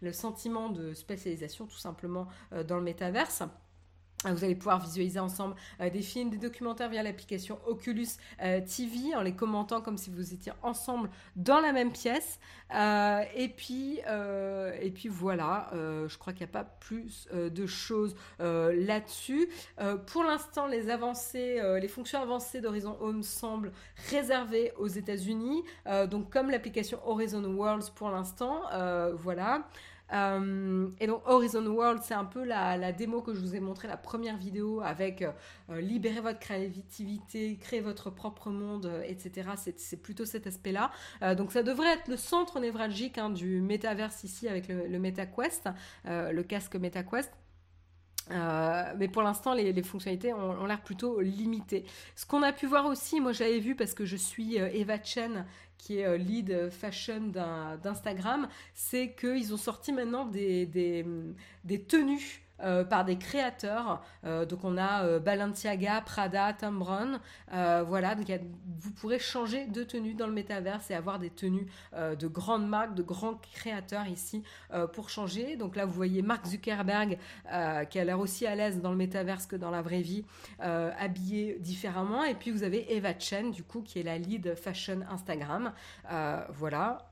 le 0.00 0.12
sentiment 0.12 0.68
de 0.68 0.94
spatialisation 0.94 1.66
tout 1.66 1.78
simplement 1.78 2.26
dans 2.66 2.76
le 2.76 2.82
métaverse. 2.82 3.44
Vous 4.30 4.44
allez 4.44 4.54
pouvoir 4.54 4.78
visualiser 4.78 5.18
ensemble 5.18 5.56
euh, 5.80 5.90
des 5.90 6.02
films, 6.02 6.30
des 6.30 6.36
documentaires 6.36 6.88
via 6.88 7.02
l'application 7.02 7.58
Oculus 7.66 8.06
euh, 8.40 8.60
TV 8.60 9.14
en 9.16 9.22
les 9.22 9.34
commentant 9.34 9.80
comme 9.80 9.96
si 9.96 10.10
vous 10.10 10.32
étiez 10.32 10.52
ensemble 10.62 11.10
dans 11.34 11.60
la 11.60 11.72
même 11.72 11.92
pièce. 11.92 12.38
Euh, 12.74 13.22
et, 13.34 13.48
puis, 13.48 13.98
et 13.98 14.90
puis 14.90 15.08
voilà, 15.08 15.70
je 15.72 16.16
crois 16.18 16.32
qu'il 16.32 16.46
n'y 16.46 16.50
a 16.50 16.52
pas 16.52 16.64
plus 16.64 17.28
de 17.32 17.66
choses 17.66 18.14
là-dessus. 18.38 19.48
pour 20.06 20.24
l'instant, 20.24 20.66
les 20.66 20.88
avancées, 20.88 21.60
les 21.80 21.88
fonctions 21.88 22.20
avancées 22.20 22.60
d'Horizon 22.60 22.96
Home 23.00 23.22
semblent 23.22 23.72
réservées 24.10 24.72
aux 24.78 24.86
États-Unis. 24.86 25.62
donc 26.10 26.30
comme 26.30 26.50
l'application 26.50 26.98
Horizon 27.04 27.44
Worlds 27.44 27.90
pour 27.94 28.10
l'instant, 28.10 28.62
voilà. 29.14 29.68
Euh, 30.12 30.88
et 31.00 31.06
donc 31.06 31.22
Horizon 31.26 31.64
World, 31.66 32.00
c'est 32.02 32.14
un 32.14 32.24
peu 32.24 32.44
la, 32.44 32.92
démo 32.92 33.22
que 33.22 33.34
je 33.34 33.40
vous 33.40 33.54
ai 33.54 33.60
montré, 33.60 33.88
la 33.88 33.96
première 33.96 34.36
vidéo 34.36 34.80
avec 34.80 35.22
euh, 35.22 35.30
euh, 35.70 35.80
libérer 35.80 36.20
votre 36.20 36.38
créativité, 36.38 37.56
créer 37.56 37.80
votre 37.80 38.10
propre 38.10 38.50
monde, 38.50 38.90
etc. 39.06 39.50
C'est 39.76 40.02
plutôt 40.02 40.24
cet 40.24 40.46
aspect-là. 40.46 40.90
donc 41.34 41.52
ça 41.52 41.62
devrait 41.62 41.92
être 41.94 42.08
le 42.08 42.16
centre 42.16 42.60
névralgique 42.60 43.18
hein, 43.18 43.30
du 43.30 43.60
métaverse 43.60 44.24
ici 44.24 44.48
avec 44.48 44.68
le, 44.68 44.98
MetaQuest, 44.98 45.68
le 46.04 46.42
casque 46.42 46.76
MetaQuest. 46.76 47.32
Mais 48.30 49.08
pour 49.08 49.22
l'instant, 49.22 49.54
les, 49.54 49.82
fonctionnalités 49.82 50.32
ont, 50.32 50.64
l'air 50.66 50.82
plutôt 50.82 51.20
limitées. 51.20 51.84
Ce 52.16 52.24
qu'on 52.26 52.42
a 52.42 52.52
pu 52.52 52.66
voir 52.66 52.86
aussi, 52.86 53.20
moi 53.20 53.32
j'avais 53.32 53.58
vu 53.58 53.74
parce 53.74 53.94
que 53.94 54.04
je 54.04 54.16
suis 54.16 54.56
Eva 54.56 55.02
Chen 55.02 55.44
qui 55.82 55.98
est 55.98 56.06
euh, 56.06 56.16
lead 56.16 56.70
fashion 56.70 57.32
d'Instagram, 57.82 58.48
c'est 58.72 59.14
qu'ils 59.14 59.52
ont 59.52 59.56
sorti 59.56 59.92
maintenant 59.92 60.24
des 60.26 61.04
tenues 61.88 62.41
euh, 62.62 62.84
par 62.84 63.04
des 63.04 63.16
créateurs. 63.16 64.02
Euh, 64.24 64.46
donc 64.46 64.64
on 64.64 64.76
a 64.76 65.04
euh, 65.04 65.18
Balenciaga, 65.18 66.00
Prada, 66.02 66.52
Tom 66.52 66.82
voilà, 67.86 68.14
donc 68.14 68.30
vous 68.80 68.90
pourrez 68.92 69.18
changer 69.18 69.66
de 69.66 69.82
tenue 69.82 70.14
dans 70.14 70.26
le 70.26 70.32
métaverse 70.32 70.90
et 70.90 70.94
avoir 70.94 71.18
des 71.18 71.30
tenues 71.30 71.66
de 71.92 72.26
grandes 72.26 72.66
marques, 72.66 72.94
de 72.94 73.02
grands 73.02 73.34
créateurs 73.52 74.06
ici 74.06 74.42
pour 74.92 75.08
changer. 75.08 75.56
Donc 75.56 75.76
là, 75.76 75.84
vous 75.84 75.92
voyez 75.92 76.22
Mark 76.22 76.46
Zuckerberg 76.46 77.18
qui 77.90 77.98
a 77.98 78.04
l'air 78.04 78.18
aussi 78.18 78.46
à 78.46 78.54
l'aise 78.54 78.80
dans 78.80 78.90
le 78.90 78.96
métaverse 78.96 79.46
que 79.46 79.56
dans 79.56 79.70
la 79.70 79.82
vraie 79.82 80.02
vie, 80.02 80.24
habillé 80.58 81.58
différemment. 81.60 82.24
Et 82.24 82.34
puis 82.34 82.50
vous 82.50 82.64
avez 82.64 82.94
Eva 82.94 83.18
Chen, 83.18 83.50
du 83.50 83.62
coup, 83.62 83.82
qui 83.82 84.00
est 84.00 84.04
la 84.04 84.18
lead 84.18 84.54
fashion 84.56 85.00
Instagram. 85.08 85.72
voilà. 86.50 87.06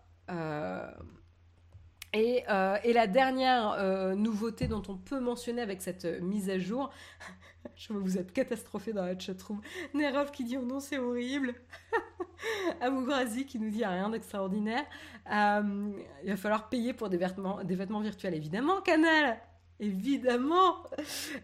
Et, 2.13 2.45
la 2.47 3.07
dernière 3.07 3.73
euh, 3.73 4.15
nouveauté 4.15 4.67
dont 4.67 4.83
on 4.89 4.97
peut 4.97 5.21
mentionner 5.21 5.63
avec 5.63 5.81
cette 5.81 6.05
euh, 6.05 6.21
mise 6.21 6.51
à 6.51 6.59
jour, 6.59 6.91
je 7.77 7.93
vois 7.93 8.03
vous 8.03 8.19
êtes 8.19 8.33
catastrophé 8.33 8.93
dans 8.93 9.05
la 9.05 9.19
chatroom. 9.19 9.61
Nerov 9.95 10.31
qui 10.31 10.45
dit 10.45 10.57
oh 10.57 10.65
non 10.65 10.81
c'est 10.81 10.99
horrible. 10.99 11.55
Amougrazi 12.81 13.45
qui 13.47 13.59
nous 13.59 13.71
dit 13.71 13.85
rien 13.85 14.09
d'extraordinaire. 14.09 14.85
il 15.27 16.31
va 16.31 16.37
falloir 16.37 16.69
payer 16.69 16.95
pour 16.95 17.09
des 17.11 17.19
vêtements 17.19 18.01
virtuels 18.01 18.35
évidemment. 18.35 18.81
Canal, 18.81 19.39
Évidemment. 19.83 20.77
Euh, 20.99 21.03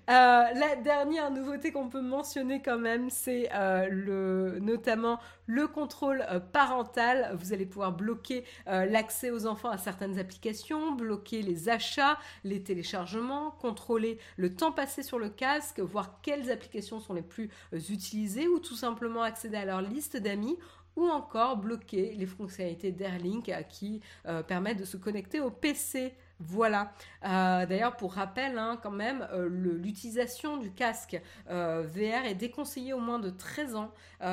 la 0.08 0.76
dernière 0.76 1.30
nouveauté 1.30 1.72
qu'on 1.72 1.88
peut 1.88 2.02
mentionner 2.02 2.60
quand 2.60 2.78
même, 2.78 3.08
c'est 3.08 3.48
euh, 3.54 4.60
notamment 4.60 5.18
le 5.46 5.66
contrôle 5.66 6.22
euh, 6.30 6.38
parental. 6.38 7.34
Vous 7.38 7.54
allez 7.54 7.64
pouvoir 7.64 7.92
bloquer 7.92 8.44
l'accès 8.66 9.30
aux 9.30 9.46
enfants 9.46 9.70
à 9.70 9.78
certaines 9.78 10.18
applications, 10.18 10.92
bloquer 10.92 11.40
les 11.40 11.70
achats, 11.70 12.18
les 12.44 12.62
téléchargements, 12.62 13.52
contrôler 13.52 14.18
le 14.36 14.54
temps 14.54 14.72
passé 14.72 15.02
sur 15.02 15.18
le 15.18 15.30
casque, 15.30 15.80
voir 15.80 16.20
quelles 16.20 16.50
applications 16.50 17.00
sont 17.00 17.14
les 17.14 17.22
plus 17.22 17.48
utilisées 17.72 18.48
ou 18.48 18.58
tout 18.58 18.74
simplement 18.74 19.22
accéder 19.22 19.56
à 19.56 19.64
leur 19.64 19.80
liste 19.80 20.18
d'amis 20.18 20.58
ou 20.96 21.08
encore 21.08 21.56
bloquer 21.56 22.14
les 22.18 22.26
fonctionnalités 22.26 22.92
d'Airlink 22.92 23.50
qui 23.70 24.02
permettent 24.46 24.80
de 24.80 24.84
se 24.84 24.98
connecter 24.98 25.40
au 25.40 25.50
PC 25.50 26.14
voilà. 26.38 26.92
Euh, 27.24 27.64
d'ailleurs, 27.64 27.96
pour 27.96 28.12
rappel, 28.12 28.58
hein, 28.58 28.78
quand 28.82 28.90
même, 28.90 29.26
euh, 29.32 29.48
l'utilisation 29.48 30.58
du 30.58 30.70
casque 30.70 31.20
euh, 31.48 31.82
VR 31.82 32.26
est 32.26 32.34
déconseillée 32.34 32.92
au 32.92 33.00
moins 33.00 33.18
de 33.18 33.30
13 33.30 33.76
ans 33.76 33.92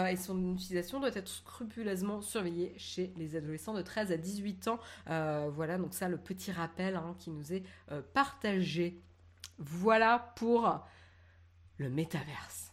et 0.10 0.16
son 0.16 0.54
utilisation 0.54 1.00
doit 1.02 1.14
être 1.14 1.28
scrupuleusement 1.28 2.22
surveillée 2.22 2.74
chez 2.78 3.14
les 3.18 3.36
adolescents 3.36 3.74
de 3.74 3.82
13 3.82 4.14
à 4.14 4.18
18 4.18 4.70
ans. 4.70 4.80
voilà, 5.08 5.78
donc 5.78 5.94
ça, 5.94 6.08
le 6.08 6.18
petit 6.18 6.52
rappel 6.52 6.96
hein, 6.96 7.16
qui 7.20 7.32
nous 7.32 7.52
est 7.52 7.64
partagé. 8.14 9.02
Voilà 9.58 10.34
pour 10.38 10.80
le 11.78 11.90
métaverse. 11.90 12.72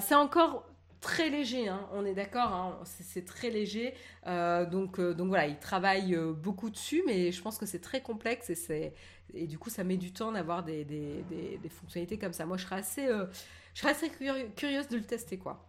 C'est 0.00 0.14
encore 0.14 0.67
très 1.00 1.30
léger, 1.30 1.68
hein, 1.68 1.88
on 1.92 2.04
est 2.04 2.14
d'accord, 2.14 2.52
hein, 2.52 2.80
c'est 2.84 3.24
très 3.24 3.50
léger. 3.50 3.94
Euh, 4.26 4.66
donc, 4.66 4.98
euh, 4.98 5.14
donc 5.14 5.28
voilà, 5.28 5.46
il 5.46 5.58
travaille 5.58 6.14
euh, 6.14 6.32
beaucoup 6.32 6.70
dessus, 6.70 7.02
mais 7.06 7.32
je 7.32 7.42
pense 7.42 7.58
que 7.58 7.66
c'est 7.66 7.80
très 7.80 8.02
complexe 8.02 8.50
et, 8.50 8.92
et 9.34 9.46
du 9.46 9.58
coup 9.58 9.70
ça 9.70 9.84
met 9.84 9.96
du 9.96 10.12
temps 10.12 10.32
d'avoir 10.32 10.64
des, 10.64 10.84
des, 10.84 11.68
fonctionnalités 11.70 12.18
comme 12.18 12.32
ça. 12.32 12.46
Moi 12.46 12.56
je 12.56 12.64
serais 12.64 12.76
assez, 12.76 13.06
je 13.74 13.80
serais 13.80 13.90
assez 13.92 14.10
curieuse 14.56 14.88
de 14.88 14.96
le 14.96 15.04
tester 15.04 15.38
quoi. 15.38 15.64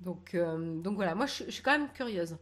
Donc, 0.00 0.36
donc 0.36 0.94
voilà, 0.94 1.14
moi 1.16 1.26
je 1.26 1.50
suis 1.50 1.62
quand 1.62 1.72
même 1.78 1.88
curieuse. 1.92 2.36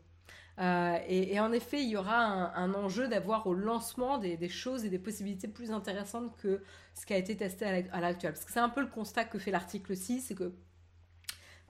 Euh, 0.61 0.99
et, 1.09 1.41
en 1.41 1.53
effet, 1.53 1.83
il 1.83 1.89
y 1.89 1.97
aura 1.97 2.57
un, 2.57 2.75
enjeu 2.75 3.09
d'avoir 3.09 3.47
au 3.47 3.55
lancement 3.55 4.19
des, 4.19 4.49
choses 4.49 4.85
et 4.85 4.89
des 4.89 4.99
possibilités 4.99 5.49
plus 5.49 5.73
intéressantes 5.73 6.37
que 6.37 6.63
ce 6.95 7.05
qui 7.07 7.13
a 7.13 7.17
été 7.17 7.37
testé 7.37 7.89
à 7.91 8.01
l'actuel. 8.01 8.33
Parce 8.33 8.45
que 8.45 8.53
c'est 8.53 8.61
un 8.61 8.69
peu 8.69 8.81
le 8.81 8.87
constat 8.87 9.25
que 9.25 9.39
fait 9.39 9.51
l'article 9.51 9.97
6, 9.97 10.21
c'est 10.21 10.35
que 10.35 10.53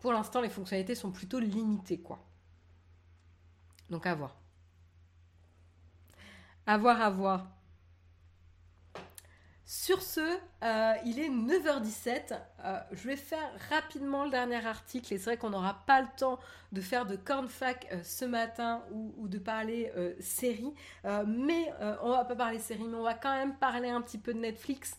pour 0.00 0.12
l'instant, 0.12 0.42
les 0.42 0.50
fonctionnalités 0.50 0.94
sont 0.94 1.10
plutôt 1.10 1.38
limitées. 1.38 2.00
quoi. 2.00 2.22
Donc 3.88 4.06
à 4.06 4.14
voir. 4.14 4.36
À 6.66 6.76
voir, 6.76 7.00
à 7.00 7.10
voir. 7.10 7.46
Sur 9.76 10.02
ce, 10.02 10.38
euh, 10.62 10.94
il 11.04 11.18
est 11.18 11.28
9h17. 11.28 12.40
Euh, 12.64 12.78
je 12.92 13.08
vais 13.08 13.16
faire 13.16 13.50
rapidement 13.68 14.24
le 14.24 14.30
dernier 14.30 14.64
article. 14.64 15.12
Et 15.12 15.18
c'est 15.18 15.24
vrai 15.24 15.36
qu'on 15.36 15.50
n'aura 15.50 15.82
pas 15.84 16.00
le 16.00 16.06
temps 16.16 16.38
de 16.72 16.80
faire 16.80 17.06
de 17.06 17.16
cornfac 17.16 17.86
euh, 17.92 18.00
ce 18.02 18.24
matin 18.24 18.82
ou, 18.92 19.28
de 19.28 19.38
parler 19.38 19.92
série. 20.20 20.72
mais 21.26 21.72
on 22.02 22.10
va 22.10 22.24
pas 22.24 22.36
parler 22.36 22.58
série, 22.58 22.84
mais 22.84 22.96
on 22.96 23.02
va 23.02 23.14
quand 23.14 23.34
même 23.34 23.56
parler 23.56 23.88
un 23.88 24.00
petit 24.00 24.18
peu 24.18 24.32
de 24.32 24.38
Netflix. 24.38 24.96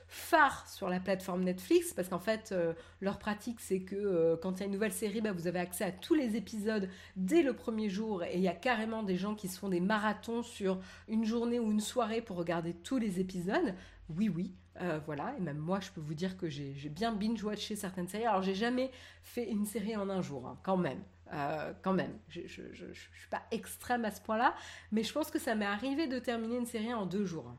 phare 0.07 0.67
sur 0.67 0.89
la 0.89 0.99
plateforme 0.99 1.43
Netflix, 1.43 1.93
parce 1.93 2.07
qu'en 2.07 2.19
fait, 2.19 2.55
leur 3.01 3.19
pratique, 3.19 3.59
c'est 3.59 3.81
que 3.81 4.35
quand 4.41 4.53
il 4.53 4.59
y 4.61 4.63
a 4.63 4.65
une 4.65 4.71
nouvelle 4.71 4.93
série, 4.93 5.21
bah, 5.21 5.31
vous 5.31 5.45
avez 5.45 5.59
accès 5.59 5.83
à 5.83 5.91
tous 5.91 6.15
les 6.15 6.35
épisodes 6.35 6.89
dès 7.15 7.43
le 7.43 7.53
premier 7.53 7.89
jour, 7.89 8.23
et 8.23 8.35
il 8.35 8.41
y 8.41 8.47
a 8.47 8.55
carrément 8.55 9.03
des 9.03 9.17
gens 9.17 9.35
qui 9.35 9.47
se 9.47 9.59
font 9.59 9.69
des 9.69 9.81
marathons 9.81 10.41
sur 10.41 10.79
une 11.07 11.25
journée 11.25 11.59
ou 11.59 11.71
une 11.71 11.81
soirée 11.81 12.21
pour 12.21 12.37
regarder 12.37 12.73
tous 12.73 12.97
les 12.97 13.19
épisodes. 13.19 13.75
Oui, 14.09 14.27
oui, 14.27 14.55
euh, 14.81 14.99
voilà, 15.05 15.33
et 15.37 15.41
même 15.41 15.57
moi, 15.57 15.79
je 15.79 15.91
peux 15.91 15.99
vous 16.01 16.13
dire 16.13 16.37
que 16.37 16.47
j'ai 16.49 16.89
bien 16.89 17.11
binge-watché 17.11 17.75
certaines 17.75 18.07
séries. 18.07 18.25
Alors, 18.25 18.41
j'ai 18.41 18.55
jamais 18.55 18.91
fait 19.23 19.49
une 19.49 19.65
série 19.65 19.95
en 19.95 20.09
un 20.09 20.21
jour, 20.21 20.47
hein, 20.47 20.57
quand 20.63 20.77
même. 20.77 21.03
Euh, 21.33 21.73
quand 21.83 21.93
même, 21.93 22.17
je, 22.29 22.41
ne 22.41 22.93
suis 22.93 23.29
pas 23.29 23.43
extrême 23.51 24.05
à 24.05 24.11
ce 24.11 24.21
point-là, 24.21 24.55
mais 24.91 25.03
je 25.03 25.13
pense 25.13 25.29
que 25.29 25.37
ça 25.37 25.53
m'est 25.53 25.65
arrivé 25.65 26.07
de 26.07 26.17
terminer 26.17 26.57
une 26.57 26.65
série 26.65 26.93
en 26.93 27.05
deux 27.05 27.25
jours. 27.25 27.53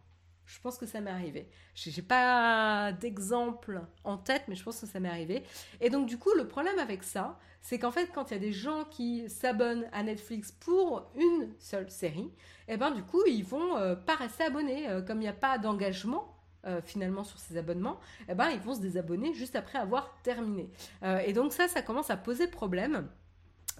Je 0.47 0.59
pense 0.61 0.79
que 0.79 0.87
ça 0.87 1.01
m'est 1.01 1.11
arrivé. 1.11 1.49
J'ai 1.75 2.03
pas 2.03 2.91
d'exemple 2.93 3.83
en 4.03 4.17
tête, 4.17 4.45
mais 4.49 4.57
je 4.57 4.65
pense 4.65 4.81
que 4.81 4.87
ça 4.87 4.99
m'est 4.99 5.09
arrivé. 5.09 5.45
Et 5.81 5.91
donc, 5.91 6.07
du 6.09 6.19
coup, 6.19 6.31
le 6.37 6.49
problème 6.49 6.79
avec 6.81 7.05
ça, 7.05 7.39
c'est 7.61 7.79
qu'en 7.79 7.93
fait, 7.93 8.11
quand 8.13 8.31
il 8.31 8.35
y 8.35 8.37
a 8.37 8.41
des 8.41 8.53
gens 8.53 8.85
qui 8.91 9.31
s'abonnent 9.31 9.87
à 9.93 10.03
Netflix 10.03 10.51
pour 10.51 11.09
une 11.15 11.53
seule 11.61 11.91
série, 11.91 12.33
eh 12.67 12.77
ben 12.77 12.91
du 12.91 13.05
coup, 13.05 13.23
ils 13.27 13.45
vont 13.45 13.77
euh, 13.77 13.95
pas 13.95 14.17
rester 14.17 14.45
abonnés. 14.45 14.89
comme 15.07 15.19
il 15.19 15.25
n'y 15.25 15.29
a 15.29 15.33
pas 15.33 15.59
d'engagement, 15.59 16.30
euh, 16.67 16.81
finalement 16.83 17.25
sur 17.25 17.39
ces 17.39 17.57
abonnements, 17.57 17.99
eh 18.29 18.35
ben, 18.35 18.51
ils 18.51 18.61
vont 18.61 18.75
se 18.75 18.81
désabonner 18.81 19.33
juste 19.35 19.57
après 19.57 19.79
avoir 19.79 20.21
terminé. 20.23 20.69
Euh, 21.03 21.19
et 21.19 21.33
donc 21.33 21.53
ça, 21.53 21.69
ça 21.69 21.83
commence 21.83 22.11
à 22.11 22.17
poser 22.17 22.47
problème. 22.49 23.09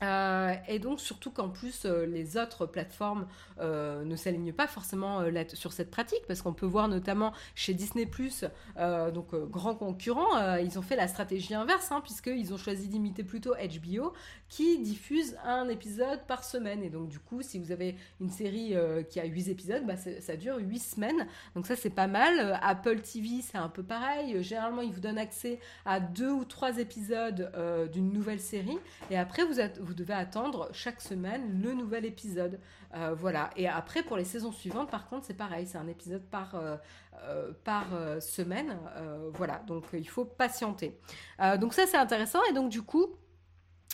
Euh, 0.03 0.55
et 0.67 0.79
donc 0.79 0.99
surtout 0.99 1.31
qu'en 1.31 1.51
plus 1.51 1.85
euh, 1.85 2.07
les 2.07 2.39
autres 2.39 2.65
plateformes 2.65 3.27
euh, 3.61 4.03
ne 4.03 4.17
s'alignent 4.17 4.53
pas 4.53 4.67
forcément 4.67 5.23
sur 5.53 5.73
cette 5.73 5.91
pratique 5.91 6.23
parce 6.27 6.41
qu'on 6.41 6.55
peut 6.55 6.67
voir 6.67 6.89
notamment 6.89 7.33
chez 7.55 7.75
Disney 7.75 8.09
donc 9.15 9.35
grand 9.51 9.75
concurrent 9.75 10.57
ils 10.59 10.79
ont 10.79 10.83
fait 10.83 10.97
la 10.97 11.09
stratégie 11.09 11.55
inverse 11.55 11.93
hein, 11.93 12.01
puisqu'ils 12.03 12.53
ont 12.55 12.57
choisi 12.57 12.89
d'imiter 12.89 13.25
plutôt 13.25 13.55
HBO 13.55 14.13
qui 14.49 14.79
diffuse 14.79 15.37
un 15.45 15.69
épisode 15.69 16.21
par 16.27 16.45
semaine. 16.45 16.83
Et 16.83 16.91
donc 16.91 17.09
du 17.09 17.19
coup 17.19 17.43
si 17.43 17.59
vous 17.59 17.73
avez 17.73 17.97
une 18.21 18.31
série 18.31 18.75
qui 19.11 19.21
a 19.21 19.25
8 19.25 19.49
épisodes 19.49 19.87
bah, 19.87 19.95
ça 19.97 20.37
dure 20.37 20.57
8 20.59 20.79
semaines. 20.79 21.27
Donc 21.55 21.67
ça 21.67 21.77
c'est 21.77 21.91
pas 21.91 22.07
mal. 22.07 22.59
Apple 22.63 23.01
TV 23.01 23.43
c'est 23.43 23.59
un 23.59 23.69
peu 23.69 23.83
pareil. 23.83 24.43
Généralement 24.43 24.83
ils 24.83 24.93
vous 24.93 25.01
donnent 25.01 25.19
accès 25.19 25.61
à 25.85 26.01
deux 26.01 26.31
ou 26.31 26.45
trois 26.45 26.79
épisodes 26.79 27.53
d'une 27.93 28.13
nouvelle 28.13 28.41
série. 28.41 28.79
Et 29.11 29.19
après 29.19 29.45
vous, 29.45 29.61
êtes, 29.61 29.79
vous 29.79 29.90
devez 29.95 30.15
attendre 30.15 30.69
chaque 30.73 31.01
semaine 31.01 31.61
le 31.63 31.75
nouvel 31.75 32.05
épisode. 32.05 32.61
Euh, 32.95 33.15
voilà. 33.15 33.51
Et 33.57 33.69
après, 33.69 34.03
pour 34.03 34.17
les 34.17 34.25
saisons 34.25 34.53
suivantes, 34.53 34.91
par 34.91 35.09
contre, 35.09 35.27
c'est 35.27 35.35
pareil, 35.35 35.67
c'est 35.67 35.79
un 35.79 35.89
épisode 35.89 36.23
par, 36.23 36.55
euh, 36.55 36.77
euh, 37.25 37.53
par 37.65 37.87
semaine. 38.21 38.79
voilà, 39.35 39.63
donc 39.67 39.85
il 39.93 40.09
faut 40.09 40.25
patienter. 40.25 40.99
donc 41.59 41.75
ça, 41.75 41.87
c'est 41.87 41.97
intéressant. 41.97 42.41
Et 42.51 42.53
donc, 42.53 42.71
du 42.71 42.83
coup, 42.83 43.07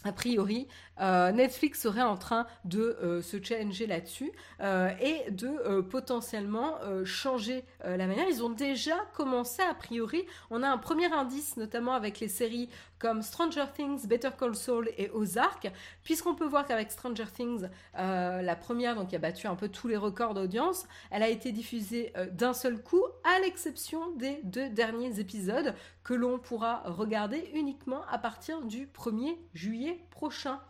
a 0.04 0.12
priori, 0.12 0.68
Netflix 1.00 1.80
serait 1.80 2.02
en 2.02 2.16
train 2.16 2.46
de 2.64 3.20
se 3.22 3.42
challenger 3.42 3.86
là-dessus 3.86 4.30
et 4.60 5.30
de 5.30 5.80
potentiellement 5.80 6.78
changer 7.04 7.64
la 7.84 8.06
manière. 8.06 8.26
Ils 8.28 8.44
ont 8.44 8.50
déjà 8.50 8.96
commencé, 9.14 9.62
a 9.62 9.74
priori. 9.74 10.24
On 10.50 10.62
a 10.62 10.68
un 10.68 10.78
premier 10.78 11.12
indice, 11.12 11.56
notamment 11.56 11.94
avec 11.94 12.20
les 12.20 12.28
séries 12.28 12.68
comme 12.98 13.22
Stranger 13.22 13.64
Things, 13.74 14.06
Better 14.06 14.30
Call 14.38 14.54
Saul 14.54 14.90
et 14.96 15.10
Ozark, 15.10 15.70
puisqu'on 16.02 16.34
peut 16.34 16.46
voir 16.46 16.66
qu'avec 16.66 16.90
Stranger 16.90 17.26
Things, 17.34 17.68
euh, 17.98 18.42
la 18.42 18.56
première, 18.56 18.94
donc 18.94 19.08
qui 19.08 19.16
a 19.16 19.18
battu 19.18 19.46
un 19.46 19.54
peu 19.54 19.68
tous 19.68 19.88
les 19.88 19.96
records 19.96 20.34
d'audience, 20.34 20.86
elle 21.10 21.22
a 21.22 21.28
été 21.28 21.52
diffusée 21.52 22.12
euh, 22.16 22.26
d'un 22.30 22.54
seul 22.54 22.82
coup, 22.82 23.02
à 23.24 23.40
l'exception 23.40 24.10
des 24.16 24.40
deux 24.44 24.68
derniers 24.70 25.20
épisodes 25.20 25.74
que 26.04 26.14
l'on 26.14 26.38
pourra 26.38 26.82
regarder 26.86 27.50
uniquement 27.54 28.02
à 28.10 28.18
partir 28.18 28.62
du 28.62 28.86
1er 28.86 29.36
juillet 29.54 30.00
prochain. 30.10 30.60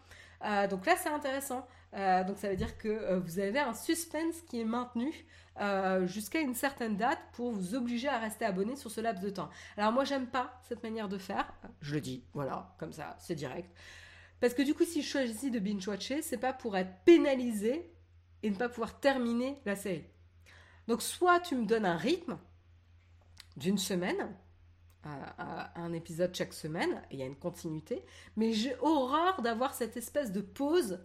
Euh, 0.44 0.66
donc 0.66 0.86
là, 0.86 0.94
c'est 0.97 1.09
intéressant. 1.09 1.66
donc 2.27 2.36
ça 2.36 2.48
veut 2.48 2.57
dire 2.57 2.77
que 2.77 3.15
vous 3.24 3.39
avez 3.39 3.59
un 3.59 3.73
suspense 3.73 4.43
qui 4.48 4.61
est 4.61 4.65
maintenu 4.65 5.12
euh, 5.60 6.06
jusqu'à 6.06 6.40
une 6.40 6.54
certaine 6.54 6.96
date 6.96 7.18
pour 7.32 7.50
vous 7.50 7.74
obliger 7.74 8.08
à 8.08 8.18
rester 8.18 8.44
abonné 8.44 8.76
sur 8.76 8.90
ce 8.90 9.00
laps 9.00 9.24
de 9.24 9.30
temps. 9.30 9.48
Alors 9.76 9.92
moi 9.92 10.04
j'aime 10.04 10.26
pas 10.26 10.60
cette 10.68 10.82
manière 10.82 11.08
de 11.08 11.18
faire, 11.18 11.52
je 11.80 11.94
le 11.94 12.00
dis, 12.00 12.24
voilà, 12.34 12.74
comme 12.78 12.92
ça, 12.92 13.16
c'est 13.18 13.34
direct. 13.34 13.70
Parce 14.40 14.54
que 14.54 14.62
du 14.62 14.74
coup 14.74 14.84
si 14.84 15.02
je 15.02 15.08
choisis 15.08 15.50
de 15.50 15.58
binge-watcher, 15.58 16.22
c'est 16.22 16.36
pas 16.38 16.52
pour 16.52 16.76
être 16.76 16.92
pénalisé 17.04 17.90
et 18.42 18.50
ne 18.50 18.56
pas 18.56 18.68
pouvoir 18.68 19.00
terminer 19.00 19.60
la 19.64 19.76
série. 19.76 20.04
Donc 20.88 21.02
soit 21.02 21.40
tu 21.40 21.56
me 21.56 21.66
donnes 21.66 21.86
un 21.86 21.96
rythme 21.96 22.38
d'une 23.56 23.78
semaine, 23.78 24.34
un 25.04 25.92
épisode 25.92 26.34
chaque 26.34 26.52
semaine, 26.52 27.02
et 27.10 27.14
il 27.14 27.20
y 27.20 27.22
a 27.22 27.26
une 27.26 27.36
continuité, 27.36 28.04
mais 28.36 28.52
j'ai 28.52 28.76
horreur 28.80 29.40
d'avoir 29.42 29.74
cette 29.74 29.96
espèce 29.96 30.32
de 30.32 30.40
pause 30.40 30.98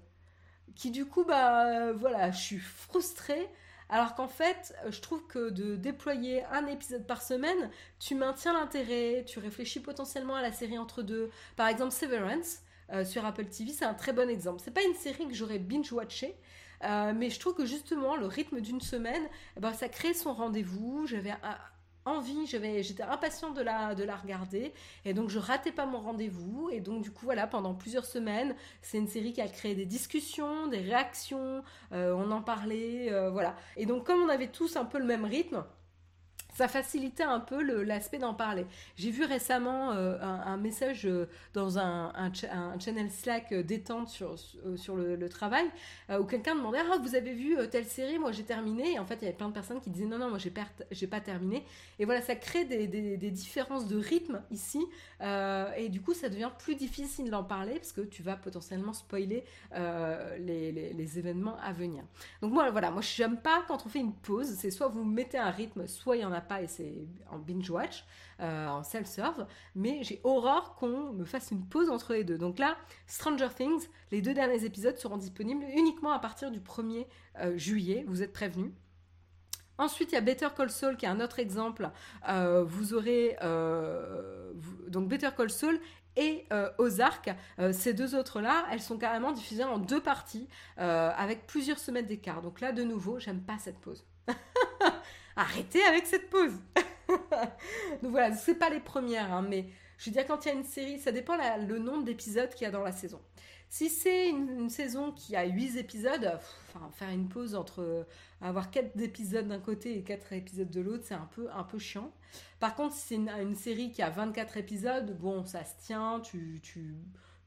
qui 0.76 0.92
du 0.92 1.06
coup, 1.06 1.24
bah 1.24 1.92
voilà, 1.94 2.32
je 2.32 2.40
suis 2.40 2.60
frustrée 2.60 3.50
alors 3.92 4.16
qu'en 4.16 4.30
fait, 4.30 4.74
je 4.90 5.02
trouve 5.02 5.28
que 5.28 5.50
de 5.50 5.76
déployer 5.76 6.46
un 6.46 6.66
épisode 6.68 7.06
par 7.06 7.22
semaine, 7.22 7.70
tu 8.00 8.16
maintiens 8.16 8.54
l'intérêt, 8.54 9.26
tu 9.28 9.40
réfléchis 9.40 9.82
potentiellement 9.82 10.36
à 10.36 10.42
la 10.42 10.54
série 10.54 10.78
entre 10.78 11.02
deux. 11.02 11.30
Par 11.58 11.68
exemple, 11.68 11.92
Severance 11.92 12.60
euh, 12.94 13.04
sur 13.04 13.26
Apple 13.26 13.46
TV, 13.46 13.72
c'est 13.74 13.84
un 13.84 13.94
très 13.94 14.14
bon 14.14 14.30
exemple. 14.30 14.62
C'est 14.64 14.74
pas 14.74 14.84
une 14.84 14.96
série 14.96 15.28
que 15.28 15.34
j'aurais 15.34 15.60
binge-watché, 15.60 16.38
euh, 16.86 17.12
mais 17.14 17.30
je 17.30 17.38
trouve 17.38 17.54
que 17.54 17.66
justement, 17.66 18.16
le 18.16 18.28
rythme 18.28 18.62
d'une 18.62 18.80
semaine, 18.80 19.24
eh 19.58 19.60
ben, 19.60 19.74
ça 19.74 19.90
crée 19.90 20.14
son 20.14 20.34
rendez-vous. 20.34 21.06
J'avais 21.06 21.34
envie, 22.06 22.46
j'étais 22.48 23.04
impatiente 23.04 23.56
de 23.56 23.62
la, 23.62 23.96
de 23.96 24.04
la 24.04 24.16
regarder. 24.16 24.74
Et 25.06 25.14
donc 25.14 25.30
je 25.30 25.40
ratais 25.40 25.72
pas 25.72 25.86
mon 25.86 26.00
rendez-vous. 26.00 26.70
Et 26.72 26.80
donc 26.80 27.02
du 27.04 27.12
coup 27.12 27.26
voilà 27.26 27.48
pendant 27.48 27.74
plusieurs 27.74 28.06
semaines 28.06 28.56
c'est 28.82 28.98
une 28.98 29.08
série 29.08 29.34
qui 29.34 29.42
a 29.42 29.48
créé 29.48 29.76
des 29.76 29.86
discussions, 29.86 30.68
des 30.68 30.80
réactions, 30.80 31.64
euh, 31.92 32.14
on 32.14 32.32
en 32.32 32.42
parlait, 32.42 33.12
euh, 33.12 33.30
voilà. 33.30 33.56
Et 33.78 33.86
donc 33.86 34.06
comme 34.06 34.22
on 34.22 34.30
avait 34.30 34.48
tous 34.48 34.76
un 34.76 34.86
peu 34.86 34.98
le 34.98 35.06
même 35.06 35.26
rythme, 35.26 35.64
ça 36.54 36.68
facilitait 36.68 37.24
un 37.24 37.40
peu 37.40 37.62
l'aspect 37.84 38.18
d'en 38.18 38.34
parler. 38.34 38.66
J'ai 38.96 39.12
vu 39.12 39.24
récemment 39.24 39.92
euh, 39.92 40.18
un, 40.22 40.58
message 40.58 41.06
euh, 41.06 41.28
dans 41.54 41.80
un, 41.80 42.12
channel 42.34 43.10
Slack 43.10 43.52
euh, 43.52 43.64
détente 43.64 44.10
sur, 44.10 44.36
sur 44.76 44.96
le, 44.96 45.30
travail 45.30 45.66
où 46.10 46.26
quelqu'un 46.26 46.56
demandait 46.56 46.80
Ah, 46.80 46.98
vous 46.98 47.16
avez 47.16 47.34
vu 47.34 47.56
telle 47.70 47.86
série? 47.86 48.20
Moi 48.20 48.32
j'ai 48.32 48.44
terminé. 48.44 48.94
Et 48.94 49.00
en 49.00 49.06
fait, 49.06 49.16
il 49.16 49.24
y 49.24 49.28
avait 49.28 49.38
plein 49.38 49.48
de 49.48 49.54
personnes 49.54 49.80
qui 49.80 49.90
disaient 49.90 50.06
Non, 50.06 50.18
non, 50.18 50.30
moi 50.30 50.40
j'ai 50.40 50.50
pas, 51.08 51.20
terminé. 51.22 51.64
Et 52.00 52.06
voilà, 52.06 52.22
ça 52.22 52.36
crée 52.36 52.66
des, 52.66 52.88
des, 52.88 53.32
différences 53.32 53.88
de 53.88 53.98
rythme 53.98 54.42
ici. 54.52 54.86
et 55.22 55.90
du 55.90 56.02
coup, 56.02 56.14
ça 56.14 56.28
devient 56.28 56.50
plus 56.60 56.76
difficile 56.76 57.30
d'en 57.30 57.44
parler 57.44 57.76
parce 57.76 57.94
que 57.94 58.02
tu 58.02 58.24
vas 58.24 58.36
potentiellement 58.36 58.94
spoiler 58.94 59.46
les, 59.74 60.72
les, 60.72 60.94
les, 60.94 61.20
événements 61.20 61.58
à 61.64 61.72
venir. 61.72 62.04
Donc, 62.42 62.52
moi, 62.52 62.70
voilà, 62.72 62.92
moi 62.92 63.02
j'aime 63.02 63.38
pas 63.38 63.64
quand 63.68 63.86
on 63.86 63.90
fait 63.90 64.00
une 64.00 64.14
pause. 64.14 64.56
C'est 64.58 64.72
soit 64.72 64.88
vous 64.90 65.06
mettez 65.06 65.38
un 65.38 65.52
rythme, 65.52 65.88
soit 65.88 66.18
il 66.18 66.22
y 66.22 66.26
en 66.26 66.34
a 66.34 66.41
pas 66.42 66.62
et 66.62 66.68
c'est 66.68 67.08
en 67.30 67.40
binge-watch, 67.40 68.06
euh, 68.40 68.68
en 68.68 68.84
self-serve, 68.84 69.46
mais 69.76 70.04
j'ai 70.04 70.22
horreur 70.24 70.76
qu'on 70.76 71.14
me 71.14 71.26
fasse 71.26 71.52
une 71.52 71.66
pause 71.66 71.90
entre 71.90 72.14
les 72.14 72.24
deux. 72.24 72.38
Donc 72.38 72.60
là, 72.60 72.78
Stranger 73.08 73.50
Things, 73.56 73.88
les 74.12 74.22
deux 74.22 74.34
derniers 74.34 74.66
épisodes 74.66 74.98
seront 74.98 75.18
disponibles 75.18 75.64
uniquement 75.76 76.12
à 76.12 76.20
partir 76.20 76.52
du 76.52 76.60
1er 76.60 77.08
euh, 77.40 77.58
juillet, 77.58 78.04
vous 78.08 78.24
êtes 78.24 78.34
prévenus. 78.34 78.72
Ensuite, 79.78 80.12
il 80.12 80.16
y 80.16 80.18
a 80.18 80.22
Better 80.22 80.50
Call 80.56 80.70
Saul 80.70 80.96
qui 80.98 81.06
est 81.06 81.10
un 81.10 81.22
autre 81.22 81.40
exemple. 81.40 81.90
Euh, 82.30 82.64
vous 82.64 82.94
aurez 82.94 83.36
donc 84.88 85.08
Better 85.08 85.30
Call 85.36 85.50
Saul 85.50 85.80
et 86.16 86.46
Ozark. 86.78 87.32
ces 87.72 87.94
deux 87.94 88.16
autres-là, 88.16 88.66
elles 88.72 88.82
sont 88.82 89.00
carrément 89.00 89.32
diffusées 89.32 89.64
en 89.64 89.80
deux 89.80 90.02
parties 90.02 90.48
avec 90.78 91.48
plusieurs 91.48 91.80
semaines 91.80 92.06
d'écart. 92.06 92.44
Donc 92.44 92.60
là, 92.60 92.74
de 92.74 92.84
nouveau, 92.84 93.18
j'aime 93.18 93.42
pas 93.42 93.58
cette 93.58 93.80
pause. 93.80 94.06
Arrêtez 95.36 95.84
avec 95.84 96.06
cette 96.06 96.30
pause. 96.30 96.54
Donc 98.02 98.12
voilà, 98.12 98.36
c'est 98.36 98.56
pas 98.56 98.70
les 98.70 98.80
premières, 98.80 99.32
hein, 99.34 99.46
mais 99.48 99.68
Je 99.98 100.06
veux 100.06 100.12
dire, 100.12 100.26
quand 100.26 100.46
il 100.46 100.50
y 100.50 100.52
a 100.52 100.56
une 100.56 100.64
série, 100.64 101.00
ça 101.00 101.12
dépend 101.12 101.36
le 101.36 101.80
nombre 101.80 102.04
d'épisodes 102.04 102.50
qu'il 102.54 102.66
y 102.66 102.68
a 102.68 102.72
dans 102.72 102.84
la 102.84 102.92
saison. 102.92 103.20
Si 103.72 103.88
c'est 103.88 104.28
une, 104.28 104.70
saison 104.70 105.14
qui 105.14 105.34
a 105.38 105.46
8 105.46 105.78
épisodes, 105.78 106.38
faire 106.92 107.10
une 107.10 107.30
pause 107.30 107.56
entre 107.56 108.06
avoir 108.42 108.70
4 108.70 109.00
épisodes 109.00 109.48
d'un 109.48 109.60
côté 109.60 109.98
et 109.98 110.04
4 110.04 110.34
épisodes 110.34 110.70
de 110.70 110.82
l'autre, 110.82 111.06
c'est 111.08 111.14
un 111.14 111.30
peu, 111.34 111.50
un 111.54 111.64
peu 111.64 111.80
chiant. 111.80 112.12
Par 112.60 112.76
contre, 112.76 112.94
si 112.96 113.02
c'est 113.08 113.16
une, 113.16 113.56
série 113.56 113.92
qui 113.92 114.02
a 114.02 114.10
24 114.10 114.58
épisodes, 114.58 115.18
bon, 115.18 115.46
ça 115.46 115.64
se 115.64 115.86
tient, 115.86 116.20
tu, 116.20 116.60
tu, 116.62 116.96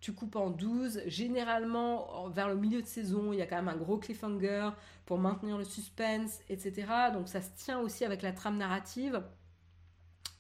tu 0.05 0.13
coupes 0.13 0.37
en 0.37 0.51
12. 0.51 1.01
Généralement, 1.07 2.29
vers 2.29 2.51
le 2.51 2.57
milieu 2.57 2.83
de 2.83 2.87
saison, 2.87 3.33
il 3.33 3.39
y 3.39 3.43
a 3.43 3.47
quand 3.47 3.57
même 3.57 3.69
un 3.69 3.77
gros 3.77 3.97
cliffhanger 3.97 4.69
pour 5.07 5.17
maintenir 5.17 5.57
le 5.57 5.65
suspense, 5.65 6.41
etc. 6.51 6.87
Donc 7.15 7.27
ça 7.27 7.41
se 7.41 7.49
tient 7.57 7.81
aussi 7.81 8.05
avec 8.05 8.21
la 8.21 8.33
trame 8.33 8.59
narrative. 8.59 9.23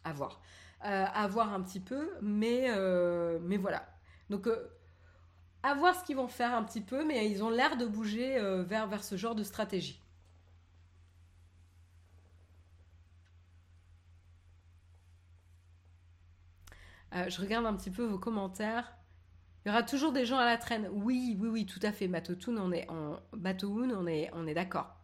À 0.05 0.13
voir. 0.13 0.43
Euh, 0.85 1.07
à 1.11 1.27
voir 1.29 1.55
un 1.55 1.63
petit 1.63 1.81
peu, 1.81 2.11
mais, 2.21 2.67
euh, 2.69 3.39
voilà. 3.59 3.89
Donc... 4.29 4.47
Euh, 4.47 4.69
à 5.63 5.73
voir 5.73 5.99
ce 5.99 6.05
qu'ils 6.05 6.17
vont 6.17 6.29
faire 6.29 6.55
un 6.55 6.63
petit 6.63 6.83
peu, 6.83 7.07
mais 7.07 7.31
ils 7.31 7.43
ont 7.43 7.49
l'air 7.49 7.79
de 7.79 7.87
bouger 7.87 8.37
euh, 8.37 8.63
vers, 8.65 9.03
ce 9.03 9.17
genre 9.17 9.35
de 9.35 9.43
stratégie. 9.43 9.99
Je 17.13 17.41
regarde 17.41 17.65
un 17.65 17.75
petit 17.75 17.91
peu 17.91 18.05
vos 18.05 18.19
commentaires. 18.19 18.93
Il 19.65 19.69
y 19.69 19.71
aura 19.73 19.83
toujours 19.83 20.13
des 20.13 20.25
gens 20.27 20.39
à 20.39 20.45
la 20.47 20.57
traîne. 20.59 20.89
Oui, 20.93 21.37
oui, 21.41 21.49
oui, 21.49 21.67
tout 21.67 21.81
à 21.83 21.93
fait. 21.93 22.09
Matotoon, 22.09 22.57
on 22.59 22.73
est, 22.73 22.89
en 22.91 23.19
on 23.33 24.07
est, 24.07 24.31
on 24.35 24.47
est 24.47 24.55
d'accord. 24.55 24.97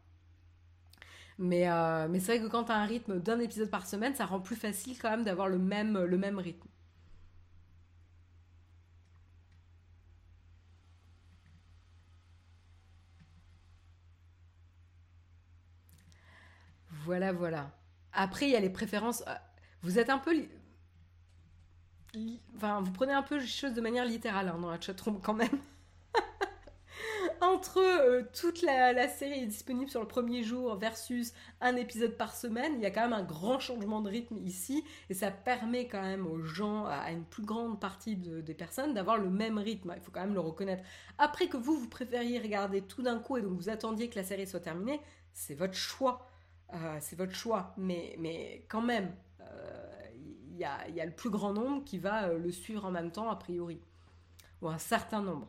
Mais, 1.39 1.69
euh, 1.69 2.07
mais 2.09 2.21
c'est 2.21 2.37
vrai 2.39 2.47
que 2.47 2.51
quand 2.51 2.65
tu 2.65 2.73
as 2.73 2.77
un 2.77 2.85
rythme 2.85 3.19
d'un 3.21 3.41
épisode 3.41 3.71
par 3.71 3.87
semaine, 3.87 4.15
ça 4.15 4.27
rend 4.27 4.41
plus 4.41 4.57
facile 4.57 4.97
quand 4.99 5.11
même 5.11 5.25
d'avoir 5.25 5.49
le 5.49 5.59
même, 5.59 5.99
le 6.05 6.19
même 6.19 6.39
rythme. 6.39 6.69
Voilà, 17.05 17.33
voilà. 17.33 17.71
Après, 18.13 18.47
il 18.47 18.53
y 18.53 18.57
a 18.57 18.61
les 18.61 18.71
préférences. 18.71 19.23
Euh, 19.29 19.35
vous 19.83 19.99
êtes 19.99 20.11
un 20.11 20.19
peu. 20.19 20.35
Enfin, 22.57 22.81
vous 22.81 22.93
prenez 22.93 23.13
un 23.13 23.23
peu 23.23 23.39
les 23.39 23.47
choses 23.47 23.75
de 23.75 23.81
manière 23.81 24.05
littérale 24.05 24.49
hein, 24.49 24.59
dans 24.61 24.71
la 24.71 24.81
chatroom 24.81 25.21
quand 25.21 25.35
même. 25.35 25.49
Entre 27.41 27.79
euh, 27.79 28.23
toute 28.39 28.63
la, 28.63 29.09
série 29.09 29.41
est 29.41 29.47
disponible 29.47 29.91
sur 29.91 30.01
le 30.01 30.09
premier 30.09 30.43
jour 30.43 30.77
versus 30.77 31.33
un 31.61 31.77
épisode 31.77 32.17
par 32.17 32.35
semaine, 32.35 32.75
il 32.77 32.83
y 32.83 32.87
a 32.87 32.91
quand 32.91 33.03
même 33.03 33.13
un 33.13 33.23
grand 33.23 33.61
changement 33.61 34.01
de 34.01 34.11
rythme 34.11 34.39
ici 34.39 34.85
et 35.09 35.15
ça 35.15 35.31
permet 35.31 35.87
quand 35.87 36.03
même 36.03 36.27
aux 36.27 36.43
gens, 36.43 36.85
à 36.87 37.11
une 37.13 37.25
plus 37.25 37.45
grande 37.45 37.81
partie 37.81 38.17
des 38.17 38.55
personnes, 38.55 38.93
d'avoir 38.93 39.17
le 39.17 39.31
même 39.31 39.59
rythme. 39.59 39.95
Il 39.97 40.03
faut 40.03 40.11
quand 40.11 40.21
même 40.21 40.35
le 40.35 40.41
reconnaître. 40.41 40.83
Après 41.19 41.49
que 41.49 41.57
vous, 41.57 41.79
vous 41.79 41.89
préfériez 41.89 42.39
regarder 42.41 42.83
tout 42.83 43.03
d'un 43.03 43.19
coup 43.21 43.37
et 43.37 43.43
donc 43.43 43.53
vous 43.53 43.69
attendiez 43.69 44.09
que 44.11 44.17
la 44.17 44.25
série 44.25 44.47
soit 44.47 44.61
terminée, 44.61 45.01
c'est 45.33 45.55
votre 45.55 45.75
choix. 45.75 46.27
Euh, 46.75 46.99
c'est 47.01 47.17
votre 47.17 47.35
choix, 47.35 47.75
mais, 47.77 48.17
mais 48.19 48.65
quand 48.69 48.83
même, 48.83 49.13
euh, 49.41 49.91
a, 50.65 50.89
y, 50.89 51.01
a, 51.01 51.07
le 51.07 51.13
plus 51.13 51.31
grand 51.31 51.53
nombre 51.53 51.85
qui 51.85 51.99
va 51.99 52.29
euh, 52.29 52.39
le 52.39 52.51
suivre 52.51 52.85
en 52.85 52.91
même 52.91 53.11
temps, 53.11 53.31
a 53.31 53.37
priori, 53.37 53.81
ou 54.63 54.69
un 54.69 54.79
certain 54.79 55.23
nombre. 55.23 55.49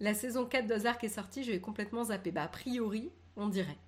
La 0.00 0.14
saison 0.14 0.46
4 0.46 0.66
d'Ozark 0.66 1.02
est 1.02 1.08
sortie, 1.08 1.42
je 1.42 1.52
vais 1.52 1.60
complètement 1.60 2.04
zapper. 2.04 2.30
Bah, 2.30 2.44
a 2.44 2.48
priori, 2.48 3.10
on 3.36 3.48
dirait. 3.48 3.78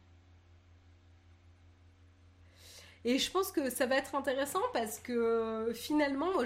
Et 3.05 3.19
je 3.19 3.31
pense 3.31 3.51
que 3.51 3.71
ça 3.71 3.87
va 3.87 3.97
être 3.97 4.15
intéressant 4.15 4.61
parce 4.75 4.99
que 4.99 5.73
finalement, 5.75 6.33
moi, 6.35 6.45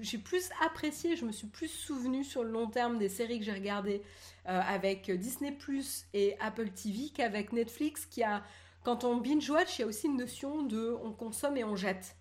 j'ai 0.00 0.18
plus 0.18 0.48
apprécié, 0.64 1.14
je 1.14 1.26
me 1.26 1.32
suis 1.32 1.48
plus 1.48 1.68
souvenu 1.68 2.24
sur 2.24 2.42
le 2.42 2.50
long 2.50 2.68
terme 2.68 2.98
des 2.98 3.10
séries 3.10 3.38
que 3.38 3.44
j'ai 3.44 3.52
regardées 3.52 4.02
euh, 4.48 4.60
avec 4.66 5.10
Disney 5.10 5.52
Plus 5.52 6.06
et 6.14 6.38
Apple 6.40 6.70
TV 6.70 7.10
qu'avec 7.14 7.52
Netflix, 7.52 8.06
qui 8.06 8.22
a, 8.22 8.42
quand 8.82 9.04
on 9.04 9.16
binge 9.16 9.48
watch, 9.50 9.78
il 9.78 9.82
y 9.82 9.84
a 9.84 9.86
aussi 9.86 10.06
une 10.06 10.16
notion 10.16 10.62
de 10.62 10.96
on 11.02 11.12
consomme 11.12 11.56
et 11.56 11.64
on 11.64 11.76
jette. 11.76 12.16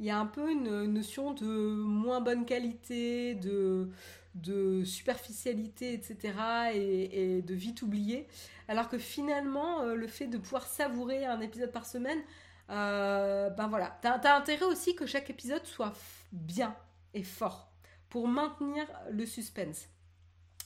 Il 0.00 0.06
y 0.06 0.10
a 0.10 0.18
un 0.18 0.26
peu 0.26 0.50
une 0.50 0.84
notion 0.84 1.32
de 1.32 1.46
moins 1.46 2.20
bonne 2.20 2.44
qualité, 2.44 3.34
de, 3.36 3.90
de 4.34 4.84
superficialité, 4.84 5.94
etc., 5.94 6.34
et, 6.74 7.42
de 7.42 7.54
vite 7.54 7.82
oublié. 7.82 8.26
Alors 8.68 8.88
que 8.88 8.98
finalement, 8.98 9.82
euh, 9.82 9.94
le 9.94 10.06
fait 10.06 10.26
de 10.26 10.38
pouvoir 10.38 10.66
savourer 10.66 11.24
un 11.26 11.40
épisode 11.40 11.72
par 11.72 11.86
semaine, 11.86 12.20
euh, 12.70 13.50
ben 13.50 13.68
voilà, 13.68 13.98
t'as 14.02 14.18
as 14.18 14.36
intérêt 14.36 14.64
aussi 14.64 14.94
que 14.94 15.06
chaque 15.06 15.30
épisode 15.30 15.64
soit 15.64 15.92
bien 16.32 16.74
et 17.12 17.22
fort 17.22 17.70
pour 18.08 18.26
maintenir 18.26 18.86
le 19.10 19.26
suspense. 19.26 19.88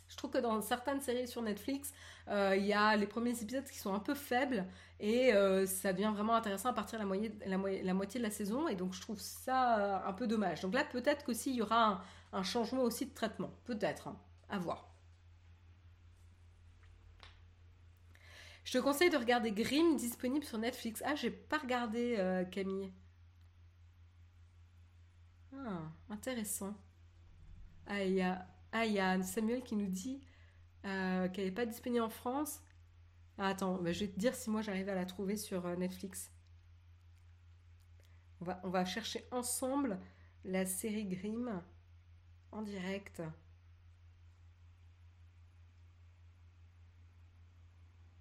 Je 0.09 0.16
trouve 0.16 0.30
que 0.30 0.39
dans 0.39 0.60
certaines 0.62 1.01
séries 1.01 1.28
sur 1.28 1.43
Netflix, 1.43 1.93
euh, 2.28 2.56
il 2.56 2.64
y 2.64 2.72
a 2.72 2.97
les 2.97 3.06
premiers 3.06 3.40
épisodes 3.43 3.64
qui 3.64 3.78
sont 3.78 3.93
un 3.93 3.98
peu 3.98 4.14
faibles 4.14 4.66
et 5.01 5.32
euh, 5.35 5.66
ça 5.66 5.93
devient 5.93 6.10
vraiment 6.14 6.35
intéressant 6.35 6.70
à 6.70 6.72
partir 6.72 6.98
de 6.98 7.05
la, 7.05 7.59
moitié, 7.94 8.20
de 8.20 8.24
la 8.24 8.30
saison 8.30 8.68
et 8.68 8.74
donc 8.74 8.94
je 8.94 9.01
trouve 9.01 9.20
ça 9.20 10.06
un 10.06 10.12
peu 10.12 10.26
dommage. 10.26 10.60
Donc 10.62 10.74
là, 10.74 10.85
peut-être 10.85 11.24
qu'aussi 11.24 11.51
il 11.51 11.56
y 11.56 11.62
aura 11.62 12.02
un, 12.32 12.43
changement 12.43 12.82
aussi 12.82 13.06
de 13.06 13.14
traitement, 13.14 13.51
peut-être, 13.64 14.09
hein. 14.09 14.16
à 14.48 14.59
voir. 14.59 14.89
Je 18.64 18.72
te 18.72 18.78
conseille 18.78 19.09
de 19.09 19.16
regarder 19.16 19.51
Grimm 19.51 19.97
disponible 19.97 20.44
sur 20.44 20.59
Netflix. 20.59 21.02
Ah, 21.06 21.14
j'ai 21.14 21.30
pas 21.30 21.56
regardé 21.56 22.16
euh, 22.18 22.44
Camille. 22.44 22.93
Ah, 25.55 25.90
intéressant. 26.10 26.74
Ah, 27.86 28.05
il 28.05 28.12
y 28.12 28.20
a, 28.20 28.47
ah, 28.73 29.23
Samuel 29.23 29.62
qui 29.62 29.77
nous 29.77 29.86
dit 29.86 30.20
euh, 30.85 31.28
qu'elle 31.28 31.47
n'est 31.47 31.51
pas 31.53 31.66
disponible 31.66 32.03
en 32.03 32.11
France. 32.11 32.62
Ah, 33.39 33.49
attends, 33.49 33.77
bah, 33.77 33.93
je 33.93 34.01
vais 34.01 34.11
te 34.11 34.19
dire 34.19 34.35
si 34.35 34.51
moi 34.51 34.62
j'arrive 34.62 34.89
à 34.89 34.95
la 34.95 35.07
trouver 35.07 35.36
sur 35.36 35.66
euh, 35.66 35.77
Netflix. 35.77 36.31
On 38.40 38.45
va, 38.45 38.61
on 38.65 38.70
va 38.70 38.85
chercher 38.85 39.24
ensemble 39.31 39.99
la 40.45 40.66
série 40.66 41.07
Grimm 41.07 41.62
en 42.53 42.62
direct. 42.62 43.23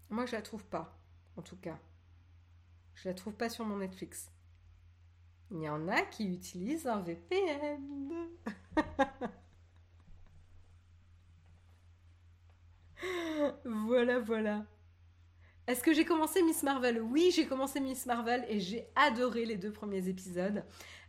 Moi, 0.09 0.25
je 0.25 0.31
la 0.33 0.41
trouve 0.41 0.65
pas, 0.65 0.97
en 1.35 1.41
tout 1.41 1.57
cas. 1.57 1.77
Je 2.95 3.09
la 3.09 3.13
trouve 3.13 3.33
pas 3.33 3.49
sur 3.49 3.65
mon 3.65 3.77
Netflix. 3.77 4.31
Il 5.51 5.61
y 5.61 5.69
en 5.69 5.87
a 5.87 6.01
qui 6.01 6.33
utilisent 6.33 6.87
un 6.87 7.01
VPN. 7.01 8.29
voilà, 13.65 14.19
voilà. 14.19 14.65
Est-ce 15.67 15.83
que 15.83 15.93
j'ai 15.93 16.05
commencé 16.05 16.41
Miss 16.43 16.63
Marvel? 16.63 17.01
Oui, 17.01 17.31
j'ai 17.35 17.45
commencé 17.45 17.79
Miss 17.79 18.05
Marvel 18.05 18.45
et 18.47 18.59
j'ai 18.59 18.87
adoré 18.95 19.45
les 19.45 19.57
deux 19.57 19.71
premiers 19.71 20.07
épisodes. 20.07 20.63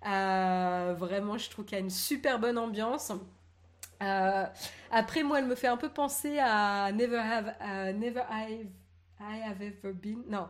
Euh, 0.06 0.94
vraiment, 0.98 1.38
je 1.38 1.48
trouve 1.48 1.64
qu'il 1.64 1.78
y 1.78 1.80
a 1.80 1.84
une 1.84 1.90
super 1.90 2.40
bonne 2.40 2.58
ambiance. 2.58 3.12
Euh, 4.02 4.46
après, 4.90 5.22
moi, 5.22 5.38
elle 5.38 5.46
me 5.46 5.54
fait 5.54 5.68
un 5.68 5.76
peu 5.76 5.88
penser 5.88 6.38
à 6.40 6.90
Never 6.92 7.18
Have, 7.18 7.94
Never 7.94 8.22
I 8.30 8.66
have 9.20 9.62
ever 9.62 9.92
been. 9.92 10.24
Non. 10.28 10.48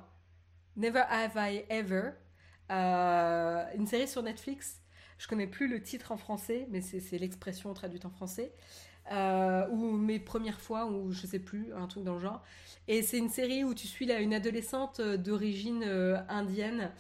Never 0.76 1.04
have 1.10 1.32
I 1.36 1.64
ever. 1.68 2.12
Euh, 2.70 3.64
une 3.74 3.86
série 3.86 4.08
sur 4.08 4.22
Netflix. 4.22 4.80
Je 5.18 5.26
connais 5.26 5.46
plus 5.46 5.68
le 5.68 5.82
titre 5.82 6.12
en 6.12 6.16
français, 6.16 6.66
mais 6.70 6.80
c'est 6.80 7.18
l'expression 7.18 7.74
traduite 7.74 8.04
en 8.06 8.10
français. 8.10 8.54
Euh, 9.10 9.66
ou 9.70 9.93
mes 9.93 10.18
premières 10.18 10.60
fois, 10.60 10.86
ou 10.86 11.12
je 11.12 11.26
sais 11.26 11.39
plus, 11.39 11.72
un 11.74 11.86
truc 11.86 12.05
dans 12.05 12.14
le 12.14 12.20
genre. 12.20 12.43
Et 12.89 13.02
c'est 13.02 13.18
une 13.18 13.28
série 13.28 13.64
où 13.64 13.74
tu 13.74 13.86
suis 13.86 14.06
là, 14.06 14.20
une 14.20 14.35
adolescente 14.35 15.01
d'origine 15.01 15.85
euh, 15.86 16.18
indienne 16.28 16.90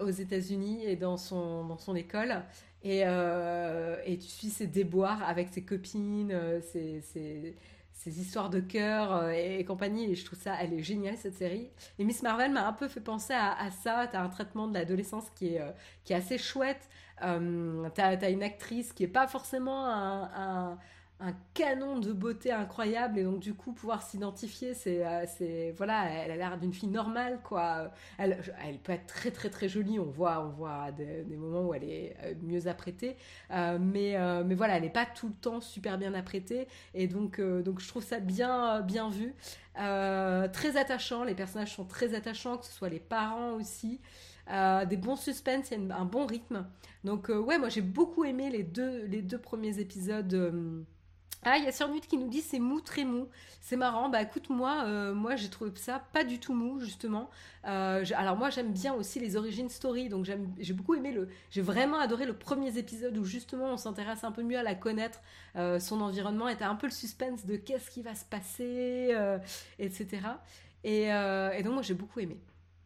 aux 0.00 0.10
États-Unis 0.10 0.84
et 0.84 0.94
dans 0.94 1.16
son, 1.16 1.64
dans 1.64 1.78
son 1.78 1.96
école. 1.96 2.44
Et, 2.84 3.00
et 3.00 4.18
tu 4.18 4.28
suis 4.28 4.48
ses 4.48 4.68
déboires 4.68 5.28
avec 5.28 5.48
ses 5.48 5.62
copines, 5.62 6.32
ses 6.60 7.56
ses 8.02 8.20
histoires 8.20 8.50
de 8.50 8.60
cœur 8.60 9.14
euh, 9.14 9.30
et, 9.30 9.64
compagnie. 9.64 10.10
Et 10.10 10.14
je 10.14 10.24
trouve 10.24 10.38
ça, 10.38 10.56
elle 10.60 10.72
est 10.74 10.82
géniale 10.82 11.16
cette 11.16 11.34
série. 11.34 11.70
Et 11.98 12.04
Miss 12.04 12.22
Marvel 12.22 12.52
m'a 12.52 12.66
un 12.66 12.72
peu 12.72 12.88
fait 12.88 13.00
penser 13.00 13.32
à, 13.34 13.70
ça. 13.70 14.08
T'as 14.10 14.22
un 14.22 14.28
traitement 14.28 14.66
de 14.66 14.74
l'adolescence 14.74 15.30
qui 15.36 15.54
est, 15.54 15.60
euh, 15.60 15.70
qui 16.04 16.12
est 16.12 16.16
assez 16.16 16.38
chouette. 16.38 16.88
Euh, 17.22 17.88
t'as 17.94 18.16
as 18.16 18.30
une 18.30 18.42
actrice 18.42 18.92
qui 18.92 19.04
est 19.04 19.08
pas 19.08 19.28
forcément 19.28 19.86
un 19.86 20.78
canon 21.54 21.98
de 21.98 22.12
beauté 22.12 22.50
incroyable 22.50 23.18
et 23.18 23.24
donc 23.24 23.38
du 23.38 23.54
coup 23.54 23.72
pouvoir 23.72 24.02
s'identifier 24.02 24.74
c'est 24.74 25.06
euh, 25.06 25.24
c'est 25.26 25.72
voilà 25.76 26.10
elle 26.10 26.32
a 26.32 26.36
l'air 26.36 26.58
d'une 26.58 26.72
fille 26.72 26.88
normale 26.88 27.40
quoi 27.44 27.92
elle, 28.18 28.38
elle 28.64 28.78
peut 28.78 28.92
être 28.92 29.06
très 29.06 29.30
très 29.30 29.48
très 29.48 29.68
jolie 29.68 30.00
on 30.00 30.10
voit 30.10 30.44
on 30.44 30.50
voit 30.50 30.90
des, 30.90 31.24
moments 31.36 31.68
où 31.68 31.74
elle 31.74 31.84
est 31.84 32.16
euh, 32.24 32.34
mieux 32.42 32.66
apprêtée 32.66 33.16
euh, 33.52 33.78
mais 33.80 34.16
mais 34.44 34.54
voilà 34.54 34.76
elle 34.76 34.82
n'est 34.82 34.90
pas 34.90 35.06
tout 35.06 35.28
le 35.28 35.34
temps 35.34 35.60
super 35.60 35.98
bien 35.98 36.14
apprêtée 36.14 36.66
et 36.94 37.06
donc 37.06 37.40
donc 37.40 37.80
je 37.80 37.88
trouve 37.88 38.02
ça 38.02 38.18
bien 38.18 38.80
bien 38.80 39.08
vu 39.08 39.34
très 39.74 40.76
attachant 40.76 41.24
les 41.24 41.34
personnages 41.34 41.74
sont 41.74 41.84
très 41.84 42.14
attachants 42.14 42.58
que 42.58 42.66
ce 42.66 42.72
soit 42.72 42.88
les 42.88 43.00
parents 43.00 43.52
aussi 43.52 44.00
des 44.48 44.96
bons 44.96 45.16
suspens, 45.16 45.62
il 45.70 45.86
y 45.86 45.92
a 45.92 45.96
un 45.96 46.04
bon 46.04 46.26
rythme. 46.26 46.66
Donc 47.04 47.28
ouais, 47.28 47.58
moi 47.58 47.68
j'ai 47.68 47.80
beaucoup 47.80 48.24
aimé 48.24 48.50
les 48.50 48.64
deux, 48.64 49.04
les 49.06 49.22
deux 49.22 49.38
premiers 49.38 49.78
épisodes. 49.78 50.84
Ah, 51.44 51.58
il 51.58 51.64
y 51.64 51.66
a 51.66 51.72
Surnut 51.72 52.06
qui 52.06 52.16
nous 52.18 52.28
dit 52.28 52.40
c'est 52.40 52.60
mou, 52.60 52.80
très 52.80 53.04
mou. 53.04 53.28
C'est 53.60 53.76
marrant. 53.76 54.08
Bah 54.08 54.22
écoute, 54.22 54.48
moi, 54.48 54.84
euh, 54.86 55.12
moi 55.12 55.34
j'ai 55.34 55.50
trouvé 55.50 55.72
ça 55.74 55.98
pas 56.12 56.22
du 56.22 56.38
tout 56.38 56.54
mou, 56.54 56.78
justement. 56.78 57.30
Euh, 57.66 58.04
alors 58.14 58.36
moi 58.36 58.50
j'aime 58.50 58.72
bien 58.72 58.94
aussi 58.94 59.18
les 59.18 59.36
origines 59.36 59.68
story, 59.68 60.08
donc 60.08 60.24
j'ai 60.24 60.72
beaucoup 60.72 60.94
aimé 60.94 61.10
le. 61.12 61.28
J'ai 61.50 61.62
vraiment 61.62 61.98
adoré 61.98 62.26
le 62.26 62.34
premier 62.34 62.78
épisode 62.78 63.18
où 63.18 63.24
justement 63.24 63.72
on 63.72 63.76
s'intéresse 63.76 64.22
un 64.22 64.30
peu 64.30 64.42
mieux 64.42 64.58
à 64.58 64.62
la 64.62 64.76
connaître. 64.76 65.20
Euh, 65.56 65.80
son 65.80 66.00
environnement 66.00 66.48
était 66.48 66.64
un 66.64 66.76
peu 66.76 66.86
le 66.86 66.92
suspense 66.92 67.44
de 67.44 67.56
qu'est-ce 67.56 67.90
qui 67.90 68.02
va 68.02 68.14
se 68.14 68.24
passer, 68.24 69.12
etc. 69.80 70.20
Et, 70.84 71.06
et, 71.06 71.62
donc 71.64 71.74
moi 71.74 71.82
j'ai 71.82 71.94
beaucoup 71.94 72.20
aimé. 72.20 72.38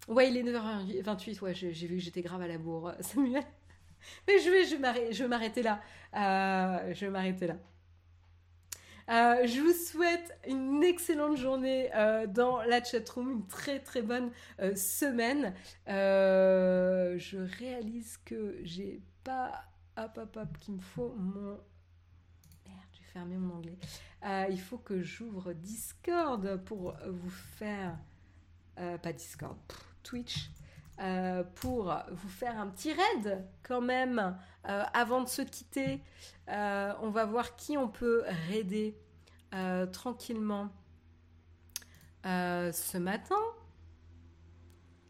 Ouais, 0.08 0.30
il 0.30 0.36
est 0.36 0.42
9h28, 0.44 1.40
ouais, 1.40 1.54
j'ai 1.54 1.72
vu 1.72 1.96
que 1.96 2.02
j'étais 2.02 2.22
grave 2.22 2.40
à 2.40 2.46
la 2.46 2.56
bourre, 2.58 2.92
Samuel. 3.00 3.44
Mais 4.26 4.38
je 4.38 4.50
vais, 4.50 4.64
je 5.12 5.22
vais 5.22 5.28
m'arrêter 5.28 5.62
là. 5.62 5.80
je 6.14 7.04
vais 7.04 7.10
m'arrêter 7.10 7.48
là. 7.48 7.56
Euh, 9.08 9.46
je 9.46 9.60
vous 9.60 9.72
souhaite 9.72 10.36
une 10.48 10.82
excellente 10.82 11.36
journée 11.36 11.90
euh, 11.94 12.26
dans 12.26 12.62
la 12.62 12.82
chatroom, 12.82 13.30
une 13.30 13.46
très 13.46 13.78
très 13.78 14.02
bonne 14.02 14.30
euh, 14.60 14.74
semaine. 14.74 15.54
je 15.86 17.58
réalise 17.58 18.18
que 18.24 18.58
j'ai 18.62 19.00
pas. 19.22 19.64
Hop 19.98 20.18
hop 20.18 20.36
hop, 20.36 20.58
qu'il 20.58 20.74
me 20.74 20.80
faut 20.80 21.14
mon. 21.16 21.58
Merde, 22.66 22.88
j'ai 22.92 23.04
fermé 23.04 23.36
mon 23.36 23.56
anglais. 23.56 23.78
il 24.50 24.60
faut 24.60 24.78
que 24.78 25.00
j'ouvre 25.02 25.52
Discord 25.54 26.60
pour 26.64 26.94
vous 27.06 27.30
faire. 27.30 27.96
pas 28.74 29.12
Discord, 29.12 29.56
Twitch. 30.02 30.50
Pour 31.56 31.94
vous 32.10 32.28
faire 32.28 32.58
un 32.58 32.68
petit 32.68 32.92
raid 32.92 33.44
quand 33.62 33.80
même 33.80 34.36
avant 34.64 35.22
de 35.22 35.28
se 35.28 35.42
quitter. 35.42 36.00
on 36.48 37.10
va 37.10 37.24
voir 37.24 37.56
qui 37.56 37.76
on 37.76 37.88
peut 37.88 38.24
raider 38.48 38.96
euh, 39.54 39.86
tranquillement 39.86 40.70
euh, 42.26 42.72
ce 42.72 42.98
matin. 42.98 43.40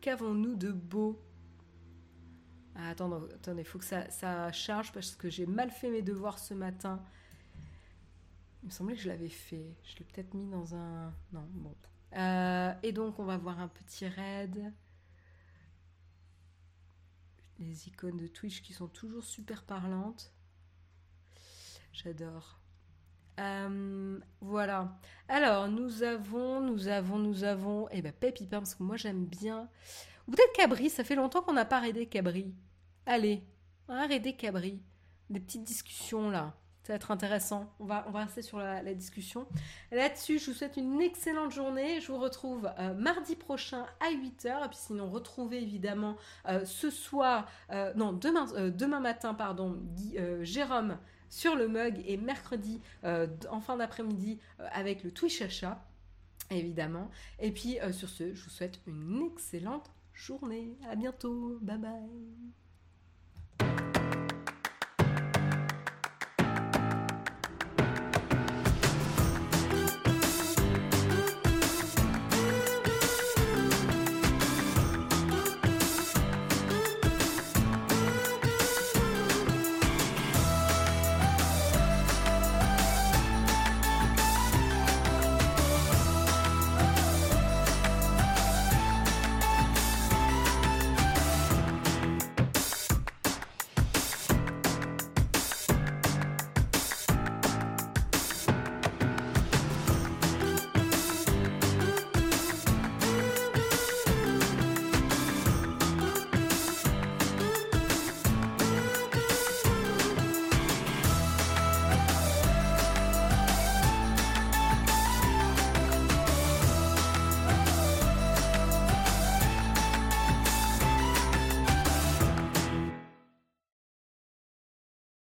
Qu'avons-nous 0.00 0.54
de 0.54 0.70
beau? 0.70 1.20
Ah, 2.74 2.90
Attendez, 2.90 3.62
il 3.62 3.64
faut 3.64 3.78
que 3.78 3.84
ça, 3.84 4.08
ça, 4.10 4.52
charge 4.52 4.92
parce 4.92 5.16
que 5.16 5.30
j'ai 5.30 5.46
mal 5.46 5.70
fait 5.70 5.90
mes 5.90 6.02
devoirs 6.02 6.38
ce 6.38 6.54
matin. 6.54 7.02
Il 8.62 8.66
me 8.66 8.70
semblait 8.70 8.94
que 8.94 9.00
je 9.00 9.08
l'avais 9.08 9.28
fait. 9.28 9.74
Je 9.82 9.96
l'ai 9.98 10.04
peut-être 10.04 10.34
mis 10.34 10.48
dans 10.50 10.74
un... 10.74 11.12
Non, 11.32 11.48
bon. 11.52 11.74
Euh, 12.16 12.72
et 12.82 12.92
donc, 12.92 13.18
on 13.18 13.24
va 13.24 13.38
voir 13.38 13.58
un 13.58 13.68
petit 13.68 14.06
raid. 14.06 14.72
Les 17.58 17.88
icônes 17.88 18.18
de 18.18 18.26
Twitch 18.26 18.62
qui 18.62 18.72
sont 18.72 18.88
toujours 18.88 19.24
super 19.24 19.64
parlantes. 19.64 20.32
J'adore. 21.92 22.60
Euh, 23.38 24.18
voilà. 24.40 24.98
Alors, 25.28 25.68
nous 25.68 26.02
avons, 26.02 26.60
nous 26.60 26.88
avons, 26.88 27.18
nous 27.18 27.44
avons. 27.44 27.88
Eh 27.90 28.02
ben, 28.02 28.12
Pépi 28.12 28.46
parce 28.46 28.74
que 28.74 28.82
moi 28.82 28.96
j'aime 28.96 29.24
bien. 29.24 29.68
Ou 30.26 30.32
peut-être 30.32 30.52
Cabri, 30.54 30.90
ça 30.90 31.04
fait 31.04 31.14
longtemps 31.14 31.42
qu'on 31.42 31.52
n'a 31.52 31.64
pas 31.64 31.80
raidé 31.80 32.06
Cabri. 32.06 32.54
Allez, 33.06 33.42
va 33.88 34.06
raider 34.06 34.34
Cabri. 34.34 34.82
Des 35.30 35.40
petites 35.40 35.64
discussions 35.64 36.30
là. 36.30 36.54
Ça 36.86 36.92
va 36.92 36.96
être 36.98 37.10
intéressant. 37.10 37.68
On 37.80 37.84
va, 37.84 38.04
on 38.06 38.12
va 38.12 38.24
rester 38.24 38.42
sur 38.42 38.58
la, 38.58 38.94
discussion. 38.94 39.46
Là-dessus, 39.90 40.38
je 40.38 40.50
vous 40.50 40.56
souhaite 40.56 40.76
une 40.76 41.00
excellente 41.00 41.50
journée. 41.50 42.00
Je 42.00 42.12
vous 42.12 42.18
retrouve 42.18 42.70
euh, 42.78 42.94
mardi 42.94 43.34
prochain 43.34 43.86
à 44.00 44.12
8h. 44.12 44.64
Et 44.64 44.68
puis 44.68 44.78
sinon, 44.78 45.10
retrouvez 45.10 45.60
évidemment 45.60 46.16
euh, 46.48 46.64
ce 46.64 46.90
soir, 46.90 47.48
non, 47.96 48.12
demain, 48.12 49.00
matin, 49.00 49.34
pardon, 49.34 49.76
Jérôme 50.42 50.96
sur 51.28 51.56
le 51.56 51.68
mug 51.68 52.02
et 52.06 52.16
mercredi 52.16 52.80
euh, 53.04 53.26
en 53.50 53.60
fin 53.60 53.76
d'après-midi 53.76 54.38
euh, 54.60 54.68
avec 54.72 55.04
le 55.04 55.10
Twitch 55.10 55.42
achat, 55.42 55.84
évidemment. 56.50 57.10
Et 57.38 57.50
puis 57.50 57.80
euh, 57.80 57.92
sur 57.92 58.08
ce, 58.08 58.34
je 58.34 58.44
vous 58.44 58.50
souhaite 58.50 58.80
une 58.86 59.30
excellente 59.32 59.90
journée. 60.12 60.76
À 60.88 60.96
bientôt. 60.96 61.58
Bye 61.60 61.78
bye. 61.78 62.65